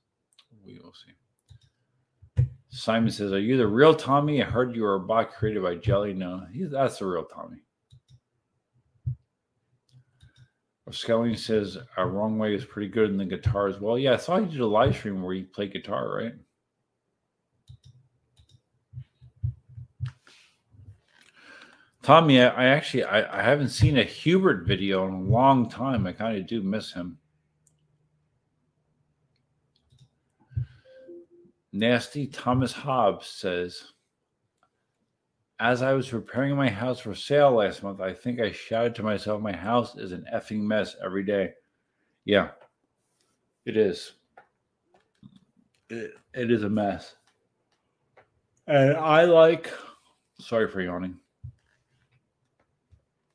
we 0.66 0.78
will 0.78 0.92
see. 0.92 2.44
Simon 2.68 3.10
says, 3.10 3.32
Are 3.32 3.38
you 3.38 3.56
the 3.56 3.66
real 3.66 3.94
Tommy? 3.94 4.42
I 4.42 4.46
heard 4.46 4.74
you 4.74 4.82
were 4.82 4.96
a 4.96 5.00
bot 5.00 5.32
created 5.32 5.62
by 5.62 5.76
Jelly. 5.76 6.12
No, 6.12 6.46
he's, 6.52 6.70
that's 6.70 6.98
the 6.98 7.06
real 7.06 7.24
Tommy. 7.24 7.58
Skelling 10.90 11.36
says, 11.36 11.78
Our 11.96 12.08
wrong 12.08 12.38
way 12.38 12.54
is 12.54 12.64
pretty 12.64 12.88
good 12.88 13.10
in 13.10 13.16
the 13.16 13.24
guitar 13.24 13.68
as 13.68 13.80
well. 13.80 13.98
Yeah, 13.98 14.14
I 14.14 14.16
saw 14.16 14.36
you 14.36 14.46
did 14.46 14.60
a 14.60 14.66
live 14.66 14.96
stream 14.96 15.22
where 15.22 15.34
you 15.34 15.44
play 15.44 15.68
guitar, 15.68 16.14
right? 16.14 16.34
Tommy, 22.02 22.40
I, 22.40 22.48
I 22.48 22.64
actually 22.66 23.02
I, 23.02 23.40
I 23.40 23.42
haven't 23.42 23.70
seen 23.70 23.98
a 23.98 24.04
Hubert 24.04 24.64
video 24.64 25.08
in 25.08 25.14
a 25.14 25.22
long 25.22 25.68
time. 25.68 26.06
I 26.06 26.12
kind 26.12 26.36
of 26.36 26.46
do 26.46 26.62
miss 26.62 26.92
him. 26.92 27.18
Nasty 31.78 32.26
Thomas 32.26 32.72
Hobbs 32.72 33.26
says, 33.26 33.92
As 35.60 35.82
I 35.82 35.92
was 35.92 36.08
preparing 36.08 36.56
my 36.56 36.70
house 36.70 37.00
for 37.00 37.14
sale 37.14 37.52
last 37.52 37.82
month, 37.82 38.00
I 38.00 38.14
think 38.14 38.40
I 38.40 38.50
shouted 38.50 38.94
to 38.94 39.02
myself, 39.02 39.42
My 39.42 39.54
house 39.54 39.96
is 39.96 40.12
an 40.12 40.24
effing 40.34 40.60
mess 40.60 40.96
every 41.04 41.22
day. 41.22 41.52
Yeah, 42.24 42.50
it 43.66 43.76
is. 43.76 44.12
It, 45.90 46.12
it 46.32 46.50
is 46.50 46.62
a 46.62 46.68
mess. 46.68 47.14
And 48.66 48.96
I 48.96 49.24
like, 49.24 49.70
sorry 50.40 50.68
for 50.68 50.80
yawning. 50.80 51.18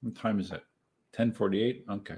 What 0.02 0.16
time 0.16 0.40
is 0.40 0.48
it? 0.48 0.64
1048? 1.16 1.86
Okay. 1.90 2.18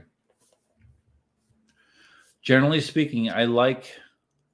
Generally 2.42 2.82
speaking, 2.82 3.30
I 3.30 3.44
like 3.44 3.94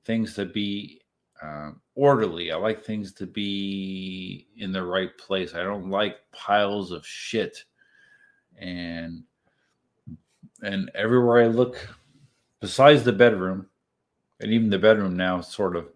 things 0.03 0.33
to 0.33 0.45
be 0.45 0.98
uh, 1.41 1.71
orderly. 1.95 2.51
I 2.51 2.55
like 2.55 2.83
things 2.83 3.13
to 3.13 3.25
be 3.25 4.47
in 4.57 4.71
the 4.71 4.83
right 4.83 5.15
place. 5.17 5.53
I 5.53 5.63
don't 5.63 5.89
like 5.89 6.17
piles 6.31 6.91
of 6.91 7.05
shit. 7.05 7.63
And 8.57 9.23
and 10.61 10.91
everywhere 10.93 11.43
I 11.43 11.47
look, 11.47 11.77
besides 12.59 13.03
the 13.03 13.13
bedroom, 13.13 13.67
and 14.41 14.51
even 14.51 14.69
the 14.69 14.79
bedroom 14.79 15.15
now 15.15 15.41
sort 15.41 15.75
of 15.75 15.87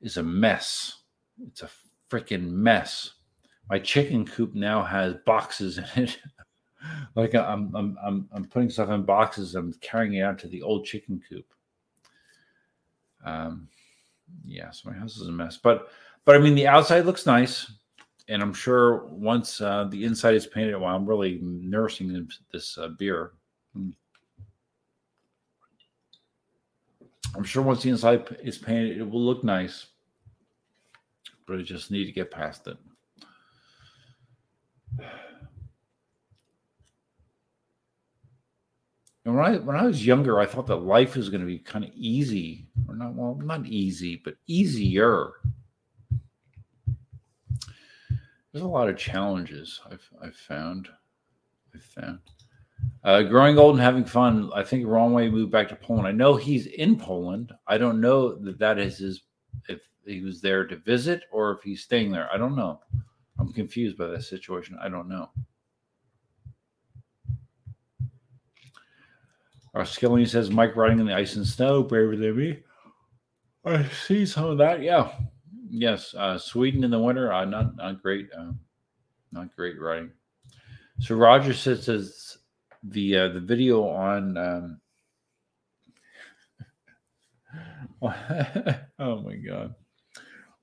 is 0.00 0.16
a 0.16 0.22
mess. 0.22 0.98
It's 1.46 1.62
a 1.62 1.70
freaking 2.10 2.50
mess. 2.50 3.12
My 3.68 3.78
chicken 3.78 4.24
coop 4.26 4.54
now 4.54 4.82
has 4.82 5.14
boxes 5.26 5.78
in 5.78 5.84
it. 5.94 6.18
like 7.14 7.34
I'm, 7.34 7.74
I'm, 7.74 7.96
I'm, 8.04 8.28
I'm 8.32 8.44
putting 8.44 8.70
stuff 8.70 8.90
in 8.90 9.02
boxes. 9.02 9.54
I'm 9.54 9.72
carrying 9.80 10.14
it 10.14 10.22
out 10.22 10.38
to 10.40 10.48
the 10.48 10.62
old 10.62 10.84
chicken 10.84 11.20
coop. 11.28 11.46
Um, 13.24 13.68
yeah, 14.44 14.70
so 14.70 14.90
my 14.90 14.96
house 14.96 15.16
is 15.16 15.28
a 15.28 15.32
mess. 15.32 15.56
But 15.56 15.88
but 16.24 16.34
I 16.34 16.38
mean 16.38 16.54
the 16.54 16.66
outside 16.66 17.06
looks 17.06 17.26
nice. 17.26 17.70
And 18.28 18.42
I'm 18.42 18.52
sure 18.52 19.04
once 19.06 19.60
uh, 19.60 19.84
the 19.84 20.04
inside 20.04 20.34
is 20.34 20.48
painted, 20.48 20.76
while 20.76 20.96
I'm 20.96 21.06
really 21.06 21.38
nursing 21.42 22.28
this 22.52 22.76
uh, 22.76 22.88
beer, 22.88 23.34
hmm. 23.72 23.90
I'm 27.36 27.44
sure 27.44 27.62
once 27.62 27.84
the 27.84 27.90
inside 27.90 28.36
is 28.42 28.58
painted, 28.58 28.98
it 28.98 29.08
will 29.08 29.24
look 29.24 29.44
nice. 29.44 29.86
but 31.46 31.58
I 31.58 31.62
just 31.62 31.90
need 31.90 32.06
to 32.06 32.12
get 32.12 32.30
past 32.30 32.66
it. 32.66 32.76
And 39.26 39.34
when 39.34 39.44
I 39.44 39.56
when 39.56 39.74
I 39.74 39.82
was 39.82 40.06
younger, 40.06 40.38
I 40.38 40.46
thought 40.46 40.68
that 40.68 40.76
life 40.76 41.16
was 41.16 41.30
going 41.30 41.40
to 41.40 41.46
be 41.46 41.58
kind 41.58 41.84
of 41.84 41.90
easy, 41.96 42.68
or 42.86 42.94
not 42.94 43.12
well, 43.12 43.34
not 43.34 43.66
easy, 43.66 44.22
but 44.24 44.36
easier. 44.46 45.32
There's 48.52 48.64
a 48.64 48.68
lot 48.68 48.88
of 48.88 48.96
challenges 48.96 49.80
I've 49.90 50.08
I've 50.22 50.36
found. 50.36 50.88
I've 51.74 51.82
found. 51.82 52.20
Uh, 53.02 53.22
growing 53.22 53.58
old 53.58 53.74
and 53.74 53.82
having 53.82 54.04
fun. 54.04 54.48
I 54.54 54.62
think 54.62 54.86
Way 54.86 55.28
moved 55.28 55.50
back 55.50 55.68
to 55.70 55.76
Poland. 55.76 56.06
I 56.06 56.12
know 56.12 56.36
he's 56.36 56.66
in 56.66 56.96
Poland. 56.96 57.52
I 57.66 57.78
don't 57.78 58.00
know 58.00 58.36
that 58.36 58.60
that 58.60 58.78
is 58.78 58.98
his. 58.98 59.22
If 59.68 59.80
he 60.04 60.20
was 60.20 60.40
there 60.40 60.68
to 60.68 60.76
visit 60.76 61.24
or 61.32 61.50
if 61.50 61.62
he's 61.62 61.82
staying 61.82 62.12
there, 62.12 62.32
I 62.32 62.36
don't 62.36 62.54
know. 62.54 62.78
I'm 63.40 63.52
confused 63.52 63.98
by 63.98 64.06
that 64.06 64.22
situation. 64.22 64.78
I 64.80 64.88
don't 64.88 65.08
know. 65.08 65.30
Our 69.76 69.84
Skilling 69.84 70.24
says 70.24 70.50
Mike 70.50 70.74
riding 70.74 71.00
in 71.00 71.06
the 71.06 71.14
ice 71.14 71.36
and 71.36 71.46
snow, 71.46 71.82
braver 71.82 72.16
than 72.16 72.34
me. 72.34 72.60
I 73.66 73.86
see 74.06 74.24
some 74.24 74.46
of 74.46 74.56
that. 74.56 74.80
Yeah, 74.80 75.12
yes. 75.68 76.14
Uh, 76.14 76.38
Sweden 76.38 76.82
in 76.82 76.90
the 76.90 76.98
winter, 76.98 77.30
uh, 77.30 77.44
not 77.44 77.76
not 77.76 78.02
great. 78.02 78.30
Uh, 78.34 78.52
not 79.32 79.54
great 79.54 79.78
riding. 79.78 80.12
So 81.00 81.14
Roger 81.14 81.52
says, 81.52 81.84
says 81.84 82.38
the 82.84 83.18
uh, 83.18 83.28
the 83.28 83.40
video 83.40 83.86
on. 83.86 84.38
Um, 84.38 84.80
oh 88.98 89.20
my 89.20 89.36
god! 89.36 89.74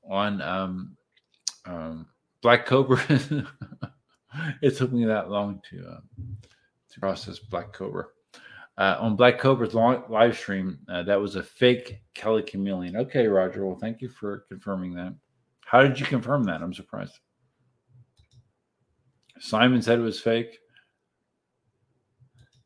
On 0.09 0.41
um, 0.41 0.97
um, 1.65 2.07
Black 2.41 2.65
Cobra. 2.65 2.99
it 4.63 4.75
took 4.75 4.91
me 4.91 5.05
that 5.05 5.29
long 5.29 5.61
to 5.69 5.85
uh, 5.87 5.99
to 6.93 6.99
process 6.99 7.37
Black 7.37 7.73
Cobra 7.73 8.07
uh, 8.77 8.97
on 8.99 9.15
Black 9.15 9.39
Cobra's 9.39 9.73
long, 9.73 10.03
live 10.09 10.37
stream. 10.37 10.79
Uh, 10.89 11.03
that 11.03 11.19
was 11.19 11.35
a 11.35 11.43
fake 11.43 12.01
Kelly 12.13 12.43
Chameleon. 12.43 12.95
Okay, 12.97 13.27
Roger. 13.27 13.65
Well, 13.65 13.77
thank 13.77 14.01
you 14.01 14.09
for 14.09 14.45
confirming 14.49 14.93
that. 14.95 15.13
How 15.65 15.81
did 15.81 15.99
you 15.99 16.05
confirm 16.05 16.43
that? 16.45 16.61
I'm 16.61 16.73
surprised. 16.73 17.19
Simon 19.39 19.81
said 19.81 19.99
it 19.99 20.03
was 20.03 20.19
fake. 20.19 20.59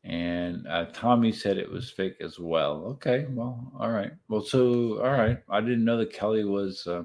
And 0.03 0.65
uh, 0.67 0.85
Tommy 0.93 1.33
said 1.33 1.57
it 1.57 1.69
was 1.69 1.89
fake 1.89 2.15
as 2.21 2.39
well. 2.39 2.83
Okay, 2.91 3.25
well, 3.29 3.71
all 3.77 3.91
right. 3.91 4.11
Well, 4.29 4.41
so, 4.41 5.01
all 5.01 5.11
right. 5.11 5.39
I 5.49 5.59
didn't 5.59 5.83
know 5.83 5.97
that 5.97 6.13
Kelly 6.13 6.45
was 6.45 6.87
uh, 6.87 7.03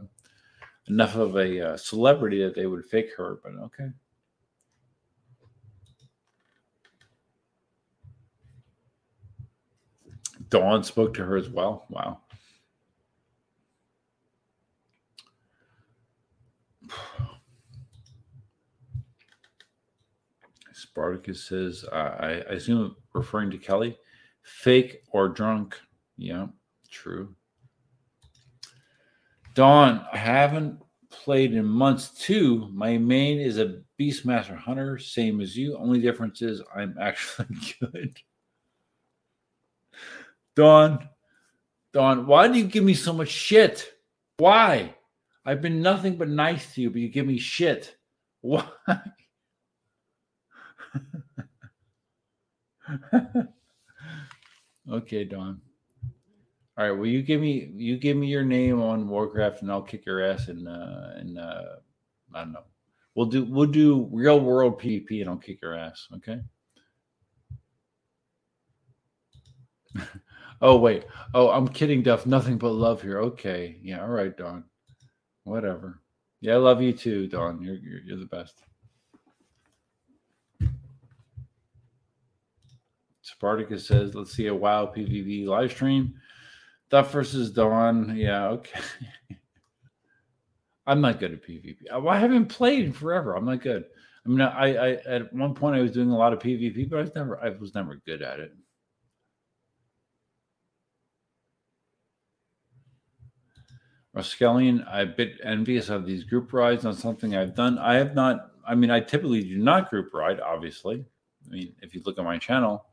enough 0.88 1.16
of 1.16 1.36
a 1.36 1.72
uh, 1.72 1.76
celebrity 1.76 2.44
that 2.44 2.54
they 2.54 2.66
would 2.66 2.84
fake 2.84 3.10
her, 3.16 3.40
but 3.42 3.54
okay. 3.64 3.90
Dawn 10.52 10.84
spoke 10.84 11.14
to 11.14 11.24
her 11.24 11.38
as 11.38 11.48
well. 11.48 11.86
Wow. 11.88 12.20
Spartacus 20.74 21.42
says, 21.48 21.86
I, 21.90 21.96
I 21.96 22.30
assume 22.52 22.94
referring 23.14 23.50
to 23.52 23.56
Kelly, 23.56 23.96
fake 24.42 25.04
or 25.10 25.30
drunk. 25.30 25.80
Yeah, 26.18 26.48
true. 26.90 27.34
Dawn, 29.54 30.04
I 30.12 30.18
haven't 30.18 30.82
played 31.08 31.54
in 31.54 31.64
months 31.64 32.10
too. 32.10 32.68
My 32.74 32.98
main 32.98 33.40
is 33.40 33.58
a 33.58 33.80
Beastmaster 33.98 34.58
Hunter, 34.58 34.98
same 34.98 35.40
as 35.40 35.56
you. 35.56 35.78
Only 35.78 35.98
difference 35.98 36.42
is 36.42 36.60
I'm 36.76 36.94
actually 37.00 37.46
good. 37.80 38.18
Dawn, 40.54 41.08
Don, 41.92 42.26
why 42.26 42.48
do 42.48 42.58
you 42.58 42.64
give 42.64 42.84
me 42.84 42.94
so 42.94 43.12
much 43.12 43.28
shit? 43.28 43.92
Why? 44.38 44.94
I've 45.44 45.60
been 45.60 45.82
nothing 45.82 46.16
but 46.16 46.28
nice 46.28 46.74
to 46.74 46.80
you, 46.82 46.90
but 46.90 47.00
you 47.00 47.08
give 47.08 47.26
me 47.26 47.38
shit. 47.38 47.96
Why? 48.40 48.66
okay, 54.90 55.24
Don. 55.24 55.60
All 56.78 56.88
right. 56.88 56.92
Well, 56.92 57.06
you 57.06 57.22
give 57.22 57.40
me 57.40 57.70
you 57.74 57.98
give 57.98 58.16
me 58.16 58.28
your 58.28 58.44
name 58.44 58.80
on 58.80 59.08
Warcraft, 59.08 59.62
and 59.62 59.70
I'll 59.70 59.82
kick 59.82 60.06
your 60.06 60.24
ass. 60.24 60.48
And 60.48 60.66
uh, 60.66 61.10
and 61.16 61.38
uh, 61.38 61.62
I 62.34 62.40
don't 62.40 62.52
know. 62.52 62.64
We'll 63.14 63.26
do 63.26 63.44
we'll 63.44 63.66
do 63.66 64.08
real 64.10 64.40
world 64.40 64.80
PvP, 64.80 65.20
and 65.20 65.28
I'll 65.28 65.36
kick 65.36 65.60
your 65.60 65.76
ass. 65.76 66.08
Okay. 66.16 66.40
Oh 70.62 70.76
wait. 70.78 71.04
Oh, 71.34 71.50
I'm 71.50 71.66
kidding, 71.66 72.02
Duff. 72.02 72.24
Nothing 72.24 72.56
but 72.56 72.70
love 72.70 73.02
here. 73.02 73.18
Okay. 73.18 73.78
Yeah. 73.82 74.02
All 74.02 74.08
right, 74.08 74.34
Don. 74.36 74.62
Whatever. 75.42 76.00
Yeah, 76.40 76.54
I 76.54 76.58
love 76.58 76.80
you 76.80 76.92
too, 76.92 77.26
Don. 77.26 77.60
You're 77.60 77.74
you're, 77.74 78.00
you're 78.04 78.18
the 78.18 78.26
best. 78.26 78.62
Spartacus 83.22 83.86
says, 83.86 84.14
"Let's 84.14 84.32
see 84.32 84.46
a 84.46 84.54
WoW 84.54 84.86
PvP 84.86 85.46
live 85.46 85.72
stream." 85.72 86.14
Duff 86.90 87.10
versus 87.10 87.50
Dawn. 87.50 88.16
Yeah. 88.16 88.48
Okay. 88.48 88.80
I'm 90.86 91.00
not 91.00 91.18
good 91.18 91.32
at 91.32 91.42
PvP. 91.42 91.76
I 91.90 92.18
haven't 92.18 92.46
played 92.46 92.84
in 92.84 92.92
forever. 92.92 93.34
I'm 93.34 93.44
not 93.44 93.62
good. 93.62 93.84
I 94.24 94.28
mean, 94.28 94.40
I, 94.40 94.74
I 94.74 94.90
at 95.06 95.32
one 95.32 95.54
point 95.54 95.74
I 95.74 95.80
was 95.80 95.92
doing 95.92 96.10
a 96.10 96.16
lot 96.16 96.32
of 96.32 96.38
PvP, 96.38 96.88
but 96.88 96.98
I 96.98 97.02
was 97.02 97.14
never 97.16 97.42
I 97.42 97.50
was 97.50 97.74
never 97.74 98.00
good 98.06 98.22
at 98.22 98.38
it. 98.38 98.52
Raskellian, 104.16 104.86
I'm 104.90 105.08
a 105.08 105.12
bit 105.12 105.38
envious 105.42 105.88
of 105.88 106.04
these 106.04 106.24
group 106.24 106.52
rides 106.52 106.84
on 106.84 106.94
something 106.94 107.34
I've 107.34 107.54
done. 107.54 107.78
I 107.78 107.94
have 107.94 108.14
not, 108.14 108.50
I 108.66 108.74
mean, 108.74 108.90
I 108.90 109.00
typically 109.00 109.42
do 109.42 109.58
not 109.58 109.88
group 109.88 110.12
ride, 110.12 110.40
obviously. 110.40 111.04
I 111.46 111.50
mean, 111.50 111.74
if 111.80 111.94
you 111.94 112.02
look 112.04 112.18
at 112.18 112.24
my 112.24 112.36
channel, 112.38 112.86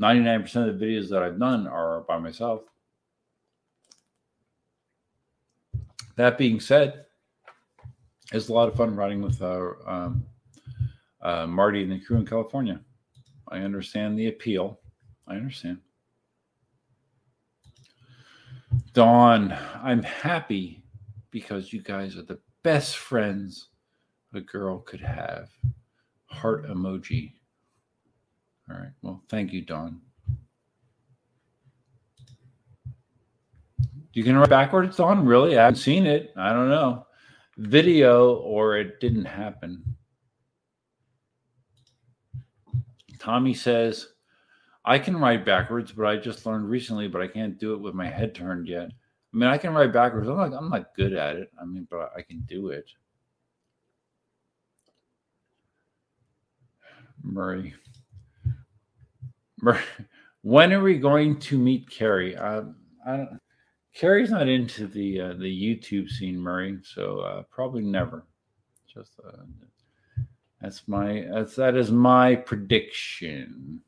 99% 0.00 0.68
of 0.68 0.78
the 0.78 0.84
videos 0.84 1.08
that 1.10 1.22
I've 1.22 1.38
done 1.38 1.66
are 1.66 2.00
by 2.02 2.18
myself. 2.18 2.62
That 6.16 6.38
being 6.38 6.60
said, 6.60 7.04
it's 8.32 8.48
a 8.48 8.52
lot 8.52 8.68
of 8.68 8.76
fun 8.76 8.96
riding 8.96 9.20
with 9.20 9.40
uh, 9.42 9.70
um, 9.86 10.24
uh, 11.20 11.46
Marty 11.46 11.82
and 11.82 11.92
the 11.92 12.00
crew 12.00 12.16
in 12.16 12.26
California. 12.26 12.80
I 13.48 13.58
understand 13.58 14.18
the 14.18 14.28
appeal. 14.28 14.80
I 15.28 15.34
understand. 15.36 15.78
Dawn, 18.92 19.56
I'm 19.82 20.02
happy 20.02 20.82
because 21.30 21.72
you 21.72 21.82
guys 21.82 22.16
are 22.16 22.22
the 22.22 22.38
best 22.62 22.96
friends 22.96 23.68
a 24.34 24.40
girl 24.40 24.78
could 24.78 25.00
have. 25.00 25.48
Heart 26.26 26.66
emoji. 26.68 27.32
All 28.70 28.76
right. 28.76 28.92
Well, 29.02 29.22
thank 29.28 29.52
you, 29.52 29.62
Dawn. 29.62 30.00
You 34.12 34.24
can 34.24 34.36
write 34.36 34.48
backwards, 34.48 34.96
Dawn? 34.96 35.26
Really? 35.26 35.58
I 35.58 35.64
haven't 35.64 35.78
seen 35.78 36.06
it. 36.06 36.32
I 36.36 36.52
don't 36.52 36.70
know. 36.70 37.06
Video 37.58 38.36
or 38.36 38.76
it 38.76 38.98
didn't 38.98 39.26
happen. 39.26 39.96
Tommy 43.18 43.54
says, 43.54 44.08
I 44.86 45.00
can 45.00 45.16
write 45.16 45.44
backwards, 45.44 45.90
but 45.90 46.06
I 46.06 46.16
just 46.16 46.46
learned 46.46 46.70
recently, 46.70 47.08
but 47.08 47.20
I 47.20 47.26
can't 47.26 47.58
do 47.58 47.74
it 47.74 47.80
with 47.80 47.94
my 47.94 48.08
head 48.08 48.34
turned 48.34 48.68
yet. 48.68 48.86
I 48.86 49.36
mean, 49.36 49.48
I 49.50 49.58
can 49.58 49.74
write 49.74 49.92
backwards. 49.92 50.28
I'm 50.28 50.36
not, 50.36 50.52
I'm 50.54 50.70
not 50.70 50.94
good 50.94 51.12
at 51.12 51.34
it. 51.36 51.50
I 51.60 51.64
mean, 51.64 51.88
but 51.90 52.12
I 52.16 52.22
can 52.22 52.40
do 52.42 52.68
it. 52.68 52.88
Murray. 57.22 57.74
Murray. 59.60 59.82
When 60.42 60.72
are 60.72 60.80
we 60.80 60.98
going 60.98 61.40
to 61.40 61.58
meet 61.58 61.90
Carrie? 61.90 62.36
Uh, 62.36 62.62
I 63.04 63.16
don't. 63.16 63.40
Carrie's 63.92 64.30
not 64.30 64.46
into 64.46 64.86
the 64.86 65.20
uh, 65.20 65.32
the 65.32 65.44
YouTube 65.44 66.08
scene, 66.08 66.38
Murray. 66.38 66.78
So 66.84 67.20
uh, 67.20 67.42
probably 67.50 67.82
never. 67.82 68.26
Just 68.86 69.12
uh, 69.26 69.42
that's 70.60 70.86
my 70.86 71.26
that's 71.32 71.56
that 71.56 71.74
is 71.74 71.90
my 71.90 72.36
prediction. 72.36 73.80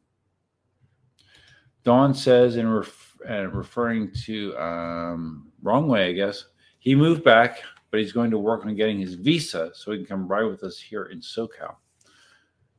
Dawn 1.88 2.12
says, 2.12 2.56
in 2.56 2.68
ref, 2.68 3.16
uh, 3.30 3.46
referring 3.46 4.12
to 4.12 4.54
um, 4.58 5.50
wrong 5.62 5.88
way, 5.88 6.10
I 6.10 6.12
guess, 6.12 6.44
he 6.80 6.94
moved 6.94 7.24
back, 7.24 7.62
but 7.90 7.98
he's 7.98 8.12
going 8.12 8.30
to 8.30 8.36
work 8.36 8.66
on 8.66 8.74
getting 8.74 8.98
his 8.98 9.14
visa 9.14 9.70
so 9.72 9.92
he 9.92 9.96
can 9.96 10.06
come 10.06 10.28
ride 10.28 10.44
with 10.44 10.64
us 10.64 10.78
here 10.78 11.04
in 11.04 11.20
SoCal. 11.20 11.76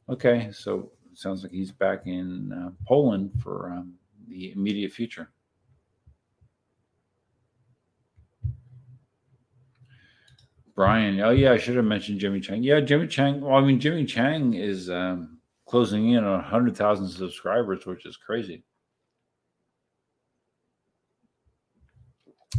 Okay, 0.09 0.51
so 0.51 0.91
sounds 1.15 1.41
like 1.41 1.51
he's 1.51 1.71
back 1.71 2.05
in 2.05 2.53
uh, 2.53 2.69
Poland 2.87 3.31
for 3.41 3.71
um, 3.71 3.95
the 4.27 4.51
immediate 4.51 4.91
future. 4.91 5.31
Brian. 10.75 11.19
Oh 11.19 11.31
yeah, 11.31 11.53
I 11.53 11.57
should 11.57 11.77
have 11.77 11.85
mentioned 11.85 12.19
Jimmy 12.19 12.41
Chang. 12.41 12.61
Yeah, 12.61 12.79
Jimmy 12.79 13.07
Chang. 13.07 13.41
Well, 13.41 13.55
I 13.55 13.61
mean, 13.61 13.79
Jimmy 13.79 14.05
Chang 14.05 14.53
is 14.53 14.87
um, 14.87 15.39
closing 15.65 16.11
in 16.11 16.23
on 16.23 16.43
hundred 16.43 16.77
thousand 16.77 17.09
subscribers, 17.09 17.87
which 17.87 18.05
is 18.05 18.15
crazy. 18.15 18.63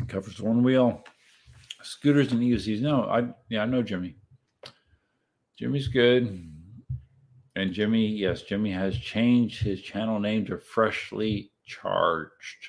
Covers 0.09 0.41
one 0.41 0.63
wheel, 0.63 1.05
scooters 1.83 2.33
and 2.33 2.41
EUCs. 2.41 2.81
No, 2.81 3.05
I 3.05 3.29
yeah, 3.49 3.63
I 3.63 3.67
know 3.67 3.83
Jimmy. 3.83 4.17
Jimmy's 5.59 5.89
good. 5.89 6.51
And 7.57 7.73
Jimmy, 7.73 8.07
yes, 8.07 8.43
Jimmy 8.43 8.71
has 8.71 8.97
changed 8.97 9.63
his 9.63 9.83
channel 9.83 10.19
name 10.21 10.47
to 10.47 10.57
Freshly 10.57 11.53
Charged. 11.67 12.69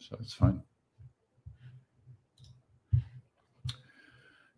So 0.00 0.16
it's 0.20 0.34
fine. 0.34 0.62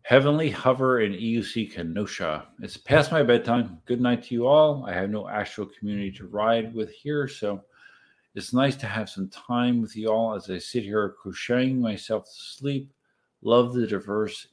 Heavenly 0.01 0.51
Hover 0.51 1.01
in 1.01 1.13
EUC 1.13 1.73
Kenosha. 1.73 2.47
It's 2.61 2.77
past 2.77 3.11
my 3.11 3.23
bedtime. 3.23 3.79
Good 3.85 4.01
night 4.01 4.21
to 4.23 4.35
you 4.35 4.45
all. 4.45 4.85
I 4.85 4.93
have 4.93 5.09
no 5.09 5.27
actual 5.27 5.65
community 5.65 6.11
to 6.11 6.27
ride 6.27 6.75
with 6.75 6.91
here, 6.91 7.27
so 7.27 7.63
it's 8.35 8.53
nice 8.53 8.75
to 8.75 8.85
have 8.85 9.09
some 9.09 9.29
time 9.29 9.81
with 9.81 9.95
you 9.95 10.09
all 10.09 10.35
as 10.35 10.49
I 10.49 10.57
sit 10.57 10.83
here 10.83 11.15
crocheting 11.21 11.81
myself 11.81 12.25
to 12.25 12.31
sleep. 12.33 12.91
Love 13.41 13.73
the 13.73 13.87
diverse, 13.87 14.47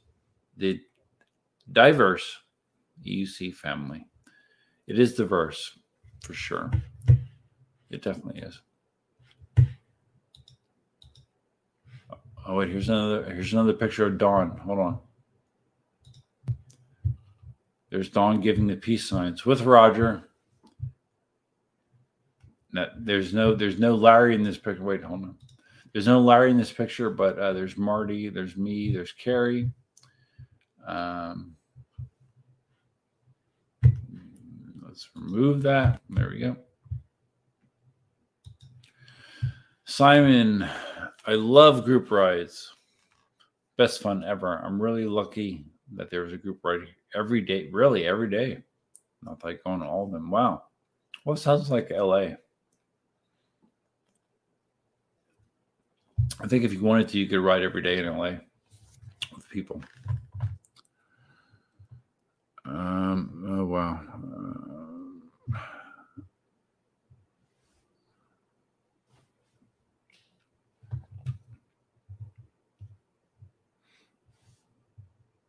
the 0.57 0.81
diverse 1.73 2.39
EUC 3.05 3.55
family. 3.55 4.07
It 4.87 5.01
is 5.01 5.15
diverse 5.15 5.79
for 6.21 6.33
sure. 6.33 6.71
It 7.91 8.03
definitely 8.03 8.43
is. 8.43 8.61
Oh 12.47 12.57
wait, 12.57 12.71
here's 12.71 12.89
another 12.89 13.25
here's 13.25 13.53
another 13.53 13.73
picture 13.73 14.07
of 14.07 14.19
Dawn. 14.19 14.59
Hold 14.65 14.79
on. 14.79 14.99
There's 17.91 18.09
Dawn 18.09 18.41
giving 18.41 18.67
the 18.67 18.77
peace 18.77 19.09
signs 19.09 19.45
with 19.45 19.63
Roger. 19.63 20.25
Now, 22.73 22.87
there's 22.97 23.35
no 23.35 23.55
there's 23.55 23.79
no 23.79 23.95
Larry 23.95 24.35
in 24.35 24.43
this 24.43 24.59
picture. 24.59 24.83
Wait, 24.83 25.03
hold 25.03 25.25
on. 25.25 25.37
There's 25.93 26.07
no 26.07 26.21
Larry 26.21 26.51
in 26.51 26.57
this 26.57 26.73
picture, 26.73 27.11
but 27.11 27.39
uh, 27.39 27.53
there's 27.53 27.77
Marty, 27.77 28.31
there's 28.31 28.57
me, 28.57 28.93
there's 28.93 29.13
Carrie. 29.13 29.71
Um, 30.87 31.55
let's 34.83 35.09
remove 35.15 35.63
that. 35.63 36.01
There 36.09 36.31
we 36.31 36.39
go. 36.39 36.57
Simon, 39.85 40.67
I 41.27 41.33
love 41.33 41.85
group 41.85 42.11
rides. 42.11 42.73
Best 43.77 44.01
fun 44.01 44.25
ever. 44.25 44.59
I'm 44.65 44.81
really 44.81 45.05
lucky 45.05 45.67
that 45.95 46.11
there 46.11 46.23
was 46.23 46.33
a 46.33 46.39
group 46.39 46.61
ride 46.65 46.81
every 47.15 47.43
day, 47.43 47.69
really 47.71 48.07
every 48.07 48.31
day. 48.31 48.63
Not 49.23 49.45
like 49.45 49.63
going 49.63 49.81
to 49.81 49.87
all 49.87 50.07
of 50.07 50.13
them. 50.13 50.31
Wow. 50.31 50.63
Well, 51.25 51.37
sounds 51.37 51.71
like 51.71 51.91
LA. 51.91 52.31
I 56.41 56.47
think 56.49 56.65
if 56.65 56.73
you 56.73 56.81
wanted 56.81 57.09
to, 57.11 57.19
you 57.19 57.27
could 57.27 57.41
ride 57.41 57.63
every 57.63 57.83
day 57.83 57.99
in 57.99 58.07
LA 58.07 58.33
with 59.35 59.49
people. 59.51 59.83
Um, 62.65 63.45
oh, 63.49 63.65
wow. 63.67 64.01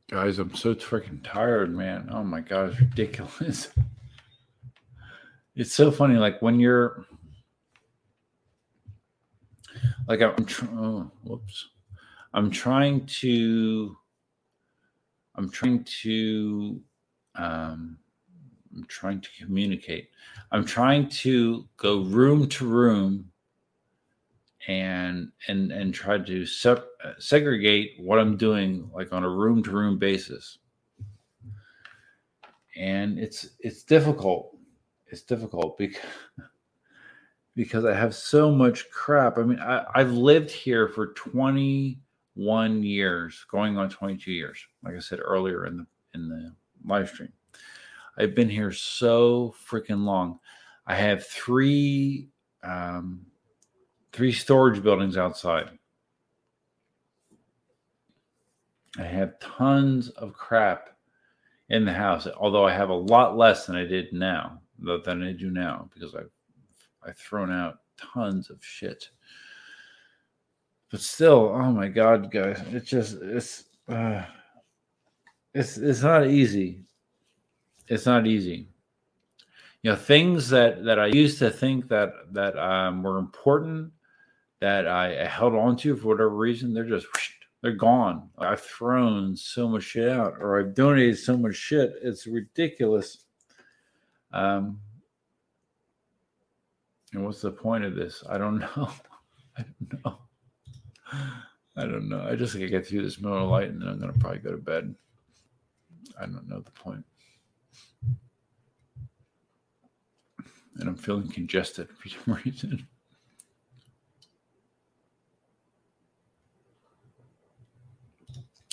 Guys, 0.09 0.37
I'm 0.37 0.53
so 0.53 0.75
freaking 0.75 1.23
tired, 1.23 1.75
man. 1.75 2.07
Oh 2.11 2.23
my 2.23 2.39
God, 2.39 2.69
it's 2.69 2.79
ridiculous. 2.79 3.69
it's 5.55 5.73
so 5.73 5.89
funny. 5.89 6.17
Like 6.17 6.39
when 6.39 6.59
you're 6.59 7.07
like 10.07 10.21
I'm 10.21 10.45
tr- 10.45 10.65
oh, 10.75 11.11
whoops. 11.23 11.69
I'm 12.33 12.51
trying 12.51 13.05
to 13.07 13.97
I'm 15.35 15.49
trying 15.49 15.83
to 16.03 16.81
um 17.35 17.97
I'm 18.75 18.85
trying 18.87 19.21
to 19.21 19.29
communicate. 19.39 20.09
I'm 20.51 20.65
trying 20.65 21.09
to 21.09 21.67
go 21.77 22.01
room 22.03 22.49
to 22.49 22.67
room 22.67 23.31
and 24.67 25.31
and 25.47 25.71
and 25.71 25.93
try 25.93 26.17
to 26.19 26.45
sep- 26.45 26.87
segregate 27.19 27.93
what 27.99 28.19
I'm 28.19 28.37
doing 28.37 28.89
like 28.93 29.13
on 29.13 29.23
a 29.23 29.29
room 29.29 29.63
to 29.63 29.71
room 29.71 29.99
basis. 29.99 30.59
And 32.77 33.19
it's 33.19 33.49
it's 33.59 33.83
difficult. 33.83 34.57
It's 35.07 35.23
difficult 35.23 35.77
because 35.77 36.01
because 37.55 37.85
I 37.85 37.93
have 37.93 38.15
so 38.15 38.51
much 38.51 38.89
crap. 38.89 39.37
I 39.37 39.43
mean, 39.43 39.59
I, 39.59 39.85
I've 39.93 40.11
lived 40.11 40.49
here 40.49 40.87
for 40.87 41.13
21 41.13 42.83
years, 42.83 43.45
going 43.49 43.77
on 43.77 43.89
22 43.89 44.31
years. 44.31 44.65
Like 44.83 44.95
I 44.95 44.99
said 44.99 45.19
earlier 45.21 45.65
in 45.65 45.77
the 45.77 45.85
in 46.15 46.29
the 46.29 46.53
live 46.85 47.09
stream, 47.09 47.33
I've 48.17 48.35
been 48.35 48.49
here 48.49 48.71
so 48.71 49.55
freaking 49.67 50.03
long. 50.03 50.39
I 50.85 50.95
have 50.95 51.25
three 51.25 52.29
um, 52.63 53.25
three 54.11 54.31
storage 54.31 54.81
buildings 54.81 55.17
outside. 55.17 55.69
I 58.99 59.03
have 59.03 59.39
tons 59.39 60.09
of 60.09 60.33
crap 60.33 60.89
in 61.69 61.83
the 61.83 61.93
house, 61.93 62.27
although 62.37 62.65
I 62.65 62.73
have 62.73 62.89
a 62.89 62.93
lot 62.93 63.35
less 63.35 63.65
than 63.65 63.75
I 63.75 63.85
did 63.85 64.13
now, 64.13 64.61
than 64.77 65.23
I 65.23 65.31
do 65.31 65.49
now, 65.49 65.89
because 65.93 66.13
I've 66.13 66.29
I've 67.07 67.17
thrown 67.17 67.51
out 67.51 67.79
tons 67.97 68.49
of 68.49 68.63
shit. 68.63 69.09
But 70.91 71.01
still, 71.01 71.51
oh 71.53 71.71
my 71.71 71.87
god, 71.87 72.31
guys, 72.31 72.61
it's 72.71 72.89
just 72.89 73.17
it's 73.21 73.65
uh, 73.87 74.23
it's 75.53 75.77
it's 75.77 76.01
not 76.01 76.27
easy. 76.27 76.81
It's 77.87 78.05
not 78.05 78.27
easy. 78.27 78.67
You 79.81 79.91
know, 79.91 79.97
things 79.97 80.49
that 80.49 80.83
that 80.85 80.99
I 80.99 81.07
used 81.07 81.39
to 81.39 81.49
think 81.49 81.87
that 81.89 82.13
that 82.31 82.57
um, 82.57 83.03
were 83.03 83.17
important 83.17 83.91
that 84.59 84.87
I, 84.87 85.23
I 85.23 85.25
held 85.25 85.55
on 85.55 85.75
to 85.77 85.95
for 85.95 86.07
whatever 86.07 86.29
reason, 86.29 86.73
they're 86.73 86.85
just 86.85 87.07
they're 87.61 87.71
gone. 87.71 88.29
I've 88.37 88.61
thrown 88.61 89.35
so 89.35 89.67
much 89.67 89.83
shit 89.83 90.09
out, 90.09 90.35
or 90.39 90.59
I've 90.59 90.75
donated 90.75 91.17
so 91.17 91.35
much 91.35 91.55
shit. 91.55 91.95
It's 92.01 92.27
ridiculous. 92.27 93.25
Um, 94.31 94.79
and 97.13 97.23
what's 97.23 97.41
the 97.41 97.51
point 97.51 97.83
of 97.83 97.95
this? 97.95 98.23
I 98.29 98.37
don't 98.37 98.59
know. 98.75 98.89
I 99.57 99.63
don't 99.79 100.03
know. 100.03 100.17
I 101.75 101.85
don't 101.85 102.09
know. 102.09 102.21
I 102.27 102.35
just 102.35 102.53
gotta 102.53 102.67
get 102.67 102.87
through 102.87 103.03
this 103.03 103.19
middle 103.19 103.37
Miller 103.37 103.49
Lite 103.49 103.69
and 103.69 103.81
then 103.81 103.89
I'm 103.89 103.99
gonna 103.99 104.13
probably 104.13 104.39
go 104.39 104.51
to 104.51 104.57
bed. 104.57 104.93
I 106.19 106.25
don't 106.25 106.47
know 106.47 106.59
the 106.59 106.71
point. 106.71 107.03
And 110.79 110.89
I'm 110.89 110.95
feeling 110.95 111.29
congested 111.29 111.89
for 111.89 112.09
some 112.09 112.39
reason. 112.45 112.87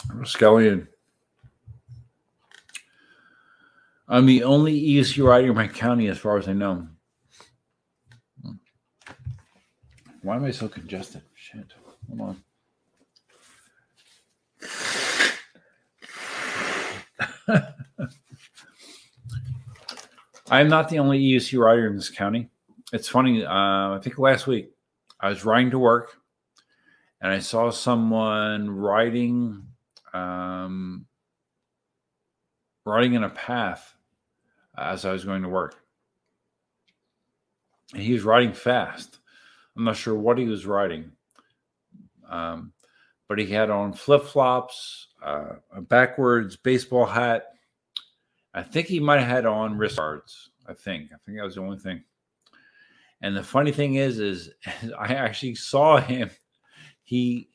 Raskellian. 0.08 0.88
I'm 4.08 4.26
the 4.26 4.42
only 4.42 4.78
EUC 4.80 5.24
rider 5.24 5.50
in 5.50 5.54
my 5.54 5.68
county 5.68 6.08
as 6.08 6.18
far 6.18 6.36
as 6.36 6.48
I 6.48 6.52
know. 6.52 6.88
Why 10.22 10.36
am 10.36 10.44
I 10.44 10.50
so 10.50 10.68
congested? 10.68 11.22
Shit. 11.34 11.72
Hold 12.08 12.20
on. 12.20 12.42
I 20.50 20.60
am 20.60 20.68
not 20.68 20.88
the 20.88 20.98
only 20.98 21.20
EUC 21.20 21.58
rider 21.58 21.86
in 21.86 21.96
this 21.96 22.10
county. 22.10 22.50
It's 22.92 23.08
funny. 23.08 23.44
Uh, 23.44 23.50
I 23.50 24.00
think 24.02 24.18
last 24.18 24.46
week 24.46 24.70
I 25.20 25.28
was 25.28 25.44
riding 25.44 25.70
to 25.70 25.78
work 25.78 26.16
and 27.20 27.32
I 27.32 27.38
saw 27.38 27.70
someone 27.70 28.68
riding, 28.68 29.62
um, 30.12 31.06
riding 32.84 33.14
in 33.14 33.22
a 33.22 33.30
path 33.30 33.94
as 34.76 35.04
I 35.04 35.12
was 35.12 35.24
going 35.24 35.42
to 35.42 35.48
work. 35.48 35.76
And 37.94 38.02
he 38.02 38.12
was 38.12 38.22
riding 38.22 38.52
fast. 38.52 39.19
I'm 39.76 39.84
not 39.84 39.96
sure 39.96 40.14
what 40.14 40.38
he 40.38 40.46
was 40.46 40.66
riding, 40.66 41.12
um, 42.28 42.72
but 43.28 43.38
he 43.38 43.46
had 43.46 43.70
on 43.70 43.92
flip 43.92 44.24
flops, 44.24 45.08
uh, 45.24 45.54
a 45.74 45.80
backwards 45.80 46.56
baseball 46.56 47.06
hat. 47.06 47.46
I 48.52 48.62
think 48.62 48.88
he 48.88 49.00
might 49.00 49.20
have 49.20 49.28
had 49.28 49.46
on 49.46 49.78
wrist 49.78 49.96
guards. 49.96 50.50
I 50.66 50.74
think. 50.74 51.10
I 51.12 51.16
think 51.24 51.38
that 51.38 51.44
was 51.44 51.56
the 51.56 51.62
only 51.62 51.78
thing. 51.78 52.02
And 53.22 53.36
the 53.36 53.42
funny 53.42 53.72
thing 53.72 53.96
is, 53.96 54.18
is 54.18 54.50
I 54.98 55.14
actually 55.14 55.54
saw 55.56 55.98
him. 55.98 56.30
He, 57.02 57.48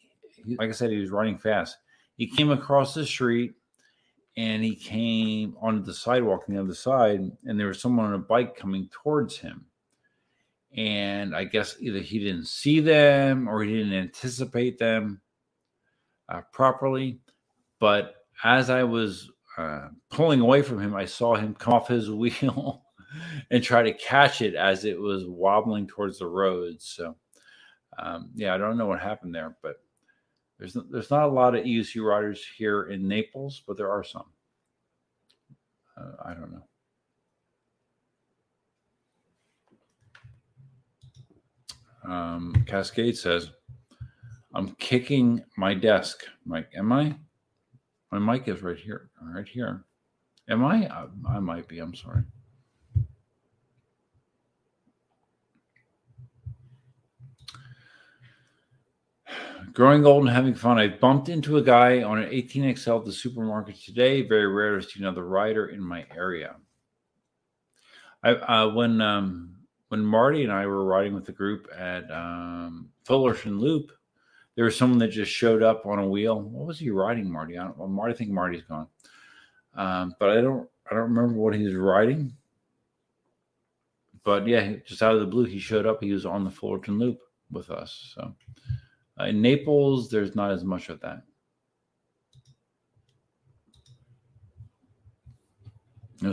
like 0.58 0.70
I 0.70 0.74
said, 0.74 0.92
he 0.92 1.00
was 1.00 1.12
running 1.12 1.38
fast. 1.38 1.78
he 2.18 2.28
came 2.28 2.52
across 2.52 2.94
the 2.94 3.06
street 3.06 3.54
and 4.38 4.64
he 4.64 4.76
came 4.76 5.56
onto 5.62 5.82
the 5.82 5.94
sidewalk 5.94 6.44
on 6.48 6.56
the 6.56 6.62
other 6.62 6.74
side, 6.74 7.22
and 7.46 7.60
there 7.60 7.68
was 7.68 7.80
someone 7.80 8.08
on 8.08 8.14
a 8.16 8.20
bike 8.20 8.58
coming 8.58 8.90
towards 8.92 9.38
him. 9.38 9.66
And 10.76 11.36
I 11.36 11.46
guess 11.46 11.78
either 11.80 12.00
he 12.00 12.20
didn't 12.20 12.48
see 12.48 12.82
them 12.82 13.48
or 13.48 13.64
he 13.64 13.78
didn't 13.78 13.94
anticipate 13.94 14.78
them 14.78 15.22
uh, 16.28 16.42
properly. 16.52 17.20
But 17.80 18.16
as 18.44 18.70
I 18.70 18.84
was 18.84 19.32
uh, 19.58 19.88
pulling 20.10 20.42
away 20.42 20.62
from 20.62 20.80
him, 20.80 20.96
I 20.96 21.06
saw 21.06 21.36
him 21.36 21.56
come 21.56 21.74
off 21.74 21.88
his 21.88 22.10
wheel 22.12 22.84
and 23.52 23.64
try 23.64 23.84
to 23.84 23.94
catch 23.94 24.42
it 24.42 24.56
as 24.56 24.86
it 24.86 25.00
was 25.00 25.26
wobbling 25.26 25.88
towards 25.88 26.20
the 26.20 26.28
road. 26.28 26.82
So, 26.82 27.16
um, 27.98 28.30
yeah, 28.36 28.54
I 28.54 28.58
don't 28.58 28.78
know 28.78 28.88
what 28.88 29.00
happened 29.00 29.34
there, 29.34 29.56
but 29.62 29.78
there's 30.60 30.78
there's 30.90 31.12
not 31.12 31.26
a 31.26 31.32
lot 31.32 31.56
of 31.56 31.66
EUC 31.66 32.04
riders 32.04 32.46
here 32.58 32.86
in 32.86 33.08
Naples, 33.08 33.64
but 33.68 33.78
there 33.78 33.92
are 33.92 34.04
some. 34.04 34.26
Uh, 35.98 36.12
I 36.26 36.34
don't 36.34 36.52
know. 36.52 36.68
Um, 42.08 42.64
Cascade 42.68 43.18
says, 43.18 43.52
"I'm 44.54 44.76
kicking 44.76 45.44
my 45.58 45.74
desk." 45.74 46.24
Mike, 46.46 46.70
am 46.76 46.92
I? 46.92 47.16
My 48.12 48.20
mic 48.20 48.48
is 48.48 48.62
right 48.62 48.78
here. 48.78 49.10
Right 49.22 49.48
here. 49.48 49.84
Am 50.48 50.64
I? 50.64 50.88
I, 51.28 51.40
might 51.40 51.68
be. 51.68 51.80
I'm 51.80 51.96
sorry. 51.96 52.24
Growing 59.74 60.06
old 60.06 60.26
and 60.26 60.34
having 60.34 60.54
fun. 60.54 60.78
I 60.78 60.88
bumped 60.88 61.28
into 61.28 61.58
a 61.58 61.62
guy 61.62 62.04
on 62.04 62.20
an 62.20 62.30
18XL 62.30 63.00
at 63.00 63.06
the 63.06 63.12
supermarket 63.12 63.76
today. 63.76 64.22
Very 64.22 64.48
rare 64.48 64.80
to 64.80 64.82
see 64.82 65.00
another 65.00 65.26
rider 65.26 65.66
in 65.68 65.82
my 65.82 66.06
area. 66.16 66.56
I 68.24 68.32
uh, 68.32 68.70
when 68.70 69.02
um, 69.02 69.55
when 69.96 70.06
Marty 70.06 70.44
and 70.44 70.52
I 70.52 70.66
were 70.66 70.84
riding 70.84 71.16
with 71.16 71.26
the 71.26 71.32
group 71.32 71.70
at 71.74 72.12
um, 72.12 72.90
Fullerton 73.06 73.60
Loop, 73.60 73.94
there 74.56 74.66
was 74.66 74.78
someone 74.78 75.00
that 75.00 75.08
just 75.08 75.32
showed 75.32 75.64
up 75.64 75.86
on 75.86 76.00
a 76.00 76.08
wheel. 76.08 76.42
What 76.42 76.68
was 76.68 76.80
he 76.80 76.90
riding, 76.90 77.32
Marty? 77.32 77.58
I 77.58 77.64
don't. 77.64 77.78
Well, 77.78 77.88
Marty, 77.88 78.14
I 78.14 78.18
think 78.18 78.32
Marty's 78.32 78.64
gone, 78.64 78.88
um, 79.74 80.14
but 80.20 80.32
I 80.32 80.42
don't. 80.42 80.68
I 80.92 80.96
don't 80.96 81.14
remember 81.14 81.40
what 81.40 81.56
he 81.56 81.64
was 81.64 81.76
riding. 81.76 82.34
But 84.26 84.46
yeah, 84.46 84.74
just 84.86 85.02
out 85.02 85.14
of 85.14 85.22
the 85.22 85.28
blue, 85.28 85.46
he 85.46 85.60
showed 85.60 85.86
up. 85.86 86.04
He 86.04 86.12
was 86.12 86.26
on 86.26 86.44
the 86.44 86.52
Fullerton 86.52 87.00
Loop 87.00 87.20
with 87.50 87.70
us. 87.70 88.14
So. 88.16 88.36
Uh, 89.18 89.28
in 89.28 89.42
Naples, 89.42 90.10
there's 90.10 90.36
not 90.36 90.52
as 90.52 90.66
much 90.66 90.90
of 90.90 91.00
that. 91.00 91.22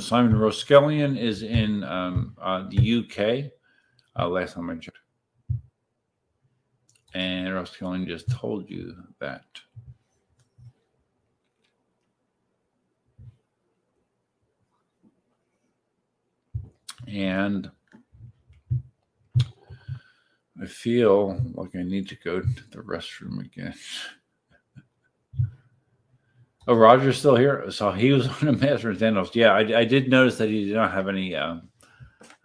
Simon 0.01 0.33
Roskelian 0.35 1.19
is 1.19 1.43
in 1.43 1.85
um, 1.85 2.37
uh, 2.41 2.69
the 2.69 2.99
UK. 2.99 3.51
Uh, 4.19 4.29
last 4.29 4.55
time 4.55 4.71
I 4.71 4.77
checked, 4.77 4.99
and 7.15 7.49
Roskelian 7.49 8.07
just 8.07 8.31
told 8.31 8.69
you 8.71 8.95
that. 9.21 9.45
And 17.09 17.71
I 20.61 20.67
feel 20.67 21.41
like 21.55 21.75
I 21.75 21.83
need 21.83 22.09
to 22.09 22.17
go 22.17 22.41
to 22.41 22.71
the 22.71 22.79
restroom 22.79 23.45
again. 23.45 23.75
oh, 26.69 26.75
Roger's 26.75 27.19
still 27.19 27.37
here. 27.37 27.71
So 27.71 27.91
he 27.91 28.13
was 28.13 28.29
on 28.43 28.49
a 28.49 28.53
Master 28.53 28.95
Thanos. 28.95 29.35
Yeah, 29.35 29.53
I, 29.53 29.81
I, 29.81 29.85
did 29.85 30.09
notice 30.09 30.39
that 30.39 30.49
he 30.49 30.67
did 30.67 30.75
not 30.75 30.93
have 30.93 31.09
any 31.09 31.35
um, 31.35 31.69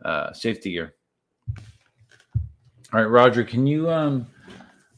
uh, 0.03 0.33
safety 0.33 0.71
gear. 0.71 0.95
All 2.93 3.01
right, 3.01 3.03
Roger, 3.03 3.43
can 3.43 3.67
you 3.67 3.89
um, 3.89 4.27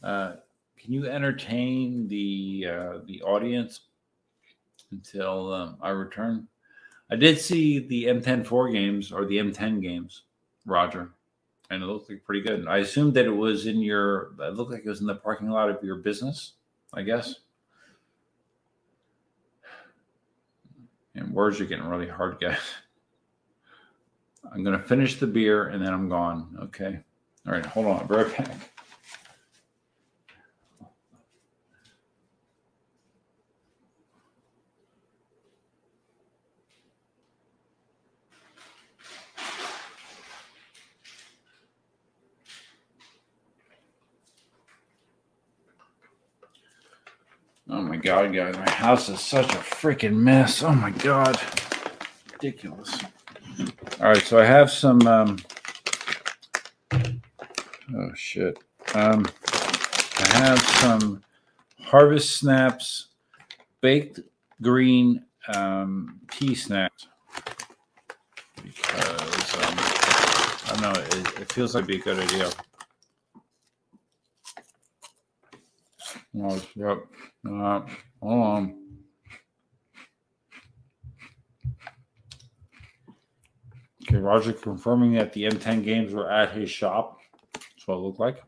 uh, 0.02 0.34
can 0.78 0.92
you 0.92 1.08
entertain 1.08 2.06
the 2.08 2.66
uh, 2.68 2.98
the 3.06 3.22
audience 3.22 3.80
until 4.92 5.52
um, 5.52 5.76
I 5.82 5.90
return? 5.90 6.46
I 7.10 7.16
did 7.16 7.40
see 7.40 7.80
the 7.80 8.04
M10 8.04 8.46
four 8.46 8.70
games 8.70 9.10
or 9.10 9.24
the 9.24 9.38
M10 9.38 9.82
games, 9.82 10.22
Roger 10.64 11.10
and 11.70 11.82
it 11.82 11.86
looked 11.86 12.10
like 12.10 12.24
pretty 12.24 12.42
good. 12.42 12.66
I 12.66 12.78
assumed 12.78 13.14
that 13.14 13.26
it 13.26 13.30
was 13.30 13.66
in 13.66 13.80
your. 13.80 14.32
It 14.40 14.54
looked 14.54 14.72
like 14.72 14.82
it 14.84 14.88
was 14.88 15.00
in 15.00 15.06
the 15.06 15.14
parking 15.14 15.48
lot 15.48 15.70
of 15.70 15.82
your 15.82 15.96
business. 15.96 16.54
I 16.92 17.02
guess. 17.02 17.36
And 21.14 21.32
words 21.32 21.60
are 21.60 21.64
getting 21.64 21.86
really 21.86 22.08
hard, 22.08 22.40
guys. 22.40 22.58
I'm 24.52 24.64
gonna 24.64 24.82
finish 24.82 25.18
the 25.18 25.26
beer 25.26 25.68
and 25.68 25.84
then 25.84 25.92
I'm 25.92 26.08
gone. 26.08 26.56
Okay. 26.62 27.00
All 27.46 27.52
right. 27.52 27.66
Hold 27.66 27.86
on. 27.86 28.00
I'll 28.00 28.06
be 28.06 28.14
right 28.14 28.36
back. 28.36 28.56
God, 48.00 48.32
guys, 48.32 48.56
my 48.56 48.70
house 48.70 49.08
is 49.08 49.20
such 49.20 49.52
a 49.52 49.58
freaking 49.58 50.14
mess. 50.14 50.62
Oh 50.62 50.72
my 50.72 50.90
god, 50.90 51.38
ridiculous. 52.32 52.98
All 54.00 54.08
right, 54.08 54.22
so 54.22 54.38
I 54.38 54.44
have 54.44 54.70
some. 54.70 55.06
Um, 55.06 55.38
oh 56.92 58.10
shit. 58.14 58.58
Um, 58.94 59.26
I 60.18 60.28
have 60.34 60.58
some 60.58 61.22
Harvest 61.80 62.38
Snaps 62.38 63.08
baked 63.80 64.20
green 64.62 65.24
um, 65.54 66.20
pea 66.28 66.54
snacks 66.54 67.06
because 68.62 69.54
um, 69.56 69.74
I 69.76 70.70
don't 70.72 70.80
know. 70.82 71.00
It, 71.00 71.40
it 71.40 71.52
feels 71.52 71.74
like 71.74 71.84
it'd 71.84 71.88
be 71.88 72.00
a 72.00 72.14
good 72.14 72.18
idea. 72.18 72.50
Oh, 76.38 76.62
yep. 76.76 76.98
Uh, 77.48 77.80
hold 78.22 78.44
on. 78.44 78.76
Okay, 84.02 84.18
Roger 84.18 84.52
confirming 84.52 85.14
that 85.14 85.32
the 85.32 85.44
M10 85.44 85.84
games 85.84 86.12
were 86.12 86.30
at 86.30 86.52
his 86.52 86.70
shop. 86.70 87.18
That's 87.52 87.86
what 87.86 87.96
it 87.96 87.98
looked 87.98 88.20
like. 88.20 88.42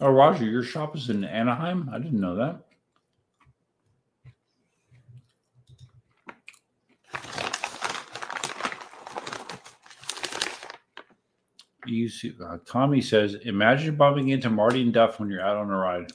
Oh, 0.00 0.10
Roger, 0.10 0.44
your 0.44 0.62
shop 0.62 0.96
is 0.96 1.08
in 1.08 1.24
Anaheim? 1.24 1.88
I 1.92 1.98
didn't 1.98 2.20
know 2.20 2.36
that. 2.36 2.60
You 11.86 12.08
see, 12.08 12.32
uh, 12.42 12.58
Tommy 12.66 13.00
says, 13.00 13.34
imagine 13.44 13.96
bumping 13.96 14.28
into 14.28 14.48
Marty 14.50 14.82
and 14.82 14.92
Duff 14.92 15.20
when 15.20 15.30
you're 15.30 15.42
out 15.42 15.56
on 15.56 15.70
a 15.70 15.76
ride. 15.76 16.10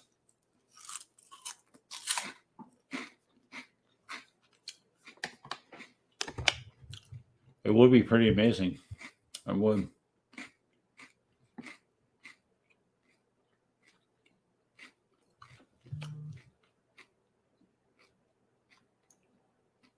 It 7.63 7.73
would 7.73 7.91
be 7.91 8.01
pretty 8.01 8.29
amazing. 8.29 8.79
I 9.45 9.53
would. 9.53 9.89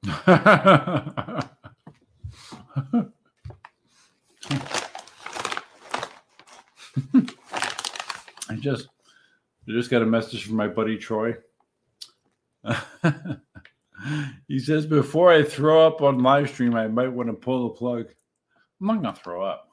I 0.28 1.48
just 8.62 8.88
I 9.68 9.72
just 9.72 9.90
got 9.90 10.02
a 10.02 10.06
message 10.06 10.46
from 10.46 10.56
my 10.56 10.68
buddy 10.68 10.98
Troy. 10.98 11.36
he 14.48 14.60
says 14.60 14.86
before 14.86 15.32
I 15.32 15.44
throw 15.44 15.86
up 15.86 16.02
on 16.02 16.24
live 16.24 16.50
stream, 16.50 16.76
I 16.76 16.88
might 16.88 17.10
want 17.10 17.30
to 17.30 17.34
pull 17.34 17.70
the 17.70 17.76
plug. 17.76 18.08
I'm 18.80 18.88
not 18.88 19.02
gonna 19.02 19.16
throw 19.16 19.44
up. 19.44 19.68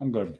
I'm 0.00 0.10
good. 0.10 0.38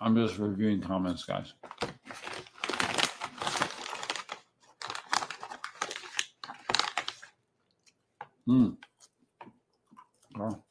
I'm 0.00 0.16
just 0.16 0.38
reviewing 0.38 0.80
comments, 0.80 1.24
guys. 1.24 1.52
Hmm. 8.46 8.70
Oh. 10.40 10.64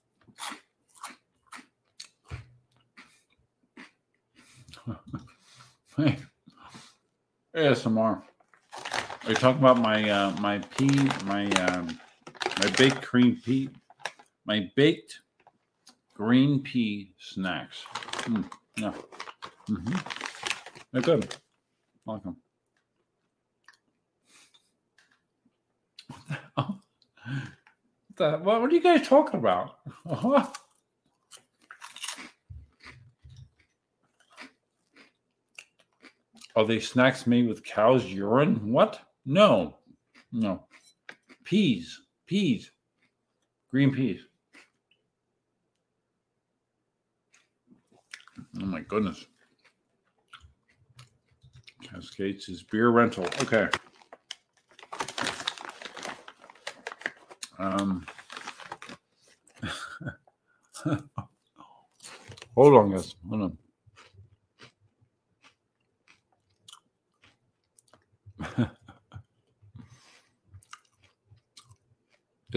Hey, 5.97 6.17
ASMR. 7.55 8.21
Are 9.23 9.29
you 9.29 9.35
talking 9.35 9.59
about 9.59 9.79
my 9.79 10.09
uh, 10.09 10.31
my 10.39 10.59
pea 10.59 11.09
my 11.25 11.49
um, 11.51 11.99
my 12.59 12.69
baked 12.77 13.01
cream 13.01 13.41
pea 13.43 13.69
my 14.45 14.71
baked 14.75 15.19
green 16.13 16.61
pea 16.61 17.13
snacks? 17.19 17.83
Mm, 18.23 18.49
yeah. 18.77 18.93
Mm-hmm. 19.69 19.97
They're 20.93 21.01
good. 21.01 21.35
Them. 22.05 22.37
What 28.17 28.43
what, 28.43 28.61
what 28.61 28.71
are 28.71 28.73
you 28.73 28.81
guys 28.81 29.07
talking 29.07 29.39
about? 29.39 29.77
Are 36.57 36.65
they 36.65 36.79
snacks 36.79 37.27
made 37.27 37.47
with 37.47 37.63
cow's 37.63 38.03
urine? 38.05 38.71
What? 38.71 38.99
No. 39.27 39.75
No. 40.31 40.63
Peas. 41.43 42.01
Peas. 42.25 42.71
Green 43.69 43.93
peas. 43.93 44.21
Oh 48.59 48.65
my 48.65 48.79
goodness. 48.79 49.27
Cascades 51.83 52.49
is 52.49 52.63
beer 52.63 52.89
rental. 52.89 53.25
Okay. 53.39 53.67
Um 57.59 58.03
hold 62.55 62.73
on, 62.73 62.89
guys. 62.93 63.13
Hold 63.29 63.41
on. 63.43 63.55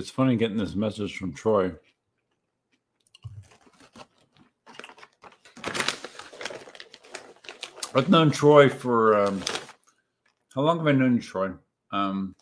It's 0.01 0.09
funny 0.09 0.35
getting 0.35 0.57
this 0.57 0.75
message 0.75 1.19
from 1.19 1.31
Troy. 1.31 1.73
I've 7.95 8.09
known 8.09 8.31
Troy 8.31 8.71
for 8.71 9.23
um, 9.23 9.43
how 10.55 10.63
long 10.63 10.79
have 10.79 10.87
I 10.87 10.93
known 10.93 11.19
Troy? 11.19 11.51
Um, 11.93 12.35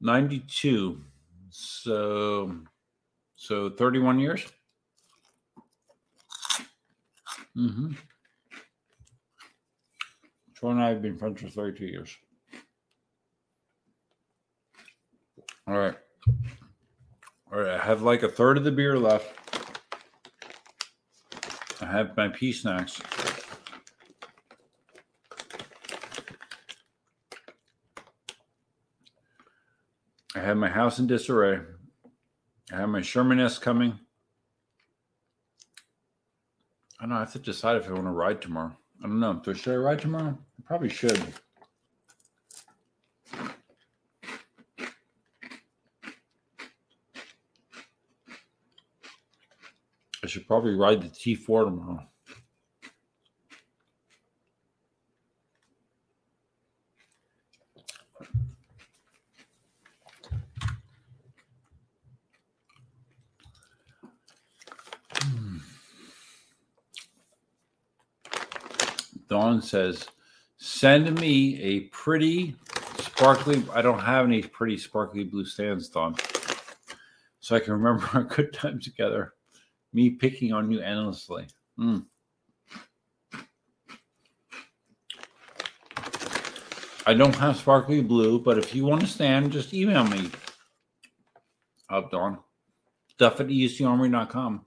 92. 0.00 0.98
So, 1.50 2.56
so 3.34 3.68
31 3.68 4.18
years. 4.18 4.46
Mm-hmm. 7.54 7.92
Troy 10.54 10.70
and 10.70 10.80
I 10.80 10.88
have 10.88 11.02
been 11.02 11.18
friends 11.18 11.42
for 11.42 11.50
32 11.50 11.84
years. 11.84 12.16
All 15.68 15.76
right. 15.76 15.96
All 17.52 17.58
right. 17.58 17.70
I 17.70 17.84
have 17.84 18.02
like 18.02 18.22
a 18.22 18.28
third 18.28 18.56
of 18.56 18.64
the 18.64 18.70
beer 18.70 18.98
left. 18.98 19.32
I 21.80 21.86
have 21.86 22.16
my 22.16 22.28
pea 22.28 22.52
snacks. 22.52 23.00
I 30.36 30.40
have 30.40 30.56
my 30.56 30.68
house 30.68 30.98
in 30.98 31.06
disarray. 31.06 31.60
I 32.72 32.76
have 32.76 32.88
my 32.88 33.00
Sherman 33.00 33.40
S 33.40 33.58
coming. 33.58 33.98
I 37.00 37.04
don't 37.04 37.10
know. 37.10 37.16
I 37.16 37.20
have 37.20 37.32
to 37.32 37.38
decide 37.38 37.76
if 37.76 37.88
I 37.88 37.92
want 37.92 38.06
to 38.06 38.10
ride 38.10 38.40
tomorrow. 38.40 38.76
I 39.02 39.06
don't 39.06 39.20
know. 39.20 39.40
Do 39.42 39.54
should 39.54 39.74
I 39.74 39.76
ride 39.76 40.00
tomorrow? 40.00 40.36
I 40.36 40.62
probably 40.64 40.88
should. 40.88 41.20
Should 50.36 50.46
probably 50.46 50.74
ride 50.74 51.00
the 51.00 51.08
T4 51.08 51.64
tomorrow. 51.64 52.06
Dawn 69.28 69.62
says, 69.62 70.06
send 70.58 71.18
me 71.18 71.58
a 71.62 71.80
pretty 71.88 72.54
sparkly. 72.98 73.64
I 73.72 73.80
don't 73.80 74.00
have 74.00 74.26
any 74.26 74.42
pretty 74.42 74.76
sparkly 74.76 75.24
blue 75.24 75.46
stands, 75.46 75.88
Dawn. 75.88 76.14
So 77.40 77.56
I 77.56 77.60
can 77.60 77.72
remember 77.72 78.06
our 78.12 78.24
good 78.24 78.52
time 78.52 78.80
together. 78.80 79.32
Me 79.96 80.10
picking 80.10 80.52
on 80.52 80.70
you 80.70 80.80
endlessly. 80.80 81.46
Mm. 81.78 82.04
I 87.06 87.14
don't 87.14 87.34
have 87.36 87.56
sparkly 87.56 88.02
blue, 88.02 88.38
but 88.38 88.58
if 88.58 88.74
you 88.74 88.84
want 88.84 89.00
to 89.00 89.06
stand, 89.06 89.52
just 89.52 89.72
email 89.72 90.04
me. 90.04 90.28
Up, 91.88 92.10
Dawn. 92.10 92.40
Stuff 93.08 93.40
at 93.40 93.46
eucarmory.com. 93.46 94.66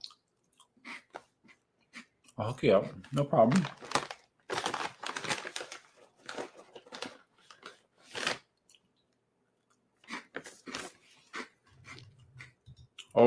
I'll 2.36 2.46
hook 2.48 2.64
you 2.64 2.72
up. 2.72 2.86
No 3.12 3.22
problem. 3.22 3.64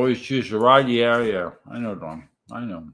Always 0.04 0.20
choose 0.20 0.50
the 0.50 0.60
right 0.60 0.86
yeah, 0.86 1.22
yeah. 1.22 1.52
I 1.72 1.80
know, 1.80 1.96
Don. 1.96 2.28
I 2.52 2.66
know. 2.66 2.90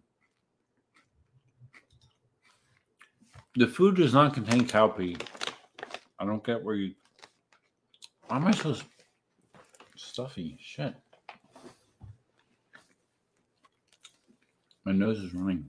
The 3.55 3.65
food 3.65 3.95
does 3.95 4.13
not 4.13 4.35
contain 4.35 4.67
cowpea. 4.67 5.19
I 6.19 6.25
don't 6.25 6.43
get 6.43 6.63
where 6.63 6.75
you. 6.75 6.93
Why 8.27 8.35
am 8.35 8.45
I 8.45 8.51
so 8.51 8.75
stuffy? 9.95 10.59
Shit. 10.61 10.93
My 14.85 14.91
nose 14.91 15.17
is 15.17 15.33
running. 15.33 15.67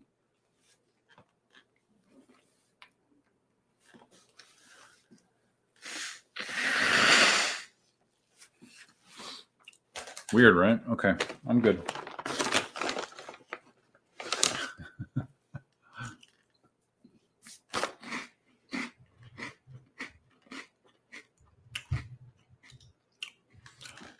Weird, 10.32 10.56
right? 10.56 10.80
Okay, 10.90 11.14
I'm 11.48 11.60
good. 11.60 11.82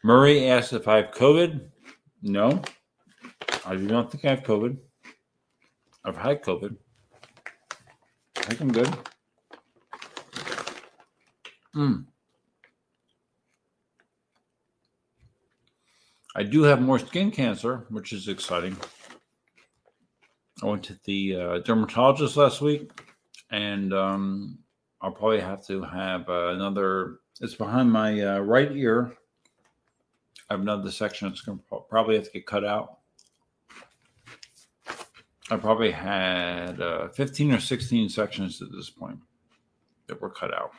Murray 0.03 0.49
asked 0.49 0.73
if 0.73 0.89
I 0.89 0.97
have 0.97 1.13
COVID. 1.13 1.61
No, 2.23 2.61
I 3.65 3.77
do 3.77 3.83
not 3.83 4.11
think 4.11 4.25
I 4.25 4.31
have 4.31 4.43
COVID. 4.43 4.77
I've 6.05 6.17
had 6.17 6.43
COVID. 6.43 6.75
I 8.37 8.41
think 8.41 8.61
I'm 8.61 8.73
good. 8.73 8.93
Hmm. 11.73 12.01
I 16.41 16.43
do 16.43 16.63
have 16.63 16.81
more 16.81 16.99
skin 16.99 17.31
cancer, 17.31 17.85
which 17.91 18.15
is 18.15 18.27
exciting. 18.27 18.75
I 20.63 20.67
went 20.67 20.83
to 20.85 20.99
the 21.05 21.37
uh, 21.37 21.59
dermatologist 21.59 22.35
last 22.39 22.63
week, 22.63 22.91
and 23.51 23.93
um, 23.93 24.59
I'll 25.03 25.11
probably 25.11 25.41
have 25.41 25.67
to 25.67 25.83
have 25.83 26.27
uh, 26.31 26.55
another. 26.55 27.19
It's 27.43 27.57
behind 27.57 27.93
my 27.93 28.23
uh, 28.23 28.39
right 28.39 28.75
ear. 28.75 29.13
I 30.49 30.55
have 30.55 30.63
another 30.63 30.91
section 30.91 31.29
that's 31.29 31.43
going 31.43 31.59
to 31.59 31.81
probably 31.91 32.15
have 32.15 32.25
to 32.25 32.31
get 32.31 32.47
cut 32.47 32.65
out. 32.65 33.01
I 35.51 35.59
probably 35.59 35.91
had 35.91 36.81
uh, 36.81 37.09
15 37.09 37.53
or 37.53 37.61
16 37.61 38.09
sections 38.09 38.63
at 38.63 38.73
this 38.73 38.89
point 38.89 39.19
that 40.07 40.23
were 40.23 40.31
cut 40.31 40.55
out. 40.55 40.71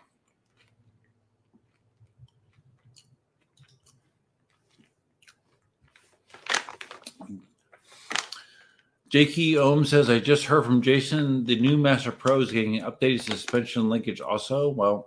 J.K. 9.11 9.57
Ohm 9.57 9.83
says, 9.83 10.09
I 10.09 10.19
just 10.19 10.45
heard 10.45 10.63
from 10.63 10.81
Jason 10.81 11.43
the 11.43 11.59
new 11.59 11.75
Master 11.77 12.13
Pro 12.13 12.39
is 12.39 12.49
getting 12.49 12.79
updated 12.79 13.19
suspension 13.19 13.89
linkage 13.89 14.21
also. 14.21 14.69
Well, 14.69 15.05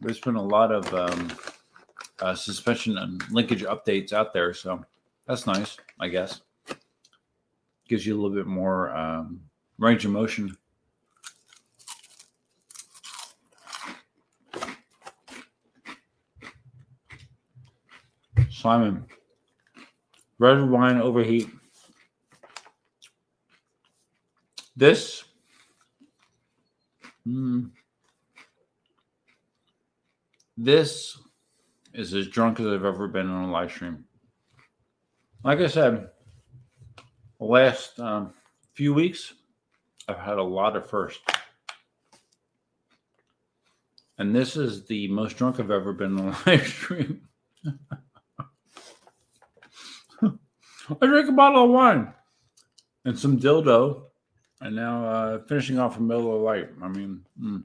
there's 0.00 0.20
been 0.20 0.36
a 0.36 0.42
lot 0.42 0.70
of 0.70 0.94
um, 0.94 1.32
uh, 2.20 2.36
suspension 2.36 2.96
and 2.98 3.20
linkage 3.32 3.64
updates 3.64 4.12
out 4.12 4.32
there. 4.32 4.54
So 4.54 4.84
That's 5.26 5.44
nice, 5.44 5.76
I 5.98 6.06
guess. 6.06 6.42
Gives 7.88 8.06
you 8.06 8.14
a 8.14 8.18
little 8.20 8.36
bit 8.36 8.46
more 8.46 8.94
um, 8.94 9.40
range 9.76 10.04
of 10.04 10.12
motion. 10.12 10.56
Simon, 18.52 19.04
red 20.38 20.62
wine 20.70 20.98
overheat. 20.98 21.48
This, 24.76 25.24
mm, 27.26 27.70
this 30.56 31.18
is 31.92 32.12
as 32.12 32.26
drunk 32.28 32.58
as 32.58 32.66
I've 32.66 32.84
ever 32.84 33.06
been 33.06 33.28
on 33.28 33.48
a 33.48 33.52
live 33.52 33.70
stream. 33.70 34.04
Like 35.44 35.60
I 35.60 35.68
said, 35.68 36.08
the 37.38 37.44
last 37.44 38.00
um, 38.00 38.32
few 38.72 38.92
weeks, 38.92 39.34
I've 40.08 40.18
had 40.18 40.38
a 40.38 40.42
lot 40.42 40.76
of 40.76 40.88
firsts. 40.88 41.22
And 44.18 44.34
this 44.34 44.56
is 44.56 44.86
the 44.86 45.08
most 45.08 45.36
drunk 45.36 45.60
I've 45.60 45.70
ever 45.70 45.92
been 45.92 46.18
on 46.18 46.28
a 46.28 46.36
live 46.50 46.66
stream. 46.66 47.28
I 51.00 51.06
drank 51.06 51.28
a 51.28 51.32
bottle 51.32 51.64
of 51.64 51.70
wine 51.70 52.12
and 53.04 53.18
some 53.18 53.38
dildo, 53.38 54.04
and 54.64 54.74
now 54.74 55.04
uh, 55.04 55.38
finishing 55.46 55.78
off 55.78 55.98
a 55.98 56.00
Miller 56.00 56.38
Lite. 56.38 56.70
I 56.82 56.88
mean, 56.88 57.20
mm, 57.40 57.62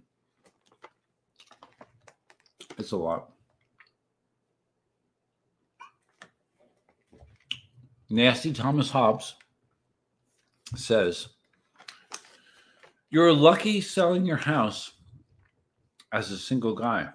it's 2.77 2.91
a 2.91 2.97
lot. 2.97 3.29
Nasty 8.09 8.51
Thomas 8.51 8.91
Hobbs 8.91 9.35
says, 10.75 11.29
You're 13.09 13.31
lucky 13.33 13.79
selling 13.79 14.25
your 14.25 14.37
house 14.37 14.91
as 16.11 16.31
a 16.31 16.37
single 16.37 16.75
guy. 16.75 17.07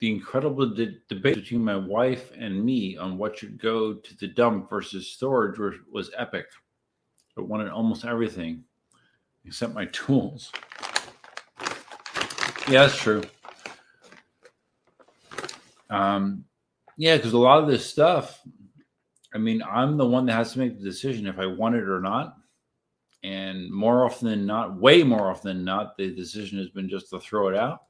The 0.00 0.10
incredible 0.10 0.74
de- 0.74 0.98
debate 1.08 1.36
between 1.36 1.64
my 1.64 1.76
wife 1.76 2.32
and 2.36 2.64
me 2.64 2.96
on 2.96 3.16
what 3.16 3.38
should 3.38 3.62
go 3.62 3.94
to 3.94 4.16
the 4.16 4.26
dump 4.26 4.68
versus 4.68 5.06
storage 5.06 5.58
was, 5.58 5.74
was 5.92 6.10
epic. 6.18 6.46
I 7.36 7.42
wanted 7.42 7.70
almost 7.70 8.04
everything 8.04 8.64
except 9.44 9.74
my 9.74 9.86
tools. 9.86 10.52
Yeah, 12.68 12.86
that's 12.86 12.96
true. 12.96 13.22
Um, 15.90 16.44
yeah, 16.96 17.16
because 17.16 17.32
a 17.32 17.38
lot 17.38 17.62
of 17.62 17.68
this 17.68 17.84
stuff, 17.86 18.40
I 19.34 19.38
mean, 19.38 19.62
I'm 19.62 19.96
the 19.96 20.06
one 20.06 20.26
that 20.26 20.32
has 20.32 20.52
to 20.54 20.58
make 20.58 20.78
the 20.78 20.84
decision 20.84 21.26
if 21.26 21.38
I 21.38 21.46
want 21.46 21.76
it 21.76 21.88
or 21.88 22.00
not. 22.00 22.36
And 23.22 23.70
more 23.70 24.04
often 24.04 24.28
than 24.28 24.46
not, 24.46 24.80
way 24.80 25.02
more 25.02 25.30
often 25.30 25.56
than 25.56 25.64
not, 25.64 25.96
the 25.96 26.14
decision 26.14 26.58
has 26.58 26.68
been 26.68 26.88
just 26.88 27.10
to 27.10 27.20
throw 27.20 27.48
it 27.48 27.56
out. 27.56 27.82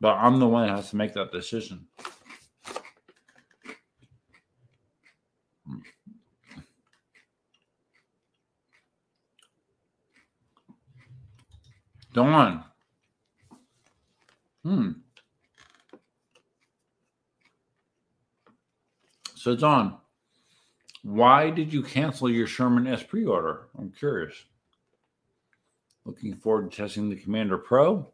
But 0.00 0.14
I'm 0.14 0.38
the 0.38 0.48
one 0.48 0.66
that 0.66 0.76
has 0.76 0.90
to 0.90 0.96
make 0.96 1.14
that 1.14 1.32
decision. 1.32 1.86
Dawn. 12.12 12.64
Hmm. 14.64 14.90
So, 19.34 19.56
Dawn, 19.56 19.96
why 21.02 21.50
did 21.50 21.72
you 21.72 21.82
cancel 21.82 22.30
your 22.30 22.46
Sherman 22.46 22.86
S 22.86 23.02
pre 23.02 23.24
order? 23.24 23.68
I'm 23.76 23.90
curious. 23.90 24.34
Looking 26.04 26.36
forward 26.36 26.70
to 26.70 26.76
testing 26.76 27.08
the 27.08 27.16
Commander 27.16 27.58
Pro. 27.58 28.08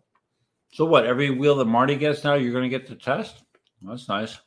So, 0.72 0.84
what? 0.84 1.06
Every 1.06 1.30
wheel 1.30 1.56
that 1.56 1.66
Marty 1.66 1.96
gets 1.96 2.24
now, 2.24 2.34
you're 2.34 2.52
going 2.52 2.70
to 2.70 2.78
get 2.78 2.86
to 2.88 2.94
test? 2.94 3.42
that's 3.82 4.08
nice. 4.08 4.38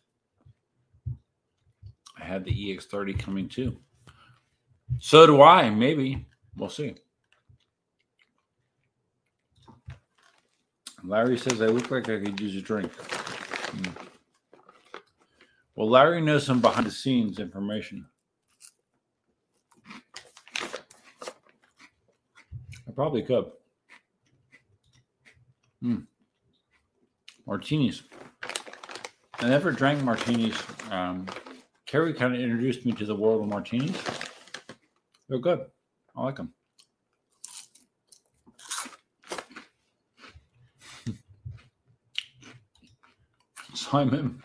I 2.19 2.23
had 2.23 2.43
the 2.43 2.51
EX30 2.51 3.17
coming 3.17 3.47
too. 3.47 3.77
So 4.99 5.25
do 5.25 5.41
I. 5.41 5.69
Maybe. 5.69 6.27
We'll 6.55 6.69
see. 6.69 6.95
Larry 11.03 11.37
says 11.37 11.61
I 11.61 11.67
look 11.67 11.89
like 11.89 12.09
I 12.09 12.19
could 12.19 12.39
use 12.39 12.55
a 12.55 12.61
drink. 12.61 12.91
Hmm. 12.93 13.91
Well, 15.75 15.89
Larry 15.89 16.21
knows 16.21 16.45
some 16.45 16.61
behind 16.61 16.85
the 16.85 16.91
scenes 16.91 17.39
information. 17.39 18.05
I 22.87 22.91
probably 22.93 23.23
could. 23.23 23.45
Hmm. 25.81 25.99
Martinis. 27.47 28.03
I 29.39 29.49
never 29.49 29.71
drank 29.71 30.03
martinis. 30.03 30.61
Um, 30.91 31.25
Carrie 31.87 32.13
kind 32.13 32.35
of 32.35 32.39
introduced 32.39 32.85
me 32.85 32.91
to 32.93 33.05
the 33.05 33.15
world 33.15 33.41
of 33.41 33.47
martinis. 33.47 33.97
They're 35.27 35.39
good. 35.39 35.65
I 36.15 36.21
like 36.21 36.35
them. 36.35 36.53
Simon. 43.91 44.41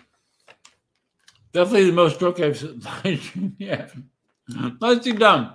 Definitely 1.52 1.86
the 1.86 1.92
most 1.92 2.18
drunk 2.18 2.40
I've 2.40 2.58
seen 2.58 3.54
yet. 3.58 3.92
Nicely 4.80 5.12
done. 5.12 5.54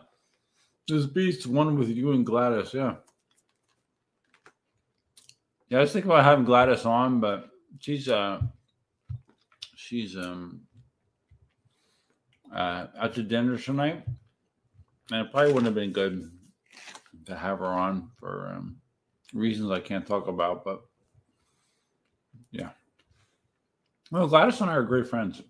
This 0.88 1.06
beast 1.06 1.46
one 1.46 1.78
with 1.78 1.90
you 1.90 2.14
and 2.14 2.26
Gladys, 2.26 2.74
yeah. 2.74 2.96
Yeah, 5.68 5.80
I 5.80 5.82
was 5.82 5.92
thinking 5.92 6.10
about 6.10 6.24
having 6.24 6.46
Gladys 6.46 6.86
on, 6.86 7.20
but 7.20 7.50
she's 7.80 8.08
uh 8.08 8.42
she's 9.76 10.16
um 10.16 10.62
uh 12.56 12.88
out 12.98 13.14
to 13.16 13.24
dinner 13.24 13.58
tonight. 13.58 14.06
And 15.12 15.26
it 15.26 15.32
probably 15.32 15.52
wouldn't 15.52 15.66
have 15.66 15.76
been 15.76 15.92
good 15.92 16.32
to 17.26 17.36
have 17.36 17.60
her 17.60 17.66
on 17.66 18.10
for 18.18 18.54
um 18.56 18.78
reasons 19.34 19.70
I 19.70 19.82
can't 19.82 20.08
talk 20.08 20.28
about, 20.28 20.64
but 20.64 20.82
yeah. 22.52 22.70
Well, 24.12 24.28
Gladys 24.28 24.60
and 24.60 24.70
I 24.70 24.76
are 24.76 24.84
great 24.84 25.08
friends. 25.08 25.42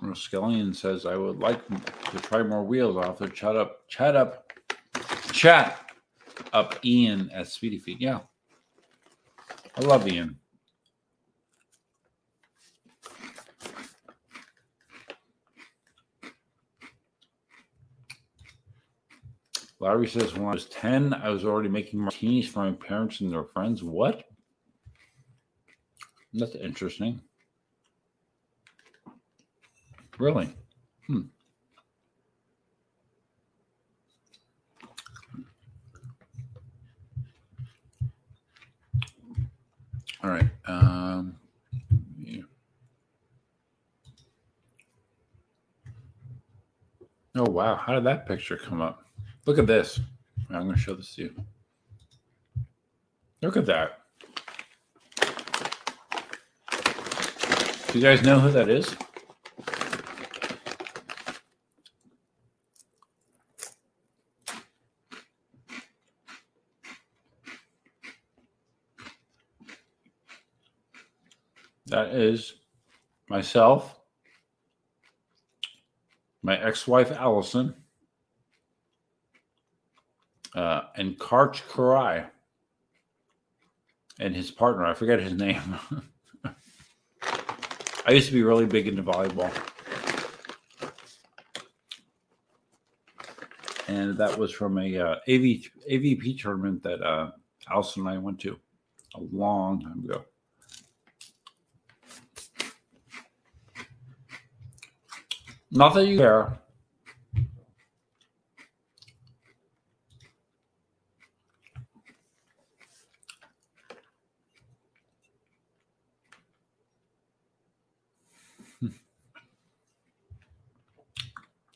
Skellion 0.00 0.74
says, 0.74 1.04
I 1.04 1.16
would 1.16 1.40
like 1.40 1.60
to 1.66 2.18
try 2.20 2.44
more 2.44 2.62
wheels. 2.62 2.96
I'll 2.96 3.14
to 3.14 3.28
chat 3.28 3.56
up, 3.56 3.88
chat 3.88 4.14
up, 4.14 4.52
chat 5.32 5.78
up 6.52 6.78
Ian 6.84 7.28
at 7.34 7.48
Speedy 7.48 7.78
Feet. 7.78 8.00
Yeah. 8.00 8.20
I 9.76 9.80
love 9.80 10.06
Ian. 10.06 10.38
Larry 19.80 20.08
says, 20.08 20.34
when 20.34 20.48
I 20.48 20.54
was 20.54 20.66
10, 20.66 21.14
I 21.14 21.28
was 21.30 21.44
already 21.44 21.68
making 21.68 22.00
martinis 22.00 22.48
for 22.48 22.60
my 22.60 22.72
parents 22.72 23.20
and 23.20 23.32
their 23.32 23.44
friends. 23.44 23.82
What? 23.82 24.24
That's 26.34 26.56
interesting. 26.56 27.20
Really? 30.18 30.52
Hmm. 31.06 31.20
All 40.24 40.30
right. 40.30 40.48
Um, 40.66 41.36
yeah. 42.18 42.42
Oh, 47.36 47.44
wow. 47.44 47.76
How 47.76 47.94
did 47.94 48.04
that 48.04 48.26
picture 48.26 48.56
come 48.56 48.80
up? 48.80 49.07
Look 49.48 49.58
at 49.58 49.66
this. 49.66 49.98
I'm 50.50 50.64
going 50.64 50.74
to 50.74 50.78
show 50.78 50.94
this 50.94 51.14
to 51.14 51.22
you. 51.22 51.34
Look 53.40 53.56
at 53.56 53.64
that. 53.64 54.00
Do 57.90 57.98
you 57.98 58.02
guys 58.02 58.22
know 58.22 58.40
who 58.40 58.50
that 58.50 58.68
is? 58.68 58.94
That 71.86 72.08
is 72.10 72.52
myself, 73.30 73.98
my 76.42 76.62
ex 76.62 76.86
wife, 76.86 77.10
Allison, 77.12 77.74
uh, 80.58 80.88
and 80.96 81.16
Karch 81.16 81.62
Kiraly. 81.70 82.26
and 84.18 84.34
his 84.34 84.50
partner. 84.50 84.84
I 84.84 84.92
forget 84.94 85.20
his 85.20 85.32
name. 85.46 85.62
I 88.04 88.10
used 88.10 88.26
to 88.26 88.32
be 88.32 88.42
really 88.42 88.66
big 88.66 88.88
into 88.88 89.04
volleyball. 89.04 89.52
And 93.86 94.18
that 94.18 94.36
was 94.36 94.52
from 94.52 94.78
a 94.78 94.98
uh, 94.98 95.16
AV, 95.28 95.62
AVP 95.90 96.40
tournament 96.40 96.82
that 96.82 97.02
uh, 97.02 97.30
Allison 97.70 98.06
and 98.06 98.10
I 98.16 98.18
went 98.18 98.40
to 98.40 98.58
a 99.14 99.20
long 99.32 99.80
time 99.80 100.04
ago. 100.04 100.24
Not 105.70 105.94
that 105.94 106.06
you 106.06 106.18
care. 106.18 106.58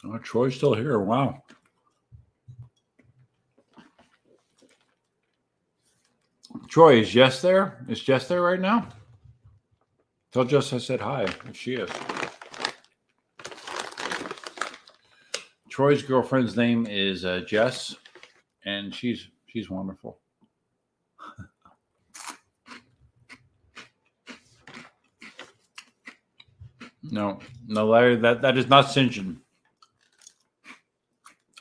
Oh, 0.04 0.10
Troy's 0.22 0.54
still 0.54 0.74
here. 0.74 0.98
Wow. 0.98 1.42
Troy, 6.68 7.00
is 7.00 7.10
Jess 7.10 7.42
there? 7.42 7.84
Is 7.88 8.00
Jess 8.00 8.28
there 8.28 8.42
right 8.42 8.60
now? 8.60 8.88
Tell 10.32 10.44
Jess 10.44 10.72
I 10.72 10.78
said 10.78 11.00
hi 11.00 11.24
if 11.24 11.54
she 11.54 11.74
is. 11.74 11.90
Troy's 15.68 16.02
girlfriend's 16.02 16.56
name 16.56 16.86
is 16.86 17.24
uh, 17.24 17.40
Jess, 17.46 17.94
and 18.64 18.94
she's 18.94 19.28
she's 19.46 19.68
wonderful. 19.70 20.18
no, 27.02 27.38
no, 27.66 27.86
Larry, 27.86 28.16
that 28.16 28.42
that 28.42 28.56
is 28.58 28.68
not 28.68 28.86
Sinjin. 28.86 29.36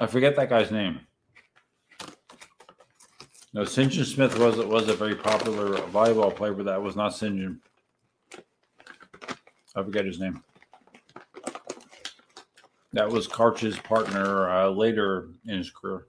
I 0.02 0.08
forget 0.08 0.36
that 0.38 0.50
guy's 0.50 0.72
name. 0.72 1.02
No, 3.54 3.62
Sinjin 3.62 4.04
Smith 4.04 4.36
was 4.40 4.58
was 4.58 4.90
a 4.90 4.96
very 4.96 5.16
popular 5.16 5.76
volleyball 5.90 6.36
player, 6.36 6.54
but 6.54 6.66
that 6.66 6.82
was 6.82 6.96
not 6.96 7.12
Sinjin. 7.12 7.60
I 9.76 9.84
forget 9.84 10.06
his 10.06 10.20
name. 10.20 10.44
That 12.94 13.12
was 13.12 13.28
Karch's 13.28 13.78
partner 13.78 14.50
uh, 14.50 14.70
later 14.70 15.30
in 15.46 15.60
his 15.60 15.70
career. 15.70 16.08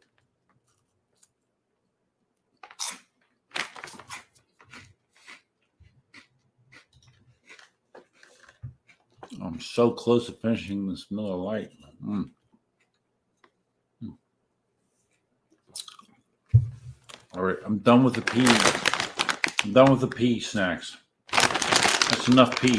I'm 9.43 9.61
so 9.61 9.91
close 9.91 10.27
to 10.27 10.33
finishing 10.33 10.89
this 10.89 11.09
Miller 11.11 11.37
Lite. 11.37 11.73
Mm. 12.03 12.31
All 17.35 17.45
right, 17.45 17.57
I'm 17.65 17.79
done 17.79 18.05
with 18.05 18.15
the 18.15 18.21
pea. 18.21 18.47
I'm 19.65 19.73
done 19.73 19.91
with 19.91 20.01
the 20.01 20.07
pea 20.07 20.39
snacks. 20.39 20.99
That's 21.31 22.29
enough 22.29 22.61
pea. 22.61 22.79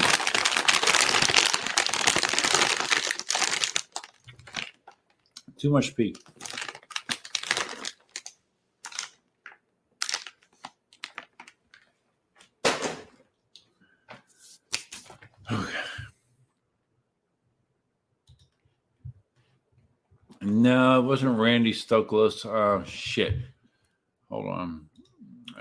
Too 5.57 5.72
much 5.72 5.95
pea. 5.95 6.14
Okay. 15.51 15.72
No, 20.41 20.99
it 20.99 21.03
wasn't 21.03 21.40
Randy 21.40 21.73
Stoklos. 21.73 22.45
Oh 22.45 22.83
shit. 22.85 23.33
Hold 24.33 24.47
on. 24.47 24.89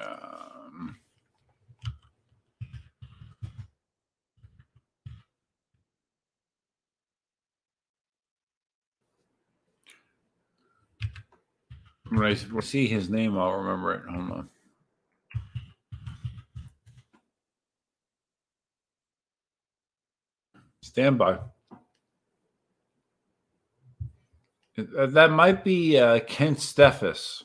Um, 0.02 0.96
when 12.08 12.24
I 12.24 12.32
see 12.62 12.86
his 12.86 13.10
name, 13.10 13.36
I'll 13.36 13.58
remember 13.58 13.92
it. 13.92 14.02
Hold 14.08 14.30
on. 14.30 14.48
Stand 20.80 21.18
by. 21.18 21.40
Uh, 24.78 25.06
that 25.08 25.30
might 25.30 25.62
be 25.62 25.98
uh, 25.98 26.20
Kent 26.20 26.56
Steffes. 26.56 27.42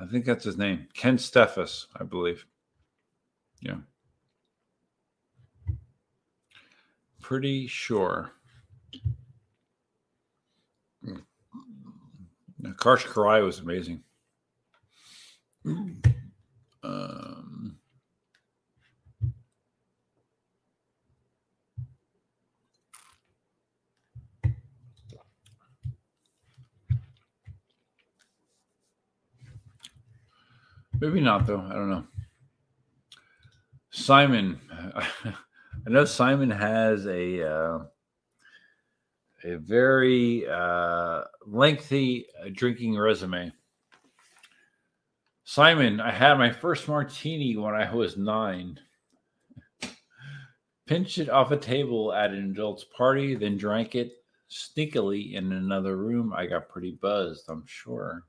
I 0.00 0.06
think 0.06 0.24
that's 0.24 0.44
his 0.44 0.56
name. 0.56 0.88
Ken 0.94 1.18
Steffes, 1.18 1.86
I 1.94 2.04
believe. 2.04 2.46
Yeah. 3.60 3.76
Pretty 7.20 7.66
sure. 7.66 8.32
Karch 12.62 13.04
Kiraly 13.06 13.44
was 13.44 13.58
amazing. 13.58 14.02
Um, 16.82 17.79
Maybe 31.00 31.20
not 31.20 31.46
though. 31.46 31.60
I 31.60 31.72
don't 31.72 31.90
know. 31.90 32.04
Simon, 33.90 34.60
I 34.94 35.34
know 35.86 36.04
Simon 36.04 36.50
has 36.50 37.06
a 37.06 37.50
uh, 37.50 37.78
a 39.44 39.56
very 39.56 40.46
uh, 40.48 41.22
lengthy 41.46 42.26
uh, 42.40 42.50
drinking 42.52 42.98
resume. 42.98 43.52
Simon, 45.44 46.00
I 46.00 46.12
had 46.12 46.34
my 46.38 46.52
first 46.52 46.86
martini 46.86 47.56
when 47.56 47.74
I 47.74 47.92
was 47.92 48.16
nine. 48.16 48.78
Pinched 50.86 51.18
it 51.18 51.30
off 51.30 51.50
a 51.50 51.56
table 51.56 52.12
at 52.12 52.30
an 52.30 52.50
adult's 52.50 52.84
party, 52.84 53.34
then 53.34 53.56
drank 53.56 53.94
it 53.94 54.12
sneakily 54.50 55.34
in 55.34 55.50
another 55.52 55.96
room. 55.96 56.32
I 56.36 56.46
got 56.46 56.68
pretty 56.68 56.92
buzzed, 56.92 57.46
I'm 57.48 57.64
sure. 57.66 58.24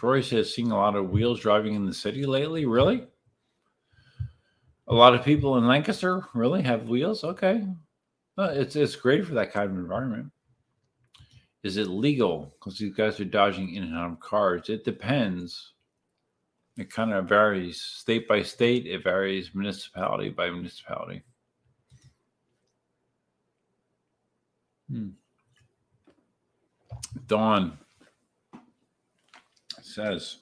Troy 0.00 0.22
says 0.22 0.54
seeing 0.54 0.70
a 0.70 0.76
lot 0.76 0.96
of 0.96 1.10
wheels 1.10 1.40
driving 1.40 1.74
in 1.74 1.84
the 1.84 1.92
city 1.92 2.24
lately. 2.24 2.64
Really? 2.64 3.06
A 4.88 4.94
lot 4.94 5.14
of 5.14 5.22
people 5.22 5.58
in 5.58 5.66
Lancaster 5.66 6.26
really 6.32 6.62
have 6.62 6.88
wheels. 6.88 7.22
Okay, 7.22 7.66
it's 8.38 8.76
it's 8.76 8.96
great 8.96 9.26
for 9.26 9.34
that 9.34 9.52
kind 9.52 9.70
of 9.70 9.76
environment. 9.76 10.32
Is 11.62 11.76
it 11.76 11.88
legal? 11.88 12.50
Because 12.54 12.78
these 12.78 12.94
guys 12.94 13.20
are 13.20 13.26
dodging 13.26 13.74
in 13.74 13.82
and 13.82 13.94
out 13.94 14.12
of 14.12 14.20
cars. 14.20 14.70
It 14.70 14.86
depends. 14.86 15.74
It 16.78 16.90
kind 16.90 17.12
of 17.12 17.28
varies 17.28 17.82
state 17.82 18.26
by 18.26 18.40
state. 18.40 18.86
It 18.86 19.04
varies 19.04 19.54
municipality 19.54 20.30
by 20.30 20.48
municipality. 20.48 21.24
Hmm. 24.90 25.10
Dawn, 27.26 27.76
says, 29.90 30.38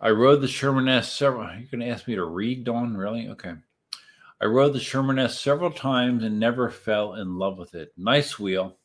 I 0.00 0.10
rode 0.10 0.40
the 0.40 0.48
Sherman 0.48 0.88
S 0.88 1.12
several. 1.12 1.44
You're 1.44 1.68
going 1.70 1.80
to 1.80 1.88
ask 1.88 2.06
me 2.06 2.14
to 2.14 2.24
read, 2.24 2.64
Dawn? 2.64 2.96
Really? 2.96 3.28
Okay. 3.28 3.54
I 4.40 4.46
rode 4.46 4.72
the 4.72 4.80
Sherman 4.80 5.18
S 5.18 5.38
several 5.38 5.70
times 5.70 6.24
and 6.24 6.40
never 6.40 6.70
fell 6.70 7.14
in 7.14 7.36
love 7.36 7.58
with 7.58 7.74
it. 7.74 7.92
Nice 7.98 8.38
wheel, 8.38 8.78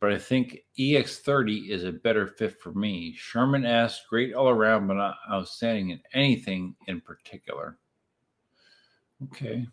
but 0.00 0.12
I 0.12 0.18
think 0.18 0.58
EX30 0.78 1.70
is 1.70 1.84
a 1.84 1.92
better 1.92 2.26
fit 2.26 2.58
for 2.60 2.72
me. 2.72 3.14
Sherman 3.16 3.64
S, 3.64 4.02
great 4.08 4.34
all 4.34 4.48
around, 4.48 4.88
but 4.88 4.94
not 4.94 5.18
outstanding 5.30 5.90
in 5.90 6.00
anything 6.14 6.74
in 6.88 7.00
particular. 7.00 7.78
Okay. 9.24 9.66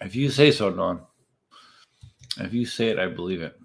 If 0.00 0.16
you 0.16 0.30
say 0.30 0.50
so, 0.50 0.72
Dawn. 0.72 1.02
If 2.38 2.52
you 2.52 2.66
say 2.66 2.88
it, 2.88 2.98
I 2.98 3.06
believe 3.06 3.42
it. 3.42 3.56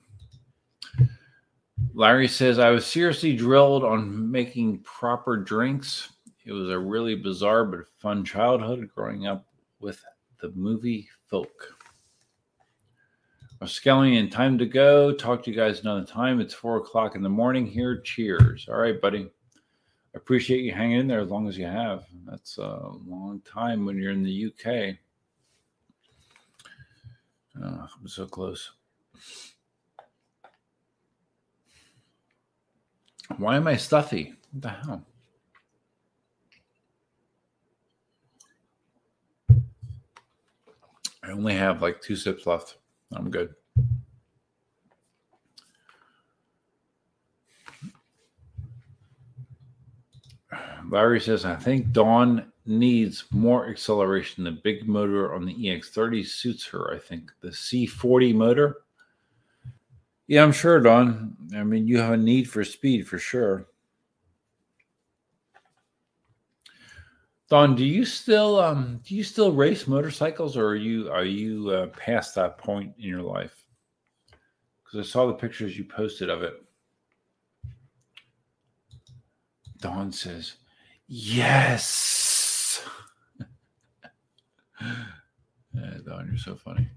Larry 1.93 2.27
says, 2.27 2.57
I 2.57 2.71
was 2.71 2.85
seriously 2.85 3.35
drilled 3.35 3.83
on 3.83 4.31
making 4.31 4.79
proper 4.79 5.37
drinks. 5.37 6.09
It 6.45 6.51
was 6.51 6.69
a 6.69 6.79
really 6.79 7.15
bizarre 7.15 7.65
but 7.65 7.87
fun 7.99 8.25
childhood 8.25 8.89
growing 8.93 9.27
up 9.27 9.45
with 9.79 10.03
the 10.41 10.51
movie 10.55 11.07
Folk. 11.27 11.73
Skelly 13.65 14.27
time 14.27 14.57
to 14.57 14.65
go. 14.65 15.13
Talk 15.13 15.43
to 15.43 15.51
you 15.51 15.55
guys 15.55 15.81
another 15.81 16.05
time. 16.05 16.41
It's 16.41 16.53
four 16.53 16.77
o'clock 16.77 17.15
in 17.15 17.23
the 17.23 17.29
morning 17.29 17.65
here. 17.65 18.01
Cheers. 18.01 18.67
All 18.69 18.77
right, 18.77 18.99
buddy. 18.99 19.31
Appreciate 20.15 20.63
you 20.63 20.73
hanging 20.73 20.99
in 20.99 21.07
there 21.07 21.21
as 21.21 21.29
long 21.29 21.47
as 21.47 21.57
you 21.57 21.65
have. 21.65 22.03
That's 22.25 22.57
a 22.57 22.91
long 23.07 23.41
time 23.45 23.85
when 23.85 23.97
you're 23.97 24.11
in 24.11 24.23
the 24.23 24.47
UK. 24.47 24.97
Oh, 27.63 27.87
I'm 27.99 28.07
so 28.07 28.25
close. 28.25 28.71
Why 33.37 33.55
am 33.55 33.67
I 33.67 33.77
stuffy? 33.77 34.33
What 34.51 34.61
the 34.61 34.69
hell? 34.69 35.05
I 41.23 41.31
only 41.31 41.55
have 41.55 41.81
like 41.81 42.01
two 42.01 42.15
sips 42.15 42.45
left. 42.45 42.77
I'm 43.13 43.31
good. 43.31 43.55
Larry 50.89 51.19
says, 51.19 51.43
I 51.45 51.55
think 51.55 51.91
Dawn 51.91 52.51
needs 52.65 53.25
more 53.31 53.67
acceleration. 53.67 54.43
The 54.43 54.51
big 54.51 54.87
motor 54.87 55.33
on 55.33 55.45
the 55.45 55.55
EX30 55.55 56.25
suits 56.25 56.65
her, 56.67 56.93
I 56.93 56.99
think. 56.99 57.31
The 57.41 57.49
C40 57.49 58.35
motor. 58.35 58.82
Yeah, 60.27 60.43
I'm 60.43 60.51
sure, 60.51 60.79
Don. 60.79 61.35
I 61.55 61.63
mean, 61.63 61.87
you 61.87 61.97
have 61.99 62.13
a 62.13 62.17
need 62.17 62.49
for 62.49 62.63
speed 62.63 63.07
for 63.07 63.19
sure. 63.19 63.67
Don, 67.49 67.75
do 67.75 67.85
you 67.85 68.05
still 68.05 68.59
um 68.59 68.99
do 69.03 69.15
you 69.15 69.23
still 69.23 69.51
race 69.51 69.85
motorcycles, 69.85 70.57
or 70.57 70.67
are 70.67 70.75
you 70.75 71.11
are 71.11 71.25
you 71.25 71.69
uh, 71.69 71.87
past 71.87 72.33
that 72.35 72.57
point 72.57 72.93
in 72.97 73.03
your 73.07 73.21
life? 73.21 73.63
Because 74.83 75.07
I 75.07 75.11
saw 75.11 75.27
the 75.27 75.33
pictures 75.33 75.77
you 75.77 75.83
posted 75.83 76.29
of 76.29 76.41
it. 76.41 76.53
Don 79.79 80.11
says, 80.11 80.53
"Yes." 81.07 82.83
Don, 84.81 86.27
you're 86.27 86.37
so 86.37 86.55
funny. 86.55 86.87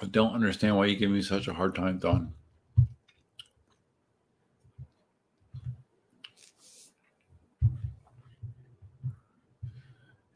I 0.00 0.06
don't 0.06 0.32
understand 0.32 0.76
why 0.76 0.86
you 0.86 0.96
give 0.96 1.10
me 1.10 1.22
such 1.22 1.48
a 1.48 1.54
hard 1.54 1.74
time, 1.74 1.98
Don. 1.98 2.32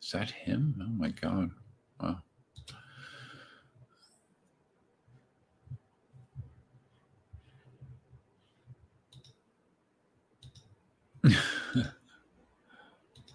Is 0.02 0.10
that 0.10 0.31
him? 0.31 0.74
Oh 0.82 0.89
my 0.89 1.10
God. 1.10 1.50
Wow. 2.00 2.18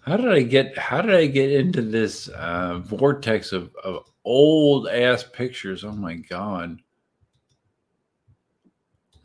how 0.02 0.16
did 0.18 0.30
I 0.30 0.42
get 0.42 0.76
how 0.76 1.00
did 1.00 1.14
I 1.14 1.26
get 1.26 1.50
into 1.50 1.80
this 1.80 2.28
uh, 2.28 2.80
vortex 2.80 3.52
of, 3.52 3.74
of 3.82 4.04
old 4.28 4.88
ass 4.88 5.24
pictures. 5.24 5.84
Oh 5.84 5.92
my 5.92 6.14
god. 6.14 6.78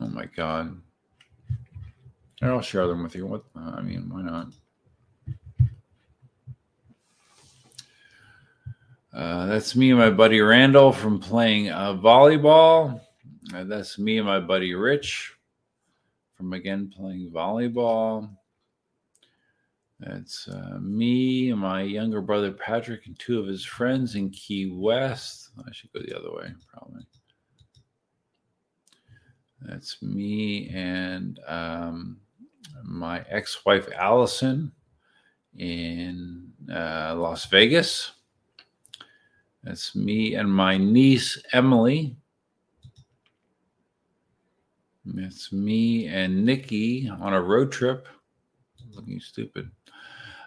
Oh 0.00 0.08
my 0.08 0.24
god. 0.24 0.80
And 2.40 2.50
I'll 2.50 2.62
share 2.62 2.86
them 2.86 3.02
with 3.02 3.14
you. 3.14 3.26
What 3.26 3.44
I 3.54 3.82
mean, 3.82 4.08
why 4.08 4.22
not? 4.22 4.48
Uh, 9.12 9.46
that's 9.46 9.76
me 9.76 9.90
and 9.90 9.98
my 9.98 10.10
buddy 10.10 10.40
Randall 10.40 10.90
from 10.90 11.20
playing 11.20 11.70
uh, 11.70 11.94
volleyball. 11.94 13.00
Uh, 13.54 13.64
that's 13.64 13.98
me 13.98 14.18
and 14.18 14.26
my 14.26 14.40
buddy 14.40 14.74
Rich 14.74 15.34
from 16.34 16.52
again 16.54 16.92
playing 16.96 17.30
volleyball. 17.30 18.28
That's 20.00 20.48
uh, 20.48 20.78
me, 20.80 21.50
and 21.50 21.60
my 21.60 21.82
younger 21.82 22.20
brother 22.20 22.52
Patrick, 22.52 23.06
and 23.06 23.18
two 23.18 23.38
of 23.38 23.46
his 23.46 23.64
friends 23.64 24.16
in 24.16 24.30
Key 24.30 24.70
West. 24.74 25.50
I 25.58 25.72
should 25.72 25.92
go 25.92 26.00
the 26.00 26.18
other 26.18 26.32
way, 26.32 26.52
probably. 26.72 27.06
That's 29.60 30.02
me 30.02 30.68
and 30.74 31.40
um, 31.46 32.18
my 32.82 33.24
ex 33.30 33.64
wife 33.64 33.88
Allison 33.96 34.72
in 35.56 36.52
uh, 36.70 37.14
Las 37.16 37.46
Vegas. 37.46 38.12
That's 39.62 39.96
me 39.96 40.34
and 40.34 40.52
my 40.52 40.76
niece 40.76 41.42
Emily. 41.52 42.16
That's 45.06 45.52
me 45.52 46.08
and 46.08 46.44
Nikki 46.44 47.08
on 47.08 47.32
a 47.32 47.40
road 47.40 47.72
trip. 47.72 48.06
Looking 48.92 49.20
stupid. 49.20 49.70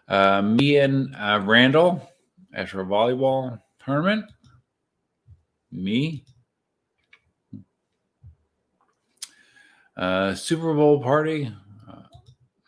Uh, 0.07 0.41
me 0.41 0.77
and 0.77 1.13
uh, 1.15 1.41
Randall 1.43 2.09
after 2.53 2.81
a 2.81 2.85
volleyball 2.85 3.61
tournament. 3.83 4.25
Me. 5.71 6.23
Uh, 9.97 10.33
Super 10.35 10.73
Bowl 10.73 11.01
party. 11.01 11.51
Uh, 11.89 12.03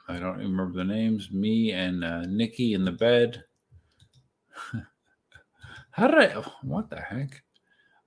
I 0.08 0.20
don't 0.20 0.40
remember 0.40 0.74
the 0.74 0.84
names. 0.84 1.32
Me 1.32 1.72
and 1.72 2.04
uh, 2.04 2.24
Nikki 2.28 2.74
in 2.74 2.84
the 2.84 2.92
bed. 2.92 3.44
how 5.92 6.08
did 6.08 6.20
I? 6.20 6.42
What 6.64 6.90
the 6.90 7.00
heck? 7.00 7.42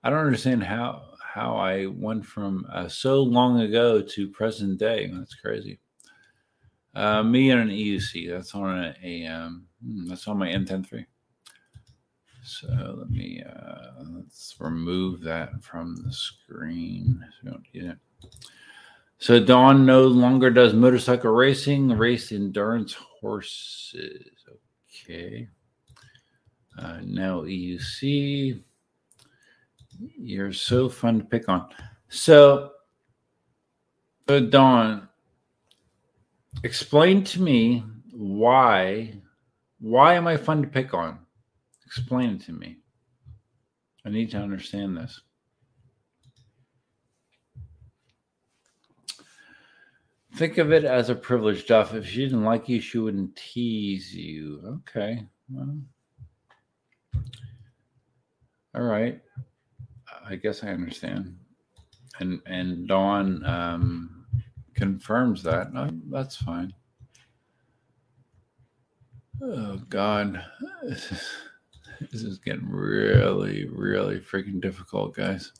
I 0.03 0.09
don't 0.09 0.25
understand 0.25 0.63
how 0.63 1.13
how 1.33 1.55
I 1.55 1.87
went 1.87 2.25
from 2.25 2.65
uh, 2.71 2.87
so 2.87 3.23
long 3.23 3.61
ago 3.61 4.01
to 4.01 4.29
present 4.29 4.77
day. 4.77 5.09
That's 5.11 5.33
crazy. 5.33 5.79
Uh, 6.95 7.23
me 7.23 7.49
and 7.49 7.61
an 7.61 7.69
EUC. 7.69 8.29
That's 8.29 8.53
on 8.53 8.77
a, 8.77 8.95
AM. 9.03 9.67
Hmm, 9.83 10.07
that's 10.07 10.27
on 10.27 10.37
my 10.37 10.49
M103. 10.49 11.05
So 12.45 12.67
let 12.97 13.09
me 13.09 13.41
uh, 13.41 14.03
let's 14.15 14.55
remove 14.59 15.21
that 15.21 15.63
from 15.63 15.95
the 15.95 16.11
screen. 16.11 17.23
So 17.41 17.51
don't 17.51 17.71
get 17.71 17.83
it. 17.83 17.97
So 19.17 19.39
Dawn 19.39 19.85
no 19.85 20.03
longer 20.03 20.49
does 20.49 20.73
motorcycle 20.73 21.31
racing, 21.31 21.87
race 21.89 22.33
endurance 22.33 22.93
horses. 22.93 24.29
Okay. 24.89 25.47
Uh, 26.77 26.99
now 27.03 27.41
EUC. 27.41 28.61
You're 30.17 30.51
so 30.51 30.89
fun 30.89 31.19
to 31.19 31.25
pick 31.25 31.47
on. 31.47 31.69
So, 32.09 32.71
so 34.27 34.45
Dawn, 34.45 35.07
explain 36.63 37.23
to 37.23 37.41
me 37.41 37.83
why 38.11 39.13
why 39.79 40.13
am 40.13 40.27
I 40.27 40.37
fun 40.37 40.61
to 40.61 40.67
pick 40.67 40.93
on? 40.93 41.19
Explain 41.85 42.31
it 42.31 42.41
to 42.45 42.53
me. 42.53 42.77
I 44.05 44.09
need 44.09 44.31
to 44.31 44.37
understand 44.37 44.95
this. 44.97 45.21
Think 50.35 50.57
of 50.57 50.71
it 50.71 50.83
as 50.83 51.09
a 51.09 51.15
privilege, 51.15 51.67
Duff. 51.67 51.93
If 51.93 52.07
she 52.07 52.23
didn't 52.23 52.43
like 52.43 52.67
you, 52.67 52.81
she 52.81 52.97
wouldn't 52.97 53.35
tease 53.35 54.15
you. 54.15 54.81
Okay. 54.89 55.27
Well, 55.49 55.77
all 58.73 58.81
right. 58.81 59.21
I 60.25 60.35
guess 60.35 60.63
I 60.63 60.69
understand. 60.69 61.37
And 62.19 62.41
and 62.45 62.87
Dawn 62.87 63.45
um, 63.45 64.22
confirms 64.73 65.43
that. 65.43 65.73
No, 65.73 65.89
that's 66.09 66.35
fine. 66.35 66.73
Oh 69.41 69.77
God, 69.89 70.43
this 70.83 71.11
is, 72.13 72.37
getting 72.39 72.69
really, 72.69 73.67
really 73.67 74.19
freaking 74.19 74.61
difficult, 74.61 75.15
guys. 75.15 75.51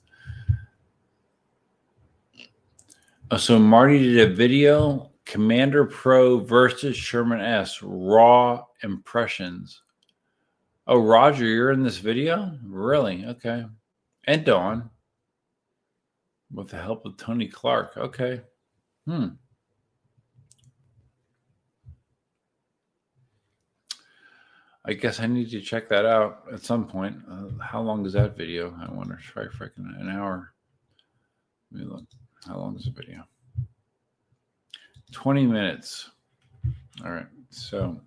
Oh, 3.31 3.37
so 3.37 3.57
Marty 3.57 3.99
did 3.99 4.31
a 4.31 4.33
video, 4.33 5.11
Commander 5.25 5.85
Pro 5.85 6.37
versus 6.39 6.95
Sherman 6.95 7.41
S. 7.41 7.81
Raw 7.81 8.63
impressions. 8.83 9.81
Oh, 10.85 10.99
Roger, 10.99 11.45
you're 11.45 11.71
in 11.71 11.83
this 11.83 11.97
video? 11.97 12.57
Really? 12.63 13.25
Okay. 13.25 13.65
And 14.25 14.45
Dawn. 14.45 14.89
With 16.53 16.69
the 16.69 16.81
help 16.81 17.05
of 17.05 17.17
Tony 17.17 17.47
Clark. 17.47 17.97
Okay. 17.97 18.41
Hmm. 19.05 19.27
I 24.85 24.93
guess 24.93 25.19
I 25.19 25.27
need 25.27 25.49
to 25.51 25.61
check 25.61 25.87
that 25.89 26.05
out 26.05 26.43
at 26.51 26.61
some 26.61 26.87
point. 26.87 27.17
Uh, 27.29 27.61
how 27.61 27.81
long 27.81 28.05
is 28.05 28.13
that 28.13 28.35
video? 28.35 28.75
I 28.81 28.91
wonder. 28.91 29.17
Try 29.21 29.45
freaking 29.45 29.99
an 29.99 30.09
hour. 30.09 30.53
Let 31.71 31.81
me 31.81 31.89
look. 31.89 32.03
How 32.45 32.57
long 32.57 32.75
is 32.75 32.85
the 32.85 32.91
video? 32.91 33.23
20 35.13 35.47
minutes. 35.47 36.09
All 37.05 37.11
right. 37.11 37.27
So 37.49 38.01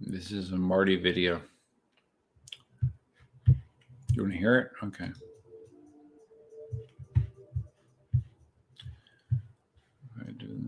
this 0.00 0.30
is 0.32 0.52
a 0.52 0.56
Marty 0.56 0.96
video. 0.96 1.42
You 4.12 4.22
want 4.22 4.32
to 4.32 4.38
hear 4.38 4.58
it? 4.58 4.70
Okay. 4.82 5.10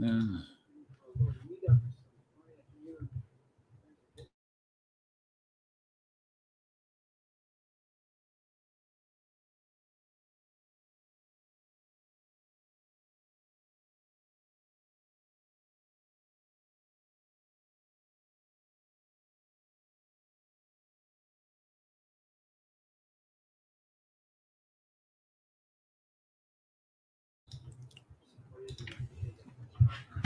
I 0.00 0.57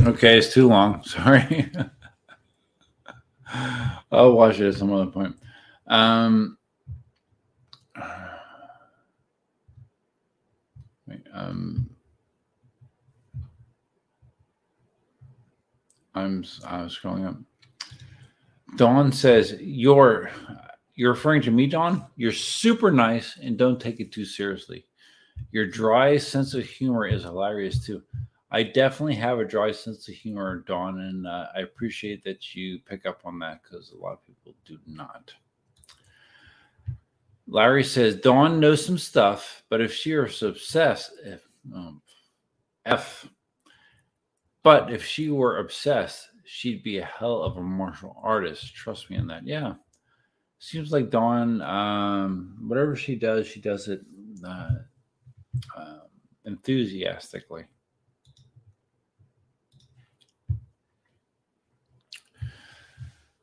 Okay, 0.04 0.38
it's 0.38 0.52
too 0.52 0.68
long. 0.68 1.02
Sorry. 1.04 1.70
I'll 4.10 4.32
watch 4.32 4.58
it 4.58 4.68
at 4.68 4.74
some 4.74 4.92
other 4.92 5.10
point. 5.10 5.36
Um, 5.86 6.58
um, 11.32 11.90
I'm 16.14 16.44
I 16.66 16.82
was 16.82 16.98
scrolling 16.98 17.28
up. 17.28 17.36
Dawn 18.76 19.12
says 19.12 19.56
you're 19.60 20.30
you're 20.94 21.12
referring 21.12 21.42
to 21.42 21.50
me, 21.50 21.66
Dawn. 21.66 22.06
You're 22.16 22.32
super 22.32 22.90
nice 22.90 23.38
and 23.40 23.56
don't 23.56 23.80
take 23.80 24.00
it 24.00 24.12
too 24.12 24.24
seriously. 24.24 24.86
Your 25.52 25.66
dry 25.66 26.16
sense 26.16 26.54
of 26.54 26.64
humor 26.64 27.06
is 27.06 27.22
hilarious 27.22 27.84
too. 27.84 28.02
I 28.54 28.62
definitely 28.62 29.14
have 29.14 29.38
a 29.38 29.46
dry 29.46 29.72
sense 29.72 30.06
of 30.08 30.14
humor, 30.14 30.62
Dawn, 30.66 31.00
and 31.00 31.26
uh, 31.26 31.46
I 31.56 31.60
appreciate 31.60 32.22
that 32.24 32.54
you 32.54 32.78
pick 32.84 33.06
up 33.06 33.22
on 33.24 33.38
that 33.38 33.62
because 33.62 33.92
a 33.92 33.96
lot 33.96 34.12
of 34.12 34.26
people 34.26 34.54
do 34.66 34.78
not. 34.86 35.32
Larry 37.46 37.82
says 37.82 38.16
Dawn 38.16 38.60
knows 38.60 38.84
some 38.84 38.98
stuff, 38.98 39.62
but 39.70 39.80
if 39.80 39.94
she 39.94 40.14
was 40.14 40.42
obsessed, 40.42 41.12
if 41.24 41.40
um, 41.74 42.02
F, 42.84 43.26
but 44.62 44.92
if 44.92 45.02
she 45.02 45.30
were 45.30 45.56
obsessed, 45.56 46.28
she'd 46.44 46.82
be 46.82 46.98
a 46.98 47.04
hell 47.06 47.42
of 47.42 47.56
a 47.56 47.62
martial 47.62 48.20
artist. 48.22 48.74
Trust 48.74 49.08
me 49.08 49.16
on 49.16 49.26
that. 49.28 49.46
Yeah, 49.46 49.74
seems 50.58 50.92
like 50.92 51.08
Dawn. 51.08 51.62
Um, 51.62 52.58
whatever 52.68 52.96
she 52.96 53.16
does, 53.16 53.46
she 53.46 53.62
does 53.62 53.88
it 53.88 54.02
uh, 54.46 54.70
uh, 55.74 55.98
enthusiastically. 56.44 57.64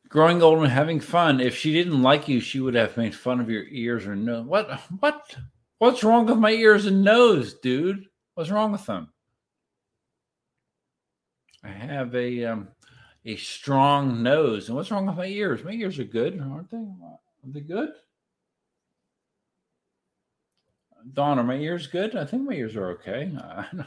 Growing 0.10 0.42
old 0.42 0.60
and 0.60 0.72
having 0.72 1.00
fun. 1.00 1.40
If 1.40 1.56
she 1.56 1.72
didn't 1.72 2.02
like 2.02 2.28
you, 2.28 2.40
she 2.40 2.60
would 2.60 2.74
have 2.74 2.98
made 2.98 3.16
fun 3.16 3.40
of 3.40 3.50
your 3.50 3.64
ears 3.70 4.06
or 4.06 4.16
nose. 4.16 4.46
What? 4.46 4.70
What? 5.00 5.36
What's 5.78 6.04
wrong 6.04 6.26
with 6.26 6.38
my 6.38 6.52
ears 6.52 6.88
and 6.88 7.04
nose, 7.04 7.54
dude? 7.54 8.06
What's 8.34 8.50
wrong 8.50 8.74
with 8.74 8.86
them? 8.86 9.10
I 11.64 11.70
have 11.70 12.14
a 12.16 12.46
um, 12.46 12.68
a 13.26 13.36
strong 13.38 14.24
nose, 14.24 14.68
and 14.68 14.76
what's 14.76 14.92
wrong 14.92 15.06
with 15.06 15.16
my 15.16 15.28
ears? 15.28 15.64
My 15.64 15.72
ears 15.72 16.00
are 16.00 16.06
good, 16.06 16.40
aren't 16.42 16.72
they? 16.72 16.78
Are 16.78 17.20
they 17.46 17.62
good? 17.62 17.92
Don, 21.14 21.40
are 21.40 21.44
my 21.44 21.56
ears 21.56 21.88
good? 21.88 22.16
I 22.16 22.26
think 22.26 22.44
my 22.44 22.54
ears 22.54 22.76
are 22.76 22.92
okay. 22.92 23.32
I 23.44 23.66
don't 23.72 23.86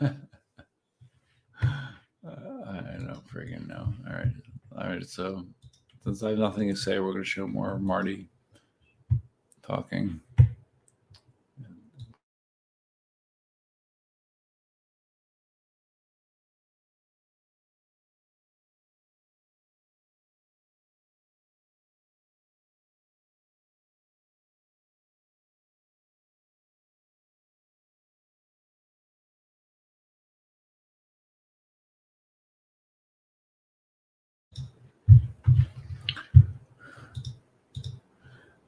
know. 0.00 0.16
I 2.68 2.96
don't 2.96 3.26
freaking 3.26 3.66
know. 3.68 3.92
All 4.06 4.12
right. 4.14 4.32
All 4.78 4.88
right. 4.88 5.06
So 5.06 5.44
since 6.04 6.22
I 6.22 6.30
have 6.30 6.38
nothing 6.38 6.68
to 6.68 6.76
say, 6.76 6.98
we're 6.98 7.12
going 7.12 7.24
to 7.24 7.28
show 7.28 7.46
more 7.46 7.74
of 7.74 7.80
Marty 7.80 8.26
talking. 9.62 10.20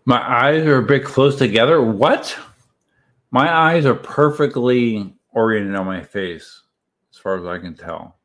My 0.05 0.21
eyes 0.21 0.67
are 0.67 0.79
a 0.79 0.83
bit 0.83 1.05
close 1.05 1.37
together. 1.37 1.81
What? 1.81 2.37
My 3.31 3.53
eyes 3.53 3.87
are 3.87 3.95
perfectly 3.95 5.15
oriented 5.31 5.77
on 5.77 5.87
my 5.87 6.03
face, 6.03 6.63
as 7.13 7.19
far 7.19 7.39
as 7.39 7.47
I 7.47 7.59
can 7.59 7.75
tell. 7.75 8.19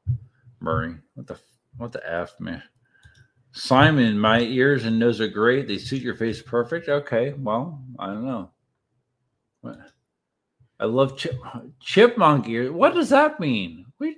Murray, 0.59 0.95
what 1.13 1.27
the 1.27 1.37
what 1.77 1.91
the 1.91 2.01
f, 2.11 2.39
man? 2.39 2.63
Simon, 3.51 4.19
my 4.19 4.39
ears 4.39 4.85
and 4.85 4.99
nose 4.99 5.21
are 5.21 5.27
great. 5.27 5.67
They 5.67 5.77
suit 5.77 6.01
your 6.01 6.15
face 6.15 6.41
perfect. 6.41 6.89
Okay, 6.89 7.33
well, 7.37 7.81
I 7.99 8.07
don't 8.07 8.25
know. 8.25 8.51
What? 9.61 9.77
I 10.79 10.85
love 10.85 11.17
chip, 11.17 11.39
chipmunk 11.79 12.47
ears. 12.47 12.71
What 12.71 12.93
does 12.93 13.09
that 13.09 13.39
mean? 13.39 13.85
Wait, 13.99 14.17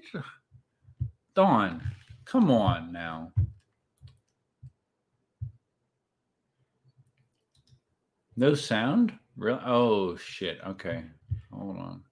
Dawn, 1.36 1.82
come 2.26 2.52
on 2.52 2.92
now. 2.92 3.32
No 8.40 8.54
sound? 8.54 9.12
Really? 9.36 9.60
Oh 9.66 10.16
shit. 10.16 10.60
Okay. 10.66 11.04
Hold 11.52 11.78
on. 11.78 12.04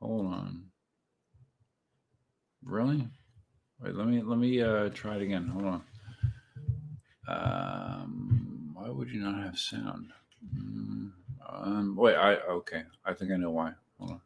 Hold 0.00 0.26
on. 0.26 0.64
Really? 2.64 3.06
Wait, 3.80 3.94
let 3.94 4.08
me 4.08 4.20
let 4.20 4.36
me 4.36 4.60
uh 4.60 4.88
try 4.88 5.14
it 5.14 5.22
again. 5.22 5.46
Hold 5.46 5.64
on. 5.64 5.82
Um 7.28 8.70
why 8.74 8.88
would 8.90 9.08
you 9.08 9.20
not 9.20 9.40
have 9.44 9.56
sound? 9.56 10.12
Mm, 10.58 11.12
um 11.50 11.94
wait, 11.96 12.16
I 12.16 12.34
okay. 12.38 12.82
I 13.04 13.14
think 13.14 13.30
I 13.30 13.36
know 13.36 13.52
why. 13.52 13.74
Hold 14.00 14.10
on. 14.10 14.20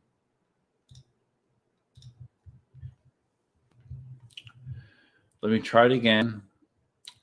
Let 5.43 5.53
me 5.53 5.61
try 5.61 5.85
it 5.85 5.93
again. 5.93 6.41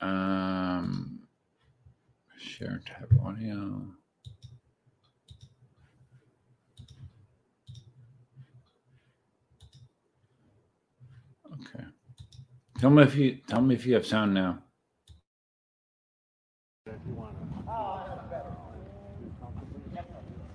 Um 0.00 1.17
Share 2.48 2.80
tab 2.86 3.12
audio. 3.22 3.82
Okay. 11.52 11.84
Tell 12.80 12.88
me 12.88 13.02
if 13.02 13.14
you 13.16 13.38
tell 13.46 13.60
me 13.60 13.74
if 13.74 13.84
you 13.84 13.92
have 13.94 14.06
sound 14.06 14.32
now. 14.32 14.62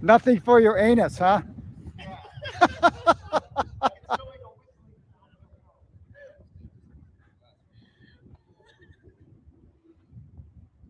Nothing 0.01 0.41
for 0.41 0.59
your 0.59 0.79
anus, 0.79 1.19
huh? 1.19 1.43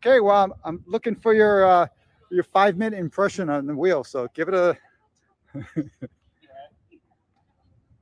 Okay, 0.06 0.20
well, 0.20 0.44
I'm, 0.44 0.54
I'm 0.66 0.84
looking 0.86 1.16
for 1.16 1.34
your 1.34 1.66
uh, 1.66 1.88
your 2.30 2.44
five 2.44 2.76
minute 2.76 3.00
impression 3.00 3.50
on 3.50 3.66
the 3.66 3.74
wheel. 3.74 4.04
So 4.04 4.28
give 4.34 4.50
it 4.50 4.54
a 4.54 4.78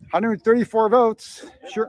134 0.10 0.90
votes. 0.90 1.46
Sure. 1.72 1.88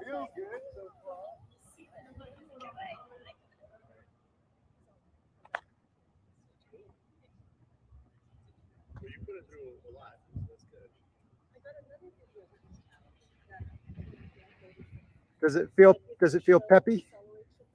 Does 15.41 15.57
it 15.57 15.71
feel 15.75 15.95
does 16.21 16.35
it 16.35 16.43
feel 16.43 16.61
peppy? 16.61 17.07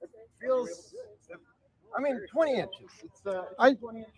It 0.00 0.10
feels 0.40 0.87
I 1.98 2.00
mean, 2.00 2.20
20 2.30 2.54
inches. 2.54 2.70
It's, 3.04 3.26
uh, 3.26 3.42
it's 3.50 3.54
I- 3.58 3.74
20 3.74 3.98
inches. 3.98 4.12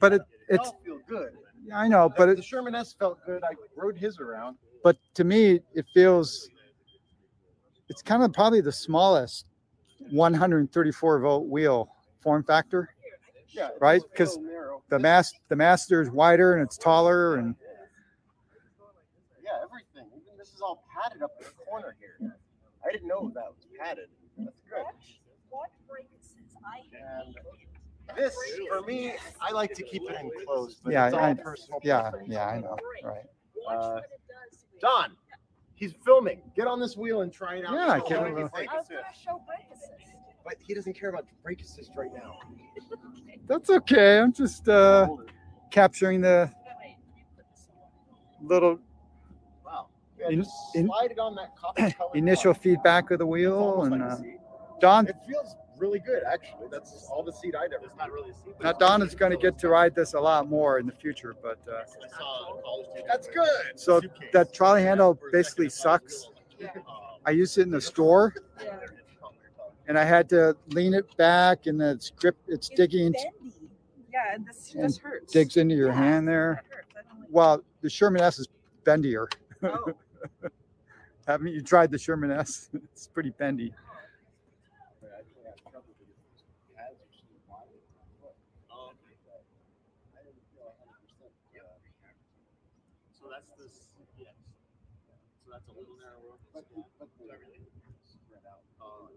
But 0.00 0.12
it, 0.12 0.22
It 0.48 0.54
it's 0.56 0.68
all 0.68 0.76
feel 0.84 0.98
good. 1.08 1.30
Yeah, 1.64 1.78
I 1.78 1.88
know, 1.88 2.08
but 2.08 2.26
the 2.26 2.32
it, 2.32 2.36
the 2.36 2.42
Sherman 2.42 2.74
S 2.74 2.92
felt 2.92 3.18
good. 3.24 3.42
I 3.42 3.54
rode 3.76 3.96
his 3.96 4.18
around. 4.20 4.56
but 4.84 4.96
to 5.14 5.24
me 5.24 5.60
it 5.74 5.86
feels 5.94 6.48
it's 7.88 8.02
kind 8.02 8.22
of 8.22 8.32
probably 8.32 8.60
the 8.60 8.70
smallest 8.72 9.46
134 10.10 11.20
volt 11.20 11.46
wheel 11.48 11.88
form 12.20 12.44
factor. 12.44 12.90
Yeah, 13.48 13.70
Right, 13.80 14.02
Because. 14.12 14.38
The 14.88 14.98
mass 15.00 15.32
the 15.48 15.56
master 15.56 16.00
is 16.02 16.10
wider 16.10 16.52
and 16.54 16.62
it's 16.62 16.76
taller 16.76 17.36
and 17.36 17.56
Yeah, 19.42 19.50
everything. 19.64 20.08
Even 20.14 20.38
this 20.38 20.52
is 20.52 20.60
all 20.60 20.84
padded 20.94 21.22
up 21.22 21.32
in 21.40 21.46
the 21.46 21.64
corner 21.64 21.96
here. 21.98 22.36
I 22.86 22.92
didn't 22.92 23.08
know 23.08 23.32
that 23.34 23.46
was 23.48 23.66
padded. 23.80 24.08
That's 24.38 24.60
good. 24.70 24.84
What 26.66 26.90
breakages? 26.90 27.36
I 28.08 28.12
And 28.16 28.16
this, 28.16 28.34
for 28.68 28.82
me, 28.82 29.14
I 29.40 29.52
like 29.52 29.74
to 29.74 29.82
keep 29.82 30.02
it 30.08 30.16
enclosed, 30.20 30.80
but 30.82 30.92
Yeah, 30.92 31.06
it's 31.06 31.14
all 31.14 31.20
I- 31.24 31.34
personal. 31.34 31.80
yeah, 31.82 32.02
preference. 32.02 32.28
yeah, 32.32 32.46
I 32.46 32.60
know. 32.60 32.76
Right. 33.04 33.24
Uh, 33.68 33.92
what 33.94 34.04
it 34.04 34.20
does. 34.28 34.60
to 34.60 34.66
me. 34.74 34.78
Don, 34.80 35.16
he's 35.74 35.92
filming. 36.04 36.40
Get 36.54 36.66
on 36.66 36.78
this 36.80 36.96
wheel 36.96 37.22
and 37.22 37.32
try 37.32 37.56
it 37.56 37.64
out. 37.66 37.74
Yeah, 37.74 37.88
I 37.94 37.98
get 38.00 38.10
him 38.10 38.16
on 38.18 38.22
what 38.32 38.38
you 38.38 38.44
the- 38.44 38.48
think. 38.50 38.72
I 38.72 38.76
was 38.76 38.88
gonna 38.88 39.02
show 39.14 39.42
brake 39.46 39.66
assist. 39.72 39.92
But 40.44 40.54
he 40.60 40.74
doesn't 40.74 40.92
care 40.94 41.08
about 41.08 41.26
brake 41.42 41.60
assist 41.60 41.90
right 41.96 42.12
now. 42.14 42.38
that's 43.48 43.68
okay. 43.70 44.18
I'm 44.20 44.32
just 44.32 44.68
uh 44.68 45.08
capturing 45.70 46.20
the 46.20 46.48
Wait, 46.80 46.96
you 47.16 47.24
put 47.36 47.44
this 47.50 47.68
on. 48.40 48.46
little 48.48 48.78
Yeah, 50.18 50.28
In- 50.30 50.42
just 50.44 50.76
in- 50.76 50.86
slide 50.86 51.10
it 51.10 51.18
on 51.18 51.34
that 51.34 51.56
copper 51.56 51.90
colored 51.98 52.16
initial 52.16 52.52
line. 52.52 52.60
feedback 52.60 53.10
of 53.10 53.18
the 53.18 53.24
It's 53.26 53.30
wheel 53.32 53.58
almost 53.58 53.92
and 53.92 54.00
like 54.02 54.10
a 54.10 54.14
uh, 54.14 54.16
seat. 54.16 54.40
Don 54.80 55.06
It 55.08 55.16
feels 55.26 55.56
really 55.78 55.98
good, 55.98 56.22
actually. 56.30 56.66
That's 56.70 57.08
all 57.10 57.22
the 57.22 57.32
seat 57.32 57.54
I'd 57.54 57.72
ever. 57.72 57.84
It's 57.86 57.96
not 57.96 58.10
really 58.12 58.30
a 58.30 58.34
seat. 58.34 58.54
now 58.62 58.72
Don 58.72 59.02
is 59.02 59.14
going 59.14 59.32
to 59.32 59.38
get 59.38 59.58
to 59.58 59.68
ride 59.68 59.94
this 59.94 60.14
a 60.14 60.20
lot 60.20 60.48
more 60.48 60.78
in 60.78 60.86
the 60.86 60.92
future, 60.92 61.34
but 61.42 61.58
uh, 61.70 61.82
That's 63.06 63.28
good. 63.28 63.48
so 63.78 64.00
that 64.32 64.52
trolley 64.52 64.82
handle 64.82 65.18
basically 65.32 65.68
sucks. 65.68 66.30
I 67.24 67.30
used 67.30 67.58
it 67.58 67.62
in 67.62 67.70
the 67.70 67.80
store 67.80 68.34
Yeah. 68.62 68.78
and 69.88 69.98
I 69.98 70.04
had 70.04 70.28
to 70.30 70.56
lean 70.68 70.94
it 70.94 71.14
back 71.16 71.66
and 71.66 71.80
the 71.80 72.00
grip 72.16 72.36
it's 72.46 72.68
It's 72.68 72.76
digging 72.76 73.12
bendy. 73.12 73.30
Yeah, 74.12 74.34
and 74.34 74.46
this 74.46 74.72
and 74.74 74.84
just 74.84 75.00
hurts. 75.00 75.32
digs 75.32 75.56
into 75.56 75.74
your 75.74 75.88
Yeah, 75.88 75.94
hand 75.96 76.26
there. 76.28 76.62
that 76.64 76.74
hurts. 76.76 76.94
Like 76.94 77.28
Well, 77.30 77.62
the 77.82 77.90
Sherman 77.90 78.22
S 78.22 78.38
is 78.38 78.48
bendier. 78.84 79.26
Oh, 79.62 79.92
Haven't 81.26 81.48
you 81.48 81.60
tried 81.60 81.90
the 81.90 81.98
Sherman 81.98 82.30
S? 82.30 82.70
It's 82.92 83.08
pretty 83.08 83.30
bendy. 83.30 83.74
So 93.12 93.26
that's 93.32 93.48
this, 93.58 93.88
yes. 94.18 94.34
So 95.44 95.50
that's 95.52 95.68
a 95.68 95.72
little 95.72 95.96
But, 96.56 96.64
but 96.98 97.08
spread 97.12 98.40
out. 98.48 98.64
Uh, 98.80 99.08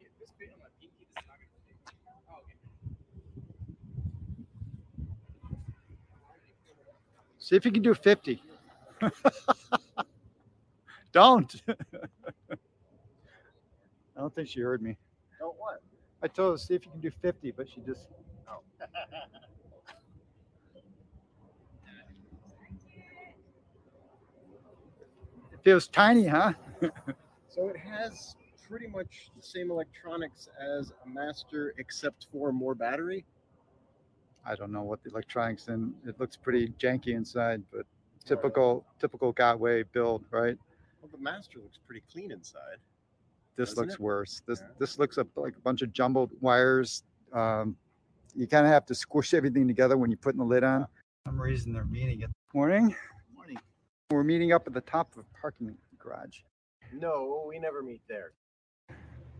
yeah, 0.00 0.08
this 0.18 0.30
bit 0.38 0.48
on 0.54 0.58
my 0.58 0.64
pinky, 0.80 0.96
this 0.98 1.08
is 1.10 1.14
not 1.28 1.36
gonna 1.36 1.52
fit. 1.66 1.76
Oh, 2.08 2.40
okay. 2.40 2.56
See 7.38 7.56
if 7.56 7.66
you 7.66 7.72
can 7.72 7.82
do 7.82 7.92
50. 7.92 8.42
don't. 11.12 11.62
I 11.68 11.74
don't 14.16 14.34
think 14.34 14.48
she 14.48 14.60
heard 14.60 14.80
me. 14.80 14.96
don't 15.38 15.58
what? 15.58 15.82
I 16.22 16.28
told 16.28 16.54
her 16.54 16.58
see 16.58 16.74
if 16.74 16.86
you 16.86 16.90
can 16.90 17.02
do 17.02 17.10
50, 17.10 17.50
but 17.50 17.68
she 17.68 17.82
just 17.82 18.08
it 25.58 25.64
feels 25.64 25.88
tiny, 25.88 26.26
huh? 26.26 26.52
So 27.50 27.66
it 27.68 27.76
has 27.78 28.36
pretty 28.68 28.86
much 28.86 29.30
the 29.34 29.42
same 29.42 29.70
electronics 29.72 30.48
as 30.60 30.92
a 31.04 31.08
Master, 31.08 31.74
except 31.78 32.26
for 32.30 32.52
more 32.52 32.74
battery. 32.74 33.24
I 34.46 34.54
don't 34.54 34.70
know 34.70 34.82
what 34.82 35.02
the 35.02 35.10
electronics 35.10 35.66
in. 35.66 35.92
It 36.06 36.20
looks 36.20 36.36
pretty 36.36 36.68
janky 36.78 37.08
inside, 37.16 37.62
but 37.72 37.84
typical 38.24 38.84
typical 39.00 39.32
Gotway 39.32 39.84
build, 39.92 40.24
right? 40.30 40.56
Well, 41.02 41.10
the 41.10 41.18
Master 41.18 41.58
looks 41.58 41.78
pretty 41.84 42.02
clean 42.12 42.30
inside. 42.30 42.76
This 43.56 43.76
looks 43.76 43.94
it? 43.94 44.00
worse. 44.00 44.40
This 44.46 44.60
Yeah. 44.60 44.68
this 44.78 44.98
looks 44.98 45.16
like 45.16 45.56
a 45.56 45.60
bunch 45.60 45.82
of 45.82 45.92
jumbled 45.92 46.30
wires. 46.40 47.02
Um, 47.32 47.76
you 48.36 48.46
kind 48.46 48.66
of 48.66 48.72
have 48.72 48.86
to 48.86 48.94
squish 48.94 49.34
everything 49.34 49.66
together 49.66 49.96
when 49.96 50.10
you're 50.10 50.18
putting 50.18 50.38
the 50.38 50.44
lid 50.46 50.62
on. 50.62 50.82
For 50.84 50.90
some 51.30 51.40
reason 51.40 51.72
they're 51.72 51.84
meeting 51.86 52.20
it. 52.20 52.30
Morning. 52.54 52.94
Morning. 54.10 54.26
We're 54.26 54.32
meeting 54.32 54.52
up 54.52 54.66
at 54.66 54.72
the 54.72 54.80
top 54.80 55.12
of 55.12 55.18
a 55.18 55.40
parking 55.40 55.76
garage. 55.98 56.38
No, 56.94 57.44
we 57.46 57.58
never 57.58 57.82
meet 57.82 58.00
there. 58.08 58.32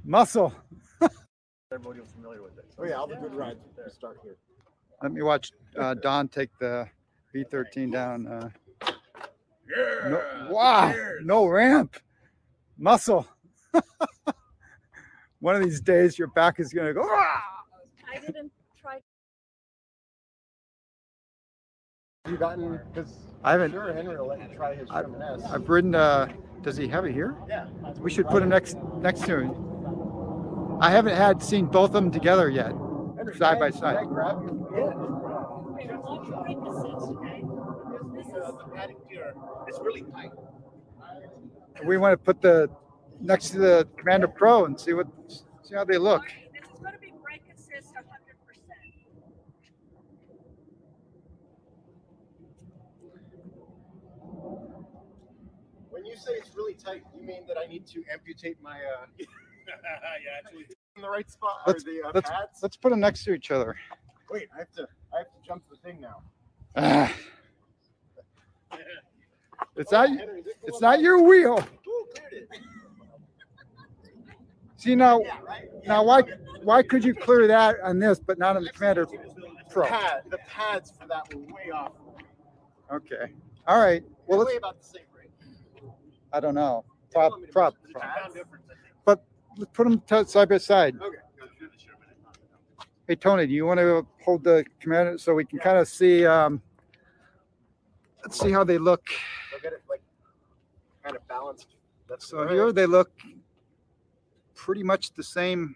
Muscle. 0.04 0.52
Everybody 1.72 2.00
was 2.00 2.10
familiar 2.10 2.42
with 2.42 2.58
it. 2.58 2.66
Oh 2.78 2.84
yeah, 2.84 2.94
all 2.94 3.06
the 3.06 3.16
good 3.16 3.34
rides 3.34 3.60
there 3.76 3.88
start 3.90 4.18
here. 4.22 4.36
Let 5.02 5.12
me 5.12 5.22
watch 5.22 5.52
uh, 5.78 5.94
Don 5.94 6.28
take 6.28 6.50
the 6.58 6.86
V13 7.34 7.92
down. 7.92 8.26
Uh, 8.26 8.50
no, 9.66 10.48
wow, 10.50 10.94
no 11.22 11.46
ramp. 11.46 11.96
Muscle. 12.76 13.26
One 15.40 15.54
of 15.54 15.62
these 15.62 15.80
days, 15.80 16.18
your 16.18 16.28
back 16.28 16.60
is 16.60 16.72
going 16.72 16.88
to 16.88 16.94
go. 16.94 17.06
"Ah!" 17.10 17.42
I 18.12 18.18
didn't 18.18 18.52
Have 22.24 22.32
you 22.32 22.38
gotten? 22.38 22.80
Because 22.92 23.12
I 23.44 23.52
haven't. 23.52 23.72
sure 23.72 23.92
Henry 23.92 24.16
will 24.16 24.26
let 24.26 24.40
you 24.50 24.56
try 24.56 24.74
his 24.74 24.88
I've- 24.90 25.10
Sherman 25.10 25.22
S. 25.40 25.50
I've 25.50 25.68
ridden. 25.68 25.94
Uh, 25.94 26.28
does 26.62 26.76
he 26.76 26.88
have 26.88 27.04
it 27.04 27.12
here? 27.12 27.36
yeah. 27.48 27.66
We 28.00 28.10
should 28.10 28.26
put 28.28 28.42
him 28.42 28.48
next 28.48 28.76
next 29.00 29.20
to 29.24 29.40
him. 29.40 30.78
I 30.80 30.90
haven't 30.90 31.16
had 31.16 31.42
seen 31.42 31.66
both 31.66 31.90
of 31.90 31.92
them 31.92 32.10
together 32.10 32.48
yet. 32.50 32.72
Henry, 33.16 33.36
side 33.36 33.58
can 33.58 33.60
by 33.60 33.70
side. 33.70 33.96
I 33.96 34.04
grab 34.04 34.42
you? 34.42 34.48
Okay, 34.70 35.94
watch 35.96 36.28
brake 36.44 36.58
assist, 36.58 37.08
okay? 37.08 37.44
This 38.16 38.26
is 38.26 38.32
The 38.32 38.64
padding 38.74 38.96
here, 39.08 39.34
it's 39.66 39.78
really 39.80 40.02
tight. 40.02 40.30
We 41.84 41.96
want 41.96 42.12
to 42.12 42.16
put 42.18 42.40
the 42.42 42.68
next 43.20 43.50
to 43.50 43.58
the 43.58 43.88
Commander 43.96 44.28
Pro 44.28 44.64
and 44.66 44.78
see 44.78 44.92
what 44.92 45.06
see 45.62 45.74
how 45.74 45.84
they 45.84 45.98
look. 45.98 46.22
Marty, 46.22 46.34
This 46.52 46.70
is 46.74 46.80
gonna 46.80 46.98
be 46.98 47.12
brake 47.22 47.42
assist 47.54 47.94
hundred 47.94 48.36
percent. 48.46 48.94
When 55.90 56.04
you 56.04 56.07
say 56.18 56.32
it's 56.32 56.54
really 56.56 56.74
tight, 56.74 57.02
you 57.18 57.26
mean 57.26 57.42
that 57.48 57.56
I 57.58 57.66
need 57.66 57.86
to 57.88 58.02
amputate 58.12 58.60
my 58.62 58.76
uh 58.76 59.06
yeah, 59.18 59.24
actually. 60.44 60.66
in 60.96 61.02
the 61.02 61.08
right 61.08 61.30
spot 61.30 61.58
Let's- 61.66 61.84
or 61.84 61.92
the 61.92 62.02
uh, 62.08 62.10
let's- 62.14 62.30
pads? 62.30 62.58
Let's 62.62 62.76
put 62.76 62.90
them 62.90 63.00
next 63.00 63.24
to 63.24 63.32
each 63.34 63.50
other. 63.50 63.76
Wait, 64.30 64.48
I 64.54 64.58
have 64.58 64.70
to 64.72 64.86
I 65.14 65.18
have 65.18 65.26
to 65.28 65.46
jump 65.46 65.62
the 65.70 65.76
thing 65.76 66.00
now. 66.00 66.22
Ah, 66.76 67.12
it's 69.76 69.90
not 69.92 70.08
Henry, 70.08 70.42
it's 70.64 70.80
not 70.80 71.00
your 71.00 71.22
wheel. 71.22 71.58
Ooh, 71.88 72.06
it. 72.32 72.48
See 74.76 74.94
now 74.94 75.20
Yeah, 75.20 75.38
right. 75.46 75.68
Yeah. 75.82 75.88
now 75.88 76.04
why 76.04 76.22
why 76.62 76.82
could 76.82 77.04
you 77.04 77.14
clear 77.14 77.46
that 77.48 77.76
on 77.82 77.98
this 77.98 78.18
but 78.20 78.38
not 78.38 78.56
on 78.56 78.62
the 78.64 78.70
Commander 78.70 79.06
Pro? 79.70 79.86
Pad, 79.86 80.22
the 80.30 80.38
pads 80.48 80.92
for 80.98 81.06
that 81.08 81.32
were 81.34 81.40
way 81.42 81.70
off. 81.74 81.92
Okay. 82.92 83.32
All 83.66 83.80
right. 83.82 84.02
Well, 84.26 84.38
Well, 84.38 84.38
let's, 84.38 84.50
way 84.52 84.56
about 84.56 84.78
the 84.80 84.84
same 84.86 85.02
rate. 85.02 85.07
I 86.32 86.40
don't 86.40 86.54
know. 86.54 86.84
Prop, 87.12 87.32
prop, 87.52 87.74
measure 87.82 87.92
prop. 87.92 88.02
pads? 88.02 88.34
difference, 88.34 88.64
I 88.66 88.74
think. 88.74 89.20
Let's 89.58 89.70
put 89.72 89.88
them 89.88 90.26
side 90.26 90.48
by 90.48 90.58
side. 90.58 90.96
Okay. 91.02 91.16
Hey 93.08 93.16
Tony, 93.16 93.46
do 93.46 93.52
you 93.52 93.66
want 93.66 93.80
to 93.80 94.06
hold 94.24 94.44
the 94.44 94.64
Commander 94.80 95.18
so 95.18 95.34
we 95.34 95.44
can 95.44 95.58
kind 95.58 95.78
of 95.78 95.88
see? 95.88 96.24
Um, 96.24 96.62
let's 98.22 98.38
see 98.38 98.52
how 98.52 98.62
they 98.62 98.78
look. 98.78 99.08
So 99.50 99.58
get 99.60 99.72
it 99.72 99.82
like 99.88 100.02
kind 101.02 101.16
of 101.16 101.26
balanced. 101.26 101.74
That's 102.08 102.28
So 102.28 102.46
here 102.46 102.72
they 102.72 102.86
look 102.86 103.10
pretty 104.54 104.82
much 104.82 105.12
the 105.14 105.24
same 105.24 105.74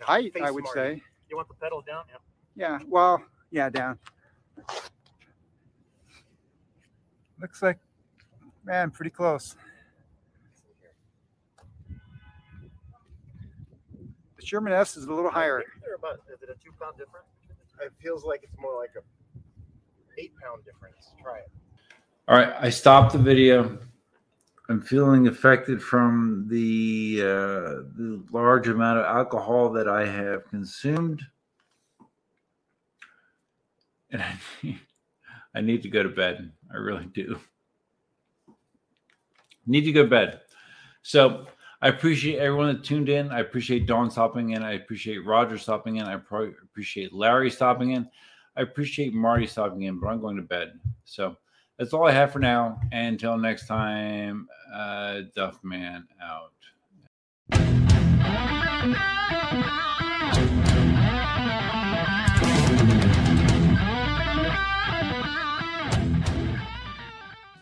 height, 0.00 0.32
I 0.42 0.50
would 0.50 0.66
say. 0.68 1.02
You 1.30 1.36
want 1.36 1.48
the 1.48 1.54
pedal 1.54 1.82
down? 1.86 2.04
Yeah. 2.08 2.16
Yeah, 2.56 2.78
well, 2.88 3.22
yeah, 3.50 3.70
down. 3.70 3.98
Looks 7.40 7.62
like, 7.62 7.78
man, 8.68 8.90
pretty 8.90 9.10
close. 9.10 9.56
The 14.36 14.46
Sherman 14.46 14.74
S 14.74 14.96
is 14.98 15.06
a 15.06 15.12
little 15.12 15.30
higher. 15.30 15.64
They're 15.82 15.94
about, 15.94 16.20
is 16.32 16.42
it 16.42 16.50
a 16.50 16.62
two 16.62 16.70
pound 16.78 16.98
difference? 16.98 17.26
It 17.80 17.92
feels 18.02 18.24
like 18.24 18.40
it's 18.42 18.56
more 18.60 18.78
like 18.78 18.90
a 18.96 20.20
eight 20.20 20.32
pound 20.42 20.64
difference. 20.66 21.12
Try 21.22 21.38
it. 21.38 21.50
All 22.28 22.36
right, 22.36 22.54
I 22.60 22.68
stopped 22.68 23.12
the 23.12 23.18
video. 23.18 23.78
I'm 24.68 24.82
feeling 24.82 25.28
affected 25.28 25.82
from 25.82 26.44
the 26.50 27.20
uh, 27.22 27.88
the 27.96 28.22
large 28.30 28.68
amount 28.68 28.98
of 28.98 29.06
alcohol 29.06 29.70
that 29.70 29.88
I 29.88 30.04
have 30.04 30.46
consumed, 30.48 31.22
and 34.10 34.20
I 34.20 34.34
need, 34.62 34.80
I 35.54 35.60
need 35.62 35.82
to 35.84 35.88
go 35.88 36.02
to 36.02 36.10
bed. 36.10 36.52
I 36.70 36.76
really 36.76 37.06
do 37.06 37.38
need 39.68 39.82
to 39.82 39.92
go 39.92 40.02
to 40.02 40.08
bed. 40.08 40.40
So 41.02 41.46
I 41.80 41.88
appreciate 41.88 42.38
everyone 42.38 42.68
that 42.68 42.82
tuned 42.82 43.08
in. 43.08 43.30
I 43.30 43.40
appreciate 43.40 43.86
Dawn 43.86 44.10
stopping 44.10 44.50
in. 44.50 44.62
I 44.62 44.72
appreciate 44.72 45.24
Roger 45.24 45.56
stopping 45.56 45.96
in. 45.96 46.06
I 46.06 46.16
pro- 46.16 46.52
appreciate 46.62 47.12
Larry 47.12 47.50
stopping 47.50 47.92
in. 47.92 48.08
I 48.56 48.62
appreciate 48.62 49.14
Marty 49.14 49.46
stopping 49.46 49.82
in, 49.82 50.00
but 50.00 50.08
I'm 50.08 50.20
going 50.20 50.36
to 50.36 50.42
bed. 50.42 50.72
So 51.04 51.36
that's 51.78 51.92
all 51.92 52.08
I 52.08 52.12
have 52.12 52.32
for 52.32 52.40
now. 52.40 52.80
And 52.90 53.14
until 53.14 53.38
next 53.38 53.68
time, 53.68 54.48
uh, 54.74 55.22
Duffman 55.36 56.02
out. 56.20 56.52